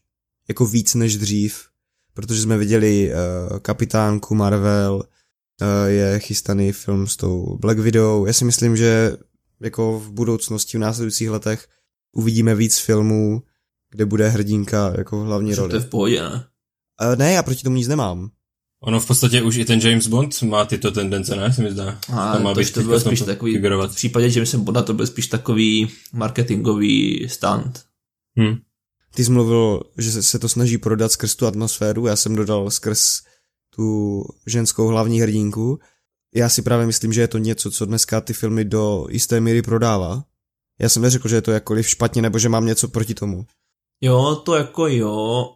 jako 0.47 0.65
víc 0.65 0.95
než 0.95 1.17
dřív, 1.17 1.65
protože 2.13 2.41
jsme 2.41 2.57
viděli 2.57 3.11
uh, 3.11 3.59
kapitánku 3.59 4.35
Marvel, 4.35 4.95
uh, 4.95 5.87
je 5.87 6.19
chystaný 6.19 6.71
film 6.71 7.07
s 7.07 7.17
tou 7.17 7.57
Black 7.57 7.79
Widow. 7.79 8.27
Já 8.27 8.33
si 8.33 8.45
myslím, 8.45 8.77
že 8.77 9.17
jako 9.59 9.99
v 9.99 10.11
budoucnosti, 10.11 10.77
v 10.77 10.81
následujících 10.81 11.29
letech 11.29 11.67
uvidíme 12.11 12.55
víc 12.55 12.79
filmů, 12.79 13.43
kde 13.91 14.05
bude 14.05 14.29
hrdinka 14.29 14.93
jako 14.97 15.19
v 15.19 15.25
hlavní 15.25 15.55
roli. 15.55 15.69
To 15.69 15.75
je 15.75 15.81
v 15.81 15.89
pohodě, 15.89 16.21
ne? 16.21 16.45
Uh, 17.01 17.15
ne, 17.15 17.31
já 17.31 17.43
proti 17.43 17.63
tomu 17.63 17.75
nic 17.75 17.87
nemám. 17.87 18.31
Ono 18.81 18.99
v 18.99 19.07
podstatě 19.07 19.41
už 19.41 19.57
i 19.57 19.65
ten 19.65 19.79
James 19.79 20.07
Bond 20.07 20.41
má 20.41 20.65
tyto 20.65 20.91
tendence, 20.91 21.35
ne, 21.35 21.53
se 21.53 21.61
mi 21.61 21.71
zdá. 21.71 21.99
A 22.13 22.37
to, 22.37 22.43
má 22.43 22.53
to, 22.53 22.59
být 22.59 22.73
to 22.73 22.81
bylo 22.81 22.99
spíš 22.99 23.21
takový, 23.21 23.53
figurovat. 23.53 23.91
v 23.91 23.95
případě 23.95 24.29
Jamesa 24.33 24.57
Bonda 24.57 24.81
to 24.81 24.93
byl 24.93 25.07
spíš 25.07 25.27
takový 25.27 25.87
marketingový 26.13 27.29
stand. 27.29 27.83
Hmm. 28.37 28.55
Ty 29.15 29.25
jsi 29.25 29.31
mluvil, 29.31 29.81
že 29.97 30.11
se 30.11 30.39
to 30.39 30.49
snaží 30.49 30.77
prodat 30.77 31.11
skrz 31.11 31.35
tu 31.35 31.47
atmosféru, 31.47 32.07
já 32.07 32.15
jsem 32.15 32.35
dodal 32.35 32.71
skrz 32.71 33.21
tu 33.75 34.23
ženskou 34.47 34.87
hlavní 34.87 35.21
hrdinku. 35.21 35.79
Já 36.35 36.49
si 36.49 36.61
právě 36.61 36.85
myslím, 36.85 37.13
že 37.13 37.21
je 37.21 37.27
to 37.27 37.37
něco, 37.37 37.71
co 37.71 37.85
dneska 37.85 38.21
ty 38.21 38.33
filmy 38.33 38.65
do 38.65 39.05
jisté 39.09 39.39
míry 39.39 39.61
prodává. 39.61 40.23
Já 40.79 40.89
jsem 40.89 41.01
neřekl, 41.01 41.27
že 41.27 41.35
je 41.35 41.41
to 41.41 41.51
jakkoliv 41.51 41.89
špatně, 41.89 42.21
nebo 42.21 42.39
že 42.39 42.49
mám 42.49 42.65
něco 42.65 42.87
proti 42.87 43.13
tomu. 43.13 43.45
Jo, 44.01 44.35
to 44.35 44.55
jako 44.55 44.87
jo, 44.87 45.49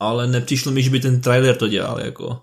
ale 0.00 0.26
nepřišlo 0.26 0.72
mi, 0.72 0.82
že 0.82 0.90
by 0.90 1.00
ten 1.00 1.20
trailer 1.20 1.56
to 1.56 1.68
dělal, 1.68 2.00
jako. 2.00 2.42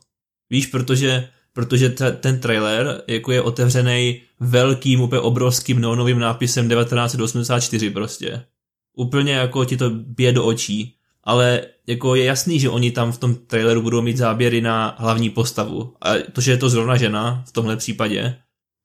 Víš, 0.52 0.68
protože, 0.68 1.30
protože 1.54 1.90
t- 1.90 2.12
ten 2.12 2.40
trailer 2.40 3.04
jako 3.08 3.32
je 3.32 3.42
otevřený 3.42 4.22
velkým, 4.40 5.02
úplně 5.02 5.20
obrovským 5.20 5.82
neonovým 5.82 6.20
nápisem 6.20 6.70
1984 6.70 7.90
prostě. 7.90 8.46
Úplně 8.94 9.34
jako 9.34 9.66
ti 9.66 9.78
to 9.78 9.90
bije 9.90 10.32
do 10.32 10.46
očí. 10.46 10.96
Ale 11.24 11.62
jako 11.88 12.16
je 12.16 12.24
jasný, 12.24 12.60
že 12.60 12.70
oni 12.70 12.92
tam 12.92 13.12
v 13.12 13.18
tom 13.18 13.36
traileru 13.36 13.82
budou 13.82 14.02
mít 14.02 14.18
záběry 14.18 14.62
na 14.62 14.96
hlavní 15.00 15.30
postavu. 15.30 15.94
A 16.02 16.14
to, 16.32 16.42
že 16.42 16.52
je 16.52 16.58
to 16.58 16.70
zrovna 16.70 16.98
žena 16.98 17.44
v 17.48 17.52
tomhle 17.52 17.78
případě, 17.78 18.38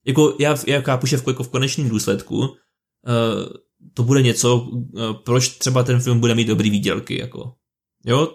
jako 0.06 0.36
já, 0.40 0.56
já 0.66 0.82
kápu, 0.82 1.06
že 1.06 1.16
v, 1.16 1.26
jako 1.26 1.42
v 1.42 1.48
konečném 1.48 1.88
důsledku 1.88 2.38
uh, 2.38 2.46
to 3.94 4.02
bude 4.02 4.22
něco, 4.22 4.56
uh, 4.56 5.12
proč 5.12 5.48
třeba 5.48 5.82
ten 5.82 6.00
film 6.00 6.20
bude 6.20 6.34
mít 6.34 6.48
dobrý 6.48 6.70
výdělky, 6.70 7.18
jako. 7.20 7.52
Jo, 8.04 8.34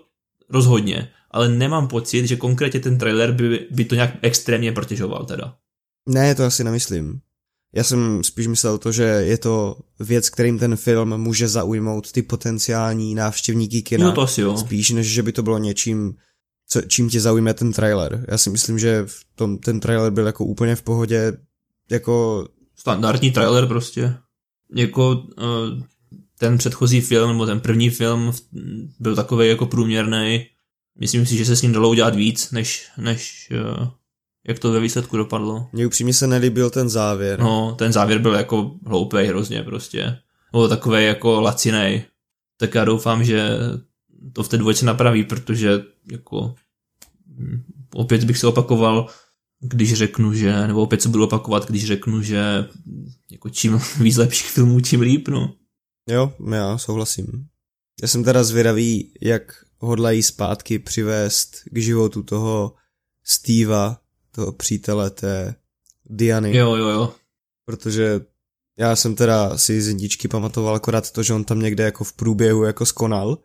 rozhodně 0.49 1.11
ale 1.31 1.49
nemám 1.49 1.87
pocit, 1.87 2.27
že 2.27 2.35
konkrétně 2.35 2.79
ten 2.79 2.97
trailer 2.97 3.31
by, 3.31 3.67
by 3.71 3.85
to 3.85 3.95
nějak 3.95 4.11
extrémně 4.21 4.71
protěžoval 4.71 5.25
teda. 5.25 5.55
Ne, 6.09 6.35
to 6.35 6.43
asi 6.43 6.63
nemyslím. 6.63 7.19
Já 7.75 7.83
jsem 7.83 8.23
spíš 8.23 8.47
myslel 8.47 8.77
to, 8.77 8.91
že 8.91 9.03
je 9.03 9.37
to 9.37 9.77
věc, 9.99 10.29
kterým 10.29 10.59
ten 10.59 10.75
film 10.75 11.17
může 11.17 11.47
zaujmout 11.47 12.11
ty 12.11 12.21
potenciální 12.21 13.15
návštěvníky 13.15 13.81
kina. 13.81 14.05
No 14.05 14.11
to 14.11 14.21
asi 14.21 14.41
jo. 14.41 14.57
Spíš, 14.57 14.89
než 14.89 15.07
že 15.07 15.23
by 15.23 15.31
to 15.31 15.43
bylo 15.43 15.57
něčím, 15.57 16.13
co, 16.67 16.81
čím 16.81 17.09
tě 17.09 17.21
zaujme 17.21 17.53
ten 17.53 17.73
trailer. 17.73 18.25
Já 18.27 18.37
si 18.37 18.49
myslím, 18.49 18.79
že 18.79 19.03
v 19.05 19.25
tom, 19.35 19.57
ten 19.57 19.79
trailer 19.79 20.11
byl 20.11 20.25
jako 20.25 20.45
úplně 20.45 20.75
v 20.75 20.81
pohodě, 20.81 21.33
jako... 21.91 22.47
Standardní 22.75 23.31
trailer 23.31 23.67
prostě. 23.67 24.13
Jako 24.75 25.11
uh, 25.11 25.83
ten 26.39 26.57
předchozí 26.57 27.01
film, 27.01 27.31
nebo 27.31 27.45
ten 27.45 27.59
první 27.59 27.89
film 27.89 28.31
byl 28.99 29.15
takový 29.15 29.47
jako 29.47 29.65
průměrný 29.65 30.45
Myslím 30.99 31.25
si, 31.25 31.37
že 31.37 31.45
se 31.45 31.55
s 31.55 31.61
ním 31.61 31.71
dalo 31.71 31.89
udělat 31.89 32.15
víc, 32.15 32.51
než, 32.51 32.89
než 32.97 33.49
uh, 33.51 33.87
jak 34.47 34.59
to 34.59 34.71
ve 34.71 34.79
výsledku 34.79 35.17
dopadlo. 35.17 35.69
Mně 35.73 35.87
upřímně 35.87 36.13
se 36.13 36.27
nelíbil 36.27 36.69
ten 36.69 36.89
závěr. 36.89 37.39
No, 37.39 37.75
ten 37.79 37.93
závěr 37.93 38.19
byl 38.19 38.33
jako 38.33 38.75
hloupý 38.85 39.17
hrozně 39.17 39.63
prostě. 39.63 40.17
Byl 40.51 40.69
takový 40.69 41.05
jako 41.05 41.41
lacinej. 41.41 42.03
Tak 42.57 42.75
já 42.75 42.85
doufám, 42.85 43.23
že 43.23 43.49
to 44.33 44.43
v 44.43 44.49
té 44.49 44.57
dvojce 44.57 44.85
napraví, 44.85 45.23
protože 45.23 45.83
jako 46.11 46.55
hm, 47.27 47.63
opět 47.93 48.23
bych 48.23 48.37
se 48.37 48.47
opakoval, 48.47 49.07
když 49.59 49.93
řeknu, 49.93 50.33
že, 50.33 50.67
nebo 50.67 50.81
opět 50.81 51.01
se 51.01 51.09
budu 51.09 51.23
opakovat, 51.23 51.67
když 51.67 51.85
řeknu, 51.85 52.21
že 52.21 52.67
jako 53.31 53.49
čím 53.49 53.79
víc 53.99 54.17
lepších 54.17 54.51
filmů, 54.51 54.79
tím 54.79 55.01
líp, 55.01 55.27
no. 55.27 55.53
Jo, 56.09 56.33
já 56.51 56.77
souhlasím. 56.77 57.27
Já 58.01 58.07
jsem 58.07 58.23
teda 58.23 58.43
zvědavý, 58.43 59.13
jak 59.21 59.65
hodlají 59.81 60.23
zpátky 60.23 60.79
přivést 60.79 61.57
k 61.71 61.77
životu 61.77 62.23
toho 62.23 62.73
Steva, 63.23 63.97
toho 64.31 64.51
přítele 64.51 65.09
té 65.09 65.55
Diany. 66.05 66.57
Jo, 66.57 66.75
jo, 66.75 66.87
jo. 66.87 67.13
Protože 67.65 68.21
já 68.79 68.95
jsem 68.95 69.15
teda 69.15 69.57
si 69.57 69.81
z 69.81 69.87
jedničky 69.87 70.27
pamatoval 70.27 70.75
akorát 70.75 71.11
to, 71.11 71.23
že 71.23 71.33
on 71.33 71.43
tam 71.43 71.59
někde 71.59 71.83
jako 71.83 72.03
v 72.03 72.13
průběhu 72.13 72.63
jako 72.63 72.85
skonal. 72.85 73.37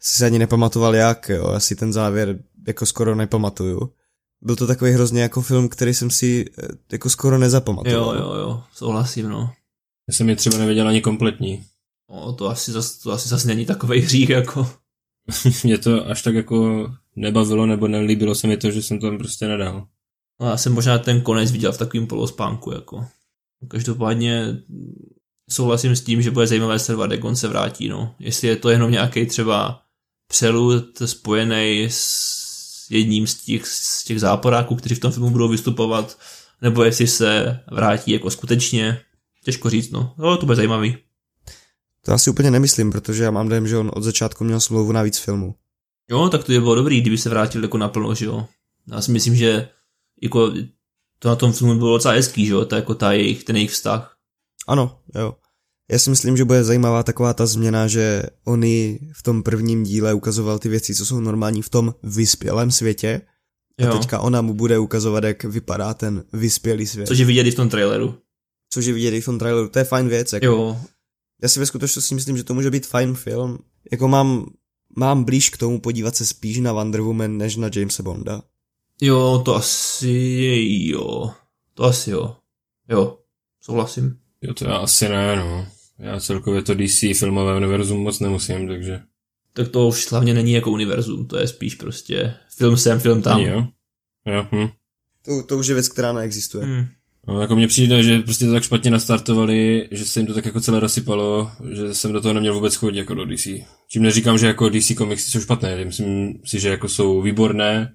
Si 0.00 0.16
se 0.16 0.26
ani 0.26 0.38
nepamatoval 0.38 0.94
jak, 0.94 1.28
jo, 1.28 1.46
asi 1.46 1.76
ten 1.76 1.92
závěr 1.92 2.38
jako 2.66 2.86
skoro 2.86 3.14
nepamatuju. 3.14 3.92
Byl 4.42 4.56
to 4.56 4.66
takový 4.66 4.92
hrozně 4.92 5.22
jako 5.22 5.40
film, 5.40 5.68
který 5.68 5.94
jsem 5.94 6.10
si 6.10 6.44
eh, 6.62 6.68
jako 6.92 7.10
skoro 7.10 7.38
nezapamatoval. 7.38 8.16
Jo, 8.16 8.22
jo, 8.22 8.34
jo, 8.34 8.62
souhlasím, 8.74 9.28
no. 9.28 9.52
Já 10.08 10.14
jsem 10.14 10.28
je 10.28 10.36
třeba 10.36 10.58
nevěděl 10.58 10.88
ani 10.88 11.00
kompletní. 11.00 11.64
No, 12.10 12.32
to 12.32 12.48
asi 12.48 12.72
zas, 12.72 12.98
to 12.98 13.12
asi 13.12 13.28
zase 13.28 13.48
není 13.48 13.66
takový 13.66 14.00
hřích, 14.00 14.28
jako. 14.28 14.70
mě 15.64 15.78
to 15.78 16.06
až 16.06 16.22
tak 16.22 16.34
jako 16.34 16.90
nebavilo 17.16 17.66
nebo 17.66 17.88
nelíbilo 17.88 18.34
se 18.34 18.46
mi 18.46 18.56
to, 18.56 18.70
že 18.70 18.82
jsem 18.82 19.00
tam 19.00 19.18
prostě 19.18 19.48
nedal. 19.48 19.86
No, 20.40 20.46
já 20.46 20.56
jsem 20.56 20.72
možná 20.72 20.98
ten 20.98 21.20
konec 21.20 21.52
viděl 21.52 21.72
v 21.72 21.78
takovém 21.78 22.06
polospánku, 22.06 22.72
jako. 22.72 23.06
Každopádně 23.68 24.62
souhlasím 25.50 25.96
s 25.96 26.02
tím, 26.02 26.22
že 26.22 26.30
bude 26.30 26.46
zajímavé 26.46 26.78
sledovat, 26.78 27.10
jak 27.10 27.24
on 27.24 27.36
se 27.36 27.48
vrátí, 27.48 27.88
no. 27.88 28.14
Jestli 28.18 28.48
je 28.48 28.56
to 28.56 28.70
jenom 28.70 28.90
nějaký 28.90 29.26
třeba 29.26 29.82
přelud 30.28 31.02
spojený 31.04 31.86
s 31.90 32.90
jedním 32.90 33.26
z 33.26 33.34
těch, 33.34 33.66
z 33.66 34.04
těch 34.04 34.20
záporáků, 34.20 34.76
kteří 34.76 34.94
v 34.94 35.00
tom 35.00 35.12
filmu 35.12 35.30
budou 35.30 35.48
vystupovat, 35.48 36.18
nebo 36.62 36.84
jestli 36.84 37.06
se 37.06 37.60
vrátí 37.72 38.12
jako 38.12 38.30
skutečně, 38.30 39.00
těžko 39.44 39.70
říct, 39.70 39.90
no. 39.90 40.14
No, 40.18 40.36
to 40.36 40.46
bude 40.46 40.56
zajímavý. 40.56 40.96
To 42.04 42.12
asi 42.12 42.30
úplně 42.30 42.50
nemyslím, 42.50 42.92
protože 42.92 43.24
já 43.24 43.30
mám 43.30 43.48
dojem, 43.48 43.68
že 43.68 43.78
on 43.78 43.90
od 43.94 44.02
začátku 44.02 44.44
měl 44.44 44.60
smlouvu 44.60 44.92
na 44.92 45.02
víc 45.02 45.18
filmů. 45.18 45.54
Jo, 46.10 46.28
tak 46.28 46.44
to 46.44 46.52
je 46.52 46.60
bylo 46.60 46.74
dobrý, 46.74 47.00
kdyby 47.00 47.18
se 47.18 47.30
vrátil 47.30 47.62
jako 47.62 47.78
naplno, 47.78 48.14
že 48.14 48.24
jo. 48.26 48.46
Já 48.92 49.00
si 49.00 49.10
myslím, 49.10 49.36
že 49.36 49.68
jako 50.22 50.52
to 51.18 51.28
na 51.28 51.36
tom 51.36 51.52
filmu 51.52 51.74
bylo 51.74 51.96
docela 51.96 52.14
hezký, 52.14 52.46
že 52.46 52.52
jo, 52.52 52.64
to 52.64 52.74
jako 52.74 52.94
ta 52.94 53.12
jejich, 53.12 53.44
ten 53.44 53.56
jejich 53.56 53.70
vztah. 53.70 54.16
Ano, 54.68 55.00
jo. 55.14 55.36
Já 55.90 55.98
si 55.98 56.10
myslím, 56.10 56.36
že 56.36 56.44
bude 56.44 56.64
zajímavá 56.64 57.02
taková 57.02 57.34
ta 57.34 57.46
změna, 57.46 57.88
že 57.88 58.22
oni 58.44 58.98
v 59.12 59.22
tom 59.22 59.42
prvním 59.42 59.84
díle 59.84 60.14
ukazoval 60.14 60.58
ty 60.58 60.68
věci, 60.68 60.94
co 60.94 61.06
jsou 61.06 61.20
normální 61.20 61.62
v 61.62 61.68
tom 61.68 61.94
vyspělém 62.02 62.70
světě. 62.70 63.20
A 63.78 63.84
jo. 63.84 63.92
teďka 63.92 64.18
ona 64.18 64.42
mu 64.42 64.54
bude 64.54 64.78
ukazovat, 64.78 65.24
jak 65.24 65.44
vypadá 65.44 65.94
ten 65.94 66.24
vyspělý 66.32 66.86
svět. 66.86 67.06
Což 67.06 67.18
je 67.18 67.24
vidět 67.24 67.46
i 67.46 67.50
v 67.50 67.54
tom 67.54 67.68
traileru. 67.68 68.14
Což 68.72 68.86
je 68.86 68.92
vidět 68.92 69.14
i 69.14 69.20
v 69.20 69.24
tom 69.24 69.38
traileru, 69.38 69.68
to 69.68 69.78
je 69.78 69.84
fajn 69.84 70.08
věc. 70.08 70.32
Jako. 70.32 70.46
Jo, 70.46 70.80
já 71.42 71.48
si 71.48 71.60
ve 71.60 71.66
skutečnosti 71.66 72.14
myslím, 72.14 72.36
že 72.36 72.44
to 72.44 72.54
může 72.54 72.70
být 72.70 72.86
fajn 72.86 73.14
film. 73.14 73.58
Jako 73.92 74.08
mám, 74.08 74.46
mám 74.96 75.24
blíž 75.24 75.50
k 75.50 75.56
tomu 75.56 75.80
podívat 75.80 76.16
se 76.16 76.26
spíš 76.26 76.58
na 76.58 76.72
Wonder 76.72 77.00
Woman, 77.00 77.38
než 77.38 77.56
na 77.56 77.70
Jamesa 77.76 78.02
Bonda. 78.02 78.42
Jo, 79.00 79.42
to 79.44 79.54
asi 79.54 80.08
jo. 80.82 81.30
To 81.74 81.84
asi 81.84 82.10
jo. 82.10 82.36
Jo, 82.88 83.18
souhlasím. 83.60 84.18
Jo, 84.42 84.54
to 84.54 84.64
já 84.64 84.76
asi 84.76 85.08
ne, 85.08 85.36
no. 85.36 85.66
Já 85.98 86.20
celkově 86.20 86.62
to 86.62 86.74
DC 86.74 87.18
filmové 87.18 87.56
univerzum 87.56 88.00
moc 88.00 88.20
nemusím, 88.20 88.68
takže... 88.68 89.00
Tak 89.52 89.68
to 89.68 89.88
už 89.88 90.10
hlavně 90.10 90.34
není 90.34 90.52
jako 90.52 90.70
univerzum, 90.70 91.26
to 91.26 91.38
je 91.38 91.48
spíš 91.48 91.74
prostě 91.74 92.34
film 92.56 92.76
sem, 92.76 93.00
film 93.00 93.22
tam. 93.22 93.40
Jo. 93.40 93.66
Jo, 94.26 94.46
hm. 94.52 94.68
to, 95.24 95.42
to 95.42 95.58
už 95.58 95.66
je 95.66 95.74
věc, 95.74 95.88
která 95.88 96.12
neexistuje. 96.12 96.64
Hmm. 96.64 96.86
No, 97.28 97.40
jako 97.40 97.56
mně 97.56 97.66
přijde, 97.66 98.02
že 98.02 98.18
prostě 98.18 98.46
to 98.46 98.52
tak 98.52 98.62
špatně 98.62 98.90
nastartovali, 98.90 99.88
že 99.90 100.04
se 100.04 100.20
jim 100.20 100.26
to 100.26 100.34
tak 100.34 100.44
jako 100.44 100.60
celé 100.60 100.80
rozsypalo, 100.80 101.50
že 101.72 101.94
jsem 101.94 102.12
do 102.12 102.20
toho 102.20 102.34
neměl 102.34 102.54
vůbec 102.54 102.74
chodit 102.74 102.98
jako 102.98 103.14
do 103.14 103.24
DC. 103.24 103.46
Čím 103.88 104.02
neříkám, 104.02 104.38
že 104.38 104.46
jako 104.46 104.68
DC 104.68 104.92
komiksy 104.96 105.30
jsou 105.30 105.40
špatné, 105.40 105.84
myslím 105.84 106.40
si, 106.44 106.60
že 106.60 106.68
jako 106.68 106.88
jsou 106.88 107.22
výborné. 107.22 107.94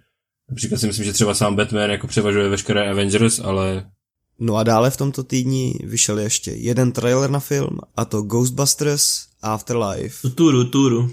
Například 0.49 0.77
si 0.77 0.87
myslím, 0.87 1.05
že 1.05 1.13
třeba 1.13 1.33
sám 1.33 1.55
Batman 1.55 1.89
jako 1.89 2.07
převažuje 2.07 2.49
veškeré 2.49 2.89
Avengers, 2.89 3.39
ale... 3.39 3.91
No 4.39 4.55
a 4.55 4.63
dále 4.63 4.91
v 4.91 4.97
tomto 4.97 5.23
týdni 5.23 5.73
vyšel 5.83 6.19
ještě 6.19 6.51
jeden 6.51 6.91
trailer 6.91 7.29
na 7.29 7.39
film, 7.39 7.77
a 7.95 8.05
to 8.05 8.21
Ghostbusters 8.21 9.25
Afterlife. 9.41 10.29
Turu, 10.29 10.63
turu. 10.63 11.11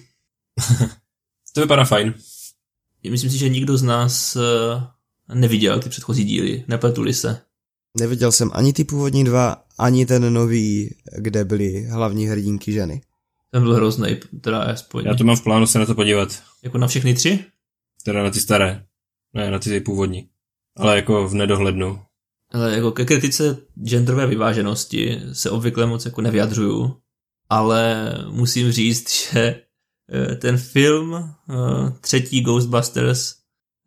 to 1.54 1.60
vypadá 1.60 1.84
fajn. 1.84 2.14
Myslím 3.10 3.30
si, 3.30 3.38
že 3.38 3.48
nikdo 3.48 3.76
z 3.76 3.82
nás 3.82 4.36
eh, 4.36 5.34
neviděl 5.34 5.80
ty 5.80 5.88
předchozí 5.88 6.24
díly, 6.24 6.64
nepletuli 6.68 7.14
se. 7.14 7.40
Neviděl 8.00 8.32
jsem 8.32 8.50
ani 8.54 8.72
ty 8.72 8.84
původní 8.84 9.24
dva, 9.24 9.64
ani 9.78 10.06
ten 10.06 10.32
nový, 10.32 10.94
kde 11.16 11.44
byly 11.44 11.86
hlavní 11.86 12.26
hrdinky 12.26 12.72
ženy. 12.72 13.02
Ten 13.50 13.62
byl 13.62 13.74
hrozný, 13.74 14.16
teda 14.40 14.62
aspoň. 14.62 15.04
Já 15.04 15.14
to 15.14 15.24
mám 15.24 15.36
v 15.36 15.42
plánu 15.42 15.66
se 15.66 15.78
na 15.78 15.86
to 15.86 15.94
podívat. 15.94 16.42
Jako 16.62 16.78
na 16.78 16.86
všechny 16.86 17.14
tři? 17.14 17.44
Teda 18.04 18.22
na 18.22 18.30
ty 18.30 18.40
staré. 18.40 18.84
Ne, 19.34 19.50
na 19.50 19.58
ty 19.58 19.80
původní. 19.80 20.28
Ale 20.76 20.96
jako 20.96 21.28
v 21.28 21.34
nedohlednu. 21.34 22.00
Ale 22.52 22.72
jako 22.72 22.92
ke 22.92 23.04
kritice 23.04 23.56
genderové 23.84 24.26
vyváženosti 24.26 25.20
se 25.32 25.50
obvykle 25.50 25.86
moc 25.86 26.04
jako 26.04 26.20
nevyjadřuju, 26.20 26.96
ale 27.50 28.12
musím 28.30 28.72
říct, 28.72 29.10
že 29.32 29.62
eh, 30.12 30.36
ten 30.36 30.56
film 30.56 31.14
eh, 31.14 31.54
třetí 32.00 32.40
Ghostbusters 32.40 33.34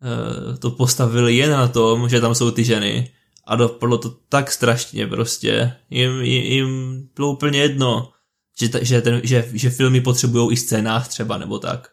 eh, 0.02 0.56
to 0.56 0.70
postavil 0.70 1.28
jen 1.28 1.50
na 1.50 1.68
tom, 1.68 2.08
že 2.08 2.20
tam 2.20 2.34
jsou 2.34 2.50
ty 2.50 2.64
ženy 2.64 3.10
a 3.46 3.56
dopadlo 3.56 3.98
to 3.98 4.10
tak 4.28 4.52
strašně 4.52 5.06
prostě. 5.06 5.76
Jim, 5.90 6.20
jim, 6.20 6.44
jim 6.44 7.02
bylo 7.14 7.32
úplně 7.32 7.58
jedno, 7.58 8.12
že, 8.60 8.68
ta, 8.68 8.84
že, 8.84 9.00
ten, 9.00 9.20
že, 9.24 9.50
že 9.52 9.70
filmy 9.70 10.00
potřebují 10.00 10.52
i 10.52 10.56
scénář 10.56 11.08
třeba 11.08 11.38
nebo 11.38 11.58
tak. 11.58 11.90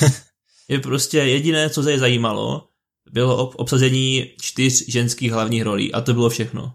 je 0.68 0.78
prostě 0.80 1.18
jediné, 1.18 1.70
co 1.70 1.82
se 1.82 1.92
je 1.92 1.98
zajímalo, 1.98 2.68
bylo 3.10 3.36
ob- 3.36 3.54
obsazení 3.56 4.30
čtyř 4.40 4.84
ženských 4.88 5.32
hlavních 5.32 5.62
rolí 5.62 5.92
a 5.92 6.00
to 6.00 6.14
bylo 6.14 6.28
všechno. 6.28 6.74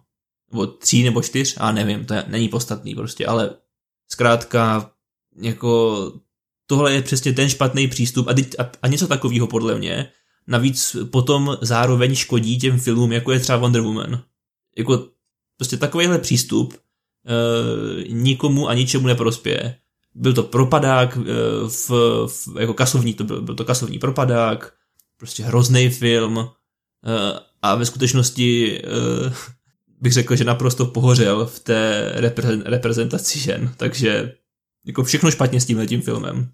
Nebo 0.52 0.68
tří 0.68 1.04
nebo 1.04 1.22
čtyř, 1.22 1.56
a 1.58 1.72
nevím, 1.72 2.06
to 2.06 2.16
není 2.28 2.50
podstatný 2.50 2.96
prostě, 2.96 3.26
ale 3.26 3.56
zkrátka 4.12 4.92
jako 5.42 6.12
tohle 6.66 6.94
je 6.94 7.02
přesně 7.02 7.34
ten 7.34 7.50
špatný 7.50 7.88
přístup 7.88 8.28
a, 8.28 8.32
a, 8.64 8.72
a 8.82 8.88
něco 8.88 9.08
takového 9.08 9.48
podle 9.48 9.78
mě 9.78 10.12
navíc 10.48 10.96
potom 11.12 11.58
zároveň 11.62 12.16
škodí 12.16 12.60
těm 12.60 12.80
filmům, 12.80 13.12
jako 13.12 13.32
je 13.32 13.40
třeba 13.40 13.58
Wonder 13.58 13.82
Woman. 13.82 14.24
Jako 14.78 15.08
prostě 15.58 15.78
takovýhle 15.78 16.20
přístup 16.20 16.74
e, 16.74 18.14
nikomu 18.14 18.70
a 18.70 18.74
ničemu 18.74 19.08
neprospěje. 19.08 19.76
Byl 20.16 20.34
to 20.34 20.44
propadák, 20.44 21.18
e, 21.18 21.22
v, 21.68 21.90
v, 22.28 22.60
jako 22.60 22.74
kasovní, 22.74 23.14
to 23.14 23.24
byl, 23.24 23.42
byl 23.42 23.56
to 23.56 23.66
kasovní 23.66 24.00
propadák, 24.00 24.74
prostě 25.18 25.44
hrozný 25.44 25.90
film 25.90 26.40
e, 26.40 26.48
a 27.62 27.76
ve 27.76 27.86
skutečnosti 27.86 28.78
e, 28.78 28.82
bych 30.02 30.14
řekl, 30.14 30.36
že 30.36 30.44
naprosto 30.44 30.86
pohořel 30.86 31.46
v 31.46 31.60
té 31.60 32.12
reprezentaci 32.66 33.40
žen, 33.40 33.74
takže 33.78 34.34
jako 34.86 35.04
všechno 35.04 35.32
špatně 35.32 35.62
s 35.62 35.66
tímhle 35.66 35.88
tím 35.88 36.02
filmem. 36.02 36.50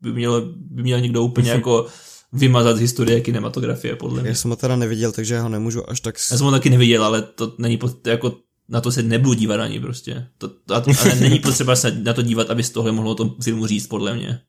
By 0.00 0.12
měl, 0.12 0.52
by 0.56 0.82
měl 0.82 1.00
někdo 1.00 1.22
úplně 1.22 1.50
jako 1.60 1.86
vymazat 2.32 2.76
z 2.76 2.80
historie 2.80 3.20
kinematografie, 3.20 3.96
podle 3.96 4.20
mě. 4.20 4.28
Já 4.28 4.34
jsem 4.34 4.50
ho 4.50 4.56
teda 4.56 4.76
neviděl, 4.76 5.12
takže 5.12 5.34
já 5.34 5.42
ho 5.42 5.48
nemůžu 5.48 5.90
až 5.90 6.00
tak... 6.00 6.14
Já 6.30 6.36
jsem 6.36 6.46
ho 6.46 6.50
taky 6.50 6.70
neviděl, 6.70 7.04
ale 7.04 7.22
to 7.22 7.54
není 7.58 7.76
pod, 7.76 8.06
jako 8.06 8.36
na 8.68 8.80
to 8.80 8.92
se 8.92 9.02
nebudu 9.02 9.34
dívat 9.34 9.60
ani 9.60 9.80
prostě. 9.80 10.26
To, 10.38 10.48
to, 10.48 10.74
ale 10.74 11.14
není 11.20 11.38
potřeba 11.42 11.76
se 11.76 11.90
na 11.90 12.12
to 12.12 12.22
dívat, 12.22 12.50
aby 12.50 12.62
z 12.62 12.70
tohle 12.70 12.92
mohlo 12.92 13.10
o 13.10 13.14
tom 13.14 13.34
filmu 13.42 13.66
říct, 13.66 13.86
podle 13.86 14.14
mě. 14.14 14.40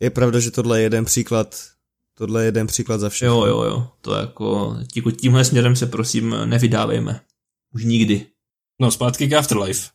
Je 0.00 0.10
pravda, 0.10 0.40
že 0.40 0.50
tohle 0.50 0.78
je 0.78 0.82
jeden 0.82 1.04
příklad, 1.04 1.56
tohle 2.14 2.42
je 2.42 2.46
jeden 2.46 2.66
příklad 2.66 2.98
za 2.98 3.08
všechno. 3.08 3.34
Jo, 3.34 3.44
jo, 3.46 3.62
jo, 3.62 3.88
to 4.00 4.14
jako, 4.14 4.76
tímhle 5.20 5.44
směrem 5.44 5.76
se 5.76 5.86
prosím 5.86 6.36
nevydávejme. 6.44 7.20
Už 7.74 7.84
nikdy. 7.84 8.26
No, 8.80 8.90
zpátky 8.90 9.28
k 9.28 9.32
Afterlife. 9.32 9.88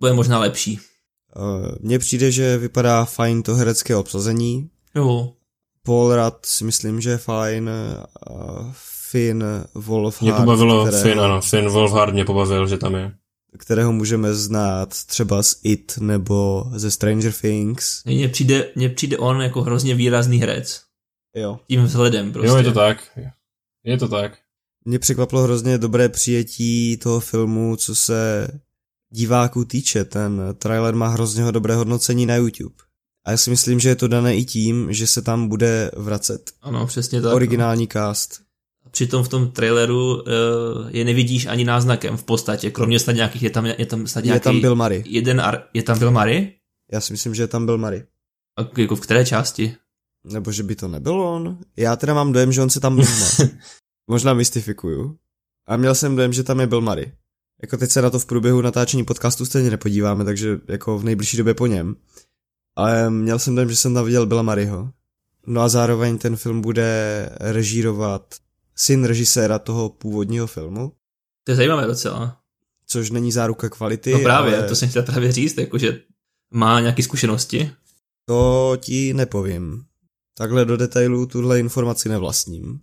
Bude 0.00 0.12
možná 0.12 0.38
lepší. 0.38 0.80
Uh, 1.36 1.74
mně 1.80 1.98
přijde, 1.98 2.32
že 2.32 2.58
vypadá 2.58 3.04
fajn 3.04 3.42
to 3.42 3.54
herecké 3.54 3.96
obsazení. 3.96 4.70
Jo. 4.94 5.32
Paul 5.86 6.16
Rudd 6.16 6.46
si 6.46 6.64
myslím, 6.64 7.00
že 7.00 7.10
je 7.10 7.18
fajn. 7.18 7.70
Uh, 8.30 8.72
Finn 9.10 9.44
Wolfhard. 9.74 10.22
Mě 10.22 10.32
pobavilo 10.32 10.86
kterého, 10.86 11.02
Finn, 11.02 11.20
ano. 11.20 11.40
Finn 11.40 11.68
Wolfhard 11.68 12.12
mě 12.12 12.24
pobavil, 12.24 12.66
že 12.66 12.78
tam 12.78 12.94
je. 12.94 13.12
Kterého 13.58 13.92
můžeme 13.92 14.34
znát 14.34 14.88
třeba 14.88 15.42
z 15.42 15.60
It 15.64 15.94
nebo 16.00 16.64
ze 16.74 16.90
Stranger 16.90 17.32
Things. 17.32 18.04
Mně 18.04 18.28
přijde, 18.28 18.72
mně 18.76 18.88
přijde 18.88 19.18
on 19.18 19.40
jako 19.40 19.62
hrozně 19.62 19.94
výrazný 19.94 20.38
herec. 20.40 20.82
Jo. 21.36 21.60
Tím 21.68 21.84
vzhledem 21.84 22.32
prostě. 22.32 22.48
Jo, 22.48 22.56
je 22.56 22.64
to 22.64 22.72
tak. 22.72 23.18
Je 23.84 23.98
to 23.98 24.08
tak. 24.08 24.38
Mě 24.84 24.98
překvapilo 24.98 25.42
hrozně 25.42 25.78
dobré 25.78 26.08
přijetí 26.08 26.96
toho 26.96 27.20
filmu, 27.20 27.76
co 27.76 27.94
se 27.94 28.48
diváků 29.12 29.64
týče. 29.64 30.04
Ten 30.04 30.42
trailer 30.58 30.94
má 30.94 31.08
hrozně 31.08 31.52
dobré 31.52 31.74
hodnocení 31.74 32.26
na 32.26 32.36
YouTube. 32.36 32.74
A 33.24 33.30
já 33.30 33.36
si 33.36 33.50
myslím, 33.50 33.80
že 33.80 33.88
je 33.88 33.96
to 33.96 34.08
dané 34.08 34.36
i 34.36 34.44
tím, 34.44 34.92
že 34.92 35.06
se 35.06 35.22
tam 35.22 35.48
bude 35.48 35.90
vracet. 35.96 36.50
Ano, 36.62 36.86
přesně 36.86 37.22
tak. 37.22 37.34
Originální 37.34 37.82
no. 37.82 37.88
cast. 37.92 38.40
Přitom 38.90 39.24
v 39.24 39.28
tom 39.28 39.50
traileru 39.50 40.14
uh, 40.14 40.22
je 40.88 41.04
nevidíš 41.04 41.46
ani 41.46 41.64
náznakem 41.64 42.16
v 42.16 42.24
podstatě, 42.24 42.70
kromě 42.70 42.98
snad 42.98 43.12
nějakých, 43.12 43.42
je 43.42 43.50
tam, 43.50 43.66
je 43.66 43.86
tam 43.86 44.06
snad 44.06 44.24
nějaký... 44.24 44.36
Je 44.36 44.40
tam 44.40 44.60
Bill 44.60 44.76
Murray. 44.76 45.02
Jeden 45.06 45.40
ar, 45.40 45.62
je 45.74 45.82
tam 45.82 45.98
Bill 45.98 46.10
Murray? 46.10 46.52
Já 46.92 47.00
si 47.00 47.12
myslím, 47.12 47.34
že 47.34 47.42
je 47.42 47.46
tam 47.46 47.66
Bill 47.66 47.78
Murray. 47.78 48.02
A 48.58 48.80
jako 48.80 48.96
v 48.96 49.00
které 49.00 49.24
části? 49.24 49.76
Nebo 50.24 50.52
že 50.52 50.62
by 50.62 50.76
to 50.76 50.88
nebyl 50.88 51.20
on? 51.20 51.58
Já 51.76 51.96
teda 51.96 52.14
mám 52.14 52.32
dojem, 52.32 52.52
že 52.52 52.62
on 52.62 52.70
se 52.70 52.80
tam 52.80 52.96
vezme. 52.96 53.48
Možná 54.10 54.34
mystifikuju. 54.34 55.16
A 55.66 55.76
měl 55.76 55.94
jsem 55.94 56.16
dojem, 56.16 56.32
že 56.32 56.42
tam 56.42 56.60
je 56.60 56.66
Bill 56.66 56.80
Murray. 56.80 57.12
Jako 57.62 57.76
teď 57.76 57.90
se 57.90 58.02
na 58.02 58.10
to 58.10 58.18
v 58.18 58.26
průběhu 58.26 58.60
natáčení 58.60 59.04
podcastu 59.04 59.46
stejně 59.46 59.70
nepodíváme, 59.70 60.24
takže 60.24 60.58
jako 60.68 60.98
v 60.98 61.04
nejbližší 61.04 61.36
době 61.36 61.54
po 61.54 61.66
něm. 61.66 61.96
Ale 62.76 63.10
měl 63.10 63.38
jsem 63.38 63.54
dojem, 63.54 63.70
že 63.70 63.76
jsem 63.76 63.94
tam 63.94 64.04
viděl 64.04 64.26
Billa 64.26 64.42
Murrayho. 64.42 64.90
No 65.46 65.60
a 65.60 65.68
zároveň 65.68 66.18
ten 66.18 66.36
film 66.36 66.60
bude 66.60 67.30
režírovat 67.40 68.34
syn 68.76 69.04
režiséra 69.04 69.58
toho 69.58 69.88
původního 69.88 70.46
filmu. 70.46 70.92
To 71.44 71.52
je 71.52 71.56
zajímavé 71.56 71.86
docela. 71.86 72.38
Což 72.86 73.10
není 73.10 73.32
záruka 73.32 73.68
kvality. 73.68 74.12
No 74.12 74.20
právě, 74.20 74.58
ale... 74.58 74.68
to 74.68 74.76
jsem 74.76 74.88
chtěl 74.88 75.02
právě 75.02 75.32
říct, 75.32 75.58
jakože 75.58 76.00
má 76.50 76.80
nějaké 76.80 77.02
zkušenosti. 77.02 77.70
To 78.26 78.76
ti 78.80 79.14
nepovím. 79.14 79.84
Takhle 80.36 80.64
do 80.64 80.76
detailů 80.76 81.26
tuhle 81.26 81.60
informaci 81.60 82.08
nevlastním. 82.08 82.80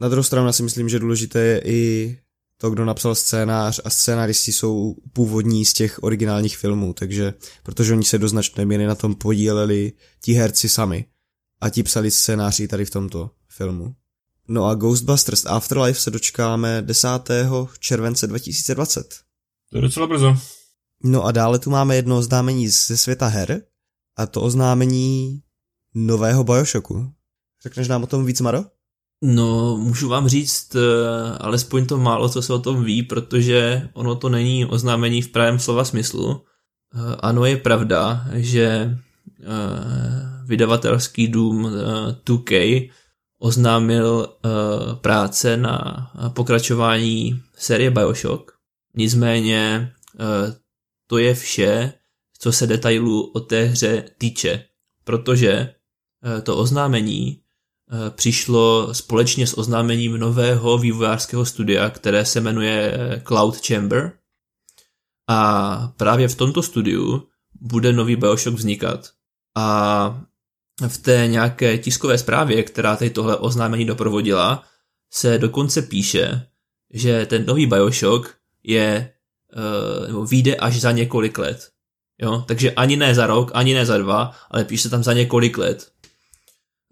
Na 0.00 0.08
druhou 0.08 0.22
stranu 0.22 0.52
si 0.52 0.62
myslím, 0.62 0.88
že 0.88 0.98
důležité 0.98 1.38
je 1.38 1.62
i 1.64 2.18
to, 2.60 2.70
kdo 2.70 2.84
napsal 2.84 3.14
scénář 3.14 3.80
a 3.84 3.90
scénáristi 3.90 4.52
jsou 4.52 4.94
původní 5.12 5.64
z 5.64 5.72
těch 5.72 6.02
originálních 6.02 6.58
filmů, 6.58 6.92
takže 6.92 7.34
protože 7.62 7.92
oni 7.92 8.04
se 8.04 8.18
do 8.18 8.28
značné 8.28 8.64
míry 8.64 8.86
na 8.86 8.94
tom 8.94 9.14
podíleli 9.14 9.92
ti 10.24 10.32
herci 10.32 10.68
sami 10.68 11.04
a 11.60 11.70
ti 11.70 11.82
psali 11.82 12.10
scénáři 12.10 12.68
tady 12.68 12.84
v 12.84 12.90
tomto 12.90 13.30
filmu. 13.48 13.94
No 14.48 14.64
a 14.64 14.74
Ghostbusters 14.74 15.46
Afterlife 15.46 16.00
se 16.00 16.10
dočkáme 16.10 16.82
10. 16.82 17.08
července 17.78 18.26
2020. 18.26 19.14
To 19.70 19.78
je 19.78 19.82
docela 19.82 20.06
brzo. 20.06 20.36
No 21.04 21.24
a 21.24 21.32
dále 21.32 21.58
tu 21.58 21.70
máme 21.70 21.96
jedno 21.96 22.18
oznámení 22.18 22.68
ze 22.68 22.96
světa 22.96 23.26
her 23.26 23.62
a 24.16 24.26
to 24.26 24.42
oznámení 24.42 25.42
nového 25.94 26.44
Bioshocku. 26.44 27.12
Řekneš 27.62 27.88
nám 27.88 28.02
o 28.02 28.06
tom 28.06 28.24
víc, 28.24 28.40
Maro? 28.40 28.64
No, 29.22 29.76
můžu 29.76 30.08
vám 30.08 30.28
říct 30.28 30.74
uh, 30.74 30.80
alespoň 31.40 31.86
to 31.86 31.98
málo, 31.98 32.28
co 32.28 32.42
se 32.42 32.52
o 32.52 32.58
tom 32.58 32.84
ví, 32.84 33.02
protože 33.02 33.88
ono 33.92 34.16
to 34.16 34.28
není 34.28 34.66
oznámení 34.66 35.22
v 35.22 35.28
pravém 35.28 35.58
slova 35.58 35.84
smyslu. 35.84 36.26
Uh, 36.28 36.40
ano, 37.20 37.44
je 37.44 37.56
pravda, 37.56 38.26
že 38.32 38.98
uh, 39.40 39.46
vydavatelský 40.44 41.28
dům 41.28 41.64
uh, 41.64 41.72
2K 42.26 42.90
oznámil 43.40 44.28
práce 45.00 45.56
na 45.56 46.10
pokračování 46.28 47.42
série 47.56 47.90
Bioshock. 47.90 48.52
Nicméně 48.94 49.92
to 51.06 51.18
je 51.18 51.34
vše, 51.34 51.92
co 52.38 52.52
se 52.52 52.66
detailů 52.66 53.32
o 53.32 53.40
té 53.40 53.64
hře 53.64 54.04
týče, 54.18 54.64
protože 55.04 55.74
to 56.42 56.56
oznámení 56.56 57.40
přišlo 58.10 58.94
společně 58.94 59.46
s 59.46 59.58
oznámením 59.58 60.18
nového 60.18 60.78
vývojářského 60.78 61.44
studia, 61.44 61.90
které 61.90 62.24
se 62.24 62.40
jmenuje 62.40 62.98
Cloud 63.26 63.66
Chamber. 63.66 64.12
A 65.28 65.92
právě 65.96 66.28
v 66.28 66.34
tomto 66.34 66.62
studiu 66.62 67.28
bude 67.60 67.92
nový 67.92 68.16
Bioshock 68.16 68.56
vznikat. 68.56 69.10
A 69.56 70.20
v 70.88 70.98
té 70.98 71.26
nějaké 71.26 71.78
tiskové 71.78 72.18
zprávě, 72.18 72.62
která 72.62 72.96
tady 72.96 73.10
tohle 73.10 73.36
oznámení 73.36 73.84
doprovodila, 73.84 74.64
se 75.12 75.38
dokonce 75.38 75.82
píše, 75.82 76.46
že 76.92 77.26
ten 77.26 77.46
nový 77.46 77.66
Bioshock 77.66 78.34
je, 78.62 79.12
uh, 79.56 80.08
nebo 80.08 80.24
vyjde 80.24 80.56
až 80.56 80.80
za 80.80 80.92
několik 80.92 81.38
let. 81.38 81.70
Jo? 82.22 82.44
Takže 82.48 82.72
ani 82.72 82.96
ne 82.96 83.14
za 83.14 83.26
rok, 83.26 83.50
ani 83.54 83.74
ne 83.74 83.86
za 83.86 83.98
dva, 83.98 84.32
ale 84.50 84.64
píše 84.64 84.88
tam 84.88 85.02
za 85.02 85.12
několik 85.12 85.58
let. 85.58 85.92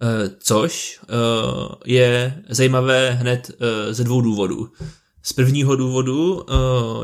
Uh, 0.02 0.34
což 0.38 1.00
uh, 1.02 1.74
je 1.86 2.42
zajímavé 2.48 3.10
hned 3.10 3.50
uh, 3.50 3.92
ze 3.92 4.04
dvou 4.04 4.20
důvodů. 4.20 4.72
Z 5.22 5.32
prvního 5.32 5.76
důvodu 5.76 6.46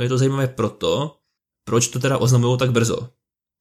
je 0.00 0.08
to 0.08 0.18
zajímavé 0.18 0.46
proto, 0.46 1.16
proč 1.64 1.88
to 1.88 1.98
teda 1.98 2.18
oznamují 2.18 2.58
tak 2.58 2.72
brzo 2.72 3.08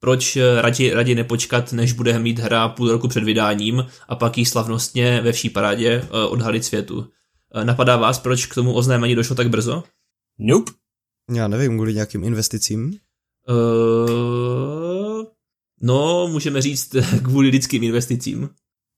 proč 0.02 0.36
eh, 0.36 0.62
raději, 0.62 0.94
raději 0.94 1.16
nepočkat, 1.16 1.74
než 1.74 1.94
bude 1.94 2.20
mít 2.20 2.40
hra 2.40 2.70
půl 2.70 2.92
roku 2.92 3.08
před 3.08 3.24
vydáním 3.24 3.86
a 4.08 4.16
pak 4.16 4.38
ji 4.38 4.46
slavnostně 4.46 5.22
ve 5.22 5.32
vší 5.32 5.50
parádě 5.50 5.90
eh, 5.90 6.08
odhalit 6.10 6.66
světu. 6.66 7.08
Eh, 7.56 7.66
napadá 7.66 7.98
vás, 7.98 8.20
proč 8.20 8.46
k 8.46 8.56
tomu 8.56 8.74
oznámení 8.74 9.16
došlo 9.16 9.36
tak 9.36 9.50
brzo? 9.50 9.84
Nope. 10.40 10.72
Já 11.36 11.48
nevím, 11.48 11.76
kvůli 11.76 11.94
nějakým 11.94 12.24
investicím. 12.24 12.98
Uh, 13.50 15.24
no, 15.82 16.28
můžeme 16.28 16.62
říct 16.62 16.96
kvůli 17.24 17.50
lidským 17.50 17.84
investicím. 17.84 18.50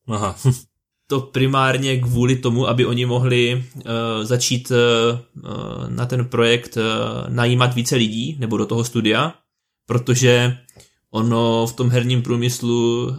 Aha. 0.07 0.35
to 1.07 1.21
primárně 1.21 1.99
kvůli 1.99 2.35
tomu, 2.35 2.67
aby 2.67 2.85
oni 2.85 3.05
mohli 3.05 3.63
uh, 3.75 3.81
začít 4.23 4.71
uh, 4.71 5.89
na 5.89 6.05
ten 6.05 6.25
projekt 6.25 6.77
uh, 6.77 6.83
najímat 7.29 7.73
více 7.73 7.95
lidí, 7.95 8.37
nebo 8.39 8.57
do 8.57 8.65
toho 8.65 8.83
studia, 8.83 9.33
protože 9.85 10.57
ono 11.11 11.67
v 11.67 11.73
tom 11.73 11.89
herním 11.89 12.21
průmyslu 12.21 13.07
uh, 13.07 13.15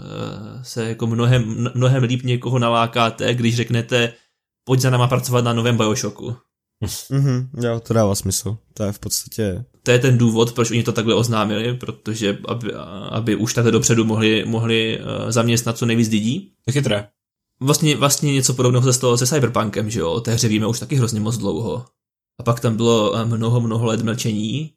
se 0.62 0.89
jako 0.89 1.06
mnohem, 1.06 1.70
mnohem 1.74 2.02
líp 2.02 2.23
někoho 2.23 2.59
nalákáte, 2.59 3.35
když 3.35 3.56
řeknete, 3.56 4.12
pojď 4.65 4.81
za 4.81 4.90
náma 4.90 5.09
pracovat 5.09 5.44
na 5.44 5.52
novém 5.52 5.77
Bioshocku. 5.77 6.36
Mhm, 7.11 7.51
jo, 7.63 7.81
to 7.81 7.95
dává 7.95 8.15
smysl. 8.15 8.57
To 8.75 8.83
je 8.83 8.93
v 8.93 8.99
podstatě... 8.99 9.65
To 9.83 9.91
je 9.91 9.99
ten 9.99 10.19
důvod, 10.19 10.53
proč 10.53 10.71
oni 10.71 10.83
to 10.83 10.93
takhle 10.93 11.15
oznámili, 11.15 11.75
protože 11.75 12.39
aby, 12.49 12.73
aby 13.11 13.37
už 13.37 13.55
takhle 13.55 13.73
dopředu 13.73 14.05
mohli, 14.05 14.45
mohli 14.45 14.99
uh, 14.99 15.31
zaměstnat 15.31 15.79
co 15.79 15.87
nejvíc 15.87 16.09
lidí. 16.09 16.53
To 16.65 16.73
chytré. 16.73 17.09
Vlastně, 17.61 17.97
vlastně 17.97 18.33
něco 18.33 18.55
podobného 18.55 18.85
se 18.85 18.93
stalo 18.93 19.19
se 19.19 19.27
Cyberpunkem, 19.27 19.91
že 19.91 20.01
jo, 20.01 20.11
o 20.11 20.21
té 20.21 20.35
hře 20.35 20.49
víme 20.49 20.67
už 20.67 20.81
taky 20.81 20.97
hrozně 20.97 21.21
moc 21.21 21.37
dlouho. 21.37 21.87
A 22.41 22.43
pak 22.43 22.61
tam 22.61 22.77
bylo 22.77 23.17
eh, 23.17 23.25
mnoho, 23.25 23.61
mnoho 23.61 23.87
let 23.87 24.03
mlčení 24.03 24.73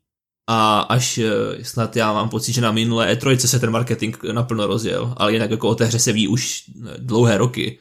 a 0.49 0.79
až 0.79 1.17
eh, 1.17 1.63
snad 1.63 1.95
já 1.95 2.13
mám 2.13 2.29
pocit, 2.29 2.53
že 2.53 2.61
na 2.61 2.71
minulé 2.71 3.15
E3 3.15 3.35
se 3.35 3.59
ten 3.59 3.71
marketing 3.71 4.15
naplno 4.31 4.67
rozjel, 4.67 5.13
ale 5.17 5.33
jinak 5.33 5.51
jako 5.51 5.69
o 5.69 5.75
té 5.75 5.85
hře 5.85 5.99
se 5.99 6.11
ví 6.11 6.27
už 6.27 6.63
dlouhé 6.97 7.37
roky. 7.37 7.79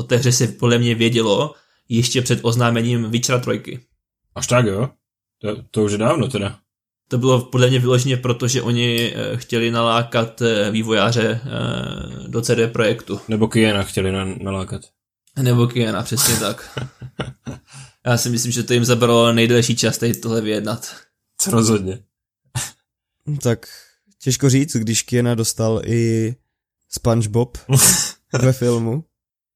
O 0.00 0.02
té 0.02 0.16
hře 0.16 0.32
se 0.32 0.46
podle 0.46 0.78
mě 0.78 0.94
vědělo 0.94 1.54
ještě 1.88 2.22
před 2.22 2.38
oznámením 2.42 3.10
Witchera 3.10 3.38
3. 3.38 3.80
Až 4.34 4.46
tak 4.46 4.66
jo? 4.66 4.90
To, 5.38 5.62
to 5.70 5.84
už 5.84 5.92
je 5.92 5.98
dávno 5.98 6.28
teda. 6.28 6.58
To 7.08 7.18
bylo 7.18 7.44
podle 7.44 7.68
mě 7.68 7.78
vyloženě 7.78 8.16
proto, 8.16 8.48
že 8.48 8.62
oni 8.62 9.14
eh, 9.14 9.36
chtěli 9.36 9.70
nalákat 9.70 10.42
eh, 10.42 10.70
vývojáře 10.70 11.40
do 12.26 12.42
CD 12.42 12.72
projektu. 12.72 13.20
Nebo 13.28 13.48
Kiena 13.48 13.82
chtěli 13.82 14.12
nalákat. 14.42 14.82
Nebo 15.42 15.66
Kiena, 15.66 16.02
přesně 16.02 16.36
tak. 16.36 16.78
Já 18.06 18.16
si 18.16 18.30
myslím, 18.30 18.52
že 18.52 18.62
to 18.62 18.72
jim 18.72 18.84
zabralo 18.84 19.32
nejdelší 19.32 19.76
čas 19.76 19.98
tady 19.98 20.14
tohle 20.14 20.40
vyjednat. 20.40 20.96
Co 21.38 21.50
rozhodně. 21.50 21.98
tak 23.42 23.68
těžko 24.22 24.50
říct, 24.50 24.76
když 24.76 25.02
Kiena 25.02 25.34
dostal 25.34 25.82
i 25.84 26.34
SpongeBob 26.88 27.58
ve 28.42 28.52
filmu. 28.52 29.04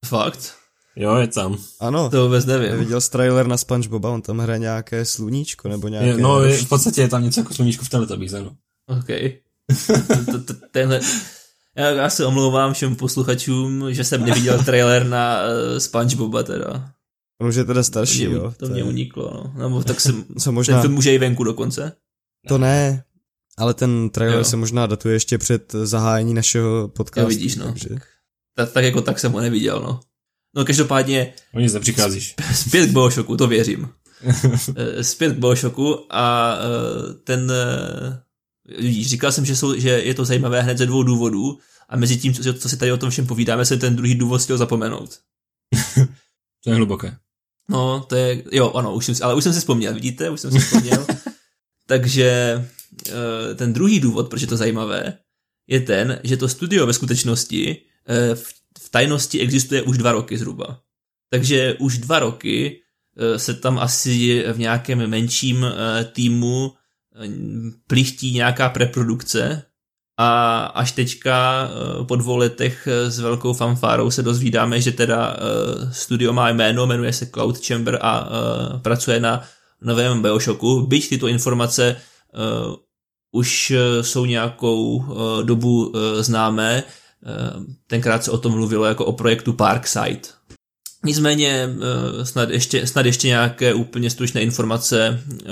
Fakt? 0.07 0.60
Jo, 0.97 1.17
je 1.17 1.27
tam. 1.27 1.59
Ano. 1.81 2.11
To 2.11 2.25
vůbec 2.25 2.45
nevím. 2.45 2.79
Viděl 2.79 3.01
jsi 3.01 3.11
trailer 3.11 3.47
na 3.47 3.57
SpongeBoba, 3.57 4.11
on 4.11 4.23
tam 4.23 4.39
hraje 4.39 4.59
nějaké 4.59 5.05
sluníčko 5.05 5.69
nebo 5.69 5.89
nějaké... 5.89 6.09
Je, 6.09 6.17
no, 6.17 6.43
je, 6.43 6.57
v 6.57 6.69
podstatě 6.69 7.01
je 7.01 7.09
tam 7.09 7.25
něco 7.25 7.41
jako 7.41 7.55
sluníčko 7.55 7.85
v 7.85 7.89
Teletubbies, 7.89 8.33
ano. 8.33 8.57
OK. 8.87 9.09
Tenhle... 10.71 11.01
Já 11.77 12.11
se 12.11 12.27
omlouvám 12.27 12.73
všem 12.73 12.97
posluchačům, 12.97 13.95
že 13.95 14.05
jsem 14.05 14.25
neviděl 14.25 14.65
trailer 14.65 15.07
na 15.07 15.43
uh, 15.43 15.79
SpongeBoba 15.79 16.43
teda. 16.43 16.93
On 17.41 17.49
už 17.49 17.55
je 17.55 17.65
teda 17.65 17.83
starší, 17.83 18.25
to 18.25 18.31
mě, 18.31 18.39
jo. 18.39 18.55
To 18.57 18.67
mě 18.67 18.85
uniklo, 18.85 19.31
no. 19.35 19.62
Nebo 19.62 19.83
tak 19.83 20.01
jsem, 20.01 20.25
co 20.39 20.53
možná... 20.53 20.75
ten 20.75 20.83
film 20.83 20.99
už 20.99 21.05
je 21.05 21.15
i 21.15 21.19
venku 21.19 21.45
dokonce. 21.45 21.93
To 22.49 22.59
ne, 22.59 23.05
ale 23.59 23.75
ten 23.75 24.11
trailer 24.11 24.39
jo. 24.39 24.45
se 24.45 24.57
možná 24.57 24.87
datuje 24.87 25.15
ještě 25.15 25.39
před 25.39 25.73
zahájení 25.73 26.35
našeho 26.35 26.89
podcastu. 26.89 27.21
Jo, 27.21 27.29
vidíš, 27.29 27.57
no. 27.57 27.65
Takže... 27.65 27.89
Tak, 28.57 28.73
tak 28.73 28.85
jako 28.85 29.03
tak 29.03 29.19
jsem 29.19 29.33
ho 29.33 29.41
neviděl, 29.41 29.81
no. 29.81 30.01
No 30.55 30.64
každopádně... 30.64 31.32
O 31.55 31.60
nic 31.60 31.72
nepřicházíš. 31.72 32.35
Zpět 32.55 32.86
k 32.86 32.93
Bioshocku, 32.93 33.36
to 33.36 33.47
věřím. 33.47 33.89
Eh, 34.77 35.05
zpět 35.05 35.35
k 35.35 35.39
Bioshocku 35.39 36.06
a 36.10 36.56
eh, 36.59 37.14
ten... 37.14 37.52
Eh, 37.52 38.82
vidíš, 38.82 39.09
říkal 39.09 39.32
jsem, 39.32 39.44
že, 39.44 39.56
jsou, 39.56 39.78
že 39.78 39.89
je 39.89 40.14
to 40.14 40.24
zajímavé 40.24 40.62
hned 40.62 40.78
ze 40.78 40.86
dvou 40.86 41.02
důvodů 41.02 41.59
a 41.89 41.97
mezi 41.97 42.16
tím, 42.16 42.35
co, 42.35 42.55
co 42.55 42.68
si 42.68 42.77
tady 42.77 42.93
o 42.93 42.97
tom 42.97 43.10
všem 43.10 43.27
povídáme, 43.27 43.64
se 43.64 43.77
ten 43.77 43.97
druhý 43.97 44.14
důvod 44.14 44.43
chtěl 44.43 44.59
zapomenout. 44.59 45.18
to 46.64 46.70
je 46.70 46.77
hluboké. 46.77 47.16
No, 47.68 48.06
to 48.09 48.16
je, 48.16 48.44
jo, 48.52 48.72
ano, 48.72 48.94
už 48.94 49.06
jsem, 49.06 49.14
ale 49.22 49.35
už 49.35 49.44
jsem 49.44 49.52
si 49.52 49.59
vzpomněl, 49.59 49.94
vidíte, 49.94 50.31
už 50.31 50.40
jsem 50.40 50.51
si 50.51 50.59
vzpomněl. 50.59 51.06
Takže 51.86 52.64
ten 53.55 53.72
druhý 53.72 54.01
důvod, 54.01 54.31
proč 54.31 54.43
je 54.43 54.48
to 54.48 54.56
zajímavé, 54.56 55.18
je 55.66 55.81
ten, 55.81 56.20
že 56.24 56.36
to 56.36 56.48
studio 56.48 56.86
ve 56.86 56.93
skutečnosti 56.93 57.82
v 58.35 58.60
tajnosti 58.89 59.40
existuje 59.40 59.82
už 59.82 59.98
dva 59.98 60.12
roky 60.12 60.39
zhruba. 60.39 60.81
Takže 61.31 61.74
už 61.78 61.98
dva 61.98 62.19
roky 62.19 62.81
eh, 63.16 63.39
se 63.39 63.55
tam 63.55 63.78
asi 63.78 64.44
v 64.52 64.59
nějakém 64.59 65.07
menším 65.07 65.65
eh, 65.65 66.05
týmu 66.05 66.73
eh, 66.73 67.28
plichtí 67.86 68.35
nějaká 68.35 68.69
preprodukce 68.69 69.62
a 70.19 70.59
až 70.65 70.93
teďka 70.93 71.70
po 72.09 72.16
dvou 72.16 72.36
letech 72.36 72.89
s 73.09 73.19
velkou 73.19 73.52
fanfárou 73.52 74.11
se 74.11 74.23
dozvídáme, 74.23 74.81
že 74.81 74.93
teda 74.93 75.36
studio 75.93 76.32
má 76.32 76.48
jméno, 76.48 76.86
jmenuje 76.86 77.12
se 77.12 77.27
Cloud 77.27 77.66
Chamber 77.66 77.98
a 78.02 78.28
pracuje 78.82 79.20
na 79.20 79.44
novém 79.82 80.23
Bioshocku, 80.23 80.86
byť 80.86 81.09
tyto 81.09 81.27
informace 81.27 81.97
už 83.32 83.73
jsou 84.02 84.24
nějakou 84.24 85.05
dobu 85.43 85.93
známé, 86.20 86.82
tenkrát 87.86 88.24
se 88.24 88.30
o 88.30 88.38
tom 88.38 88.52
mluvilo 88.52 88.84
jako 88.84 89.05
o 89.05 89.12
projektu 89.12 89.52
Parkside. 89.52 90.20
Nicméně 91.05 91.68
eh, 91.68 92.26
snad 92.26 92.51
ještě, 92.51 92.86
snad 92.86 93.06
ještě 93.06 93.28
nějaké 93.28 93.74
úplně 93.74 94.10
stručné 94.10 94.40
informace 94.40 95.20
eh, 95.30 95.47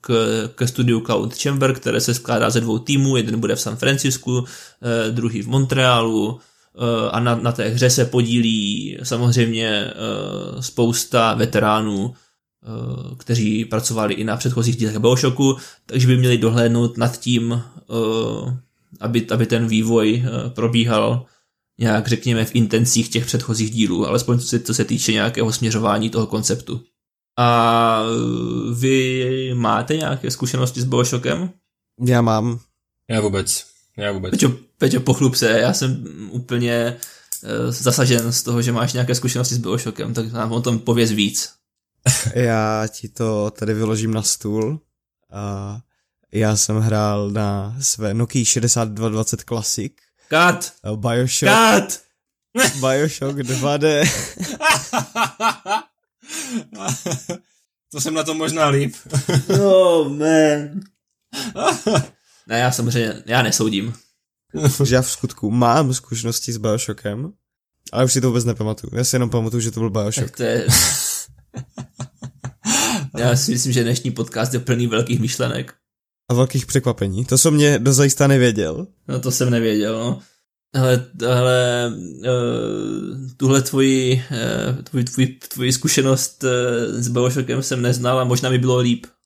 k, 0.00 0.10
k 0.54 0.68
studiu 0.68 1.00
Cloud 1.00 1.34
Chamber, 1.34 1.74
které 1.74 2.00
se 2.00 2.14
skládá 2.14 2.50
ze 2.50 2.60
dvou 2.60 2.78
týmů, 2.78 3.16
jeden 3.16 3.40
bude 3.40 3.56
v 3.56 3.60
San 3.60 3.76
Francisku, 3.76 4.44
druhý 5.10 5.42
v 5.42 5.48
Montrealu 5.48 6.40
a 7.10 7.20
na, 7.20 7.34
na 7.34 7.52
té 7.52 7.68
hře 7.68 7.90
se 7.90 8.04
podílí 8.04 8.98
samozřejmě 9.02 9.90
spousta 10.60 11.34
veteránů, 11.34 12.14
kteří 13.18 13.64
pracovali 13.64 14.14
i 14.14 14.24
na 14.24 14.36
předchozích 14.36 14.76
dílech 14.76 14.98
Bioshocku, 14.98 15.56
takže 15.86 16.06
by 16.06 16.16
měli 16.16 16.38
dohlédnout 16.38 16.96
nad 16.96 17.20
tím, 17.20 17.62
aby, 19.00 19.26
aby 19.30 19.46
ten 19.46 19.66
vývoj 19.66 20.24
eh, 20.26 20.50
probíhal 20.50 21.26
nějak, 21.78 22.08
řekněme, 22.08 22.44
v 22.44 22.54
intencích 22.54 23.08
těch 23.08 23.26
předchozích 23.26 23.70
dílů, 23.70 24.06
alespoň 24.06 24.38
co 24.38 24.46
se, 24.46 24.60
co 24.60 24.74
se 24.74 24.84
týče 24.84 25.12
nějakého 25.12 25.52
směřování 25.52 26.10
toho 26.10 26.26
konceptu. 26.26 26.80
A 27.38 28.02
eh, 28.02 28.74
vy 28.74 29.54
máte 29.54 29.96
nějaké 29.96 30.30
zkušenosti 30.30 30.80
s 30.80 30.84
Bioshockem? 30.84 31.50
Já 32.06 32.22
mám. 32.22 32.58
Já 33.10 33.20
vůbec. 33.20 33.66
Já 33.96 34.12
vůbec. 34.12 34.30
Peťo, 34.30 34.52
Peťo 34.78 35.00
pochlup 35.00 35.34
se, 35.34 35.48
já 35.50 35.72
jsem 35.72 36.04
úplně 36.30 36.96
uh, 37.42 37.70
zasažen 37.70 38.32
z 38.32 38.42
toho, 38.42 38.62
že 38.62 38.72
máš 38.72 38.92
nějaké 38.92 39.14
zkušenosti 39.14 39.54
s 39.54 39.58
Bioshockem, 39.58 40.14
tak 40.14 40.32
nám 40.32 40.52
o 40.52 40.60
tom 40.60 40.78
pověz 40.78 41.12
víc. 41.12 41.52
já 42.34 42.86
ti 42.88 43.08
to 43.08 43.50
tady 43.50 43.74
vyložím 43.74 44.14
na 44.14 44.22
stůl. 44.22 44.80
A 45.32 45.78
já 46.32 46.56
jsem 46.56 46.78
hrál 46.78 47.30
na 47.30 47.76
své 47.80 48.14
Nokia 48.14 48.44
6220 48.44 49.42
Classic. 49.48 49.92
Cut! 50.28 50.72
Bioshock. 50.96 51.50
Cut! 51.50 52.00
Bioshock 52.80 53.36
2D. 53.36 54.10
to 57.92 58.00
jsem 58.00 58.14
na 58.14 58.24
to 58.24 58.34
možná 58.34 58.68
líp. 58.68 58.94
oh 59.60 60.08
man. 60.08 60.80
ne, 62.48 62.58
já 62.58 62.72
samozřejmě, 62.72 63.22
já 63.26 63.42
nesoudím. 63.42 63.94
že 64.84 64.94
já 64.94 65.02
v 65.02 65.10
skutku 65.10 65.50
mám 65.50 65.94
zkušenosti 65.94 66.52
s 66.52 66.56
Bioshockem, 66.56 67.32
ale 67.92 68.04
už 68.04 68.12
si 68.12 68.20
to 68.20 68.26
vůbec 68.26 68.44
nepamatuju. 68.44 68.96
Já 68.96 69.04
si 69.04 69.16
jenom 69.16 69.30
pamatuju, 69.30 69.60
že 69.60 69.70
to 69.70 69.80
byl 69.80 69.90
Bioshock. 69.90 70.26
Tak 70.26 70.36
to 70.36 70.42
je... 70.42 70.66
já 73.18 73.36
si 73.36 73.52
myslím, 73.52 73.72
že 73.72 73.82
dnešní 73.82 74.10
podcast 74.10 74.54
je 74.54 74.60
plný 74.60 74.86
velkých 74.86 75.20
myšlenek 75.20 75.74
a 76.28 76.34
velkých 76.34 76.66
překvapení. 76.66 77.24
To 77.24 77.38
jsem 77.38 77.54
mě 77.54 77.78
dozajista 77.78 78.26
nevěděl. 78.26 78.86
No 79.08 79.20
to 79.20 79.30
jsem 79.30 79.50
nevěděl, 79.50 79.98
no. 79.98 80.20
Ale, 80.74 81.06
ale 81.30 81.92
uh, 81.96 83.30
tuhle 83.36 83.62
tvoji, 83.62 84.24
uh, 84.30 84.82
tvůj, 84.82 85.04
tvůj, 85.04 85.26
tvůj 85.26 85.72
zkušenost 85.72 86.44
uh, 86.44 86.50
s 87.00 87.08
Bioshockem 87.08 87.62
jsem 87.62 87.82
neznal 87.82 88.20
a 88.20 88.24
možná 88.24 88.50
mi 88.50 88.58
bylo 88.58 88.78
líp. 88.78 89.06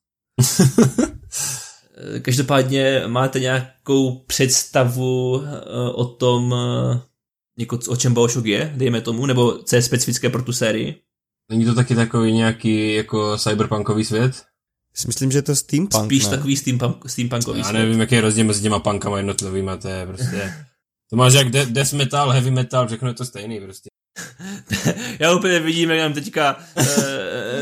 Každopádně 2.23 3.03
máte 3.07 3.41
nějakou 3.41 4.19
představu 4.19 5.33
uh, 5.33 5.45
o 5.95 6.05
tom, 6.05 6.53
uh, 6.53 6.99
jako, 7.59 7.79
o 7.89 7.97
čem 7.97 8.15
Bioshock 8.15 8.47
je, 8.47 8.73
dejme 8.77 9.01
tomu, 9.01 9.27
nebo 9.27 9.59
co 9.59 9.77
je 9.77 9.83
specifické 9.83 10.31
pro 10.31 10.43
tu 10.43 10.53
sérii? 10.53 11.03
Není 11.51 11.65
to 11.65 11.75
taky 11.75 11.95
takový 11.95 12.33
nějaký 12.33 12.95
jako 12.95 13.39
cyberpunkový 13.39 14.05
svět? 14.05 14.50
Si 14.95 15.07
myslím, 15.07 15.33
že 15.33 15.39
je 15.39 15.43
to 15.43 15.57
steampunk, 15.57 16.05
Spíš 16.05 16.25
ne? 16.25 16.31
takový 16.31 16.57
steampunk, 16.57 17.11
steampunkový 17.11 17.61
Já 17.61 17.73
nevím, 17.73 18.01
jaký 18.01 18.15
je 18.15 18.21
rozdíl 18.21 18.45
mezi 18.45 18.63
těma 18.63 18.79
punkama 18.79 19.17
jednotlivýma, 19.17 19.77
to 19.77 19.89
je 19.89 20.07
prostě... 20.07 20.55
To 21.11 21.17
máš 21.17 21.33
jak 21.33 21.51
de- 21.51 21.67
death 21.67 21.93
metal, 21.93 22.31
heavy 22.31 22.51
metal, 22.51 22.87
všechno 22.87 23.09
je 23.09 23.15
to 23.15 23.25
stejný 23.25 23.61
prostě. 23.61 23.91
Já 25.19 25.35
úplně 25.35 25.61
vidím, 25.61 25.91
jak 25.91 25.99
nám 25.99 26.13
teďka 26.13 26.57
uh, 26.77 26.85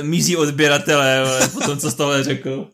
mizí 0.02 0.36
odběratele 0.36 1.24
po 1.52 1.60
tom, 1.60 1.78
co 1.78 1.90
jsi 1.90 1.96
řekl. 2.20 2.70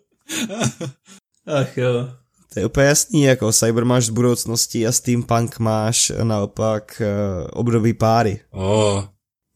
Ach 1.47 1.77
jo. 1.77 2.09
To 2.55 2.61
je 2.61 2.67
úplně 2.67 2.87
jasný, 2.87 3.23
jako 3.23 3.53
Cyber 3.53 3.85
máš 3.85 4.07
z 4.07 4.11
budoucnosti 4.11 4.87
a 4.87 4.93
Steampunk 4.93 5.59
máš 5.59 6.13
naopak 6.23 7.03
uh, 7.03 7.49
období 7.53 7.93
páry. 7.93 8.41
Oh, 8.51 9.05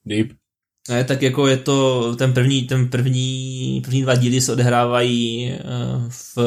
Deep. 0.07 0.38
Ne, 0.89 1.05
tak 1.05 1.23
jako 1.23 1.47
je 1.47 1.57
to, 1.57 2.17
ten 2.17 2.33
první, 2.33 2.63
ten 2.63 2.89
první, 2.89 3.81
první 3.85 4.03
dva 4.03 4.15
díly 4.15 4.41
se 4.41 4.53
odehrávají 4.53 5.51
eh, 5.53 5.59
v 6.09 6.39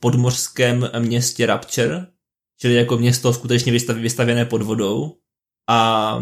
podmořském 0.00 0.90
městě 0.98 1.46
Rapture, 1.46 2.06
čili 2.60 2.74
jako 2.74 2.98
město 2.98 3.32
skutečně 3.32 3.72
vystavěné 3.94 4.44
pod 4.44 4.62
vodou. 4.62 5.16
A 5.68 6.18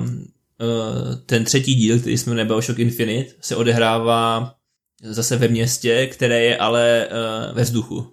eh, 0.60 1.16
ten 1.16 1.44
třetí 1.44 1.74
díl, 1.74 2.00
který 2.00 2.18
jsme 2.18 2.30
jmenuje 2.30 2.44
Bioshock 2.44 2.78
Infinite, 2.78 3.34
se 3.40 3.56
odehrává 3.56 4.54
zase 5.02 5.36
ve 5.36 5.48
městě, 5.48 6.06
které 6.06 6.42
je 6.42 6.56
ale 6.56 7.06
eh, 7.06 7.52
ve 7.52 7.62
vzduchu. 7.62 8.12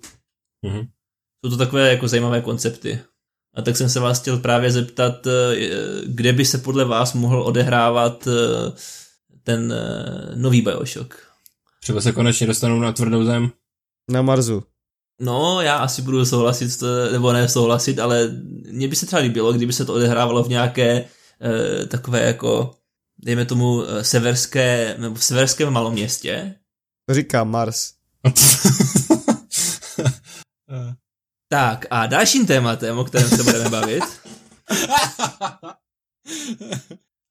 Mhm. 0.66 0.88
Jsou 1.46 1.52
to 1.52 1.58
takové 1.58 1.90
jako 1.90 2.08
zajímavé 2.08 2.42
koncepty. 2.42 3.00
A 3.56 3.62
tak 3.62 3.78
jsem 3.78 3.90
se 3.90 4.00
vás 4.00 4.22
chtěl 4.22 4.38
právě 4.38 4.72
zeptat, 4.72 5.28
kde 6.06 6.34
by 6.34 6.46
se 6.46 6.58
podle 6.58 6.86
vás 6.86 7.14
mohl 7.14 7.42
odehrávat 7.42 8.28
ten 9.44 9.74
nový 10.36 10.62
Bioshock. 10.62 11.16
Třeba 11.82 12.02
se 12.02 12.12
konečně 12.12 12.48
dostanou 12.48 12.80
na 12.80 12.92
tvrdou 12.92 13.26
zem. 13.26 13.52
Na 14.12 14.22
Marsu. 14.22 14.64
No, 15.22 15.62
já 15.62 15.78
asi 15.78 16.02
budu 16.02 16.26
souhlasit, 16.26 16.84
nebo 17.12 17.34
ne 17.34 17.50
souhlasit, 17.50 18.00
ale 18.00 18.28
mně 18.72 18.88
by 18.88 18.96
se 18.96 19.06
třeba 19.06 19.22
líbilo, 19.22 19.54
kdyby 19.54 19.74
se 19.74 19.86
to 19.86 19.94
odehrávalo 19.94 20.44
v 20.44 20.50
nějaké 20.50 20.90
e, 20.92 21.86
takové 21.86 22.24
jako, 22.24 22.76
dejme 23.18 23.46
tomu, 23.46 23.84
severské, 24.02 24.96
nebo 25.00 25.16
v 25.16 25.24
severském 25.24 25.70
maloměstě. 25.74 26.56
To 27.10 27.16
říká 27.16 27.44
Mars. 27.44 27.94
tak 31.50 31.86
a 31.90 32.08
dalším 32.08 32.48
tématem, 32.48 32.98
o 32.98 33.04
kterém 33.04 33.30
se 33.30 33.44
budeme 33.44 33.70
bavit. 33.70 34.04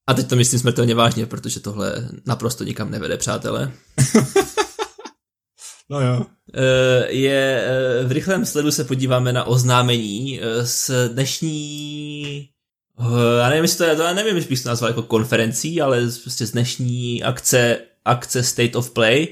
A 0.07 0.13
teď 0.13 0.29
to 0.29 0.35
myslím 0.35 0.59
smrtelně 0.59 0.95
vážně, 0.95 1.25
protože 1.25 1.59
tohle 1.59 2.09
naprosto 2.25 2.63
nikam 2.63 2.91
nevede, 2.91 3.17
přátelé. 3.17 3.71
no 5.89 6.01
jo. 6.01 6.25
Je, 7.07 7.67
v 8.05 8.11
rychlém 8.11 8.45
sledu 8.45 8.71
se 8.71 8.83
podíváme 8.83 9.33
na 9.33 9.43
oznámení 9.43 10.41
z 10.63 10.91
dnešní 11.07 12.49
já 13.39 13.49
nevím, 13.49 13.63
jestli 13.63 13.77
to 13.77 13.83
je, 13.83 13.95
to 13.95 14.01
já 14.01 14.13
nevím, 14.13 14.35
jestli 14.35 14.49
bych 14.49 14.63
to 14.63 14.69
nazval 14.69 14.89
jako 14.89 15.03
konferencí, 15.03 15.81
ale 15.81 16.01
prostě 16.21 16.45
z 16.45 16.51
dnešní 16.51 17.23
akce, 17.23 17.79
akce 18.05 18.43
State 18.43 18.75
of 18.75 18.91
Play, 18.91 19.27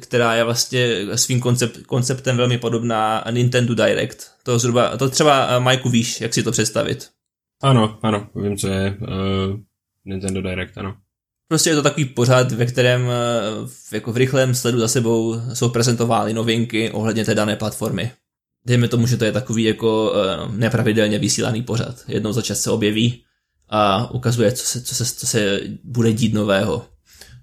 která 0.00 0.34
je 0.34 0.44
vlastně 0.44 1.06
svým 1.14 1.40
koncept, 1.40 1.78
konceptem 1.86 2.36
velmi 2.36 2.58
podobná 2.58 3.24
Nintendo 3.30 3.74
Direct. 3.74 4.30
To 4.42 4.58
zhruba, 4.58 4.96
to 4.96 5.10
třeba 5.10 5.58
Majku 5.58 5.88
víš, 5.88 6.20
jak 6.20 6.34
si 6.34 6.42
to 6.42 6.52
představit. 6.52 7.08
Ano, 7.62 7.98
ano, 8.02 8.28
vím, 8.34 8.56
co 8.56 8.68
je. 8.68 8.96
Uh, 9.00 9.60
Nintendo 10.04 10.42
Direct, 10.42 10.78
ano. 10.78 10.96
Prostě 11.48 11.70
je 11.70 11.76
to 11.76 11.82
takový 11.82 12.04
pořad, 12.04 12.52
ve 12.52 12.66
kterém 12.66 13.08
jako 13.92 14.12
v 14.12 14.16
rychlém 14.16 14.54
sledu 14.54 14.80
za 14.80 14.88
sebou 14.88 15.40
jsou 15.52 15.68
prezentovány 15.68 16.32
novinky 16.32 16.90
ohledně 16.90 17.24
té 17.24 17.34
dané 17.34 17.56
platformy. 17.56 18.12
Dejme 18.66 18.88
tomu, 18.88 19.06
že 19.06 19.16
to 19.16 19.24
je 19.24 19.32
takový 19.32 19.64
jako 19.64 20.12
nepravidelně 20.50 21.18
vysílaný 21.18 21.62
pořad. 21.62 22.04
Jednou 22.08 22.32
za 22.32 22.42
čas 22.42 22.60
se 22.60 22.70
objeví 22.70 23.24
a 23.68 24.10
ukazuje, 24.10 24.52
co 24.52 24.66
se, 24.66 24.82
co 24.82 24.94
se, 24.94 25.04
co 25.04 25.26
se 25.26 25.60
bude 25.84 26.12
dít 26.12 26.34
nového. 26.34 26.86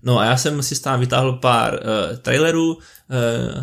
No 0.04 0.20
a 0.20 0.26
já 0.26 0.38
jsem 0.38 0.64
si 0.64 0.82
tam 0.82 1.00
vytáhl 1.00 1.34
pár 1.34 1.74
uh, 1.74 2.18
trailerů 2.18 2.74
uh, 2.74 2.82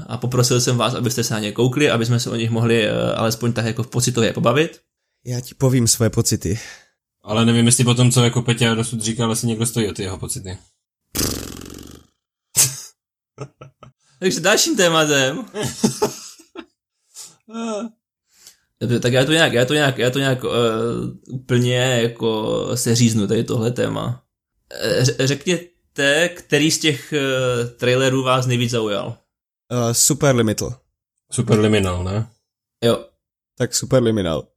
a 0.07 0.17
poprosil 0.17 0.61
jsem 0.61 0.77
vás, 0.77 0.95
abyste 0.95 1.25
se 1.25 1.35
na 1.35 1.41
ně 1.41 1.53
koukli, 1.53 1.91
aby 1.91 2.07
jsme 2.07 2.21
se 2.21 2.31
o 2.31 2.35
nich 2.35 2.51
mohli 2.51 2.91
uh, 2.91 2.95
alespoň 3.17 3.53
tak 3.53 3.65
jako 3.65 3.85
pocitově 3.85 4.33
pobavit. 4.33 4.81
Já 5.27 5.41
ti 5.41 5.55
povím 5.55 5.89
své 5.89 6.11
pocity. 6.11 6.59
Ale 7.29 7.47
nevím, 7.47 7.67
jestli 7.67 7.85
potom, 7.85 8.11
co 8.11 8.25
jako 8.25 8.43
Peťa 8.43 8.75
dosud 8.75 9.01
říkal, 9.01 9.33
asi 9.33 9.47
někdo 9.47 9.67
stojí 9.67 9.89
o 9.89 9.93
ty 9.93 10.03
jeho 10.03 10.19
pocity. 10.19 10.59
Takže 14.21 14.41
dalším 14.41 14.77
tématem. 14.77 15.45
Dobře, 18.81 19.01
tak 19.01 19.13
já 19.13 19.25
to 19.25 19.33
nějak, 19.33 19.53
já 19.53 19.65
to 19.65 19.75
nějak, 19.75 19.99
já 19.99 20.11
to 20.11 20.19
nějak 20.19 20.45
uh, 20.45 20.51
úplně 21.31 22.01
jako 22.03 22.57
se 22.77 22.95
říznu 22.95 23.27
tady 23.27 23.45
tohle 23.45 23.71
téma. 23.71 24.25
Uh, 25.01 25.05
řekněte, 25.27 26.29
který 26.29 26.71
z 26.71 26.79
těch 26.79 27.13
uh, 27.13 27.71
trailerů 27.71 28.23
vás 28.23 28.47
nejvíc 28.47 28.71
zaujal? 28.71 29.19
Uh, 29.73 29.93
super 29.93 30.37
Limital. 30.37 30.81
Super 31.33 31.61
Liminal, 31.61 32.05
ne? 32.05 32.31
Jo. 32.85 33.09
Tak 33.59 33.75
Super 33.75 34.03
Liminal. 34.03 34.49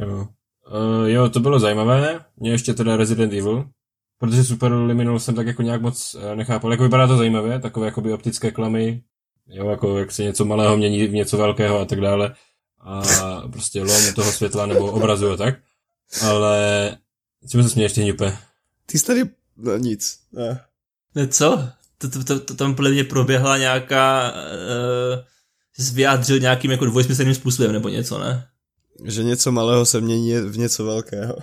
Jo. 0.00 0.28
Uh, 0.74 1.08
jo, 1.08 1.28
to 1.28 1.40
bylo 1.40 1.58
zajímavé. 1.58 2.24
Mě 2.36 2.50
ještě 2.50 2.74
teda 2.74 2.96
Resident 2.96 3.32
Evil, 3.32 3.68
protože 4.18 4.44
Super 4.44 4.72
Liminal 4.72 5.18
jsem 5.18 5.34
tak 5.34 5.46
jako 5.46 5.62
nějak 5.62 5.82
moc 5.82 6.14
uh, 6.14 6.34
nechápal. 6.34 6.70
Jako 6.70 6.82
vypadá 6.82 7.06
to 7.06 7.16
zajímavě, 7.16 7.60
takové 7.60 7.86
jakoby 7.86 8.12
optické 8.12 8.50
klamy, 8.50 9.02
jo, 9.48 9.70
jako 9.70 9.98
jak 9.98 10.12
se 10.12 10.22
něco 10.22 10.44
malého 10.44 10.76
mění 10.76 11.06
v 11.06 11.12
něco 11.12 11.36
velkého 11.36 11.80
a 11.80 11.84
tak 11.84 12.00
dále. 12.00 12.34
A 12.80 13.02
prostě 13.52 13.82
lom 13.82 14.14
toho 14.14 14.32
světla 14.32 14.66
nebo 14.66 14.92
obrazu 14.92 15.30
a 15.30 15.36
tak. 15.36 15.54
Ale 16.22 16.96
čemu 17.50 17.62
se 17.62 17.68
směješ 17.68 17.92
ty 17.92 18.02
hňupe? 18.02 18.36
Ty 18.86 18.98
jsi 18.98 19.06
tady... 19.06 19.22
No 19.56 19.76
nic. 19.76 20.18
Ne. 20.32 20.60
Ne 21.14 21.28
co? 21.28 21.68
To, 21.98 22.10
to, 22.10 22.24
to, 22.24 22.40
to 22.40 22.54
tam 22.54 22.74
podle 22.74 22.90
mě 22.90 23.04
proběhla 23.04 23.58
nějaká... 23.58 24.32
Uh, 24.32 25.24
vyjádřil 25.92 26.38
nějakým 26.38 26.70
jako 26.70 26.84
dvojsmyslným 26.84 27.34
způsobem 27.34 27.72
nebo 27.72 27.88
něco, 27.88 28.18
ne? 28.18 28.48
Že 29.04 29.24
něco 29.24 29.52
malého 29.52 29.86
se 29.86 30.00
mění 30.00 30.34
v 30.34 30.58
něco 30.58 30.84
velkého. 30.84 31.36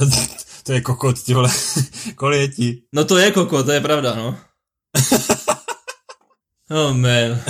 to 0.62 0.72
je 0.72 0.80
kokot, 0.80 1.22
ty 1.22 1.34
vole. 1.34 1.50
Kolieti. 2.14 2.82
No 2.92 3.04
to 3.04 3.18
je 3.18 3.30
kokot, 3.30 3.66
to 3.66 3.72
je 3.72 3.80
pravda, 3.80 4.14
no. 4.14 4.38
oh 6.70 6.96
man. 6.96 7.40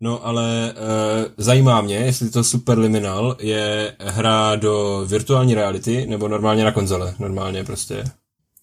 No 0.00 0.26
ale 0.26 0.74
uh, 0.74 1.32
zajímá 1.36 1.80
mě, 1.80 1.96
jestli 1.96 2.30
to 2.30 2.44
Superliminal 2.44 3.36
je 3.40 3.96
hra 3.98 4.56
do 4.56 5.04
virtuální 5.06 5.54
reality 5.54 6.06
nebo 6.06 6.28
normálně 6.28 6.64
na 6.64 6.72
konzole, 6.72 7.14
normálně 7.18 7.64
prostě. 7.64 8.04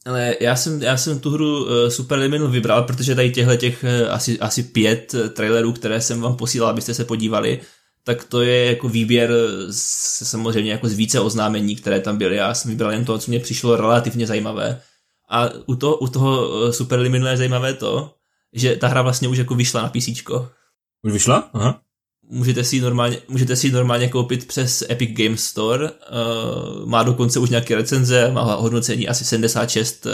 Ale 0.05 0.35
já 0.39 0.55
jsem, 0.55 0.81
já 0.81 0.97
jsem 0.97 1.19
tu 1.19 1.29
hru 1.29 1.63
uh, 1.63 1.69
Superliminal 1.89 2.47
vybral, 2.47 2.83
protože 2.83 3.15
tady 3.15 3.31
těchto 3.31 3.55
těch 3.55 3.83
uh, 3.83 4.13
asi, 4.13 4.39
asi 4.39 4.63
pět 4.63 5.15
trailerů, 5.33 5.73
které 5.73 6.01
jsem 6.01 6.21
vám 6.21 6.35
posílal, 6.35 6.69
abyste 6.69 6.93
se 6.93 7.05
podívali, 7.05 7.61
tak 8.09 8.23
to 8.23 8.41
je 8.41 8.65
jako 8.65 8.89
výběr 8.89 9.31
z, 9.69 10.27
samozřejmě 10.27 10.71
jako 10.71 10.89
z 10.89 10.93
více 10.93 11.19
oznámení, 11.19 11.75
které 11.75 11.99
tam 11.99 12.17
byly. 12.17 12.35
Já 12.35 12.53
jsem 12.53 12.71
vybral 12.71 12.91
jen 12.91 13.05
to, 13.05 13.17
co 13.17 13.31
mě 13.31 13.39
přišlo 13.39 13.75
relativně 13.75 14.27
zajímavé. 14.27 14.81
A 15.29 15.49
u, 15.65 15.75
to, 15.75 15.97
u 15.97 16.07
toho 16.07 16.49
eh, 16.67 16.73
Superliminal 16.73 17.31
je 17.31 17.37
zajímavé 17.37 17.73
to, 17.73 18.15
že 18.53 18.75
ta 18.75 18.87
hra 18.87 19.01
vlastně 19.01 19.27
už 19.27 19.37
jako 19.37 19.55
vyšla 19.55 19.81
na 19.81 19.89
PC. 19.89 20.07
Už 21.03 21.13
vyšla? 21.13 21.49
Aha. 21.53 21.81
Můžete 22.29 22.63
si, 22.63 22.81
normálně, 22.81 23.17
můžete 23.27 23.55
si 23.55 23.71
normálně 23.71 24.09
koupit 24.09 24.47
přes 24.47 24.83
Epic 24.89 25.09
Games 25.13 25.43
Store. 25.43 25.91
Uh, 25.91 26.85
má 26.85 27.03
dokonce 27.03 27.39
už 27.39 27.49
nějaké 27.49 27.75
recenze, 27.75 28.31
má 28.31 28.55
hodnocení 28.55 29.07
asi 29.07 29.25
76 29.25 30.05
uh, 30.05 30.11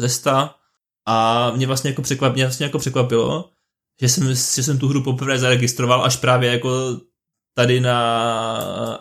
ze 0.00 0.08
100. 0.08 0.30
A 1.06 1.50
mě 1.56 1.66
vlastně 1.66 1.90
jako, 1.90 2.02
překvap, 2.02 2.34
mě 2.34 2.44
vlastně 2.44 2.66
jako 2.66 2.78
překvapilo, 2.78 3.50
že 4.00 4.08
jsem, 4.08 4.34
že 4.34 4.62
jsem 4.62 4.78
tu 4.78 4.88
hru 4.88 5.02
poprvé 5.02 5.38
zaregistroval 5.38 6.04
až 6.04 6.16
právě 6.16 6.52
jako 6.52 7.00
tady 7.58 7.80
na, 7.80 8.98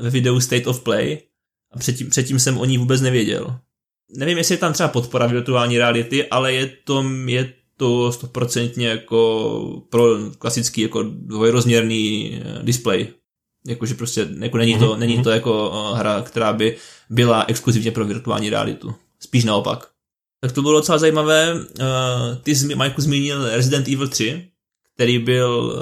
ve 0.00 0.10
videu 0.10 0.40
State 0.40 0.66
of 0.66 0.80
Play 0.80 1.18
a 1.72 1.78
předtím, 1.78 2.10
předtím 2.10 2.38
jsem 2.38 2.58
o 2.58 2.64
ní 2.64 2.78
vůbec 2.78 3.00
nevěděl. 3.00 3.56
Nevím, 4.16 4.38
jestli 4.38 4.54
je 4.54 4.58
tam 4.58 4.72
třeba 4.72 4.88
podpora 4.88 5.26
virtuální 5.26 5.78
reality, 5.78 6.26
ale 6.28 6.52
je 6.52 6.72
to, 6.84 7.04
je 7.26 7.52
to 7.76 8.12
stoprocentně 8.12 8.88
jako 8.88 9.82
pro 9.90 10.04
klasický 10.38 10.80
jako 10.80 11.02
dvojrozměrný 11.02 12.32
eh, 12.34 12.62
display. 12.62 13.06
Jakože 13.66 13.94
prostě 13.94 14.28
jako 14.38 14.56
není, 14.58 14.78
to, 14.78 14.94
mm-hmm. 14.94 14.98
není 14.98 15.22
to 15.22 15.30
jako 15.30 15.72
eh, 15.74 15.98
hra, 15.98 16.22
která 16.22 16.52
by 16.52 16.76
byla 17.10 17.44
exkluzivně 17.48 17.90
pro 17.90 18.04
virtuální 18.04 18.50
realitu. 18.50 18.94
Spíš 19.20 19.44
naopak. 19.44 19.88
Tak 20.40 20.52
to 20.52 20.62
bylo 20.62 20.74
docela 20.74 20.98
zajímavé. 20.98 21.54
Uh, 21.54 22.36
ty 22.42 22.52
Michael, 22.52 22.94
zmínil 22.96 23.48
Resident 23.48 23.88
Evil 23.88 24.08
3, 24.08 24.48
který 24.94 25.18
byl 25.18 25.74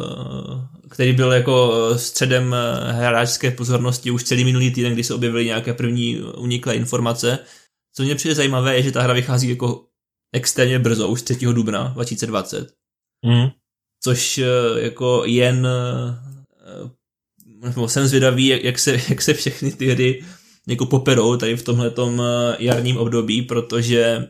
který 0.90 1.12
byl 1.12 1.32
jako 1.32 1.72
eh, 1.74 1.98
středem 1.98 2.54
eh, 2.54 2.92
hráčské 2.92 3.50
pozornosti 3.50 4.10
už 4.10 4.24
celý 4.24 4.44
minulý 4.44 4.70
týden, 4.70 4.92
kdy 4.92 5.04
se 5.04 5.14
objevily 5.14 5.44
nějaké 5.44 5.74
první 5.74 6.20
uniklé 6.20 6.76
informace. 6.76 7.38
Co 7.94 8.02
mě 8.02 8.14
přijde 8.14 8.34
zajímavé, 8.34 8.76
je, 8.76 8.82
že 8.82 8.92
ta 8.92 9.02
hra 9.02 9.14
vychází 9.14 9.48
jako 9.48 9.84
extrémně 10.32 10.78
brzo, 10.78 11.08
už 11.08 11.22
3. 11.22 11.34
dubna 11.34 11.88
2020. 11.88 12.74
Mm. 13.26 13.48
Což 14.04 14.38
eh, 14.38 14.46
jako 14.80 15.22
jen 15.24 15.68
jsem 17.86 18.06
zvědavý, 18.06 18.46
jak 18.46 18.78
se, 18.78 18.92
jak 19.08 19.22
se 19.22 19.34
všechny 19.34 19.72
ty 19.72 19.86
hry 19.86 20.24
jako 20.68 20.86
poperou 20.86 21.36
tady 21.36 21.56
v 21.56 21.62
tomhletom 21.62 22.22
jarním 22.58 22.96
období, 22.96 23.42
protože 23.42 24.28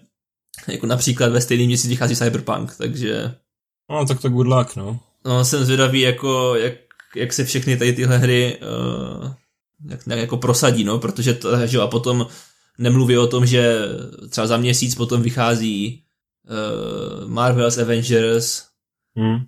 jako 0.68 0.86
například 0.86 1.32
ve 1.32 1.40
stejný 1.40 1.66
měsíc 1.66 1.90
vychází 1.90 2.16
Cyberpunk, 2.16 2.76
takže... 2.76 3.34
No, 3.90 4.06
tak 4.06 4.20
to 4.20 4.28
good 4.28 4.46
luck, 4.46 4.76
no. 4.76 5.00
No, 5.24 5.44
jsem 5.44 5.64
zvědavý, 5.64 6.00
jako, 6.00 6.54
jak, 6.54 6.74
jak 7.16 7.32
se 7.32 7.44
všechny 7.44 7.76
tady 7.76 7.92
tyhle 7.92 8.18
hry 8.18 8.58
uh, 8.62 9.32
jak, 9.90 10.06
jak 10.06 10.18
jako 10.18 10.36
prosadí, 10.36 10.84
no, 10.84 10.98
protože 10.98 11.34
to, 11.34 11.66
že 11.66 11.78
a 11.78 11.86
potom 11.86 12.26
Nemluví 12.78 13.18
o 13.18 13.26
tom, 13.26 13.46
že 13.46 13.78
třeba 14.30 14.46
za 14.46 14.56
měsíc 14.56 14.94
potom 14.94 15.22
vychází 15.22 16.04
uh, 16.48 17.28
Marvel's 17.28 17.78
Avengers, 17.78 18.68
Hmm. 19.16 19.38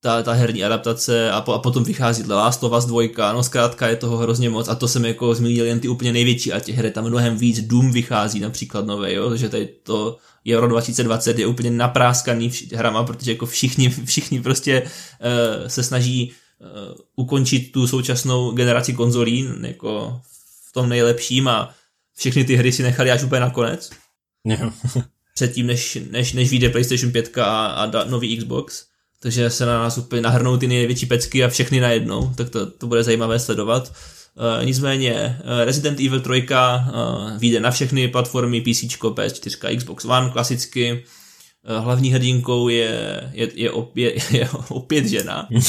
Ta, 0.00 0.22
ta 0.22 0.32
herní 0.32 0.64
adaptace 0.64 1.30
a, 1.30 1.40
po, 1.40 1.52
a 1.52 1.58
potom 1.58 1.84
vychází 1.84 2.22
The 2.22 2.32
Last 2.32 2.64
of 2.64 2.72
Us 2.72 2.84
2, 2.84 3.32
no 3.32 3.42
zkrátka 3.42 3.88
je 3.88 3.96
toho 3.96 4.16
hrozně 4.16 4.50
moc 4.50 4.68
a 4.68 4.74
to 4.74 4.88
jsem 4.88 5.04
jako 5.04 5.34
zmínil 5.34 5.66
jen 5.66 5.80
ty 5.80 5.88
úplně 5.88 6.12
největší 6.12 6.52
a 6.52 6.60
těch 6.60 6.76
her 6.76 6.84
je 6.84 6.90
tam 6.90 7.04
mnohem 7.04 7.36
víc, 7.36 7.60
Doom 7.60 7.92
vychází 7.92 8.40
například 8.40 8.86
nové, 8.86 9.14
jo, 9.14 9.36
že 9.36 9.48
tady 9.48 9.66
to 9.66 10.16
Euro 10.48 10.68
2020 10.68 11.38
je 11.38 11.46
úplně 11.46 11.70
napráskaný 11.70 12.50
vš- 12.50 12.76
hrama, 12.76 13.04
protože 13.04 13.32
jako 13.32 13.46
všichni, 13.46 13.88
všichni 14.04 14.42
prostě 14.42 14.82
uh, 14.82 15.68
se 15.68 15.82
snaží 15.82 16.32
uh, 16.60 16.94
ukončit 17.16 17.72
tu 17.72 17.86
současnou 17.86 18.50
generaci 18.52 18.92
konzolí 18.92 19.48
jako 19.60 20.20
v 20.68 20.72
tom 20.72 20.88
nejlepším 20.88 21.48
a 21.48 21.74
všechny 22.16 22.44
ty 22.44 22.56
hry 22.56 22.72
si 22.72 22.82
nechali 22.82 23.10
až 23.10 23.22
úplně 23.22 23.40
nakonec 23.40 23.90
předtím, 25.34 25.66
než, 25.66 25.98
než, 26.10 26.32
než 26.32 26.50
vyjde 26.50 26.68
PlayStation 26.68 27.12
5 27.12 27.38
a, 27.38 27.66
a 27.66 27.86
da, 27.86 28.04
nový 28.04 28.36
Xbox. 28.36 28.89
Takže 29.22 29.50
se 29.50 29.66
na 29.66 29.78
nás 29.78 29.98
úplně 29.98 30.22
nahrnou 30.22 30.56
ty 30.56 30.66
největší 30.66 31.06
pecky 31.06 31.44
a 31.44 31.48
všechny 31.48 31.80
najednou, 31.80 32.32
tak 32.36 32.50
to, 32.50 32.66
to 32.66 32.86
bude 32.86 33.02
zajímavé 33.02 33.38
sledovat. 33.38 33.92
Uh, 34.34 34.64
nicméně 34.64 35.38
uh, 35.40 35.64
Resident 35.64 36.00
Evil 36.00 36.20
3 36.20 36.30
uh, 36.30 37.38
vyjde 37.38 37.60
na 37.60 37.70
všechny 37.70 38.08
platformy 38.08 38.60
PC, 38.60 38.66
PS4, 38.66 39.76
Xbox 39.76 40.04
One 40.04 40.30
klasicky. 40.30 41.04
Uh, 41.68 41.84
hlavní 41.84 42.10
hrdinkou 42.12 42.68
je, 42.68 43.20
je, 43.32 43.48
je, 43.54 43.70
opět, 43.70 44.14
je 44.30 44.48
opět 44.68 45.04
žena. 45.06 45.48
Uh, 45.50 45.60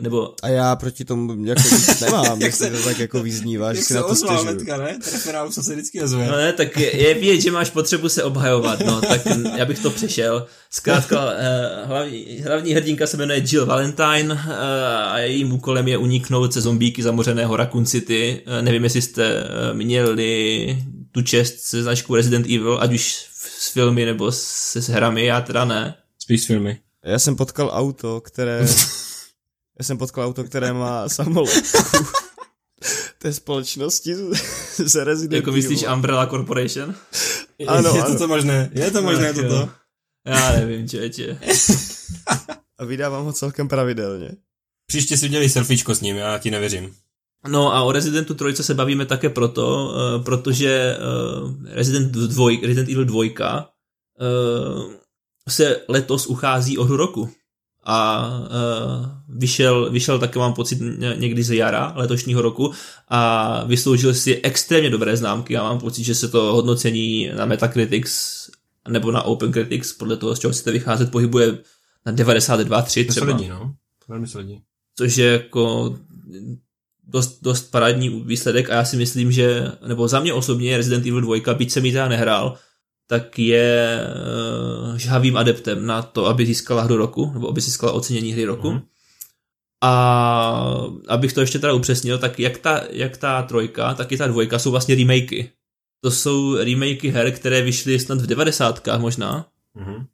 nebo 0.00 0.34
A 0.42 0.48
já 0.48 0.76
proti 0.76 1.04
tomu 1.04 1.44
jako 1.44 1.62
nic 1.72 2.00
nemám, 2.00 2.40
Jak 2.42 2.54
se- 2.54 2.70
to 2.70 2.82
tak 2.84 2.98
jako 2.98 3.22
vyznívá, 3.22 3.74
že 3.74 3.82
si 3.82 3.94
na 3.94 4.02
to 4.02 4.14
stěžuju. 4.14 4.44
Letka, 4.44 4.76
ne? 4.76 4.98
Referál 5.12 5.52
se 5.52 5.72
vždycky 5.72 6.02
ozve. 6.02 6.26
No 6.26 6.36
ne, 6.36 6.52
tak 6.52 6.76
je, 6.76 6.96
je 6.96 7.14
vidět, 7.14 7.40
že 7.40 7.50
máš 7.50 7.70
potřebu 7.70 8.08
se 8.08 8.22
obhajovat, 8.22 8.80
no, 8.86 9.00
tak 9.00 9.20
já 9.56 9.64
bych 9.64 9.78
to 9.78 9.90
přešel. 9.90 10.46
Zkrátka, 10.70 11.32
eh, 11.36 11.84
hlavní, 11.86 12.42
hlavní 12.46 12.72
hrdinka 12.74 13.06
se 13.06 13.16
jmenuje 13.16 13.42
Jill 13.52 13.66
Valentine 13.66 14.44
eh, 14.48 14.86
a 15.04 15.18
jejím 15.18 15.52
úkolem 15.52 15.88
je 15.88 15.98
uniknout 15.98 16.52
se 16.52 16.60
zombíky 16.60 17.02
zamořeného 17.02 17.56
Raccoon 17.56 17.86
City. 17.86 18.40
Eh, 18.46 18.62
nevím, 18.62 18.84
jestli 18.84 19.02
jste 19.02 19.24
eh, 19.26 19.74
měli 19.74 20.78
tu 21.12 21.22
čest 21.22 21.58
se 21.60 21.82
značkou 21.82 22.14
Resident 22.14 22.46
Evil, 22.46 22.78
ať 22.80 22.92
už 22.92 23.26
s 23.58 23.68
filmy 23.72 24.04
nebo 24.04 24.32
se 24.32 24.82
s 24.82 24.88
hrami, 24.88 25.24
já 25.24 25.40
teda 25.40 25.64
ne. 25.64 25.94
Spíš 26.18 26.42
s 26.42 26.46
filmy. 26.46 26.80
Já 27.04 27.18
jsem 27.18 27.36
potkal 27.36 27.70
auto, 27.72 28.20
které... 28.20 28.66
Já 29.78 29.84
jsem 29.84 29.98
potkal 29.98 30.24
auto, 30.24 30.44
které 30.44 30.72
má 30.72 31.08
samolepku. 31.08 31.78
té 33.18 33.32
společnosti 33.32 34.14
z- 34.14 34.36
z 34.86 35.04
Resident 35.04 35.32
Jako 35.32 35.52
myslíš. 35.52 35.84
Umbrella 35.94 36.26
Corporation? 36.26 36.94
Ano, 37.66 37.94
je 37.94 38.02
ano. 38.02 38.12
to, 38.12 38.18
to 38.18 38.28
možné, 38.28 38.70
je 38.72 38.90
to 38.90 39.02
možné 39.02 39.28
Ach, 39.30 39.34
toto. 39.34 39.54
jo. 39.54 39.68
Já 40.26 40.52
nevím, 40.52 40.88
čeče. 40.88 41.38
A 42.78 42.84
vydávám 42.84 43.24
ho 43.24 43.32
celkem 43.32 43.68
pravidelně. 43.68 44.30
Příště 44.86 45.16
si 45.16 45.26
udělej 45.26 45.48
selfiečko 45.48 45.94
s 45.94 46.00
ním, 46.00 46.16
já 46.16 46.38
ti 46.38 46.50
nevěřím. 46.50 46.94
No 47.48 47.74
a 47.74 47.82
o 47.82 47.92
Residentu 47.92 48.34
3 48.34 48.62
se 48.62 48.74
bavíme 48.74 49.06
také 49.06 49.28
proto, 49.28 49.94
uh, 50.18 50.24
protože 50.24 50.96
uh, 51.42 51.54
Resident, 51.66 52.12
2, 52.12 52.50
Resident 52.62 52.88
Evil 52.88 53.04
2 53.04 53.18
uh, 53.18 54.92
se 55.48 55.80
letos 55.88 56.26
uchází 56.26 56.78
o 56.78 56.84
hru 56.84 56.96
roku. 56.96 57.30
A 57.86 58.28
uh, 58.40 59.06
vyšel, 59.38 59.90
vyšel 59.90 60.18
také, 60.18 60.38
mám 60.38 60.54
pocit, 60.54 60.78
ně- 60.80 61.14
někdy 61.18 61.42
z 61.42 61.50
jara 61.56 61.92
letošního 61.96 62.42
roku 62.42 62.72
a 63.08 63.64
vysloužil 63.64 64.14
si 64.14 64.40
extrémně 64.42 64.90
dobré 64.90 65.16
známky. 65.16 65.54
Já 65.54 65.62
mám 65.62 65.78
pocit, 65.78 66.04
že 66.04 66.14
se 66.14 66.28
to 66.28 66.42
hodnocení 66.42 67.30
na 67.36 67.46
Metacritics 67.46 68.44
nebo 68.88 69.12
na 69.12 69.22
OpenCritics, 69.22 69.92
podle 69.92 70.16
toho, 70.16 70.36
z 70.36 70.38
čeho 70.38 70.52
chcete 70.52 70.72
vycházet, 70.72 71.10
pohybuje 71.10 71.58
na 72.06 72.12
92,3 72.12 72.84
To 73.06 73.12
se 73.12 73.20
třeba 73.20 73.26
lidí, 73.36 73.48
no. 73.48 73.74
Velmi 74.08 74.26
se 74.26 74.38
lidí. 74.38 74.62
což 74.96 75.16
je 75.16 75.26
jako 75.32 75.94
dost, 77.06 77.38
dost 77.42 77.70
parádní 77.70 78.08
výsledek 78.08 78.70
a 78.70 78.74
já 78.74 78.84
si 78.84 78.96
myslím, 78.96 79.32
že, 79.32 79.72
nebo 79.86 80.08
za 80.08 80.20
mě 80.20 80.32
osobně 80.32 80.76
Resident 80.76 81.06
Evil 81.06 81.20
2, 81.20 81.54
byť 81.54 81.70
jsem 81.70 81.84
ji 81.84 81.92
teda 81.92 82.08
nehrál, 82.08 82.56
tak 83.06 83.38
je 83.38 84.00
uh, 84.90 84.96
žhavým 84.96 85.36
adeptem 85.36 85.86
na 85.86 86.02
to, 86.02 86.26
aby 86.26 86.46
získala 86.46 86.82
hru 86.82 86.96
roku, 86.96 87.30
nebo 87.34 87.48
aby 87.48 87.60
získala 87.60 87.92
ocenění 87.92 88.32
hry 88.32 88.44
roku. 88.44 88.70
Mm. 88.70 88.80
A 89.82 90.86
abych 91.08 91.32
to 91.32 91.40
ještě 91.40 91.58
teda 91.58 91.72
upřesnil, 91.72 92.18
tak 92.18 92.40
jak 92.40 92.58
ta, 92.58 92.82
jak 92.90 93.16
ta 93.16 93.42
trojka, 93.42 93.94
tak 93.94 94.12
i 94.12 94.16
ta 94.16 94.26
dvojka 94.26 94.58
jsou 94.58 94.70
vlastně 94.70 94.94
remakey. 94.94 95.50
To 96.00 96.10
jsou 96.10 96.56
remakey 96.56 97.10
her, 97.10 97.32
které 97.32 97.62
vyšly 97.62 97.98
snad 97.98 98.20
v 98.20 98.26
90. 98.26 98.98
možná, 98.98 99.46
Mhm. 99.74 100.06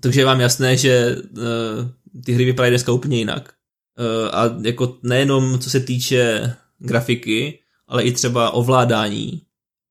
takže 0.00 0.20
je 0.20 0.24
vám 0.24 0.40
jasné, 0.40 0.76
že 0.76 1.16
uh, 1.16 2.22
ty 2.24 2.32
hry 2.32 2.44
vypadají 2.44 2.70
dneska 2.70 2.92
úplně 2.92 3.18
jinak. 3.18 3.52
Uh, 4.00 4.28
a 4.32 4.56
jako 4.62 4.98
nejenom 5.02 5.58
co 5.58 5.70
se 5.70 5.80
týče 5.80 6.52
grafiky, 6.78 7.58
ale 7.88 8.02
i 8.02 8.12
třeba 8.12 8.50
ovládání. 8.50 9.42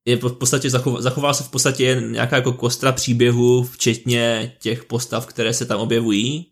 Je 0.04 0.16
v 0.16 0.32
podstatě 0.32 0.70
zachoval, 0.70 1.02
zachoval 1.02 1.34
se 1.34 1.44
v 1.44 1.48
podstatě 1.48 2.02
nějaká 2.10 2.36
jako 2.36 2.52
kostra 2.52 2.92
příběhu, 2.92 3.62
včetně 3.64 4.52
těch 4.60 4.84
postav, 4.84 5.26
které 5.26 5.54
se 5.54 5.66
tam 5.66 5.80
objevují. 5.80 6.46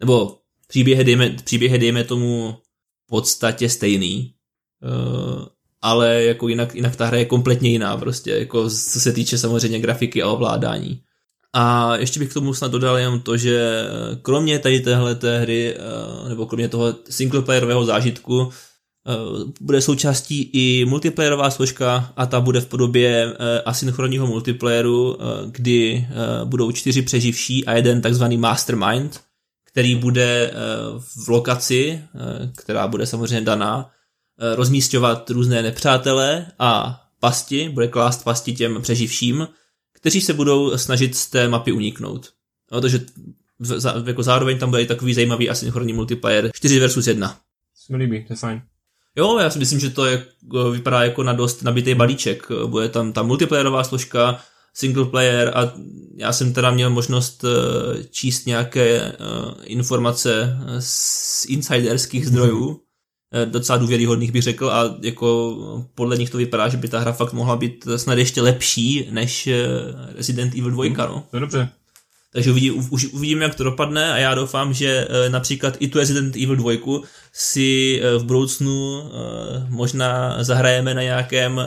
Nebo 0.00 0.38
příběhy, 0.68 1.04
dejme, 1.04 1.30
příběhy, 1.44 1.78
dejme 1.78 2.04
tomu 2.04 2.56
v 3.04 3.06
podstatě 3.06 3.68
stejný. 3.68 4.34
Uh, 4.82 5.46
ale 5.82 6.24
jako 6.24 6.48
jinak, 6.48 6.74
jinak 6.74 6.96
ta 6.96 7.06
hra 7.06 7.18
je 7.18 7.24
kompletně 7.24 7.70
jiná 7.70 7.96
prostě, 7.96 8.30
jako 8.30 8.70
co 8.70 9.00
se 9.00 9.12
týče 9.12 9.38
samozřejmě 9.38 9.80
grafiky 9.80 10.22
a 10.22 10.30
ovládání. 10.30 11.02
A 11.54 11.96
ještě 11.96 12.20
bych 12.20 12.30
k 12.30 12.34
tomu 12.34 12.54
snad 12.54 12.72
dodal 12.72 12.98
jenom 12.98 13.20
to, 13.20 13.36
že 13.36 13.84
kromě 14.22 14.58
tady 14.58 14.80
téhle 14.80 15.14
té 15.14 15.38
hry, 15.38 15.74
eh, 15.74 16.28
nebo 16.28 16.46
kromě 16.46 16.68
toho 16.68 16.94
singleplayerového 17.10 17.84
zážitku, 17.84 18.50
eh, 18.50 19.12
bude 19.60 19.80
součástí 19.80 20.50
i 20.52 20.84
multiplayerová 20.84 21.50
složka 21.50 22.12
a 22.16 22.26
ta 22.26 22.40
bude 22.40 22.60
v 22.60 22.66
podobě 22.66 23.36
eh, 23.38 23.62
asynchronního 23.62 24.26
multiplayeru, 24.26 25.18
kdy 25.46 26.08
budou 26.44 26.72
čtyři 26.72 27.02
přeživší 27.02 27.66
a 27.66 27.72
jeden 27.72 28.00
takzvaný 28.00 28.36
mastermind, 28.36 29.20
který 29.72 29.94
bude 29.94 30.54
v 30.98 31.28
lokaci, 31.28 32.00
která 32.56 32.88
bude 32.88 33.06
samozřejmě 33.06 33.40
daná, 33.40 33.90
rozmístěvat 34.54 35.30
různé 35.30 35.62
nepřátele 35.62 36.46
a 36.58 37.00
pasti, 37.20 37.68
bude 37.68 37.88
klást 37.88 38.24
pasti 38.24 38.52
těm 38.52 38.82
přeživším, 38.82 39.48
kteří 40.02 40.20
se 40.20 40.32
budou 40.32 40.78
snažit 40.78 41.16
z 41.16 41.26
té 41.26 41.48
mapy 41.48 41.72
uniknout. 41.72 42.30
No, 42.72 42.80
takže 42.80 42.98
v- 43.58 43.80
za, 43.80 43.94
jako 44.06 44.22
zároveň 44.22 44.58
tam 44.58 44.70
bude 44.70 44.82
i 44.82 44.86
takový 44.86 45.14
zajímavý 45.14 45.50
asynchronní 45.50 45.92
multiplayer 45.92 46.50
4 46.54 46.78
versus 46.80 47.06
1. 47.06 47.36
Se 47.74 47.92
mi 47.92 47.98
líbí, 47.98 48.24
to 48.24 48.32
je 48.32 48.36
fajn. 48.36 48.62
Jo, 49.16 49.38
já 49.38 49.50
si 49.50 49.58
myslím, 49.58 49.80
že 49.80 49.90
to 49.90 50.06
je, 50.06 50.26
vypadá 50.72 51.02
jako 51.04 51.22
na 51.22 51.32
dost 51.32 51.62
nabitý 51.62 51.94
balíček. 51.94 52.48
Bude 52.66 52.88
tam 52.88 53.12
ta 53.12 53.22
multiplayerová 53.22 53.84
složka, 53.84 54.40
single 54.74 55.04
player 55.04 55.52
a 55.54 55.72
já 56.16 56.32
jsem 56.32 56.52
teda 56.52 56.70
měl 56.70 56.90
možnost 56.90 57.44
eh, 57.44 58.04
číst 58.10 58.46
nějaké 58.46 58.96
eh, 59.02 59.14
informace 59.64 60.58
z 60.78 61.44
insiderských 61.48 62.26
zdrojů, 62.26 62.80
docela 63.44 63.78
důvěryhodných 63.78 64.32
bych 64.32 64.42
řekl 64.42 64.70
a 64.70 64.96
jako 65.02 65.56
podle 65.94 66.16
nich 66.16 66.30
to 66.30 66.38
vypadá, 66.38 66.68
že 66.68 66.76
by 66.76 66.88
ta 66.88 66.98
hra 67.00 67.12
fakt 67.12 67.32
mohla 67.32 67.56
být 67.56 67.86
snad 67.96 68.18
ještě 68.18 68.42
lepší 68.42 69.08
než 69.10 69.46
eh, 69.46 69.66
Resident 70.16 70.54
Evil 70.54 70.70
2, 70.70 70.84
no. 71.06 71.24
To 71.30 71.36
je 71.36 71.40
dobře. 71.40 71.68
Takže 72.32 72.50
uvidí, 72.50 72.70
už 72.70 73.06
uvidíme, 73.06 73.44
jak 73.44 73.54
to 73.54 73.64
dopadne 73.64 74.12
a 74.12 74.16
já 74.16 74.34
doufám, 74.34 74.74
že 74.74 75.06
eh, 75.10 75.28
například 75.30 75.76
i 75.78 75.88
tu 75.88 75.98
Resident 75.98 76.36
Evil 76.36 76.56
2 76.56 76.72
si 77.32 78.00
eh, 78.02 78.18
v 78.18 78.24
budoucnu 78.24 79.02
eh, 79.04 79.66
možná 79.68 80.36
zahrajeme 80.44 80.94
na 80.94 81.02
nějakém 81.02 81.58
eh, 81.58 81.64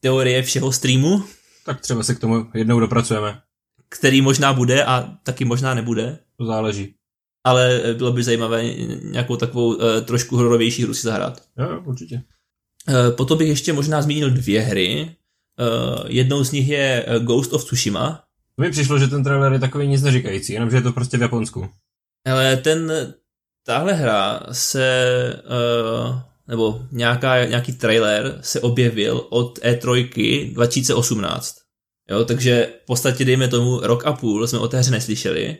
teorie 0.00 0.42
všeho 0.42 0.72
streamu, 0.72 1.24
Tak 1.64 1.80
třeba 1.80 2.02
se 2.02 2.14
k 2.14 2.18
tomu 2.18 2.46
jednou 2.54 2.80
dopracujeme. 2.80 3.40
který 3.88 4.20
možná 4.20 4.52
bude 4.52 4.84
a 4.84 5.08
taky 5.22 5.44
možná 5.44 5.74
nebude, 5.74 6.18
To 6.38 6.46
záleží. 6.46 6.94
Ale 7.48 7.80
eh, 7.84 7.94
bylo 7.94 8.12
by 8.12 8.22
zajímavé 8.22 8.64
nějakou 9.02 9.36
takovou 9.36 9.82
eh, 9.82 10.00
trošku 10.00 10.36
hororovější 10.36 10.82
hru 10.82 10.94
si 10.94 11.02
zahrát. 11.02 11.42
Jo, 11.58 11.82
určitě. 11.84 12.22
Eh, 12.88 13.10
Potom 13.10 13.38
bych 13.38 13.48
ještě 13.48 13.72
možná 13.72 14.02
zmínil 14.02 14.30
dvě 14.30 14.60
hry. 14.60 15.14
Jednou 16.06 16.44
z 16.44 16.52
nich 16.52 16.68
je 16.68 17.06
Ghost 17.18 17.52
of 17.52 17.64
Tsushima, 17.64 18.24
To 18.56 18.62
mi 18.62 18.70
přišlo, 18.70 18.98
že 18.98 19.06
ten 19.06 19.24
trailer 19.24 19.52
je 19.52 19.58
takový 19.58 19.86
nic 19.86 20.02
neříkající, 20.02 20.52
jenomže 20.52 20.76
je 20.76 20.82
to 20.82 20.92
prostě 20.92 21.18
v 21.18 21.22
Japonsku. 21.22 21.68
Ale 22.26 22.56
ten, 22.56 22.92
tahle 23.66 23.92
hra 23.92 24.40
se, 24.52 25.42
uh, 25.44 26.20
nebo 26.48 26.82
nějaká, 26.92 27.44
nějaký 27.44 27.72
trailer 27.72 28.38
se 28.40 28.60
objevil 28.60 29.26
od 29.30 29.58
E 29.62 29.74
E3 29.74 30.52
2018. 30.54 31.54
Jo, 32.10 32.24
takže 32.24 32.68
v 32.82 32.86
podstatě 32.86 33.24
dejme 33.24 33.48
tomu 33.48 33.80
rok 33.80 34.06
a 34.06 34.12
půl 34.12 34.46
jsme 34.46 34.58
o 34.58 34.68
té 34.68 34.78
hře 34.78 34.90
neslyšeli 34.90 35.58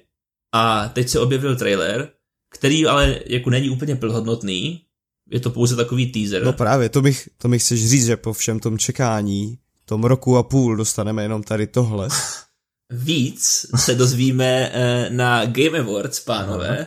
a 0.52 0.88
teď 0.88 1.08
se 1.08 1.20
objevil 1.20 1.56
trailer, 1.56 2.08
který 2.50 2.86
ale 2.86 3.20
jako 3.26 3.50
není 3.50 3.70
úplně 3.70 3.96
plnohodnotný, 3.96 4.82
je 5.30 5.40
to 5.40 5.50
pouze 5.50 5.76
takový 5.76 6.12
teaser. 6.12 6.44
No 6.44 6.52
právě, 6.52 6.88
to 6.88 7.02
bych, 7.02 7.28
to 7.38 7.48
bych 7.48 7.62
chceš 7.62 7.88
říct, 7.88 8.06
že 8.06 8.16
po 8.16 8.32
všem 8.32 8.60
tom 8.60 8.78
čekání 8.78 9.58
tom 9.88 10.04
roku 10.04 10.36
a 10.36 10.42
půl 10.42 10.76
dostaneme 10.76 11.22
jenom 11.22 11.42
tady 11.42 11.66
tohle. 11.66 12.08
Víc 12.92 13.66
se 13.76 13.94
dozvíme 13.94 14.70
eh, 14.72 15.10
na 15.10 15.44
Game 15.44 15.78
Awards, 15.78 16.20
pánové, 16.20 16.86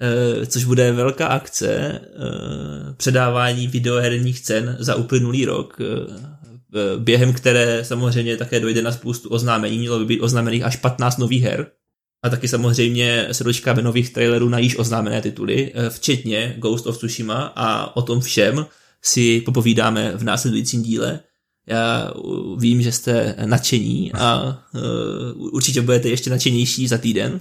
eh, 0.00 0.46
což 0.46 0.64
bude 0.64 0.92
velká 0.92 1.26
akce 1.26 1.68
eh, 1.68 2.00
předávání 2.96 3.68
videoherních 3.68 4.40
cen 4.40 4.76
za 4.80 4.94
uplynulý 4.94 5.44
rok, 5.44 5.78
během 6.98 7.32
které 7.32 7.84
samozřejmě 7.84 8.36
také 8.36 8.60
dojde 8.60 8.82
na 8.82 8.92
spoustu 8.92 9.28
oznámení, 9.28 9.78
mělo 9.78 9.98
by 9.98 10.04
být 10.04 10.20
oznámených 10.20 10.62
až 10.62 10.76
15 10.76 11.16
nových 11.18 11.42
her. 11.42 11.66
A 12.22 12.28
taky 12.28 12.48
samozřejmě 12.48 13.28
se 13.32 13.44
dočkáme 13.44 13.82
nových 13.82 14.12
trailerů 14.12 14.48
na 14.48 14.58
již 14.58 14.78
oznámené 14.78 15.22
tituly, 15.22 15.72
včetně 15.88 16.54
Ghost 16.58 16.86
of 16.86 16.98
Tsushima 16.98 17.52
a 17.56 17.96
o 17.96 18.02
tom 18.02 18.20
všem 18.20 18.66
si 19.02 19.40
popovídáme 19.40 20.12
v 20.16 20.24
následujícím 20.24 20.82
díle. 20.82 21.20
Já 21.66 22.12
vím, 22.56 22.82
že 22.82 22.92
jste 22.92 23.34
nadšení 23.46 24.12
a 24.12 24.58
uh, 24.74 25.54
určitě 25.54 25.82
budete 25.82 26.08
ještě 26.08 26.30
nadšenější 26.30 26.88
za 26.88 26.98
týden. 26.98 27.40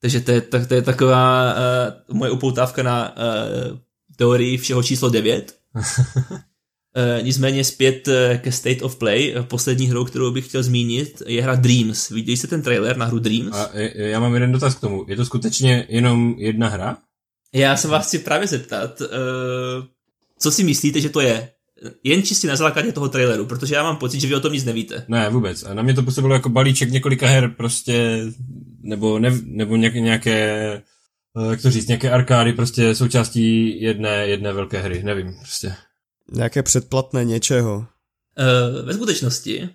Takže 0.00 0.20
to 0.20 0.30
je, 0.30 0.40
to, 0.40 0.66
to 0.66 0.74
je 0.74 0.82
taková 0.82 1.54
uh, 1.54 2.16
moje 2.16 2.30
upoutávka 2.30 2.82
na 2.82 3.16
uh, 3.16 3.78
teorii 4.16 4.58
všeho 4.58 4.82
číslo 4.82 5.10
9. 5.10 5.56
uh, 6.96 7.24
nicméně 7.24 7.64
zpět 7.64 8.08
ke 8.38 8.52
State 8.52 8.82
of 8.82 8.96
Play. 8.96 9.34
Poslední 9.42 9.86
hrou, 9.86 10.04
kterou 10.04 10.30
bych 10.30 10.48
chtěl 10.48 10.62
zmínit, 10.62 11.22
je 11.26 11.42
hra 11.42 11.54
Dreams. 11.54 12.08
Viděli 12.08 12.36
jste 12.36 12.46
ten 12.46 12.62
trailer 12.62 12.96
na 12.96 13.06
hru 13.06 13.18
Dreams? 13.18 13.56
A 13.56 13.70
já 13.94 14.20
mám 14.20 14.34
jeden 14.34 14.52
dotaz 14.52 14.74
k 14.74 14.80
tomu. 14.80 15.04
Je 15.08 15.16
to 15.16 15.24
skutečně 15.24 15.86
jenom 15.88 16.34
jedna 16.38 16.68
hra? 16.68 16.96
Já 17.54 17.76
se 17.76 17.88
vás 17.88 18.06
chci 18.06 18.18
právě 18.18 18.46
zeptat, 18.46 19.02
co 20.38 20.52
si 20.52 20.64
myslíte, 20.64 21.00
že 21.00 21.08
to 21.08 21.20
je? 21.20 21.48
jen 22.04 22.22
čistě 22.22 22.48
na 22.48 22.56
základě 22.56 22.92
toho 22.92 23.08
traileru, 23.08 23.46
protože 23.46 23.74
já 23.74 23.82
mám 23.82 23.96
pocit, 23.96 24.20
že 24.20 24.26
vy 24.26 24.34
o 24.34 24.40
tom 24.40 24.52
nic 24.52 24.64
nevíte. 24.64 25.04
Ne, 25.08 25.30
vůbec. 25.30 25.62
A 25.62 25.74
na 25.74 25.82
mě 25.82 25.94
to 25.94 26.02
působilo 26.02 26.34
jako 26.34 26.48
balíček 26.48 26.90
několika 26.90 27.26
her 27.26 27.54
prostě, 27.56 28.24
nebo, 28.82 29.18
ne, 29.18 29.32
nebo 29.44 29.76
nějaké, 29.76 30.00
nějaké, 30.00 30.40
eh, 31.36 31.50
jak 31.50 31.62
to 31.62 31.70
říct, 31.70 31.86
nějaké 31.86 32.10
arkády 32.10 32.52
prostě 32.52 32.94
součástí 32.94 33.80
jedné, 33.82 34.26
jedné 34.26 34.52
velké 34.52 34.78
hry, 34.78 35.02
nevím, 35.02 35.34
prostě. 35.38 35.74
Nějaké 36.32 36.62
předplatné 36.62 37.24
něčeho. 37.24 37.76
Uh, 37.76 38.86
ve 38.86 38.94
skutečnosti, 38.94 39.68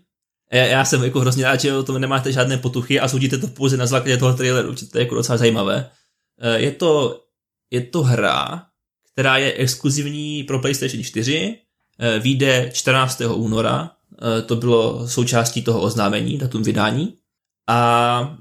já, 0.53 0.65
já 0.65 0.85
jsem 0.85 1.03
jako 1.03 1.19
hrozně 1.19 1.43
rád, 1.43 1.59
že 1.59 1.73
o 1.73 1.83
tom 1.83 2.01
nemáte 2.01 2.31
žádné 2.31 2.57
potuchy 2.57 2.99
a 2.99 3.07
soudíte 3.07 3.37
to 3.37 3.47
pouze 3.47 3.77
na 3.77 3.85
základě 3.85 4.17
toho 4.17 4.33
traileru, 4.33 4.75
to 4.91 4.97
je 4.97 5.03
jako 5.03 5.15
docela 5.15 5.37
zajímavé. 5.37 5.89
Uh, 6.43 6.61
je 6.61 6.71
to, 6.71 7.21
je 7.71 7.81
to 7.81 8.03
hra, 8.03 8.65
která 9.11 9.37
je 9.37 9.53
exkluzivní 9.53 10.43
pro 10.43 10.59
PlayStation 10.59 11.03
4, 11.03 11.57
Eh, 11.99 12.19
vyjde 12.19 12.69
14. 12.73 13.35
února, 13.35 13.91
eh, 14.21 14.41
to 14.41 14.55
bylo 14.55 15.07
součástí 15.07 15.61
toho 15.61 15.81
oznámení, 15.81 16.37
datum 16.37 16.63
vydání. 16.63 17.13
A 17.69 18.37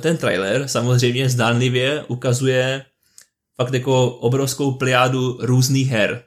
ten 0.00 0.16
trailer 0.16 0.68
samozřejmě 0.68 1.28
zdánlivě 1.28 2.04
ukazuje 2.08 2.84
fakt 3.56 3.74
jako 3.74 4.10
obrovskou 4.10 4.72
pliádu 4.72 5.38
různých 5.40 5.88
her. 5.88 6.24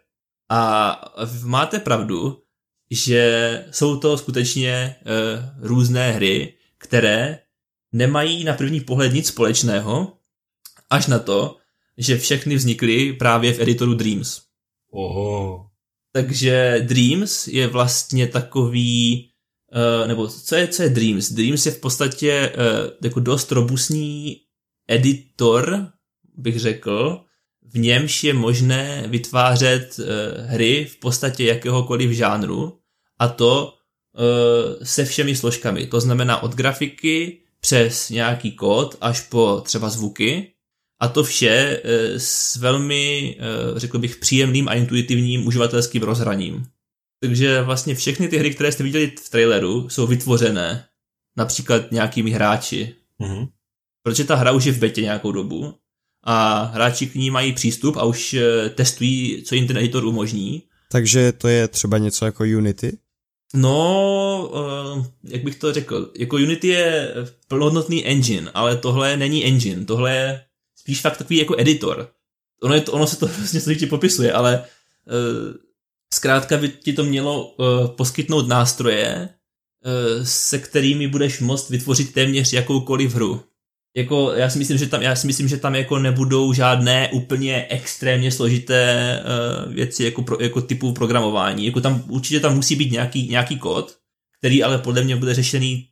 A 0.50 1.02
máte 1.44 1.80
pravdu, 1.80 2.44
že 2.92 3.66
jsou 3.72 4.00
to 4.00 4.18
skutečně 4.18 4.96
různé 5.60 6.12
hry, 6.12 6.54
které 6.78 7.40
nemají 7.92 8.44
na 8.44 8.54
první 8.54 8.82
pohled 8.82 9.14
nic 9.14 9.28
společného, 9.28 10.18
až 10.90 11.08
na 11.08 11.20
to, 11.20 11.58
že 11.98 12.18
všechny 12.18 12.56
vznikly 12.56 13.14
právě 13.14 13.54
v 13.54 13.60
editoru 13.60 13.94
Dreams. 13.94 14.42
Oho. 14.92 15.70
Takže 16.12 16.86
Dreams 16.88 17.48
je 17.48 17.68
vlastně 17.68 18.28
takový, 18.28 19.30
uh, 20.02 20.08
nebo 20.08 20.28
co 20.28 20.56
je, 20.56 20.68
co 20.68 20.84
je 20.84 20.90
Dreams? 20.90 21.32
Dreams 21.32 21.66
je 21.66 21.72
v 21.72 21.80
podstatě 21.80 22.54
uh, 22.56 22.92
jako 23.04 23.20
dost 23.20 23.52
robustní 23.52 24.38
editor, 24.88 25.88
bych 26.36 26.60
řekl, 26.60 27.26
v 27.74 27.80
němž 27.80 28.24
je 28.24 28.34
možné 28.34 29.04
vytvářet 29.08 30.00
uh, 30.00 30.06
hry 30.46 30.86
v 30.86 31.00
podstatě 31.00 31.44
jakéhokoliv 31.44 32.12
žánru 32.12 32.80
a 33.20 33.28
to 33.28 33.74
uh, 33.74 34.84
se 34.84 35.06
všemi 35.06 35.36
složkami. 35.36 35.88
To 35.88 36.02
znamená 36.02 36.44
od 36.44 36.56
grafiky 36.56 37.40
přes 37.60 38.10
nějaký 38.10 38.52
kód 38.52 38.98
až 39.02 39.22
po 39.22 39.62
třeba 39.66 39.90
zvuky 39.90 40.54
a 41.04 41.08
to 41.08 41.24
vše 41.24 41.82
eh, 41.84 42.20
s 42.20 42.56
velmi, 42.56 43.36
eh, 43.40 43.80
řekl 43.80 44.00
bych, 44.00 44.16
příjemným 44.16 44.68
a 44.68 44.74
intuitivním 44.74 45.48
uživatelským 45.48 46.04
rozhraním. 46.04 46.66
Takže 47.20 47.62
vlastně 47.62 47.96
všechny 47.96 48.28
ty 48.28 48.38
hry, 48.38 48.54
které 48.54 48.72
jste 48.72 48.84
viděli 48.84 49.14
v 49.26 49.30
traileru, 49.30 49.90
jsou 49.90 50.08
vytvořené 50.08 50.86
například 51.38 51.92
nějakými 51.92 52.32
hráči. 52.32 52.96
Mm-hmm. 53.22 53.48
Protože 54.04 54.24
ta 54.24 54.36
hra 54.36 54.52
už 54.52 54.66
je 54.66 54.72
v 54.72 54.80
betě 54.80 55.02
nějakou 55.02 55.32
dobu 55.32 55.74
a 56.24 56.64
hráči 56.64 57.08
k 57.08 57.16
ní 57.16 57.30
mají 57.30 57.54
přístup 57.54 57.98
a 57.98 58.04
už 58.04 58.34
eh, 58.34 58.70
testují, 58.70 59.44
co 59.44 59.56
jim 59.56 59.68
ten 59.68 59.78
editor 59.78 60.06
umožní. 60.06 60.64
Takže 60.92 61.32
to 61.32 61.48
je 61.48 61.68
třeba 61.68 61.98
něco 61.98 62.26
jako 62.26 62.44
Unity? 62.44 62.98
No, 63.56 64.52
jak 65.24 65.44
bych 65.44 65.56
to 65.56 65.74
řekl, 65.74 66.12
jako 66.18 66.36
Unity 66.36 66.68
je 66.68 67.14
plnohodnotný 67.48 68.06
engine, 68.06 68.52
ale 68.54 68.78
tohle 68.78 69.18
není 69.18 69.46
engine, 69.46 69.86
tohle 69.86 70.16
je 70.16 70.42
spíš 70.76 71.02
fakt 71.02 71.18
takový 71.18 71.38
jako 71.38 71.56
editor. 71.58 72.10
Ono, 72.64 72.76
je 72.76 72.82
to, 72.82 72.92
ono 72.92 73.08
se 73.08 73.20
to 73.20 73.28
vlastně 73.38 73.62
složitě 73.62 73.88
popisuje, 73.88 74.34
ale 74.34 74.60
uh, 74.60 75.54
zkrátka 76.14 76.58
by 76.58 76.70
ti 76.70 76.94
to 76.94 77.04
mělo 77.04 77.56
poskytnout 77.98 78.48
nástroje, 78.48 79.30
se 80.24 80.60
kterými 80.60 81.08
budeš 81.08 81.40
moct 81.40 81.70
vytvořit 81.70 82.14
téměř 82.14 82.54
jakoukoliv 82.54 83.14
hru. 83.14 83.44
Jako, 83.98 84.32
já 84.32 84.50
si 84.50 84.60
myslím, 84.60 84.78
že 84.78 84.88
tam, 84.88 85.02
já 85.02 85.16
si 85.16 85.28
myslím, 85.28 85.48
že 85.48 85.58
tam 85.58 85.76
jako 85.76 86.00
nebudou 86.00 86.54
žádné 86.54 87.10
úplně 87.12 87.68
extrémně 87.70 88.32
složité 88.32 89.20
uh, 89.68 89.74
věci 89.74 90.04
jako, 90.04 90.22
pro, 90.22 90.38
jako 90.42 90.62
typu 90.62 90.94
programování. 90.94 91.66
Jako 91.66 91.82
tam 91.82 92.04
určitě 92.08 92.40
tam 92.40 92.56
musí 92.56 92.76
být 92.76 92.92
nějaký, 92.92 93.30
nějaký 93.30 93.60
kód, 93.60 93.98
který 94.40 94.64
ale 94.64 94.78
podle 94.78 95.04
mě 95.04 95.16
bude 95.16 95.34
řešený 95.34 95.88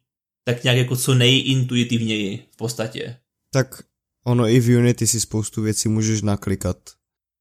tak 0.45 0.63
nějak 0.63 0.77
jako 0.77 0.95
co 0.95 1.13
nejintuitivněji 1.13 2.45
v 2.51 2.57
podstatě. 2.57 3.17
Tak 3.53 3.83
Ono 4.25 4.47
i 4.47 4.59
v 4.59 4.77
Unity 4.77 5.07
si 5.07 5.19
spoustu 5.19 5.61
věcí 5.61 5.89
můžeš 5.89 6.21
naklikat. 6.21 6.77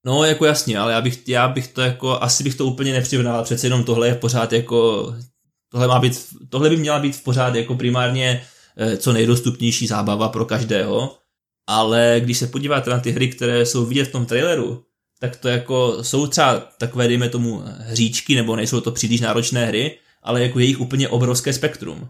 No, 0.07 0.25
jako 0.25 0.47
jasně, 0.47 0.79
ale 0.79 0.93
já 0.93 1.01
bych, 1.01 1.29
já 1.29 1.49
bych 1.49 1.69
to 1.69 1.81
jako, 1.81 2.23
asi 2.23 2.45
bych 2.45 2.55
to 2.55 2.67
úplně 2.67 2.93
nepřivnal, 2.93 3.45
přece 3.45 3.67
jenom 3.67 3.85
tohle 3.85 4.09
je 4.09 4.15
pořád 4.15 4.53
jako, 4.53 5.13
tohle 5.69 5.87
má 5.89 5.99
být, 5.99 6.27
tohle 6.49 6.71
by 6.71 6.77
měla 6.77 6.99
být 6.99 7.17
v 7.17 7.23
pořád 7.23 7.55
jako 7.55 7.75
primárně 7.75 8.43
eh, 8.43 8.47
co 8.97 9.13
nejdostupnější 9.13 9.87
zábava 9.87 10.29
pro 10.29 10.45
každého, 10.45 11.17
ale 11.67 12.21
když 12.21 12.39
se 12.39 12.47
podíváte 12.47 12.91
na 12.91 13.01
ty 13.01 13.11
hry, 13.11 13.29
které 13.29 13.67
jsou 13.67 13.87
vidět 13.87 14.05
v 14.05 14.13
tom 14.13 14.27
traileru, 14.27 14.85
tak 15.21 15.37
to 15.37 15.49
jako 15.49 15.99
jsou 16.05 16.27
třeba 16.27 16.59
takové, 16.79 17.09
dejme 17.09 17.29
tomu, 17.29 17.63
hříčky, 17.79 18.35
nebo 18.35 18.57
nejsou 18.57 18.81
to 18.81 18.91
příliš 18.91 19.21
náročné 19.21 19.67
hry, 19.67 19.99
ale 20.23 20.43
jako 20.43 20.59
jejich 20.59 20.81
úplně 20.81 21.09
obrovské 21.09 21.53
spektrum. 21.53 22.09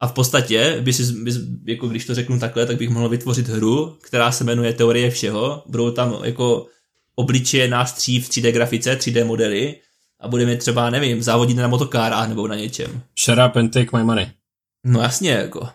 A 0.00 0.06
v 0.06 0.12
podstatě, 0.12 0.76
by 0.80 0.92
si, 0.92 1.12
by, 1.12 1.32
jako 1.66 1.88
když 1.88 2.06
to 2.06 2.14
řeknu 2.14 2.38
takhle, 2.38 2.66
tak 2.66 2.76
bych 2.76 2.90
mohl 2.90 3.08
vytvořit 3.08 3.48
hru, 3.48 3.96
která 4.02 4.32
se 4.32 4.44
jmenuje 4.44 4.72
Teorie 4.72 5.10
všeho. 5.10 5.62
Budou 5.66 5.90
tam 5.90 6.18
jako 6.24 6.66
obličeje 7.14 7.68
nástří 7.68 8.20
v 8.20 8.28
3D 8.28 8.52
grafice, 8.52 8.94
3D 8.94 9.24
modely 9.24 9.76
a 10.20 10.28
budeme 10.28 10.56
třeba, 10.56 10.90
nevím, 10.90 11.22
závodit 11.22 11.56
na 11.56 11.68
motokárách 11.68 12.28
nebo 12.28 12.48
na 12.48 12.54
něčem. 12.54 13.02
Shut 13.24 13.38
up 13.48 13.56
and 13.56 13.68
take 13.68 13.96
my 13.96 14.04
money. 14.04 14.26
No 14.84 15.00
jasně, 15.00 15.30
jako. 15.30 15.68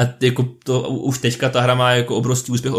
A 0.00 0.14
jako 0.20 0.54
to, 0.64 0.88
už 0.88 1.18
teďka 1.18 1.48
ta 1.48 1.60
hra 1.60 1.74
má 1.74 1.90
jako 1.90 2.16
obrovský 2.16 2.52
úspěch 2.52 2.72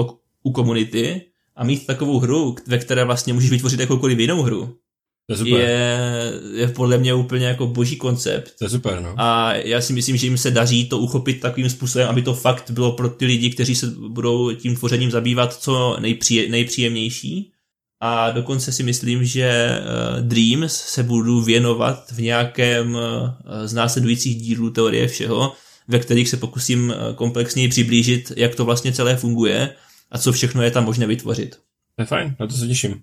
u 0.43 0.51
komunity 0.51 1.21
a 1.55 1.63
mít 1.63 1.85
takovou 1.85 2.19
hru, 2.19 2.55
ve 2.67 2.77
které 2.77 3.05
vlastně 3.05 3.33
můžeš 3.33 3.49
vytvořit 3.49 3.79
jakoukoliv 3.79 4.19
jinou 4.19 4.41
hru, 4.41 4.75
to 5.27 5.33
je, 5.33 5.37
super. 5.37 5.59
je, 5.59 5.99
je 6.53 6.67
podle 6.67 6.97
mě 6.97 7.13
úplně 7.13 7.45
jako 7.45 7.67
boží 7.67 7.95
koncept. 7.95 8.53
To 8.59 8.65
je 8.65 8.69
super, 8.69 9.01
no. 9.01 9.13
A 9.17 9.53
já 9.53 9.81
si 9.81 9.93
myslím, 9.93 10.17
že 10.17 10.27
jim 10.27 10.37
se 10.37 10.51
daří 10.51 10.85
to 10.85 10.97
uchopit 10.97 11.39
takovým 11.39 11.69
způsobem, 11.69 12.07
aby 12.07 12.21
to 12.21 12.33
fakt 12.33 12.71
bylo 12.71 12.91
pro 12.91 13.09
ty 13.09 13.25
lidi, 13.25 13.49
kteří 13.49 13.75
se 13.75 13.87
budou 14.07 14.53
tím 14.53 14.75
tvořením 14.75 15.11
zabývat 15.11 15.53
co 15.53 15.97
nejpříje, 15.99 16.49
nejpříjemnější. 16.49 17.51
A 18.03 18.31
dokonce 18.31 18.71
si 18.71 18.83
myslím, 18.83 19.25
že 19.25 19.43
eh, 19.43 19.81
Dreams 20.21 20.73
se 20.73 21.03
budu 21.03 21.41
věnovat 21.41 22.11
v 22.11 22.21
nějakém 22.21 22.97
eh, 22.97 23.67
z 23.67 23.73
následujících 23.73 24.41
dílů 24.41 24.69
teorie 24.69 25.07
všeho, 25.07 25.53
ve 25.87 25.99
kterých 25.99 26.29
se 26.29 26.37
pokusím 26.37 26.91
eh, 26.91 27.13
komplexněji 27.13 27.67
přiblížit, 27.67 28.31
jak 28.35 28.55
to 28.55 28.65
vlastně 28.65 28.93
celé 28.93 29.17
funguje 29.17 29.75
a 30.11 30.17
co 30.17 30.31
všechno 30.31 30.63
je 30.63 30.71
tam 30.71 30.85
možné 30.85 31.07
vytvořit. 31.07 31.55
To 31.95 32.01
je 32.01 32.05
fajn, 32.05 32.35
na 32.39 32.47
to 32.47 32.53
se 32.53 32.67
těším. 32.67 33.01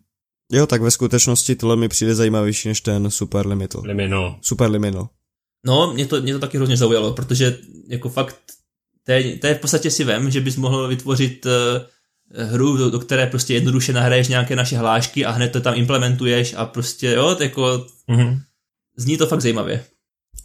Jo, 0.53 0.67
tak 0.67 0.83
ve 0.83 0.91
skutečnosti 0.91 1.57
tohle 1.57 1.77
mi 1.77 1.89
přijde 1.89 2.15
zajímavější 2.15 2.69
než 2.69 2.81
ten 2.81 3.11
Super 3.11 3.47
Liminal. 3.47 3.83
Liminal. 3.83 4.39
Super 4.43 4.71
Liminal. 4.71 5.09
No, 5.67 5.93
mě 5.95 6.07
to, 6.07 6.21
mě 6.21 6.33
to 6.33 6.39
taky 6.39 6.57
hrozně 6.57 6.77
zaujalo, 6.77 7.13
protože 7.13 7.59
jako 7.89 8.09
fakt, 8.09 8.37
to 9.05 9.13
je, 9.13 9.37
to 9.37 9.47
je 9.47 9.55
v 9.55 9.61
podstatě 9.61 9.91
si 9.91 10.05
vem, 10.05 10.31
že 10.31 10.41
bys 10.41 10.57
mohl 10.57 10.89
vytvořit 10.89 11.47
uh, 11.47 12.43
hru, 12.45 12.77
do, 12.77 12.91
do 12.91 12.99
které 12.99 13.27
prostě 13.27 13.55
jednoduše 13.55 13.93
nahraješ 13.93 14.29
nějaké 14.29 14.57
naše 14.57 14.77
hlášky 14.77 15.25
a 15.25 15.31
hned 15.31 15.53
to 15.53 15.61
tam 15.61 15.75
implementuješ 15.77 16.55
a 16.55 16.65
prostě 16.65 17.07
jo, 17.11 17.35
to 17.35 17.43
jako 17.43 17.87
mm-hmm. 18.09 18.41
zní 18.97 19.19
to 19.19 19.27
fakt 19.27 19.41
zajímavě. 19.41 19.85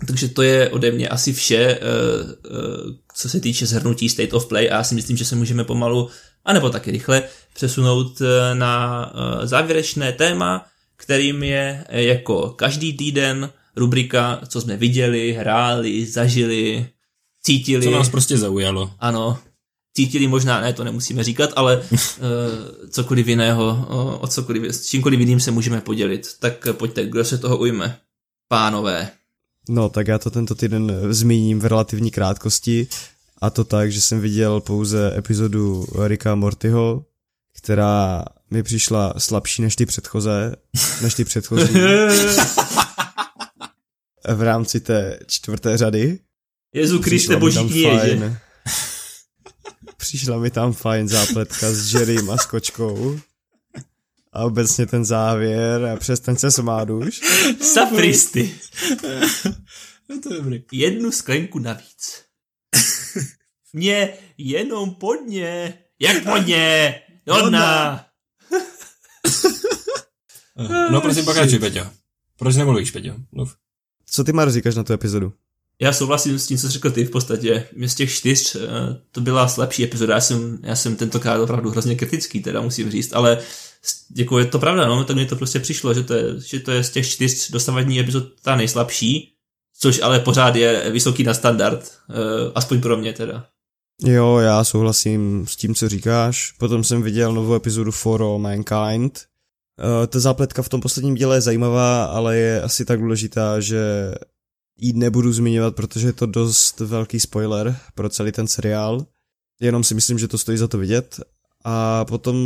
Takže 0.08 0.28
to 0.28 0.42
je 0.42 0.70
ode 0.70 0.92
mě 0.92 1.10
asi 1.10 1.34
vše, 1.34 1.56
eh, 1.56 1.80
eh, 1.80 2.50
co 3.16 3.30
se 3.30 3.40
týče 3.40 3.66
zhrnutí 3.66 4.10
State 4.10 4.34
of 4.34 4.46
Play 4.46 4.70
a 4.70 4.74
já 4.74 4.84
si 4.84 4.96
myslím, 4.96 5.18
že 5.18 5.26
se 5.26 5.36
můžeme 5.36 5.64
pomalu, 5.64 6.10
anebo 6.46 6.70
taky 6.70 6.92
rychle, 6.92 7.24
přesunout 7.54 8.22
eh, 8.22 8.56
na 8.56 9.14
závěrečné 9.44 10.12
téma, 10.12 10.66
kterým 10.98 11.44
je 11.44 11.86
jako 11.90 12.50
každý 12.50 12.94
týden 12.94 13.50
rubrika, 13.76 14.42
co 14.48 14.62
jsme 14.62 14.78
viděli, 14.78 15.34
hráli, 15.34 16.06
zažili, 16.06 16.88
cítili. 17.44 17.84
Co 17.84 17.92
nás 17.92 18.10
prostě 18.10 18.38
zaujalo. 18.38 18.92
Ano, 19.00 19.38
cítili 19.94 20.28
možná, 20.28 20.62
ne, 20.62 20.74
to 20.74 20.84
nemusíme 20.84 21.24
říkat, 21.24 21.50
ale 21.56 21.78
uh, 21.78 21.88
cokoliv 22.90 23.28
jiného, 23.28 23.88
uh, 23.90 24.24
o 24.24 24.28
cokoliv, 24.28 24.64
s 24.64 24.86
čímkoliv 24.88 25.20
jiným 25.20 25.40
se 25.40 25.52
můžeme 25.52 25.82
podělit. 25.82 26.28
Tak 26.40 26.68
pojďte, 26.72 27.06
kdo 27.06 27.26
se 27.26 27.38
toho 27.38 27.58
ujme? 27.58 27.98
Pánové. 28.48 29.12
No, 29.70 29.90
tak 29.90 30.08
já 30.08 30.20
to 30.20 30.30
tento 30.32 30.56
týden 30.56 30.92
zmíním 31.10 31.60
v 31.60 31.66
relativní 31.66 32.12
krátkosti 32.12 32.88
a 33.42 33.50
to 33.50 33.64
tak, 33.64 33.92
že 33.92 34.02
jsem 34.02 34.22
viděl 34.22 34.62
pouze 34.62 35.14
epizodu 35.18 35.86
Rika 36.08 36.36
Mortyho, 36.36 37.06
která 37.58 38.26
mi 38.52 38.64
přišla 38.64 39.14
slabší 39.18 39.62
než 39.62 39.76
ty 39.76 39.86
předchoze, 39.86 40.56
než 41.02 41.14
ty 41.14 41.26
předchozí. 41.26 41.74
v 44.36 44.42
rámci 44.42 44.80
té 44.80 45.20
čtvrté 45.28 45.78
řady. 45.78 46.20
Jezu 46.76 47.00
Kriste, 47.00 47.38
boží 47.38 47.70
kněže. 47.70 48.38
Přišla 49.98 50.38
mi 50.38 50.52
tam 50.52 50.74
fajn 50.74 51.08
zápletka 51.08 51.72
s 51.72 51.94
Jerrym 51.94 52.30
a 52.30 52.38
s 52.38 52.46
kočkou. 52.46 53.20
A 54.34 54.46
obecně 54.46 54.86
ten 54.86 55.06
závěr 55.06 55.86
a 55.86 55.96
přestaň 55.96 56.36
se 56.36 56.52
smát 56.52 56.90
už. 56.90 57.22
Sapristy. 57.62 58.56
to 60.24 60.34
je 60.34 60.38
dobrý. 60.38 60.64
Jednu 60.72 61.12
sklenku 61.12 61.60
navíc. 61.60 62.24
Mě 63.74 64.14
jenom 64.38 64.96
podně. 64.96 65.74
Jak 66.00 66.24
podně? 66.24 66.96
Donna. 67.26 68.06
no 70.92 71.02
prosím, 71.02 71.26
pokračuj, 71.26 71.60
Peťo. 71.60 71.86
Proč 72.38 72.56
nemluvíš, 72.56 72.92
Peťo? 72.92 73.16
Mluv. 73.32 73.56
Co 74.06 74.24
ty, 74.24 74.34
Mar, 74.34 74.52
říkáš 74.52 74.76
na 74.76 74.84
tu 74.84 74.94
epizodu? 74.94 75.34
Já 75.80 75.94
souhlasím 75.94 76.40
s 76.40 76.48
tím, 76.48 76.58
co 76.58 76.68
jsi 76.68 76.74
řekl 76.74 76.92
ty 76.92 77.06
v 77.06 77.10
podstatě. 77.10 77.68
Mě 77.76 77.90
z 77.90 77.96
těch 77.96 78.12
čtyř 78.12 78.56
eh, 78.56 78.60
to 79.12 79.22
byla 79.22 79.48
slabší 79.48 79.84
epizoda. 79.84 80.14
Já 80.14 80.22
jsem, 80.22 80.60
já 80.64 80.76
jsem 80.76 80.96
tentokrát 80.96 81.42
opravdu 81.42 81.70
hrozně 81.70 81.96
kritický, 81.96 82.42
teda 82.42 82.62
musím 82.62 82.92
říct, 82.92 83.14
ale 83.14 83.44
jako 84.16 84.40
je 84.40 84.46
to 84.46 84.60
pravda, 84.60 84.88
no, 84.88 85.04
tak 85.04 85.16
mi 85.16 85.26
to 85.26 85.36
prostě 85.36 85.60
přišlo, 85.60 85.94
že 85.94 86.04
to 86.04 86.14
je, 86.14 86.40
že 86.40 86.60
to 86.60 86.72
je 86.72 86.84
z 86.84 86.90
těch 86.90 87.10
čtyř 87.10 87.52
dosavadní 87.52 88.00
epizod 88.00 88.24
ta 88.42 88.56
nejslabší, 88.56 89.34
což 89.80 90.02
ale 90.02 90.20
pořád 90.20 90.56
je 90.56 90.92
vysoký 90.92 91.24
na 91.24 91.34
standard, 91.34 91.92
eh, 92.10 92.14
aspoň 92.56 92.82
pro 92.82 92.98
mě 92.98 93.14
teda. 93.14 93.46
Jo, 94.04 94.38
já 94.38 94.64
souhlasím 94.64 95.46
s 95.48 95.56
tím, 95.56 95.76
co 95.76 95.90
říkáš. 95.90 96.52
Potom 96.52 96.84
jsem 96.84 97.02
viděl 97.02 97.34
novou 97.34 97.56
epizodu 97.56 97.92
For 97.92 98.22
All 98.22 98.40
Mankind. 98.40 99.20
Eh, 99.80 100.08
ta 100.08 100.20
zápletka 100.20 100.62
v 100.62 100.70
tom 100.70 100.82
posledním 100.82 101.16
díle 101.16 101.38
je 101.38 101.42
zajímavá, 101.42 102.06
ale 102.06 102.38
je 102.38 102.62
asi 102.62 102.86
tak 102.86 103.00
důležitá, 103.00 103.60
že 103.60 104.14
ji 104.78 104.94
nebudu 104.94 105.34
zmiňovat, 105.34 105.76
protože 105.76 106.08
je 106.08 106.14
to 106.14 106.26
dost 106.26 106.80
velký 106.80 107.20
spoiler 107.20 107.78
pro 107.96 108.10
celý 108.10 108.32
ten 108.32 108.48
seriál. 108.48 109.06
Jenom 109.62 109.84
si 109.84 109.96
myslím, 109.96 110.20
že 110.20 110.28
to 110.28 110.38
stojí 110.38 110.58
za 110.58 110.68
to 110.68 110.78
vidět. 110.78 111.20
A 111.64 112.06
potom 112.06 112.38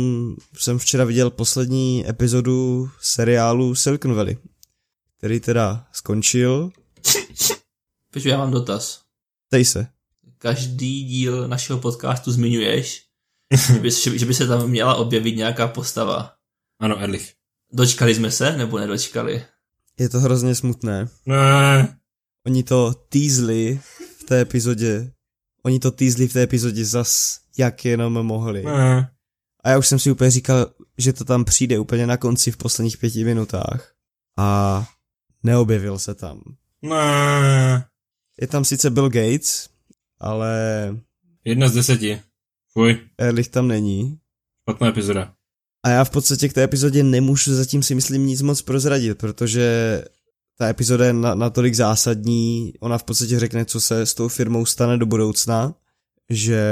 jsem 0.56 0.78
včera 0.78 1.04
viděl 1.04 1.30
poslední 1.30 2.08
epizodu 2.08 2.90
seriálu 3.00 3.74
Silicon 3.74 4.14
Valley, 4.14 4.38
který 5.18 5.40
teda 5.40 5.86
skončil. 5.92 6.70
Počkej, 8.12 8.30
já 8.30 8.38
mám 8.38 8.50
dotaz. 8.50 9.02
Tej 9.50 9.64
se. 9.64 9.86
Každý 10.38 11.04
díl 11.04 11.48
našeho 11.48 11.78
podcastu 11.78 12.32
zmiňuješ, 12.32 13.02
že, 13.72 13.78
by, 14.10 14.18
že 14.18 14.26
by 14.26 14.34
se 14.34 14.46
tam 14.46 14.68
měla 14.68 14.94
objevit 14.94 15.36
nějaká 15.36 15.68
postava. 15.68 16.32
Ano, 16.80 16.98
Erlich. 16.98 17.34
Dočkali 17.72 18.14
jsme 18.14 18.30
se, 18.30 18.56
nebo 18.56 18.78
nedočkali? 18.78 19.44
Je 19.98 20.08
to 20.08 20.20
hrozně 20.20 20.54
smutné. 20.54 21.08
Ne. 21.26 21.98
Oni 22.46 22.62
to 22.62 22.94
týzli 23.08 23.80
v 24.18 24.24
té 24.24 24.40
epizodě. 24.40 25.12
Oni 25.68 25.78
to 25.78 25.90
týzli 25.90 26.28
v 26.28 26.32
té 26.32 26.42
epizodě 26.42 26.84
zas, 26.84 27.40
jak 27.58 27.84
jenom 27.84 28.12
mohli. 28.12 28.62
Ne. 28.62 29.10
A 29.64 29.70
já 29.70 29.78
už 29.78 29.86
jsem 29.88 29.98
si 29.98 30.10
úplně 30.10 30.30
říkal, 30.30 30.66
že 30.98 31.12
to 31.12 31.24
tam 31.24 31.44
přijde 31.44 31.78
úplně 31.78 32.06
na 32.06 32.16
konci 32.16 32.50
v 32.50 32.56
posledních 32.56 32.98
pěti 32.98 33.24
minutách. 33.24 33.92
A 34.38 34.88
neobjevil 35.42 35.98
se 35.98 36.14
tam. 36.14 36.40
Ne. 36.82 37.84
Je 38.40 38.46
tam 38.46 38.64
sice 38.64 38.90
Bill 38.90 39.08
Gates, 39.08 39.68
ale 40.20 40.52
Jedna 41.44 41.68
z 41.68 41.72
deseti. 41.72 42.20
Fuj, 42.72 42.98
Erlich 43.18 43.48
tam 43.48 43.68
není. 43.68 44.18
špatná 44.62 44.88
epizoda. 44.88 45.32
A 45.84 45.88
já 45.88 46.04
v 46.04 46.10
podstatě 46.10 46.48
k 46.48 46.52
té 46.52 46.62
epizodě 46.62 47.02
nemůžu 47.02 47.54
zatím 47.54 47.82
si 47.82 47.94
myslím 47.94 48.26
nic 48.26 48.42
moc 48.42 48.62
prozradit, 48.62 49.18
protože 49.18 50.04
ta 50.58 50.68
epizoda 50.68 51.06
je 51.06 51.12
na, 51.12 51.34
natolik 51.34 51.74
zásadní, 51.74 52.72
ona 52.80 52.98
v 52.98 53.04
podstatě 53.04 53.38
řekne, 53.38 53.64
co 53.64 53.80
se 53.80 54.06
s 54.06 54.14
tou 54.14 54.28
firmou 54.28 54.66
stane 54.66 54.98
do 54.98 55.06
budoucna, 55.06 55.74
že 56.30 56.62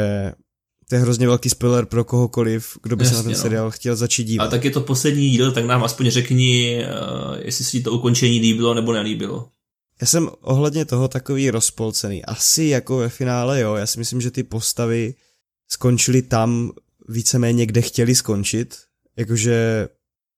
to 0.88 0.94
je 0.94 1.00
hrozně 1.00 1.26
velký 1.26 1.50
spoiler 1.50 1.86
pro 1.86 2.04
kohokoliv, 2.04 2.78
kdo 2.82 2.96
by 2.96 3.04
Jasně, 3.04 3.16
se 3.16 3.16
na 3.16 3.22
ten 3.22 3.32
no. 3.32 3.38
seriál 3.38 3.70
chtěl 3.70 3.96
začít 3.96 4.24
dívat. 4.24 4.44
A 4.44 4.50
tak 4.50 4.64
je 4.64 4.70
to 4.70 4.80
poslední 4.80 5.30
díl, 5.30 5.52
tak 5.52 5.64
nám 5.64 5.84
aspoň 5.84 6.10
řekni, 6.10 6.80
uh, 6.84 7.36
jestli 7.38 7.64
si 7.64 7.80
to 7.80 7.92
ukončení 7.92 8.40
líbilo 8.40 8.74
nebo 8.74 8.92
nelíbilo. 8.92 9.48
Já 10.00 10.06
jsem 10.06 10.30
ohledně 10.40 10.84
toho 10.84 11.08
takový 11.08 11.50
rozpolcený. 11.50 12.24
Asi 12.24 12.64
jako 12.64 12.96
ve 12.96 13.08
finále, 13.08 13.60
jo. 13.60 13.74
Já 13.74 13.86
si 13.86 13.98
myslím, 13.98 14.20
že 14.20 14.30
ty 14.30 14.42
postavy 14.42 15.14
skončily 15.68 16.22
tam 16.22 16.72
víceméně, 17.08 17.66
kde 17.66 17.82
chtěli 17.82 18.14
skončit. 18.14 18.76
Jakože 19.16 19.88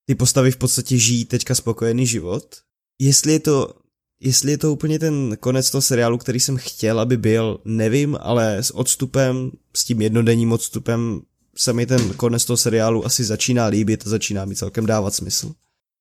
ty 0.05 0.15
postavy 0.15 0.51
v 0.51 0.57
podstatě 0.57 0.97
žijí 0.97 1.25
teďka 1.25 1.55
spokojený 1.55 2.07
život. 2.07 2.55
Jestli 2.99 3.33
je 3.33 3.39
to 3.39 3.73
Jestli 4.21 4.51
je 4.51 4.57
to 4.57 4.71
úplně 4.71 4.99
ten 4.99 5.37
konec 5.39 5.71
toho 5.71 5.81
seriálu, 5.81 6.17
který 6.17 6.39
jsem 6.39 6.57
chtěl, 6.57 6.99
aby 6.99 7.17
byl, 7.17 7.59
nevím, 7.65 8.17
ale 8.21 8.57
s 8.57 8.75
odstupem, 8.75 9.51
s 9.75 9.83
tím 9.83 10.01
jednodenním 10.01 10.51
odstupem 10.51 11.21
se 11.55 11.73
mi 11.73 11.85
ten 11.85 12.13
konec 12.13 12.45
toho 12.45 12.57
seriálu 12.57 13.05
asi 13.05 13.23
začíná 13.23 13.65
líbit 13.65 14.03
a 14.05 14.09
začíná 14.09 14.45
mi 14.45 14.55
celkem 14.55 14.85
dávat 14.85 15.13
smysl. 15.13 15.51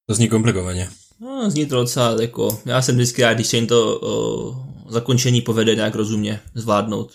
To 0.06 0.14
zní 0.14 0.28
komplikovaně. 0.28 0.90
No, 1.20 1.50
zní 1.50 1.66
to 1.66 1.74
docela 1.74 2.22
jako, 2.22 2.60
já 2.64 2.82
jsem 2.82 2.94
vždycky 2.94 3.22
rád, 3.22 3.34
když 3.34 3.46
se 3.46 3.56
jim 3.56 3.66
to 3.66 4.00
o, 4.00 4.66
zakončení 4.88 5.40
povede 5.40 5.74
nějak 5.74 5.94
rozumně 5.94 6.40
zvládnout. 6.54 7.12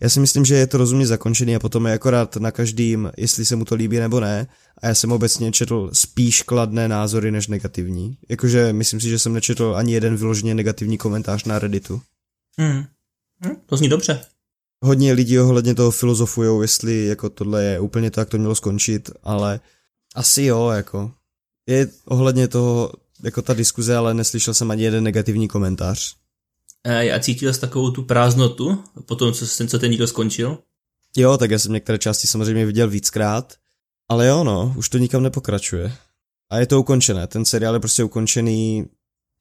Já 0.00 0.08
si 0.08 0.20
myslím, 0.20 0.44
že 0.44 0.54
je 0.54 0.66
to 0.66 0.78
rozumně 0.78 1.06
zakončený 1.06 1.56
a 1.56 1.58
potom 1.58 1.86
je 1.86 1.92
akorát 1.92 2.36
na 2.36 2.50
každým, 2.50 3.10
jestli 3.16 3.44
se 3.44 3.56
mu 3.56 3.64
to 3.64 3.74
líbí 3.74 3.98
nebo 3.98 4.20
ne. 4.20 4.46
A 4.82 4.86
já 4.86 4.94
jsem 4.94 5.12
obecně 5.12 5.52
četl 5.52 5.90
spíš 5.92 6.42
kladné 6.42 6.88
názory 6.88 7.30
než 7.30 7.48
negativní. 7.48 8.18
Jakože 8.28 8.72
myslím 8.72 9.00
si, 9.00 9.08
že 9.08 9.18
jsem 9.18 9.32
nečetl 9.32 9.74
ani 9.76 9.92
jeden 9.92 10.16
vyloženě 10.16 10.54
negativní 10.54 10.98
komentář 10.98 11.44
na 11.44 11.58
Redditu. 11.58 12.02
Hmm. 12.58 12.84
Hmm, 13.44 13.56
to 13.66 13.76
zní 13.76 13.88
dobře. 13.88 14.20
Hodně 14.84 15.12
lidí 15.12 15.38
ohledně 15.38 15.74
toho 15.74 15.90
filozofujou, 15.90 16.62
jestli 16.62 17.06
jako 17.06 17.30
tohle 17.30 17.64
je 17.64 17.80
úplně 17.80 18.10
tak, 18.10 18.28
to 18.28 18.38
mělo 18.38 18.54
skončit, 18.54 19.10
ale 19.22 19.60
asi 20.14 20.42
jo, 20.42 20.68
jako. 20.68 21.12
Je 21.68 21.88
ohledně 22.04 22.48
toho 22.48 22.92
jako 23.22 23.42
ta 23.42 23.54
diskuze, 23.54 23.96
ale 23.96 24.14
neslyšel 24.14 24.54
jsem 24.54 24.70
ani 24.70 24.82
jeden 24.82 25.04
negativní 25.04 25.48
komentář. 25.48 26.16
A 26.84 26.88
já 26.88 27.20
cítil 27.20 27.54
jsi 27.54 27.60
takovou 27.60 27.90
tu 27.90 28.02
prázdnotu 28.02 28.84
po 29.06 29.16
tom, 29.16 29.32
co, 29.32 29.46
ten, 29.58 29.68
co 29.68 29.78
ten 29.78 29.90
díl 29.90 30.06
skončil? 30.06 30.58
Jo, 31.16 31.36
tak 31.36 31.50
já 31.50 31.58
jsem 31.58 31.72
některé 31.72 31.98
části 31.98 32.26
samozřejmě 32.26 32.66
viděl 32.66 32.88
víckrát, 32.88 33.54
ale 34.08 34.26
jo 34.26 34.44
no, 34.44 34.74
už 34.76 34.88
to 34.88 34.98
nikam 34.98 35.22
nepokračuje. 35.22 35.92
A 36.50 36.58
je 36.58 36.66
to 36.66 36.80
ukončené, 36.80 37.26
ten 37.26 37.44
seriál 37.44 37.74
je 37.74 37.80
prostě 37.80 38.04
ukončený, 38.04 38.86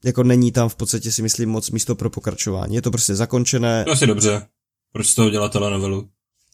jako 0.05 0.23
není 0.23 0.51
tam 0.51 0.69
v 0.69 0.75
podstatě 0.75 1.11
si 1.11 1.21
myslím 1.21 1.49
moc 1.49 1.69
místo 1.71 1.95
pro 1.95 2.09
pokračování, 2.09 2.75
je 2.75 2.81
to 2.81 2.91
prostě 2.91 3.15
zakončené. 3.15 3.85
To 3.85 3.91
asi 3.91 4.07
dobře, 4.07 4.47
proč 4.93 5.07
z 5.07 5.15
toho 5.15 5.29
dělat 5.29 5.51
telenovelu? 5.51 6.09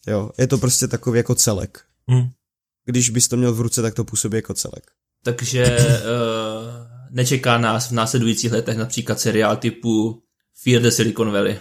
Jo, 0.08 0.30
je 0.38 0.48
to 0.48 0.58
prostě 0.58 0.88
takový 0.88 1.18
jako 1.18 1.36
celek. 1.36 1.82
Hmm. 2.08 2.30
Když 2.86 3.10
bys 3.10 3.28
to 3.28 3.38
měl 3.38 3.54
v 3.54 3.62
ruce, 3.62 3.82
tak 3.82 3.94
to 3.94 4.04
působí 4.04 4.36
jako 4.36 4.54
celek. 4.54 4.92
Takže 5.24 5.78
uh, 5.78 6.88
nečeká 7.10 7.58
nás 7.58 7.88
v 7.88 7.92
následujících 7.92 8.52
letech 8.52 8.78
například 8.78 9.20
seriál 9.20 9.58
typu 9.58 10.23
Fear 10.56 10.82
the 10.82 10.90
Silicon 10.90 11.32
Valley. 11.32 11.60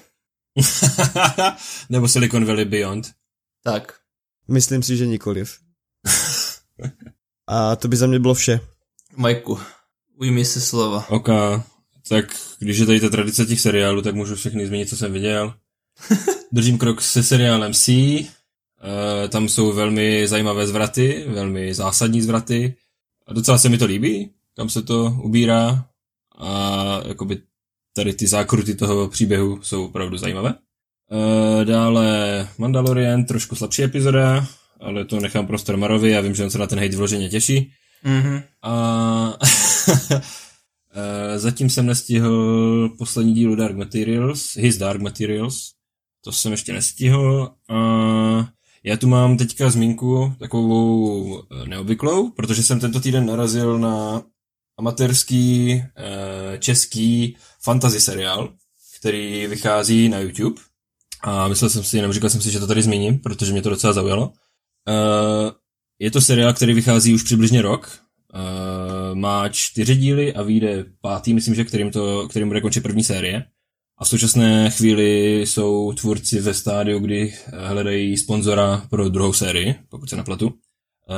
Nebo 1.88 2.08
Silicon 2.08 2.44
Valley 2.44 2.64
Beyond. 2.64 3.12
Tak. 3.64 3.94
Myslím 4.48 4.82
si, 4.82 4.96
že 4.96 5.06
nikoliv. 5.06 5.58
A 7.46 7.76
to 7.76 7.88
by 7.88 7.96
za 7.96 8.06
mě 8.06 8.18
bylo 8.18 8.34
vše. 8.34 8.60
Majku, 9.16 9.58
ujmi 10.16 10.44
se 10.44 10.60
slova. 10.60 11.06
Ok, 11.08 11.28
tak 12.08 12.24
když 12.58 12.78
je 12.78 12.86
tady 12.86 13.00
ta 13.00 13.08
tradice 13.08 13.46
těch 13.46 13.60
seriálů, 13.60 14.02
tak 14.02 14.14
můžu 14.14 14.34
všechny 14.34 14.66
změnit, 14.66 14.88
co 14.88 14.96
jsem 14.96 15.12
viděl. 15.12 15.54
Držím 16.52 16.78
krok 16.78 17.02
se 17.02 17.22
seriálem 17.22 17.74
C. 17.74 17.92
E, 17.92 18.28
tam 19.28 19.48
jsou 19.48 19.72
velmi 19.72 20.28
zajímavé 20.28 20.66
zvraty, 20.66 21.24
velmi 21.28 21.74
zásadní 21.74 22.22
zvraty. 22.22 22.76
A 23.26 23.32
docela 23.32 23.58
se 23.58 23.68
mi 23.68 23.78
to 23.78 23.86
líbí, 23.86 24.30
kam 24.56 24.68
se 24.68 24.82
to 24.82 25.18
ubírá. 25.22 25.86
A 26.38 27.00
jakoby 27.06 27.42
tady 27.92 28.12
ty 28.12 28.26
zákruty 28.26 28.74
toho 28.74 29.08
příběhu 29.08 29.62
jsou 29.62 29.84
opravdu 29.84 30.16
zajímavé. 30.16 30.54
Uh, 31.10 31.64
dále 31.64 32.48
Mandalorian, 32.58 33.24
trošku 33.24 33.56
slabší 33.56 33.82
epizoda, 33.82 34.46
ale 34.80 35.04
to 35.04 35.20
nechám 35.20 35.46
prostor 35.46 35.76
Marovi, 35.76 36.10
já 36.10 36.20
vím, 36.20 36.34
že 36.34 36.44
on 36.44 36.50
se 36.50 36.58
na 36.58 36.66
ten 36.66 36.80
hate 36.80 36.96
vloženě 36.96 37.28
těší. 37.28 37.72
Mm-hmm. 38.04 38.42
A 38.62 39.38
zatím 41.36 41.70
jsem 41.70 41.86
nestihl 41.86 42.88
poslední 42.98 43.34
dílu 43.34 43.54
Dark 43.54 43.76
Materials, 43.76 44.56
His 44.56 44.76
Dark 44.76 45.00
Materials, 45.00 45.72
to 46.24 46.32
jsem 46.32 46.52
ještě 46.52 46.72
nestihl. 46.72 47.50
A 47.68 48.48
já 48.84 48.96
tu 48.96 49.08
mám 49.08 49.36
teďka 49.36 49.70
zmínku 49.70 50.34
takovou 50.38 51.42
eh, 51.42 51.68
neobvyklou, 51.68 52.30
protože 52.30 52.62
jsem 52.62 52.80
tento 52.80 53.00
týden 53.00 53.26
narazil 53.26 53.78
na 53.78 54.22
amatérský 54.78 55.72
eh, 55.72 55.92
český 56.58 57.36
fantasy 57.62 58.00
seriál, 58.00 58.52
který 58.98 59.46
vychází 59.46 60.08
na 60.08 60.18
YouTube. 60.18 60.60
A 61.22 61.48
myslel 61.48 61.70
jsem 61.70 61.84
si, 61.84 62.00
nebo 62.00 62.12
říkal 62.12 62.30
jsem 62.30 62.40
si, 62.40 62.50
že 62.50 62.60
to 62.60 62.66
tady 62.66 62.82
zmíním, 62.82 63.18
protože 63.18 63.52
mě 63.52 63.62
to 63.62 63.70
docela 63.70 63.92
zaujalo. 63.92 64.32
Eh, 64.88 65.50
je 65.98 66.10
to 66.10 66.20
seriál, 66.20 66.52
který 66.52 66.74
vychází 66.74 67.14
už 67.14 67.22
přibližně 67.22 67.62
rok. 67.62 68.02
Má 69.14 69.48
čtyři 69.48 69.96
díly 69.96 70.34
a 70.34 70.42
vyjde 70.42 70.84
pátý, 71.00 71.34
myslím, 71.34 71.54
že 71.54 71.64
kterým, 71.64 71.90
to, 71.90 72.28
kterým 72.28 72.48
bude 72.48 72.60
končit 72.60 72.80
první 72.80 73.04
série. 73.04 73.44
A 73.98 74.04
v 74.04 74.08
současné 74.08 74.70
chvíli 74.70 75.40
jsou 75.40 75.92
tvůrci 75.92 76.40
ve 76.40 76.54
stádiu, 76.54 76.98
kdy 76.98 77.34
hledají 77.58 78.16
sponzora 78.16 78.86
pro 78.90 79.08
druhou 79.08 79.32
sérii, 79.32 79.74
pokud 79.88 80.10
se 80.10 80.16
naplatu. 80.16 80.54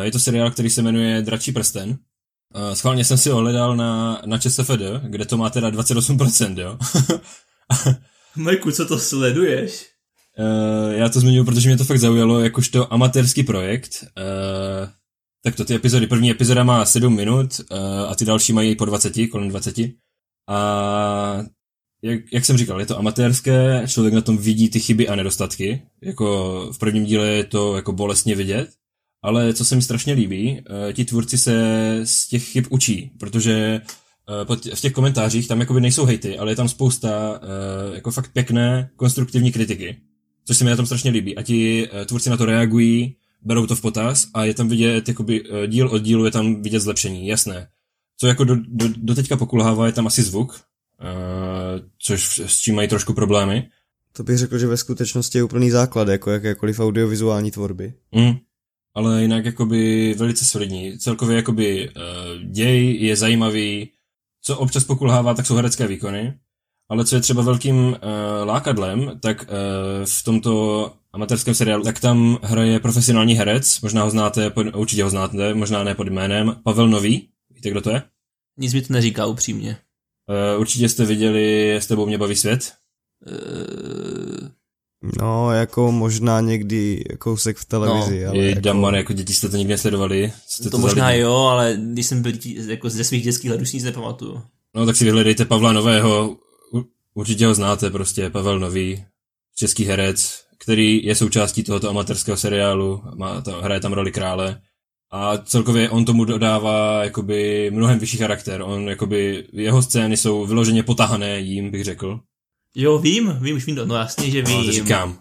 Je 0.03 0.11
to 0.13 0.19
seriál, 0.19 0.51
který 0.51 0.71
se 0.71 0.83
jmenuje 0.83 1.23
Dračí 1.23 1.53
prsten. 1.53 1.99
Schválně 2.75 3.05
jsem 3.05 3.19
si 3.19 3.31
ho 3.31 3.37
hledal 3.37 3.77
na, 3.77 4.23
na 4.27 4.39
ČSFD, 4.39 4.81
kde 5.03 5.25
to 5.25 5.37
má 5.37 5.51
teda 5.51 5.71
28%, 5.71 6.61
jo. 6.61 6.79
Majku, 8.37 8.71
co 8.71 8.87
to 8.87 8.99
sleduješ? 8.99 9.87
Já 10.91 11.09
to 11.09 11.21
zmiňuji, 11.21 11.45
protože 11.45 11.69
mě 11.69 11.79
to 11.79 11.85
fakt 11.85 11.99
zaujalo, 11.99 12.41
jakožto 12.41 12.93
amatérský 12.93 13.43
projekt. 13.43 14.05
Tak 15.45 15.57
to 15.57 15.65
ty 15.65 15.75
epizody, 15.75 16.07
první 16.07 16.31
epizoda 16.31 16.65
má 16.65 16.85
7 16.85 17.17
minut 17.17 17.61
a 18.09 18.15
ty 18.15 18.25
další 18.25 18.53
mají 18.53 18.77
po 18.77 18.85
20, 18.85 19.13
kolem 19.31 19.49
20. 19.49 19.75
A 20.49 21.45
jak, 22.03 22.21
jak 22.33 22.45
jsem 22.45 22.57
říkal, 22.57 22.81
je 22.81 22.87
to 22.87 22.99
amatérské, 22.99 23.83
člověk 23.87 24.15
na 24.15 24.21
tom 24.21 24.39
vidí 24.39 24.69
ty 24.69 24.81
chyby 24.81 25.09
a 25.09 25.15
nedostatky, 25.15 25.83
jako 26.03 26.69
v 26.73 26.79
prvním 26.79 27.05
díle 27.05 27.29
je 27.29 27.45
to 27.45 27.77
jako 27.77 27.93
bolestně 27.93 28.35
vidět, 28.35 28.71
ale 29.25 29.55
co 29.55 29.65
se 29.65 29.77
mi 29.77 29.83
strašně 29.83 30.13
líbí, 30.13 30.61
eh, 30.61 30.93
ti 30.93 31.05
tvůrci 31.05 31.39
se 31.39 31.55
z 32.05 32.29
těch 32.29 32.45
chyb 32.45 32.65
učí, 32.71 33.13
protože 33.19 33.81
eh, 34.73 34.75
v 34.75 34.81
těch 34.81 34.93
komentářích 34.93 35.49
tam 35.49 35.61
jakoby 35.61 35.81
nejsou 35.81 36.05
hejty, 36.05 36.39
ale 36.39 36.53
je 36.53 36.57
tam 36.57 36.69
spousta 36.69 37.41
eh, 37.43 37.95
jako 37.95 38.11
fakt 38.11 38.33
pěkné, 38.33 38.91
konstruktivní 38.97 39.53
kritiky, 39.53 39.97
což 40.45 40.57
se 40.57 40.65
mi 40.65 40.71
na 40.71 40.77
tom 40.77 40.87
strašně 40.87 41.11
líbí 41.11 41.37
a 41.37 41.43
ti 41.43 41.89
tvůrci 42.07 42.31
na 42.31 42.37
to 42.37 42.45
reagují, 42.45 43.17
berou 43.43 43.67
to 43.67 43.77
v 43.77 43.81
potaz 43.81 44.27
a 44.35 44.45
je 44.45 44.55
tam 44.55 44.69
vidět, 44.69 45.09
jakoby 45.09 45.45
díl 45.67 45.89
od 45.89 45.99
dílu 45.99 46.25
je 46.25 46.31
tam 46.31 46.63
vidět 46.63 46.81
zlepšení, 46.81 47.27
jasné. 47.27 47.69
Co 48.17 48.27
jako 48.27 48.45
do, 48.45 48.57
do, 48.69 48.89
do 48.97 49.15
teďka 49.15 49.37
pokulhává, 49.37 49.87
je 49.87 49.93
tam 49.93 50.07
asi 50.07 50.23
zvuk, 50.23 50.61
což 51.99 52.39
s 52.39 52.61
čím 52.61 52.75
mají 52.75 52.89
trošku 52.89 53.15
problémy. 53.15 53.69
To 54.13 54.23
bych 54.23 54.39
řekl, 54.39 54.59
že 54.59 54.67
ve 54.67 54.77
skutečnosti 54.77 55.39
je 55.39 55.45
úplný 55.45 55.71
základ 55.71 56.09
jako 56.09 56.31
jakékoliv 56.31 56.81
audiovizuální 56.81 57.51
tvorby. 57.51 57.95
Mm. 58.15 58.35
Ale 58.95 59.23
jinak 59.23 59.45
jakoby 59.45 60.15
velice 60.19 60.45
solidní. 60.45 60.99
Celkově 60.99 61.37
jakoby 61.37 61.89
uh, 61.89 62.43
děj 62.43 62.97
je 63.01 63.17
zajímavý. 63.17 63.91
Co 64.43 64.59
občas 64.59 64.85
pokulhává, 64.85 65.35
tak 65.35 65.47
jsou 65.47 65.55
herecké 65.55 65.87
výkony. 65.87 66.39
Ale 66.89 67.05
co 67.05 67.15
je 67.15 67.21
třeba 67.21 67.43
velkým 67.43 67.77
uh, 67.77 67.95
lákadlem, 68.45 69.21
tak 69.23 69.43
uh, 69.43 69.49
v 70.05 70.25
tomto 70.25 70.93
amatérském 71.13 71.55
seriálu, 71.55 71.85
tak 71.85 72.01
tam 72.01 72.39
hraje 72.43 72.81
profesionální 72.81 73.35
herec, 73.35 73.81
možná 73.81 74.03
ho 74.03 74.11
znáte, 74.11 74.51
pod, 74.51 74.67
určitě 74.77 75.05
ho 75.05 75.11
znáte, 75.11 75.55
možná 75.55 75.85
ne 75.85 75.95
pod 75.95 76.09
jménem, 76.09 76.57
Pavel 76.65 76.89
Nový, 76.89 77.29
víte, 77.51 77.71
kdo 77.71 77.81
to 77.81 77.91
je? 77.91 78.03
Nic 78.59 78.75
mi 78.75 78.83
to 78.83 78.93
neříká 78.93 79.27
upřímně. 79.27 79.77
Uh, 80.55 80.61
určitě 80.61 80.89
jste 80.89 81.05
viděli 81.05 81.75
S 81.75 81.87
tebou 81.87 82.07
mě 82.07 82.19
baví 82.19 82.37
svět? 82.37 82.73
Uh... 83.27 84.49
No, 85.21 85.53
jako 85.53 85.93
možná 85.93 86.41
někdy 86.41 87.05
kousek 87.19 87.57
v 87.57 87.65
televizi, 87.65 88.25
no, 88.25 88.31
ale 88.31 88.39
jako... 88.39 88.61
Damar, 88.61 88.95
jako 88.95 89.13
děti 89.13 89.35
jste 89.35 89.49
to 89.49 89.57
nikdy 89.57 89.71
nesledovali. 89.71 90.33
Jste 90.47 90.65
to, 90.65 90.71
to 90.71 90.79
možná 90.79 91.09
lidi? 91.09 91.21
jo, 91.21 91.35
ale 91.35 91.79
když 91.93 92.07
jsem 92.07 92.23
byl 92.23 92.33
jako 92.69 92.91
ze 92.91 93.05
svých 93.05 93.25
dětských 93.25 93.51
let 93.51 93.61
už 93.61 93.73
nic 93.73 93.85
nepamatuju. 93.85 94.43
No 94.75 94.87
tak 94.87 94.97
si 94.97 95.05
vyhledejte 95.05 95.45
Pavla 95.45 95.73
Nového, 95.73 96.37
určitě 97.15 97.47
ho 97.47 97.55
znáte 97.55 97.91
prostě, 97.91 98.31
Pavel 98.31 98.59
Nový, 98.59 99.05
český 99.57 99.85
herec, 99.85 100.41
který 100.59 101.05
je 101.05 101.15
součástí 101.15 101.63
tohoto 101.63 101.91
amatérského 101.91 102.37
seriálu, 102.37 103.03
má, 103.17 103.41
tam, 103.41 103.61
hraje 103.61 103.81
tam 103.81 103.93
roli 103.93 104.13
krále 104.13 104.61
a 105.11 105.39
celkově 105.39 105.91
on 105.91 106.05
tomu 106.05 106.25
dodává 106.25 107.05
jakoby 107.05 107.71
mnohem 107.71 107.99
vyšší 107.99 108.17
charakter. 108.17 108.63
On 108.63 108.89
jakoby, 108.89 109.45
jeho 109.53 109.83
scény 109.83 110.17
jsou 110.17 110.47
vyloženě 110.47 110.83
potahané 110.83 111.41
jím, 111.41 111.71
bych 111.71 111.85
řekl. 111.85 112.21
Jo, 112.75 112.99
vím, 112.99 113.39
vím, 113.41 113.57
už 113.57 113.67
vím 113.67 113.77
to, 113.77 113.87
no 113.87 113.95
jasně, 113.95 114.31
že 114.31 114.43
vím. 114.43 114.59
No, 114.59 114.65
to 114.65 114.73
říkám. 114.73 115.19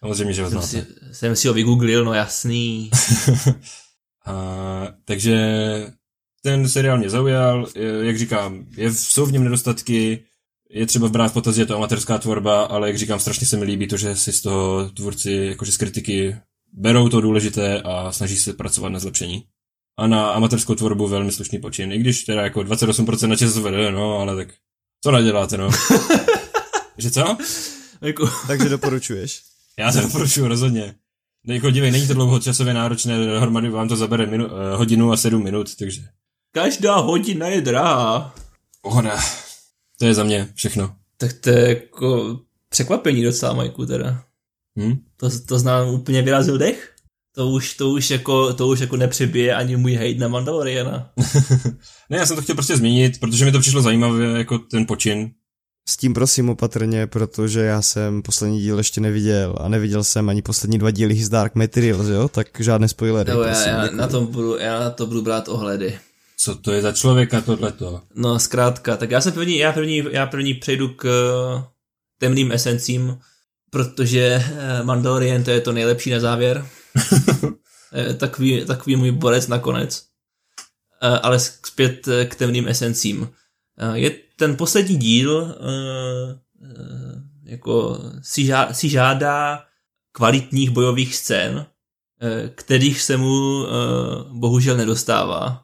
Samozřejmě, 0.00 0.34
že 0.34 0.42
ho 0.42 0.50
jsem 0.50 0.62
Si, 0.62 0.86
jsem 1.12 1.36
si 1.36 1.48
ho 1.48 1.54
vygooglil, 1.54 2.04
no 2.04 2.14
jasný. 2.14 2.90
a, 4.26 4.88
takže 5.04 5.36
ten 6.42 6.68
seriál 6.68 6.98
mě 6.98 7.10
zaujal, 7.10 7.66
jak 8.00 8.18
říkám, 8.18 8.66
je, 8.76 8.92
jsou 8.92 9.26
v 9.26 9.32
něm 9.32 9.44
nedostatky, 9.44 10.24
je 10.70 10.86
třeba 10.86 11.08
brát 11.08 11.28
v 11.28 11.32
potaz, 11.32 11.54
že 11.54 11.62
je 11.62 11.66
to 11.66 11.76
amatérská 11.76 12.18
tvorba, 12.18 12.64
ale 12.64 12.88
jak 12.88 12.98
říkám, 12.98 13.20
strašně 13.20 13.46
se 13.46 13.56
mi 13.56 13.64
líbí 13.64 13.86
to, 13.86 13.96
že 13.96 14.16
si 14.16 14.32
z 14.32 14.42
toho 14.42 14.90
tvůrci 14.90 15.32
jakože 15.32 15.72
z 15.72 15.76
kritiky 15.76 16.36
berou 16.72 17.08
to 17.08 17.20
důležité 17.20 17.82
a 17.82 18.12
snaží 18.12 18.36
se 18.36 18.52
pracovat 18.52 18.88
na 18.88 18.98
zlepšení. 18.98 19.44
A 19.98 20.06
na 20.06 20.30
amatérskou 20.30 20.74
tvorbu 20.74 21.08
velmi 21.08 21.32
slušný 21.32 21.58
počin, 21.58 21.92
i 21.92 21.98
když 21.98 22.24
teda 22.24 22.42
jako 22.42 22.60
28% 22.60 23.28
na 23.28 23.36
časové, 23.36 23.90
no, 23.90 24.18
ale 24.18 24.36
tak 24.36 24.54
co 25.02 25.10
naděláte, 25.10 25.56
no. 25.56 25.70
že 26.98 27.10
co? 27.10 27.36
Jako... 28.00 28.30
Takže 28.46 28.68
doporučuješ. 28.68 29.42
Já 29.78 29.92
to 29.92 30.00
doporučuji 30.00 30.48
rozhodně. 30.48 30.94
No, 31.46 31.54
jako 31.54 31.70
dívej, 31.70 31.90
není 31.90 32.06
to 32.06 32.14
dlouho 32.14 32.40
časově 32.40 32.74
náročné, 32.74 33.26
dohromady 33.26 33.68
vám 33.68 33.88
to 33.88 33.96
zabere 33.96 34.26
minu, 34.26 34.44
uh, 34.44 34.52
hodinu 34.74 35.12
a 35.12 35.16
sedm 35.16 35.42
minut, 35.42 35.76
takže... 35.76 36.02
Každá 36.52 36.96
hodina 36.96 37.46
je 37.46 37.60
drahá. 37.60 38.34
Pohoda. 38.82 39.18
To 39.98 40.06
je 40.06 40.14
za 40.14 40.24
mě 40.24 40.48
všechno. 40.54 40.96
Tak 41.16 41.32
to 41.32 41.50
je 41.50 41.68
jako 41.68 42.40
překvapení 42.68 43.22
docela, 43.22 43.52
Majku, 43.52 43.86
teda. 43.86 44.24
Hmm? 44.76 44.96
To, 45.16 45.40
to 45.40 45.58
znám 45.58 45.88
úplně 45.88 46.22
vyrazil 46.22 46.58
dech. 46.58 46.92
To 47.34 47.48
už, 47.48 47.74
to 47.74 47.90
už 47.90 48.10
jako, 48.10 48.54
to 48.54 48.68
už 48.68 48.80
jako 48.80 48.96
nepřebije 48.96 49.54
ani 49.54 49.76
můj 49.76 49.94
hate 49.94 50.14
na 50.14 50.28
Mandaloriana. 50.28 51.12
ne, 52.10 52.18
já 52.18 52.26
jsem 52.26 52.36
to 52.36 52.42
chtěl 52.42 52.54
prostě 52.54 52.76
zmínit, 52.76 53.20
protože 53.20 53.44
mi 53.44 53.52
to 53.52 53.60
přišlo 53.60 53.82
zajímavé 53.82 54.38
jako 54.38 54.58
ten 54.58 54.86
počin. 54.86 55.30
S 55.88 55.96
tím 55.96 56.14
prosím 56.14 56.50
opatrně, 56.50 57.06
protože 57.06 57.60
já 57.60 57.82
jsem 57.82 58.22
poslední 58.22 58.60
díl 58.60 58.78
ještě 58.78 59.00
neviděl 59.00 59.54
a 59.60 59.68
neviděl 59.68 60.04
jsem 60.04 60.28
ani 60.28 60.42
poslední 60.42 60.78
dva 60.78 60.90
díly 60.90 61.14
z 61.14 61.28
Dark 61.28 61.54
Materials, 61.54 62.06
jo? 62.06 62.28
Tak 62.28 62.46
žádné 62.58 62.88
spoilery. 62.88 63.32
No, 63.32 63.42
já, 63.42 63.68
já, 63.68 63.90
na 63.90 64.08
tom 64.08 64.26
budu, 64.26 64.56
já 64.56 64.80
na 64.80 64.90
to 64.90 65.06
budu 65.06 65.22
brát 65.22 65.48
ohledy. 65.48 65.98
Co 66.38 66.54
to 66.54 66.72
je 66.72 66.82
za 66.82 66.92
člověka 66.92 67.40
tohleto? 67.40 68.00
No, 68.14 68.38
zkrátka, 68.38 68.96
tak 68.96 69.10
já 69.10 69.20
jsem 69.20 69.32
první, 69.32 69.58
já 69.58 69.72
první, 69.72 70.04
já 70.10 70.26
první 70.26 70.54
přejdu 70.54 70.88
k 70.88 71.04
uh, 71.04 71.62
temným 72.18 72.52
esencím, 72.52 73.18
protože 73.70 74.44
eh, 74.44 74.82
Mandalorian 74.82 75.44
to 75.44 75.50
je 75.50 75.60
to 75.60 75.72
nejlepší 75.72 76.10
na 76.10 76.20
závěr. 76.20 76.66
takový, 78.18 78.64
takový 78.64 78.96
můj 78.96 79.10
borec 79.10 79.48
nakonec. 79.48 80.04
Eh, 81.02 81.18
ale 81.22 81.38
zpět 81.38 82.08
eh, 82.08 82.24
k 82.24 82.34
temným 82.34 82.68
esencím. 82.68 83.28
Je 83.94 84.10
ten 84.36 84.56
poslední 84.56 84.96
díl 84.96 85.56
jako 87.42 88.00
si, 88.22 88.44
žádá, 88.44 88.72
si 88.72 88.88
žádá 88.88 89.64
kvalitních 90.12 90.70
bojových 90.70 91.16
scén, 91.16 91.66
kterých 92.54 93.00
se 93.00 93.16
mu 93.16 93.66
bohužel 94.32 94.76
nedostává. 94.76 95.62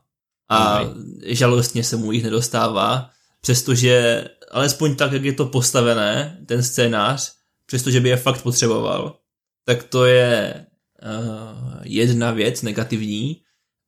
A 0.49 0.81
žalostně 1.25 1.85
se 1.85 1.97
mu 1.97 2.13
jich 2.13 2.25
nedostává, 2.25 3.11
přestože 3.41 4.25
alespoň 4.51 4.97
tak, 4.97 5.13
jak 5.13 5.25
je 5.25 5.33
to 5.33 5.47
postavené, 5.47 6.39
ten 6.47 6.63
scénář, 6.63 7.33
přestože 7.67 8.01
by 8.01 8.09
je 8.09 8.17
fakt 8.17 8.43
potřeboval, 8.43 9.17
tak 9.65 9.83
to 9.83 10.05
je 10.05 10.67
uh, 11.03 11.81
jedna 11.83 12.31
věc 12.31 12.63
negativní. 12.63 13.42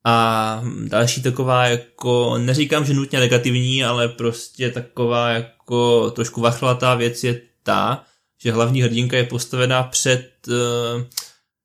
A 0.07 0.65
další 0.85 1.23
taková 1.23 1.67
jako, 1.67 2.39
neříkám, 2.39 2.85
že 2.85 2.95
nutně 2.95 3.21
negativní, 3.21 3.85
ale 3.85 4.09
prostě 4.09 4.71
taková 4.71 5.29
jako 5.29 6.11
trošku 6.11 6.41
vachlatá 6.41 6.95
věc 6.95 7.25
je 7.25 7.41
ta, 7.63 8.05
že 8.43 8.53
hlavní 8.53 8.83
hrdinka 8.83 9.17
je 9.17 9.25
postavená 9.25 9.83
před 9.83 10.31
uh, 10.49 11.03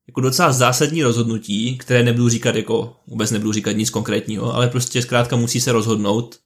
jako 0.07 0.22
docela 0.22 0.52
zásadní 0.52 1.03
rozhodnutí, 1.03 1.78
které 1.78 2.03
nebudu 2.03 2.30
říkat 2.30 2.56
jako, 2.56 2.95
vůbec 3.07 3.32
nebudu 3.32 3.53
říkat 3.53 3.72
nic 3.72 3.90
konkrétního, 3.90 4.56
ale 4.56 4.68
prostě 4.68 5.02
zkrátka 5.02 5.36
musí 5.36 5.61
se 5.61 5.72
rozhodnout. 5.72 6.40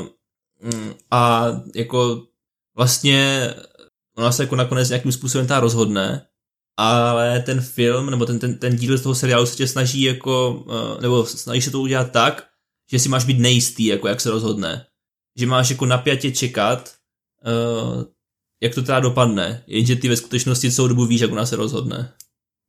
Uh, 0.00 0.06
a 1.10 1.46
jako 1.74 2.22
vlastně 2.76 3.50
ona 4.16 4.32
se 4.32 4.42
jako 4.42 4.56
nakonec 4.56 4.88
nějakým 4.88 5.12
způsobem 5.12 5.46
ta 5.46 5.60
rozhodne, 5.60 6.26
ale 6.76 7.40
ten 7.40 7.60
film, 7.60 8.10
nebo 8.10 8.26
ten, 8.26 8.38
ten, 8.38 8.58
ten 8.58 8.76
díl 8.76 8.98
z 8.98 9.02
toho 9.02 9.14
seriálu 9.14 9.46
se 9.46 9.56
tě 9.56 9.66
snaží 9.66 10.02
jako, 10.02 10.64
eh, 10.70 11.02
nebo 11.02 11.26
snaží 11.26 11.62
se 11.62 11.70
to 11.70 11.80
udělat 11.80 12.10
tak, 12.10 12.46
že 12.90 12.98
si 12.98 13.08
máš 13.08 13.24
být 13.24 13.38
nejistý, 13.38 13.84
jako 13.84 14.08
jak 14.08 14.20
se 14.20 14.30
rozhodne. 14.30 14.86
Že 15.38 15.46
máš 15.46 15.70
jako 15.70 15.86
napjatě 15.86 16.32
čekat, 16.32 16.94
uh, 17.46 18.04
jak 18.62 18.74
to 18.74 18.82
teda 18.82 19.00
dopadne, 19.00 19.64
jenže 19.66 19.96
ty 19.96 20.08
ve 20.08 20.16
skutečnosti 20.16 20.72
celou 20.72 20.88
dobu 20.88 21.06
víš, 21.06 21.20
jak 21.20 21.32
ona 21.32 21.46
se 21.46 21.56
rozhodne. 21.56 22.12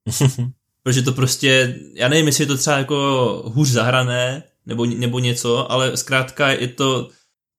Protože 0.83 1.01
to 1.01 1.11
prostě, 1.11 1.79
já 1.93 2.07
nevím, 2.07 2.25
jestli 2.25 2.43
je 2.43 2.47
to 2.47 2.57
třeba 2.57 2.77
jako 2.77 3.43
hůř 3.45 3.69
zahrané, 3.69 4.43
nebo, 4.65 4.85
nebo 4.85 5.19
něco, 5.19 5.71
ale 5.71 5.97
zkrátka 5.97 6.51
je 6.51 6.67
to 6.67 7.09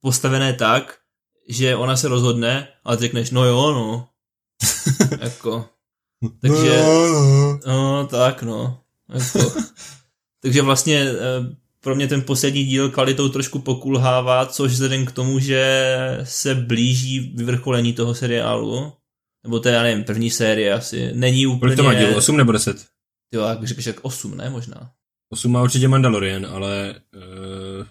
postavené 0.00 0.52
tak, 0.52 0.98
že 1.48 1.76
ona 1.76 1.96
se 1.96 2.08
rozhodne, 2.08 2.68
ale 2.84 2.96
ty 2.96 3.00
řekneš, 3.00 3.30
no 3.30 3.44
jo, 3.44 3.72
no. 3.72 4.08
jako. 5.20 5.75
Takže, 6.40 6.82
no 7.66 8.06
tak 8.06 8.42
no. 8.42 8.80
Jako. 9.14 9.52
Takže 10.42 10.62
vlastně 10.62 11.00
eh, 11.00 11.56
pro 11.80 11.94
mě 11.94 12.08
ten 12.08 12.22
poslední 12.22 12.64
díl 12.64 12.90
kvalitou 12.90 13.28
trošku 13.28 13.58
pokulhává, 13.58 14.46
což 14.46 14.72
vzhledem 14.72 15.06
k 15.06 15.12
tomu, 15.12 15.38
že 15.38 16.20
se 16.22 16.54
blíží 16.54 17.32
vyvrcholení 17.36 17.92
toho 17.92 18.14
seriálu, 18.14 18.92
nebo 19.44 19.60
to 19.60 19.68
je, 19.68 19.74
já 19.74 19.82
nevím, 19.82 20.04
první 20.04 20.30
série 20.30 20.72
asi, 20.72 21.10
není 21.14 21.46
úplně... 21.46 21.60
Kolik 21.60 21.76
to 21.76 21.82
má 21.82 21.94
díl, 21.94 22.16
8 22.16 22.36
nebo 22.36 22.52
10? 22.52 22.86
Jo, 23.34 23.42
jak 23.42 23.64
řekl, 23.64 23.80
že 23.80 23.94
8, 24.02 24.36
ne, 24.36 24.50
možná. 24.50 24.90
8 25.32 25.52
má 25.52 25.62
určitě 25.62 25.88
Mandalorian, 25.88 26.46
ale 26.46 26.94
uh, 27.14 27.86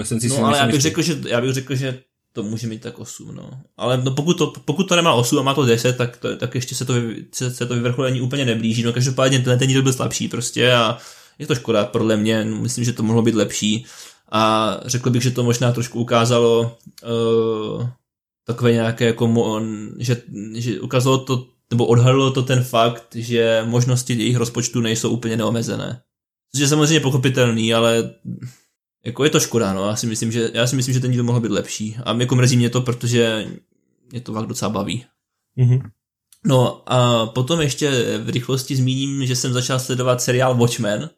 u 0.00 0.02
No, 0.28 0.44
ale 0.44 0.58
já 0.58 0.66
bych, 0.66 0.80
řekl, 0.80 1.02
že, 1.02 1.16
já 1.28 1.40
bych 1.40 1.52
řekl, 1.52 1.74
že 1.74 2.02
to 2.38 2.42
může 2.42 2.66
mít 2.66 2.82
tak 2.82 2.98
8, 2.98 3.34
no. 3.34 3.50
Ale 3.76 4.02
no, 4.04 4.10
pokud, 4.10 4.38
to, 4.38 4.52
pokud 4.64 4.88
to 4.88 4.96
nemá 4.96 5.12
8 5.12 5.38
a 5.38 5.42
má 5.42 5.54
to 5.54 5.66
10, 5.66 5.96
tak, 5.96 6.16
to, 6.16 6.36
tak 6.36 6.54
ještě 6.54 6.74
se 6.74 6.84
to, 6.84 6.94
se, 7.32 7.50
se 7.50 7.66
to 7.66 7.74
vyvrcholení 7.74 8.20
úplně 8.20 8.44
neblíží. 8.44 8.82
No 8.82 8.92
každopádně 8.92 9.38
ten, 9.38 9.58
ten 9.58 9.68
díl 9.68 9.82
byl 9.82 9.92
slabší 9.92 10.28
prostě 10.28 10.72
a 10.72 10.98
je 11.38 11.46
to 11.46 11.54
škoda, 11.54 11.84
podle 11.84 12.16
mě, 12.16 12.44
no, 12.44 12.56
myslím, 12.56 12.84
že 12.84 12.92
to 12.92 13.02
mohlo 13.02 13.22
být 13.22 13.34
lepší 13.34 13.86
a 14.32 14.74
řekl 14.84 15.10
bych, 15.10 15.22
že 15.22 15.30
to 15.30 15.42
možná 15.42 15.72
trošku 15.72 16.00
ukázalo 16.00 16.78
uh, 17.02 17.88
takové 18.46 18.72
nějaké 18.72 19.04
jako, 19.04 19.26
mo, 19.26 19.60
že, 19.98 20.22
že 20.54 20.80
ukázalo 20.80 21.18
to, 21.18 21.46
nebo 21.70 21.86
odhalilo 21.86 22.30
to 22.30 22.42
ten 22.42 22.64
fakt, 22.64 23.06
že 23.14 23.62
možnosti 23.66 24.14
jejich 24.14 24.36
rozpočtu 24.36 24.80
nejsou 24.80 25.10
úplně 25.10 25.36
neomezené. 25.36 26.02
Což 26.52 26.60
je 26.60 26.68
samozřejmě 26.68 27.00
pochopitelný, 27.00 27.74
ale 27.74 28.10
jako 29.04 29.24
je 29.24 29.30
to 29.30 29.40
škoda, 29.40 29.72
no. 29.72 29.88
Já 29.88 29.96
si 29.96 30.06
myslím, 30.06 30.32
že, 30.32 30.50
já 30.54 30.66
si 30.66 30.76
myslím, 30.76 30.94
že 30.94 31.00
ten 31.00 31.10
díl 31.10 31.24
mohl 31.24 31.40
být 31.40 31.52
lepší. 31.52 31.96
A 32.04 32.14
jako 32.14 32.34
mrzí 32.34 32.56
mě 32.56 32.70
to, 32.70 32.80
protože 32.80 33.46
mě 34.10 34.20
to 34.20 34.32
fakt 34.32 34.46
docela 34.46 34.70
baví. 34.70 35.04
Mm-hmm. 35.58 35.90
No 36.44 36.82
a 36.92 37.26
potom 37.26 37.60
ještě 37.60 38.18
v 38.18 38.28
rychlosti 38.28 38.76
zmíním, 38.76 39.26
že 39.26 39.36
jsem 39.36 39.52
začal 39.52 39.80
sledovat 39.80 40.22
seriál 40.22 40.54
Watchmen, 40.54 41.10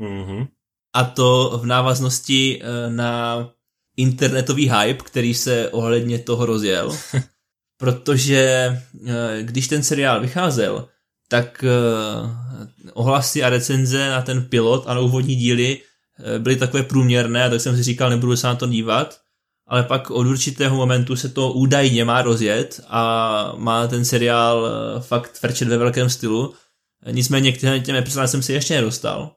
Mm-hmm. 0.00 0.48
A 0.94 1.04
to 1.04 1.58
v 1.62 1.66
návaznosti 1.66 2.62
eh, 2.62 2.90
na 2.90 3.48
internetový 3.96 4.70
hype, 4.70 5.04
který 5.04 5.34
se 5.34 5.68
ohledně 5.68 6.18
toho 6.18 6.46
rozjel. 6.46 6.96
Protože 7.78 8.38
eh, 9.06 9.42
když 9.42 9.68
ten 9.68 9.82
seriál 9.82 10.20
vycházel, 10.20 10.88
tak 11.28 11.64
eh, 11.64 12.92
ohlasy 12.92 13.42
a 13.42 13.50
recenze 13.50 14.08
na 14.10 14.22
ten 14.22 14.44
pilot 14.44 14.84
a 14.86 14.94
na 14.94 15.00
úvodní 15.00 15.36
díly 15.36 15.80
byly 16.38 16.56
takové 16.56 16.82
průměrné, 16.82 17.50
tak 17.50 17.60
jsem 17.60 17.76
si 17.76 17.82
říkal, 17.82 18.10
nebudu 18.10 18.36
se 18.36 18.46
na 18.46 18.54
to 18.54 18.66
dívat. 18.66 19.18
Ale 19.66 19.82
pak 19.82 20.10
od 20.10 20.26
určitého 20.26 20.76
momentu 20.76 21.16
se 21.16 21.28
to 21.28 21.52
údajně 21.52 22.04
má 22.04 22.22
rozjet 22.22 22.80
a 22.88 23.52
má 23.56 23.86
ten 23.86 24.04
seriál 24.04 24.70
fakt 25.00 25.38
frčet 25.38 25.68
ve 25.68 25.78
velkém 25.78 26.10
stylu. 26.10 26.54
Nicméně 27.10 27.52
k 27.52 27.82
těm 27.82 27.96
epizodám 27.96 28.28
jsem 28.28 28.42
si 28.42 28.52
ještě 28.52 28.74
nedostal 28.74 29.32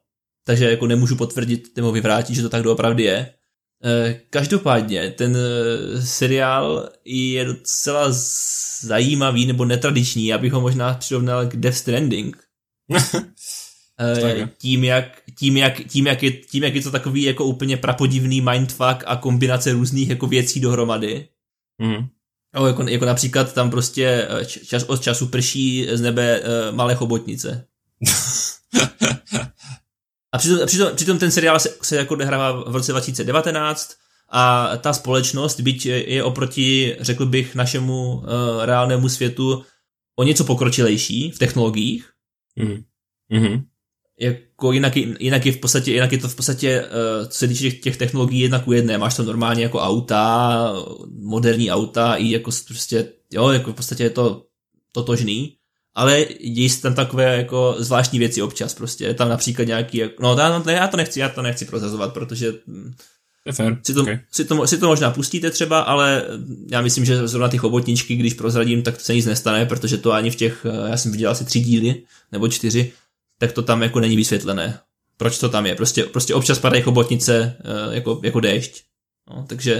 takže 0.45 0.69
jako 0.69 0.88
nemůžu 0.88 1.15
potvrdit 1.15 1.76
nebo 1.76 1.91
vyvrátit, 1.91 2.35
že 2.35 2.41
to 2.41 2.49
tak 2.49 2.64
doopravdy 2.64 3.03
je. 3.03 3.34
Eh, 3.84 4.22
každopádně 4.30 5.11
ten 5.11 5.38
eh, 5.38 6.02
seriál 6.02 6.89
je 7.06 7.45
docela 7.45 8.07
zajímavý 8.81 9.45
nebo 9.45 9.65
netradiční, 9.65 10.34
abych 10.34 10.53
ho 10.53 10.61
možná 10.61 10.93
přirovnal 10.93 11.47
k 11.47 11.56
Death 11.56 11.77
Stranding. 11.77 12.38
Eh, 13.99 14.49
tím, 14.57 14.84
jak, 14.84 15.22
tím, 15.38 15.57
jak, 15.57 15.88
tím, 15.88 16.07
jak 16.07 16.24
je, 16.24 16.32
tím, 16.32 16.64
jak 16.64 16.76
je 16.76 16.82
to 16.82 16.91
takový 16.91 17.24
jako 17.24 17.45
úplně 17.45 17.78
prapodivný 17.78 18.41
mindfuck 18.41 19.03
a 19.06 19.16
kombinace 19.16 19.74
různých 19.74 20.10
jako 20.10 20.28
věcí 20.28 20.60
dohromady. 20.60 21.28
Mm. 21.82 22.07
No, 22.56 22.68
jako, 22.68 22.84
jako 22.90 23.06
například 23.06 23.53
tam 23.53 23.70
prostě 23.70 24.28
čas 24.66 24.84
od 24.84 25.02
času 25.02 25.28
prší 25.28 25.88
z 25.91 26.02
nebe 26.02 26.40
uh, 26.40 26.76
malé 26.76 26.95
chobotnice. 26.95 27.68
A 30.36 30.38
přitom, 30.38 30.68
přitom, 30.68 30.95
přitom 30.95 31.20
ten 31.20 31.32
seriál 31.32 31.60
se, 31.60 31.78
se 31.82 31.95
jako 31.95 32.14
odehrává 32.14 32.52
v 32.52 32.76
roce 32.76 32.91
2019 32.91 33.95
a 34.30 34.78
ta 34.78 34.94
společnost, 34.94 35.60
byť 35.60 35.86
je 35.86 36.24
oproti, 36.24 36.95
řekl 36.99 37.26
bych, 37.26 37.56
našemu 37.56 38.14
uh, 38.14 38.24
reálnému 38.62 39.10
světu 39.10 39.66
o 40.16 40.24
něco 40.24 40.44
pokročilejší 40.44 41.32
v 41.32 41.40
technologiích. 41.40 42.10
Mm. 42.56 42.84
Mm-hmm. 43.32 43.64
Jako 44.57 44.72
jinak, 44.72 44.95
jinak, 44.95 45.45
je 45.45 45.52
v 45.52 45.57
podstatě, 45.57 45.91
jinak 45.91 46.11
je 46.11 46.18
to 46.18 46.30
v 46.30 46.36
podstatě, 46.36 46.82
uh, 46.82 47.27
co 47.27 47.38
se 47.38 47.48
týče 47.48 47.61
těch, 47.61 47.80
těch 47.80 47.98
technologií, 47.98 48.40
jednak 48.40 48.68
u 48.68 48.72
jedné. 48.72 48.98
Máš 48.98 49.15
tam 49.15 49.26
normálně 49.26 49.64
jako 49.64 49.80
auta, 49.80 50.73
moderní 51.19 51.72
auta, 51.72 52.15
i 52.15 52.32
jako 52.32 52.52
prostě, 52.68 53.07
jo, 53.32 53.49
jako 53.49 53.72
v 53.72 53.76
podstatě 53.76 54.03
je 54.03 54.10
to 54.10 54.45
totožný 54.91 55.56
ale 55.95 56.26
dějí 56.41 56.69
se 56.69 56.82
tam 56.82 56.94
takové 56.94 57.38
jako 57.38 57.76
zvláštní 57.80 58.19
věci 58.19 58.41
občas 58.41 58.73
prostě. 58.73 59.06
Je 59.06 59.14
tam 59.14 59.30
například 59.30 59.68
nějaký, 59.68 60.02
no 60.19 60.38
já, 60.40 60.72
já 60.72 60.88
to 60.88 60.98
nechci, 60.98 61.19
já 61.19 61.30
to 61.30 61.41
nechci 61.41 61.65
prozazovat, 61.65 62.14
protože 62.14 62.53
hm, 62.68 62.94
je 63.45 63.53
fair. 63.53 63.77
Si, 63.84 63.94
to, 63.94 64.02
okay. 64.02 64.19
si, 64.32 64.45
to, 64.45 64.68
si 64.68 64.77
to 64.77 64.88
možná 64.88 65.11
pustíte 65.11 65.52
třeba, 65.52 65.80
ale 65.80 66.23
já 66.72 66.82
myslím, 66.82 67.06
že 67.06 67.27
zrovna 67.27 67.48
ty 67.48 67.57
chobotničky, 67.57 68.15
když 68.15 68.34
prozradím, 68.34 68.82
tak 68.82 68.98
to 68.98 69.03
se 69.03 69.15
nic 69.15 69.26
nestane, 69.26 69.65
protože 69.65 69.98
to 69.98 70.11
ani 70.11 70.32
v 70.32 70.36
těch, 70.36 70.65
eh, 70.65 70.90
já 70.90 70.98
jsem 70.98 71.11
viděl 71.11 71.32
asi 71.32 71.45
tři 71.45 71.60
díly, 71.60 72.02
nebo 72.32 72.48
čtyři, 72.48 72.91
tak 73.38 73.52
to 73.52 73.62
tam 73.62 73.84
jako 73.84 73.99
není 73.99 74.16
vysvětlené. 74.16 74.80
Proč 75.18 75.40
to 75.40 75.49
tam 75.49 75.66
je? 75.66 75.76
Prostě, 75.76 76.03
prostě 76.03 76.34
občas 76.34 76.60
padají 76.60 76.84
chobotnice 76.84 77.57
eh, 77.60 77.95
jako, 77.95 78.20
jako 78.24 78.40
déšť. 78.40 78.84
No, 79.30 79.45
takže 79.49 79.72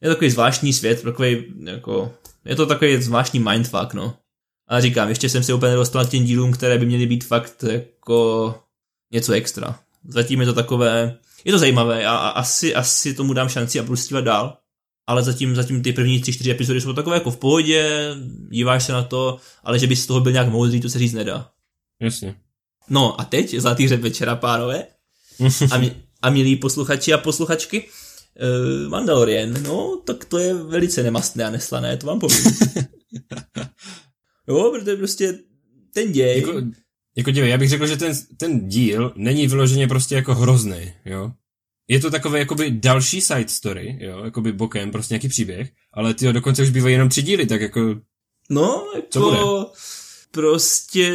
je 0.00 0.08
to 0.08 0.14
takový 0.14 0.30
zvláštní 0.30 0.72
svět, 0.72 1.02
takový, 1.02 1.44
jako, 1.64 2.14
je 2.44 2.56
to 2.56 2.66
takový 2.66 3.02
zvláštní 3.02 3.40
mindfuck, 3.40 3.94
no. 3.94 4.14
Ale 4.68 4.80
říkám, 4.80 5.08
ještě 5.08 5.28
jsem 5.28 5.42
se 5.42 5.54
úplně 5.54 5.70
nedostal 5.70 6.06
k 6.06 6.10
těm 6.10 6.24
dílům, 6.24 6.52
které 6.52 6.78
by 6.78 6.86
měly 6.86 7.06
být 7.06 7.24
fakt 7.24 7.64
jako 7.68 8.54
něco 9.12 9.32
extra. 9.32 9.78
Zatím 10.08 10.40
je 10.40 10.46
to 10.46 10.52
takové, 10.52 11.18
je 11.44 11.52
to 11.52 11.58
zajímavé 11.58 12.06
a, 12.06 12.16
a 12.16 12.28
asi, 12.28 12.74
asi 12.74 13.14
tomu 13.14 13.32
dám 13.32 13.48
šanci 13.48 13.80
a 13.80 13.82
budu 13.82 13.96
stívat 13.96 14.24
dál. 14.24 14.58
Ale 15.06 15.22
zatím, 15.22 15.54
zatím 15.54 15.82
ty 15.82 15.92
první 15.92 16.20
tři, 16.20 16.32
čtyři 16.32 16.50
epizody 16.50 16.80
jsou 16.80 16.92
takové 16.92 17.16
jako 17.16 17.30
v 17.30 17.36
pohodě, 17.36 18.10
díváš 18.50 18.84
se 18.84 18.92
na 18.92 19.02
to, 19.02 19.38
ale 19.64 19.78
že 19.78 19.86
by 19.86 19.96
z 19.96 20.06
toho 20.06 20.20
byl 20.20 20.32
nějak 20.32 20.48
moudrý, 20.48 20.80
to 20.80 20.88
se 20.88 20.98
říct 20.98 21.12
nedá. 21.12 21.50
Jasně. 22.00 22.34
No 22.88 23.20
a 23.20 23.24
teď, 23.24 23.54
zlatý 23.54 23.88
řep 23.88 24.00
večera, 24.00 24.36
pánové. 24.36 24.86
a, 25.70 25.78
mi, 25.78 25.96
a 26.22 26.30
milí 26.30 26.56
posluchači 26.56 27.12
a 27.12 27.18
posluchačky, 27.18 27.84
uh, 27.84 28.90
Mandalorian, 28.90 29.62
no, 29.62 30.02
tak 30.06 30.24
to 30.24 30.38
je 30.38 30.54
velice 30.54 31.02
nemastné 31.02 31.44
a 31.44 31.50
neslané, 31.50 31.96
to 31.96 32.06
vám 32.06 32.20
povím. 32.20 32.44
Jo, 34.48 34.72
protože 34.74 34.96
prostě 34.96 35.38
ten 35.94 36.12
děj... 36.12 36.40
Jako, 36.40 36.62
jako 37.16 37.30
dívej, 37.30 37.50
já 37.50 37.58
bych 37.58 37.68
řekl, 37.68 37.86
že 37.86 37.96
ten, 37.96 38.12
ten 38.36 38.68
díl 38.68 39.12
není 39.16 39.46
vyloženě 39.46 39.88
prostě 39.88 40.14
jako 40.14 40.34
hrozný, 40.34 40.92
jo. 41.04 41.32
Je 41.88 42.00
to 42.00 42.10
takové 42.10 42.38
jakoby 42.38 42.70
další 42.70 43.20
side 43.20 43.48
story, 43.48 43.98
jo, 44.00 44.24
jakoby 44.24 44.52
bokem, 44.52 44.90
prostě 44.90 45.14
nějaký 45.14 45.28
příběh, 45.28 45.70
ale 45.92 46.14
ty 46.14 46.32
dokonce 46.32 46.62
už 46.62 46.70
bývají 46.70 46.92
jenom 46.92 47.08
tři 47.08 47.22
díly, 47.22 47.46
tak 47.46 47.60
jako... 47.60 48.00
No, 48.50 48.86
jako... 48.94 49.06
Co 49.10 49.20
bude? 49.20 49.38
Prostě 50.34 51.12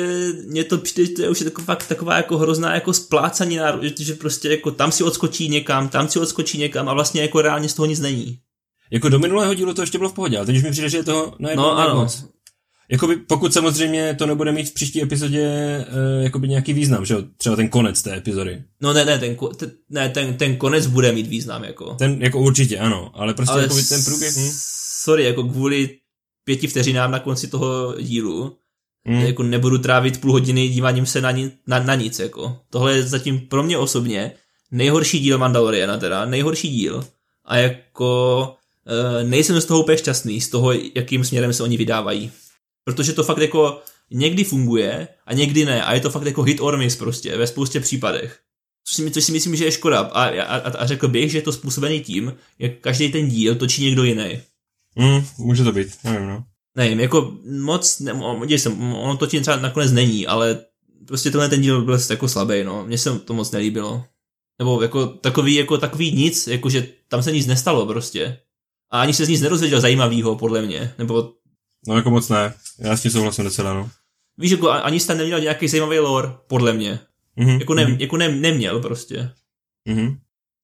mě 0.48 0.64
to 0.64 0.78
přijde, 0.78 1.14
to 1.14 1.22
je 1.22 1.30
už 1.30 1.40
taková, 1.40 1.76
taková 1.76 2.18
jako 2.18 2.38
hrozná 2.38 2.76
jako 2.76 2.94
splácaní, 2.94 3.60
že 4.00 4.14
prostě 4.14 4.50
jako 4.50 4.72
tam 4.72 4.92
si 4.92 5.04
odskočí 5.04 5.50
někam, 5.50 5.90
tam 5.90 6.10
si 6.10 6.20
odskočí 6.20 6.58
někam 6.58 6.90
a 6.90 6.94
vlastně 6.94 7.22
jako 7.22 7.42
reálně 7.42 7.70
z 7.70 7.74
toho 7.74 7.86
nic 7.86 8.00
není. 8.00 8.40
Jako 8.92 9.10
do 9.10 9.20
minulého 9.20 9.54
dílu 9.54 9.74
to 9.74 9.82
ještě 9.82 9.98
bylo 9.98 10.10
v 10.10 10.14
pohodě, 10.14 10.38
ale 10.38 10.46
teď 10.46 10.58
už 10.58 10.64
mi 10.64 10.72
přijde, 10.72 10.90
že 10.90 10.98
je 10.98 11.04
toho 11.04 11.36
najednou 11.40 11.64
no, 11.64 11.78
ano. 11.78 11.96
moc. 11.96 12.26
Jakoby, 12.92 13.16
pokud 13.16 13.54
samozřejmě 13.54 14.16
to 14.16 14.26
nebude 14.26 14.52
mít 14.52 14.70
v 14.70 14.74
příští 14.74 15.02
epizodě 15.02 15.48
uh, 15.90 16.24
jakoby 16.24 16.48
nějaký 16.48 16.74
význam, 16.74 17.06
že 17.06 17.14
jo? 17.14 17.24
Třeba 17.38 17.56
ten 17.56 17.70
konec 17.70 18.02
té 18.02 18.18
epizody. 18.18 18.64
No 18.82 18.94
ne, 18.94 19.06
ne, 19.06 19.20
ten, 19.20 19.38
ten, 19.58 19.72
ne, 19.90 20.10
ten, 20.10 20.34
ten 20.34 20.56
konec 20.56 20.88
bude 20.88 21.12
mít 21.12 21.28
význam, 21.28 21.64
jako. 21.64 21.94
Ten, 21.94 22.22
jako 22.22 22.40
určitě, 22.40 22.80
ano, 22.80 23.12
ale 23.14 23.34
prostě 23.34 23.54
ale 23.54 23.62
jakoby 23.62 23.84
ten 23.84 24.04
průběh... 24.04 24.38
Hm? 24.38 24.52
Sorry, 25.04 25.24
jako 25.24 25.44
kvůli 25.44 25.90
pěti 26.44 26.68
vteřinám 26.68 27.12
na 27.12 27.20
konci 27.20 27.48
toho 27.48 27.96
dílu, 28.02 28.58
hmm. 29.06 29.22
jako 29.22 29.44
nebudu 29.44 29.78
trávit 29.78 30.22
půl 30.22 30.32
hodiny 30.32 30.70
díváním 30.70 31.06
se 31.06 31.22
na, 31.22 31.32
ni, 31.32 31.52
na, 31.68 31.84
na 31.84 31.96
nic, 31.96 32.20
jako. 32.20 32.60
Tohle 32.70 32.96
je 32.96 33.04
zatím 33.04 33.40
pro 33.40 33.64
mě 33.64 33.78
osobně 33.78 34.32
nejhorší 34.72 35.20
díl 35.20 35.38
Mandaloriana, 35.38 35.98
teda, 35.98 36.26
nejhorší 36.26 36.70
díl. 36.70 37.04
A 37.46 37.58
jako 37.58 38.56
nejsem 39.24 39.62
z 39.62 39.66
toho 39.66 39.80
úplně 39.80 39.98
šťastný, 39.98 40.42
z 40.42 40.50
toho, 40.50 40.72
jakým 40.96 41.26
směrem 41.26 41.54
se 41.54 41.64
oni 41.64 41.78
vydávají. 41.78 42.32
Protože 42.84 43.14
to 43.14 43.24
fakt 43.24 43.38
jako 43.38 43.82
někdy 44.12 44.44
funguje 44.44 45.08
a 45.26 45.34
někdy 45.34 45.66
ne 45.66 45.84
a 45.84 45.94
je 45.94 46.00
to 46.00 46.10
fakt 46.10 46.26
jako 46.26 46.44
hit 46.44 46.62
or 46.62 46.78
miss 46.78 46.96
prostě 46.96 47.38
ve 47.38 47.48
spoustě 47.48 47.80
případech. 47.80 48.40
Což 48.88 48.96
si, 48.96 49.12
což 49.12 49.24
si 49.24 49.32
myslím, 49.32 49.56
že 49.56 49.66
je 49.66 49.72
škoda 49.72 50.00
a, 50.00 50.24
a, 50.24 50.58
a 50.58 50.86
řekl 50.86 51.08
bych, 51.08 51.32
že 51.32 51.38
je 51.38 51.42
to 51.42 51.52
způsobený 51.52 52.02
tím, 52.02 52.34
jak 52.60 52.72
každý 52.82 53.12
ten 53.12 53.30
díl 53.30 53.56
točí 53.56 53.84
někdo 53.84 54.04
jiný. 54.04 54.40
Mm, 54.96 55.26
může 55.38 55.64
to 55.64 55.72
být, 55.72 55.88
nevím, 56.04 56.28
no. 56.28 56.44
Nevím, 56.80 57.00
jako 57.00 57.38
moc, 57.62 58.00
ne, 58.00 58.14
jsem, 58.50 58.94
ono 58.94 59.18
to 59.18 59.28
třeba 59.28 59.56
nakonec 59.56 59.92
není, 59.92 60.28
ale 60.28 60.60
prostě 61.08 61.32
tenhle 61.32 61.50
ten 61.50 61.62
díl 61.62 61.82
byl 61.82 62.00
jako 62.10 62.28
slabý, 62.28 62.64
no. 62.64 62.86
Mně 62.86 62.98
se 62.98 63.20
to 63.20 63.34
moc 63.34 63.52
nelíbilo. 63.52 64.04
Nebo 64.60 64.82
jako 64.82 65.06
takový, 65.08 65.56
jako 65.56 65.78
takový 65.78 66.12
nic, 66.12 66.48
jakože 66.48 66.88
tam 67.08 67.24
se 67.24 67.32
nic 67.32 67.48
nestalo 67.48 67.86
prostě. 67.86 68.40
A 68.92 69.02
ani 69.02 69.14
se 69.14 69.26
z 69.26 69.30
nic 69.30 69.42
nerozvěděl 69.42 69.82
zajímavého, 69.82 70.36
podle 70.36 70.62
mě. 70.62 70.94
Nebo... 70.98 71.34
No 71.88 71.96
jako 71.96 72.10
moc 72.10 72.30
ne. 72.30 72.54
Já 72.80 72.98
s 72.98 73.02
tím 73.02 73.12
souhlasím 73.12 73.44
docela, 73.44 73.74
no. 73.74 73.90
Víš, 74.38 74.52
jako 74.52 74.70
ani 74.70 75.00
jste 75.00 75.16
neměl 75.16 75.40
nějaký 75.40 75.68
zajímavý 75.68 76.00
lore, 76.00 76.30
podle 76.48 76.74
mě. 76.74 77.00
Mm-hmm. 77.38 77.60
Jako, 77.60 77.74
ne, 77.74 77.86
mm-hmm. 77.86 77.98
jako 78.00 78.18
ne, 78.18 78.30
neměl 78.30 78.80
prostě. 78.80 79.32
Mm-hmm. 79.90 80.18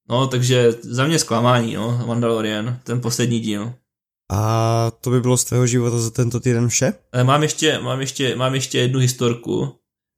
No, 0.10 0.28
takže 0.28 0.72
za 0.82 1.08
mě 1.08 1.20
zklamání, 1.20 1.74
no, 1.74 2.04
Mandalorian, 2.08 2.80
ten 2.84 3.02
poslední 3.02 3.40
díl. 3.40 3.74
A 4.32 4.92
to 5.02 5.10
by 5.10 5.22
bylo 5.22 5.38
z 5.38 5.44
tvého 5.44 5.68
života 5.68 5.98
za 5.98 6.10
tento 6.10 6.40
týden 6.40 6.68
vše? 6.68 6.94
Eh, 7.14 7.24
mám 7.24 7.44
ještě, 7.44 7.80
mám 7.80 8.02
ještě, 8.02 8.36
mám 8.36 8.56
ještě 8.56 8.78
jednu 8.78 9.00
historku, 9.00 9.76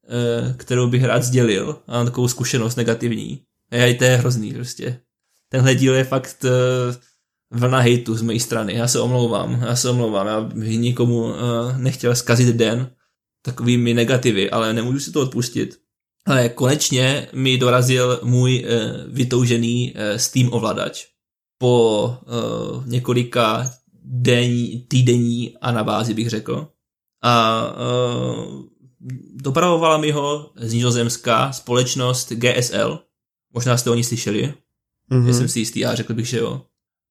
eh, 0.08 0.54
kterou 0.56 0.88
bych 0.88 1.04
rád 1.04 1.22
sdělil. 1.22 1.78
Mám 1.88 2.04
takovou 2.06 2.28
zkušenost 2.28 2.76
negativní. 2.76 3.42
A 3.72 3.98
to 3.98 4.04
je 4.04 4.16
hrozný 4.16 4.54
prostě. 4.54 5.00
Tenhle 5.48 5.74
díl 5.74 5.94
je 5.94 6.04
fakt 6.04 6.44
eh, 6.44 6.96
vlna 7.50 7.78
hejtu 7.78 8.14
z 8.14 8.22
mé 8.22 8.40
strany. 8.40 8.74
Já 8.74 8.88
se 8.88 9.00
omlouvám, 9.00 9.62
já 9.62 9.76
se 9.76 9.90
omlouvám. 9.90 10.26
Já 10.26 10.40
bych 10.40 10.78
nikomu 10.78 11.34
nechtěl 11.76 12.14
zkazit 12.14 12.56
den 12.56 12.90
takovými 13.42 13.94
negativy, 13.94 14.50
ale 14.50 14.72
nemůžu 14.72 15.00
si 15.00 15.12
to 15.12 15.20
odpustit. 15.20 15.78
Ale 16.26 16.48
konečně 16.48 17.28
mi 17.32 17.58
dorazil 17.58 18.20
můj 18.22 18.64
vytoužený 19.08 19.94
Steam 20.16 20.52
ovladač. 20.52 21.06
Po 21.58 22.16
několika 22.86 23.72
denní, 24.08 24.86
týdenní 24.88 25.58
anabázi, 25.58 26.14
bych 26.14 26.28
řekl. 26.28 26.68
A 27.22 27.64
uh, 28.46 28.64
dopravovala 29.34 29.98
mi 29.98 30.10
ho 30.10 30.52
z 30.56 30.72
Nizozemska 30.72 31.52
společnost 31.52 32.32
GSL. 32.32 32.98
Možná 33.54 33.76
jste 33.76 33.90
o 33.90 33.94
ní 33.94 34.04
slyšeli. 34.04 34.54
Mm-hmm. 35.12 35.30
Jsem 35.30 35.48
si 35.48 35.58
jistý, 35.58 35.80
já 35.80 35.94
řekl 35.94 36.14
bych, 36.14 36.26
že 36.26 36.38
jo. 36.38 36.62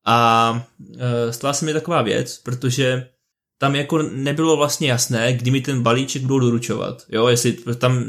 A 0.05 0.67
uh, 0.79 1.31
stala 1.31 1.53
se 1.53 1.65
mi 1.65 1.73
taková 1.73 2.01
věc, 2.01 2.37
protože 2.37 3.09
tam 3.59 3.75
jako 3.75 4.03
nebylo 4.03 4.57
vlastně 4.57 4.89
jasné, 4.89 5.33
kdy 5.33 5.51
mi 5.51 5.61
ten 5.61 5.81
balíček 5.81 6.21
budou 6.21 6.39
doručovat. 6.39 7.05
Jo, 7.09 7.27
jestli 7.27 7.53
tam, 7.53 8.05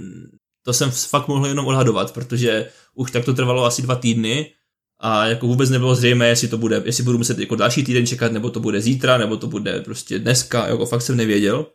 to 0.64 0.72
jsem 0.72 0.90
fakt 0.90 1.28
mohl 1.28 1.46
jenom 1.46 1.66
odhadovat, 1.66 2.14
protože 2.14 2.70
už 2.94 3.10
tak 3.10 3.24
to 3.24 3.34
trvalo 3.34 3.64
asi 3.64 3.82
dva 3.82 3.94
týdny 3.96 4.52
a 5.00 5.26
jako 5.26 5.46
vůbec 5.46 5.70
nebylo 5.70 5.94
zřejmé, 5.94 6.28
jestli 6.28 6.48
to 6.48 6.58
bude, 6.58 6.82
jestli 6.84 7.04
budu 7.04 7.18
muset 7.18 7.38
jako 7.38 7.56
další 7.56 7.84
týden 7.84 8.06
čekat, 8.06 8.32
nebo 8.32 8.50
to 8.50 8.60
bude 8.60 8.80
zítra, 8.80 9.18
nebo 9.18 9.36
to 9.36 9.46
bude 9.46 9.80
prostě 9.80 10.18
dneska, 10.18 10.66
jako 10.66 10.86
fakt 10.86 11.02
jsem 11.02 11.16
nevěděl. 11.16 11.66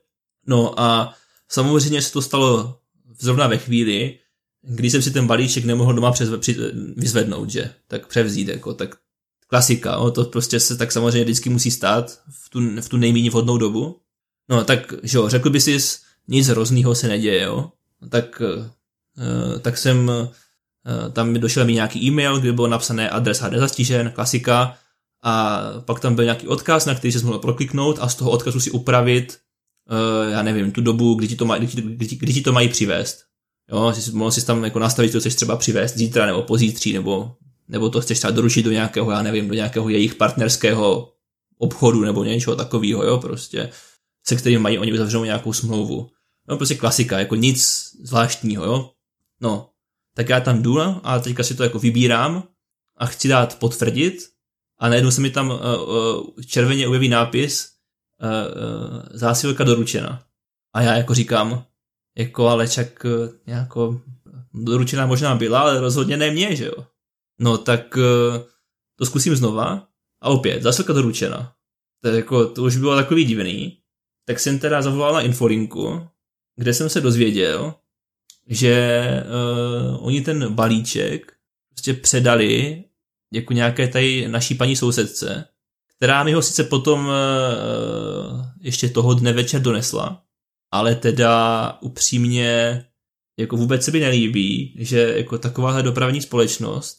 No 0.48 0.80
a 0.80 1.14
samozřejmě 1.50 2.02
se 2.02 2.14
to 2.14 2.22
stalo 2.22 2.80
zrovna 3.20 3.48
ve 3.48 3.58
chvíli, 3.58 4.20
kdy 4.62 4.90
jsem 4.90 5.02
si 5.02 5.12
ten 5.12 5.28
balíček 5.28 5.66
nemohl 5.66 5.94
doma 5.94 6.12
přes, 6.12 6.30
při, 6.40 6.58
vyzvednout, 6.96 7.50
že? 7.50 7.70
Tak 7.88 8.08
převzít, 8.08 8.48
jako, 8.48 8.74
tak 8.74 8.96
klasika, 9.48 9.98
o, 9.98 10.12
to 10.12 10.26
prostě 10.26 10.60
se 10.60 10.78
tak 10.78 10.92
samozřejmě 10.92 11.24
vždycky 11.24 11.50
musí 11.50 11.72
stát 11.72 12.20
v 12.30 12.50
tu, 12.50 12.82
v 12.82 12.90
tu 12.90 12.98
nejméně 12.98 13.30
vhodnou 13.30 13.58
dobu. 13.58 14.00
No 14.50 14.64
tak, 14.64 14.94
že 15.04 15.18
jo, 15.18 15.30
řekl 15.30 15.50
by 15.50 15.62
si, 15.62 15.78
nic 16.28 16.48
hroznýho 16.48 16.96
se 16.96 17.08
neděje, 17.08 17.44
jo. 17.44 17.72
Tak, 18.10 18.42
uh, 18.42 19.60
tak 19.60 19.78
jsem 19.78 20.12
Eh, 20.12 20.28
tam 21.14 21.30
mi 21.30 21.40
došel 21.40 21.66
mi 21.66 21.74
nějaký 21.74 22.08
e-mail, 22.08 22.40
kde 22.40 22.54
bylo 22.54 22.68
napsané 22.68 23.10
adresa 23.10 23.50
nezastižen, 23.50 24.12
klasika, 24.12 24.78
a 25.24 25.62
pak 25.86 26.00
tam 26.00 26.16
byl 26.16 26.24
nějaký 26.24 26.48
odkaz, 26.48 26.86
na 26.86 26.96
který 26.96 27.12
se 27.12 27.26
mohl 27.26 27.40
prokliknout 27.40 27.98
a 28.02 28.10
z 28.10 28.16
toho 28.16 28.32
odkazu 28.32 28.60
si 28.60 28.72
upravit, 28.72 29.38
uh, 29.92 30.32
já 30.32 30.44
nevím, 30.44 30.72
tu 30.72 30.82
dobu, 30.82 31.14
kdy 31.14 31.28
ti 31.28 31.36
to, 31.36 31.46
maj, 31.46 31.60
kdy, 31.60 31.82
kdy, 31.82 32.16
kdy 32.16 32.34
ti 32.34 32.42
to 32.42 32.52
mají 32.52 32.70
přivést. 32.70 33.24
Jo, 33.72 33.94
jsi, 33.94 34.12
mohl 34.12 34.32
si 34.32 34.46
tam 34.46 34.64
jako 34.64 34.80
nastavit, 34.80 35.12
to 35.12 35.20
chceš 35.20 35.36
třeba 35.36 35.56
přivést 35.56 35.98
zítra 35.98 36.26
nebo 36.26 36.42
pozítří, 36.42 36.94
nebo, 36.94 37.32
nebo 37.68 37.90
to 37.90 38.02
chceš 38.02 38.18
třeba 38.18 38.32
doručit 38.32 38.64
do 38.64 38.72
nějakého, 38.72 39.12
já 39.12 39.22
nevím, 39.22 39.48
do 39.48 39.54
nějakého 39.54 39.90
jejich 39.90 40.16
partnerského 40.16 41.14
obchodu 41.58 42.02
nebo 42.02 42.24
něčeho 42.24 42.56
takového, 42.56 43.04
jo, 43.04 43.18
prostě, 43.18 43.70
se 44.28 44.36
kterým 44.36 44.62
mají 44.62 44.80
oni 44.80 44.94
uzavřenou 44.94 45.24
nějakou 45.24 45.54
smlouvu. 45.54 46.10
No, 46.48 46.58
prostě 46.58 46.76
klasika, 46.76 47.20
jako 47.20 47.36
nic 47.36 47.90
zvláštního, 48.04 48.66
jo. 48.66 48.90
No, 49.42 49.70
tak 50.16 50.30
já 50.30 50.40
tam 50.40 50.62
jdu 50.62 50.80
a 51.04 51.20
teďka 51.20 51.44
si 51.44 51.56
to 51.56 51.64
jako 51.64 51.80
vybírám 51.80 52.44
a 52.98 53.06
chci 53.06 53.28
dát 53.28 53.60
potvrdit 53.60 54.34
a 54.80 54.90
najednou 54.90 55.12
se 55.12 55.22
mi 55.22 55.30
tam 55.30 55.50
uh, 55.50 55.56
uh, 55.56 56.34
červeně 56.46 56.88
objeví 56.88 57.10
nápis 57.10 57.70
uh, 58.22 58.30
uh, 58.30 59.02
zásilka 59.12 59.64
doručena. 59.64 60.24
A 60.74 60.82
já 60.82 60.96
jako 60.96 61.14
říkám, 61.14 61.66
jako 62.18 62.48
ale 62.48 62.68
čak 62.68 63.06
uh, 63.06 63.30
jako 63.48 64.02
doručená 64.54 65.06
možná 65.06 65.36
byla, 65.36 65.60
ale 65.62 65.80
rozhodně 65.80 66.18
ne 66.18 66.32
mě, 66.32 66.56
že 66.56 66.66
jo. 66.66 66.88
No 67.40 67.58
tak 67.58 67.98
uh, 67.98 68.44
to 68.98 69.06
zkusím 69.06 69.36
znova 69.36 69.88
a 70.22 70.30
opět, 70.30 70.64
zásilka 70.64 70.94
doručena. 70.94 71.54
To, 72.04 72.08
jako, 72.10 72.48
to 72.48 72.64
už 72.64 72.78
bylo 72.78 72.96
takový 72.96 73.26
divný. 73.26 73.78
Tak 74.26 74.40
jsem 74.40 74.60
teda 74.60 74.82
zavolal 74.82 75.14
na 75.14 75.22
infolinku, 75.22 76.08
kde 76.56 76.74
jsem 76.74 76.90
se 76.90 77.02
dozvěděl, 77.02 77.76
že 78.48 79.00
uh, 79.24 80.08
oni 80.08 80.22
ten 80.22 80.54
balíček 80.54 81.34
prostě 81.70 81.94
předali 81.94 82.84
jako 83.34 83.54
nějaké 83.54 83.88
tady 83.88 84.28
naší 84.28 84.56
paní 84.56 84.76
sousedce, 84.76 85.46
která 85.98 86.24
mi 86.24 86.34
ho 86.34 86.42
sice 86.42 86.64
potom 86.64 87.06
uh, 87.06 87.14
ještě 88.62 88.90
toho 88.90 89.14
dne 89.14 89.34
večer 89.34 89.62
donesla, 89.62 90.24
ale 90.72 90.96
teda 90.96 91.78
upřímně 91.82 92.84
jako 93.40 93.58
vůbec 93.58 93.84
se 93.86 93.92
mi 93.92 94.00
nelíbí, 94.00 94.76
že 94.80 95.14
jako 95.18 95.38
takováhle 95.38 95.84
dopravní 95.84 96.22
společnost 96.22 96.98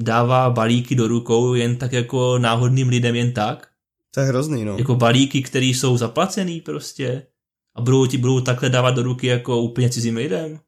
dává 0.00 0.50
balíky 0.50 0.94
do 0.94 1.08
rukou 1.08 1.54
jen 1.54 1.76
tak 1.76 1.92
jako 1.92 2.38
náhodným 2.38 2.88
lidem 2.88 3.14
jen 3.14 3.32
tak. 3.32 3.68
To 4.14 4.20
je 4.20 4.26
hrozný, 4.26 4.64
no. 4.64 4.78
Jako 4.78 4.94
balíky, 4.94 5.42
které 5.42 5.66
jsou 5.66 5.96
zaplacený 5.96 6.60
prostě 6.60 7.26
a 7.74 7.80
budou 7.80 8.06
ti 8.06 8.18
budou 8.18 8.40
takhle 8.40 8.68
dávat 8.68 8.90
do 8.90 9.02
ruky 9.02 9.26
jako 9.26 9.60
úplně 9.60 9.90
cizím 9.90 10.16
lidem 10.16 10.60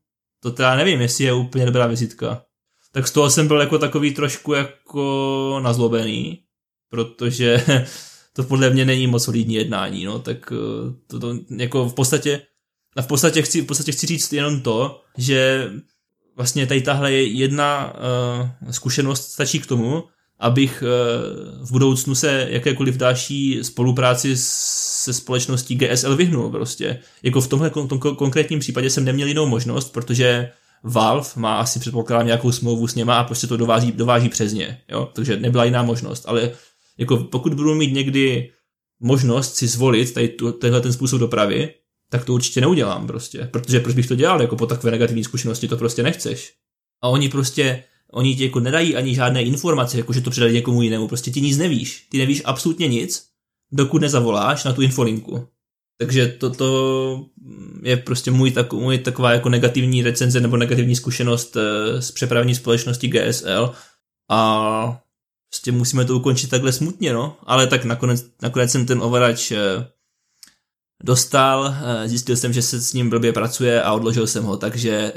to 0.45 0.51
teda 0.51 0.77
nevím, 0.77 1.01
jestli 1.01 1.25
je 1.25 1.33
úplně 1.33 1.67
dobrá 1.67 1.87
vizitka. 1.87 2.43
Tak 2.93 3.09
z 3.09 3.13
toho 3.13 3.31
jsem 3.31 3.49
byl 3.49 3.61
jako 3.61 3.79
takový 3.79 4.15
trošku 4.15 4.53
jako 4.53 5.61
nazlobený, 5.63 6.43
protože 6.89 7.65
to 8.33 8.43
podle 8.45 8.71
mě 8.71 8.85
není 8.85 9.07
moc 9.07 9.25
solidní 9.25 9.55
jednání, 9.55 10.05
no, 10.05 10.19
tak 10.19 10.53
eh, 10.53 10.93
to, 11.07 11.21
to 11.21 11.39
jako 11.57 11.89
v 11.89 11.95
podstatě, 11.95 12.43
a 12.97 13.03
v 13.03 13.07
podstatě 13.07 13.43
chci, 13.43 13.61
v 13.61 13.67
podstatě 13.67 13.93
chci 13.93 14.07
říct 14.07 14.33
jenom 14.33 14.61
to, 14.61 15.01
že 15.19 15.71
vlastně 16.37 16.67
tady 16.67 16.83
tahle 16.83 17.13
jedna 17.13 17.95
uh, 18.63 18.71
zkušenost 18.71 19.33
stačí 19.33 19.61
k 19.61 19.67
tomu, 19.67 20.05
abych 20.41 20.83
uh, 20.83 21.67
v 21.67 21.73
budoucnu 21.73 22.15
se 22.15 22.47
jakékoliv 22.51 22.97
další 22.97 23.59
spolupráci 23.63 24.35
se 24.37 25.13
společností 25.13 25.75
GSL 25.75 26.17
vyhnul 26.17 26.51
prostě. 26.51 26.99
Jako 27.23 27.41
v 27.41 27.49
tomhle 27.49 27.71
tom 27.71 27.99
konkrétním 27.99 28.59
případě 28.59 28.91
jsem 28.91 29.05
neměl 29.05 29.29
jinou 29.29 29.47
možnost, 29.47 29.93
protože 29.93 30.51
Valve 30.83 31.29
má 31.37 31.61
asi 31.61 31.81
předpokládám 31.81 32.27
nějakou 32.27 32.53
smlouvu 32.53 32.89
s 32.89 32.95
něma 32.95 33.19
a 33.19 33.25
prostě 33.25 33.47
to 33.47 33.57
dováží, 33.57 33.93
dováží 33.93 34.29
přes 34.29 34.53
ně, 34.53 34.81
jo? 34.89 35.11
takže 35.13 35.37
nebyla 35.37 35.65
jiná 35.65 35.83
možnost, 35.83 36.25
ale 36.29 36.51
jako 36.99 37.17
pokud 37.17 37.55
budu 37.55 37.75
mít 37.75 37.93
někdy 37.93 38.51
možnost 39.01 39.57
si 39.57 39.67
zvolit 39.67 40.15
tady 40.15 40.29
tu, 40.29 40.53
tenhle 40.53 40.81
ten 40.81 40.93
způsob 40.93 41.21
dopravy, 41.21 41.75
tak 42.11 42.25
to 42.25 42.35
určitě 42.35 42.61
neudělám 42.61 43.07
prostě, 43.07 43.49
protože 43.53 43.81
proč 43.81 43.95
bych 43.95 44.07
to 44.07 44.15
dělal, 44.15 44.43
jako 44.43 44.57
po 44.57 44.67
takové 44.67 44.91
negativní 44.91 45.25
zkušenosti 45.25 45.69
to 45.69 45.77
prostě 45.77 46.03
nechceš. 46.03 46.53
A 47.03 47.09
oni 47.09 47.29
prostě, 47.29 47.85
oni 48.15 48.37
ti 48.37 48.45
jako 48.45 48.61
nedají 48.61 48.97
ani 48.97 49.15
žádné 49.15 49.43
informace, 49.43 49.99
jako 49.99 50.13
že 50.13 50.21
to 50.21 50.31
předali 50.31 50.53
někomu 50.53 50.83
jinému, 50.83 51.09
prostě 51.09 51.31
ti 51.31 51.41
nic 51.41 51.59
nevíš, 51.59 52.07
ty 52.09 52.19
nevíš 52.19 52.43
absolutně 52.45 52.89
nic 52.89 53.27
dokud 53.73 54.03
nezavoláš 54.03 54.65
na 54.65 54.73
tu 54.73 54.83
infolinku. 54.83 55.49
Takže 55.99 56.29
toto 56.29 57.27
je 57.83 57.97
prostě 57.97 58.31
můj, 58.31 58.51
tak, 58.51 58.73
můj 58.73 58.99
taková 58.99 59.33
jako 59.33 59.49
negativní 59.49 60.03
recenze 60.03 60.41
nebo 60.41 60.57
negativní 60.57 60.97
zkušenost 60.97 61.57
eh, 61.57 62.03
s 62.03 62.11
přepravní 62.11 62.55
společností 62.55 63.09
GSL 63.09 63.73
a 64.31 65.01
prostě 65.51 65.73
musíme 65.73 66.05
to 66.05 66.17
ukončit 66.17 66.51
takhle 66.51 66.73
smutně, 66.73 67.13
no. 67.13 67.37
Ale 67.43 67.67
tak 67.67 67.85
nakonec, 67.85 68.27
nakonec 68.43 68.71
jsem 68.71 68.87
ten 68.87 69.03
ovladač 69.03 69.51
eh, 69.51 69.59
dostal, 71.05 71.75
eh, 71.75 72.09
zjistil 72.09 72.37
jsem, 72.37 72.53
že 72.53 72.63
se 72.63 72.81
s 72.81 72.93
ním 72.93 73.11
blbě 73.11 73.33
pracuje 73.33 73.83
a 73.83 73.93
odložil 73.93 74.27
jsem 74.27 74.45
ho, 74.45 74.57
takže 74.57 75.13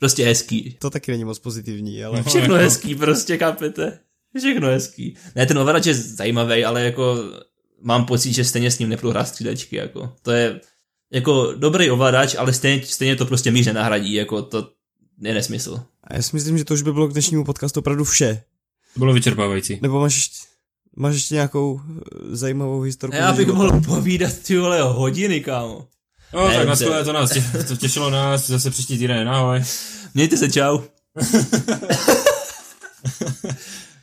prostě 0.00 0.24
hezký. 0.24 0.76
To 0.78 0.90
taky 0.90 1.10
není 1.10 1.24
moc 1.24 1.38
pozitivní, 1.38 2.04
ale... 2.04 2.22
Všechno 2.22 2.54
hezký, 2.54 2.94
prostě, 2.94 3.38
kápete. 3.38 3.98
Všechno 4.38 4.68
hezký. 4.68 5.16
Ne, 5.36 5.46
ten 5.46 5.58
ovladač 5.58 5.86
je 5.86 5.94
zajímavý, 5.94 6.64
ale 6.64 6.84
jako 6.84 7.16
mám 7.82 8.06
pocit, 8.06 8.32
že 8.32 8.44
stejně 8.44 8.70
s 8.70 8.78
ním 8.78 8.88
nepůjdu 8.88 9.10
hrát 9.10 9.28
střílečky, 9.28 9.76
jako. 9.76 10.12
To 10.22 10.30
je 10.30 10.60
jako 11.12 11.52
dobrý 11.56 11.90
ovladač, 11.90 12.34
ale 12.34 12.52
stejně, 12.52 12.86
stejně 12.86 13.16
to 13.16 13.26
prostě 13.26 13.50
míře 13.50 13.72
nahradí, 13.72 14.14
jako 14.14 14.42
to 14.42 14.70
je 15.20 15.34
nesmysl. 15.34 15.82
A 16.04 16.14
já 16.14 16.22
si 16.22 16.36
myslím, 16.36 16.58
že 16.58 16.64
to 16.64 16.74
už 16.74 16.82
by 16.82 16.92
bylo 16.92 17.08
k 17.08 17.12
dnešnímu 17.12 17.44
podcastu 17.44 17.80
opravdu 17.80 18.04
vše. 18.04 18.42
To 18.94 18.98
bylo 19.00 19.12
vyčerpávající. 19.12 19.78
Nebo 19.82 20.00
máš 20.00 20.14
ještě, 20.14 20.36
máš 20.96 21.14
ještě 21.14 21.34
nějakou 21.34 21.80
eh, 21.80 22.36
zajímavou 22.36 22.80
historku? 22.80 23.16
Já 23.16 23.32
bych 23.32 23.46
života? 23.46 23.64
mohl 23.64 23.80
povídat 23.80 24.38
ty 24.38 24.58
vole 24.58 24.82
hodiny, 24.82 25.40
kámo. 25.40 25.88
No, 26.32 26.48
Ne, 26.48 26.54
tak 26.56 26.66
na 26.66 26.72
dobře. 26.72 26.76
skvělé 26.84 27.04
to 27.04 27.12
nás, 27.12 27.30
tě- 27.32 27.64
to 27.68 27.76
těšilo 27.76 28.10
nás, 28.10 28.46
zase 28.46 28.70
příští 28.70 28.98
týden, 28.98 29.28
ahoj. 29.28 29.62
Mějte 30.14 30.36
se, 30.36 30.50
čau. 30.50 30.78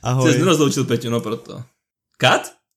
Ahoj. 0.02 0.32
Jsi 0.32 0.38
nerozloučil, 0.38 0.84
Peťo, 0.84 1.10
no 1.10 1.20
proto. 1.20 1.62
Kat? 2.18 2.52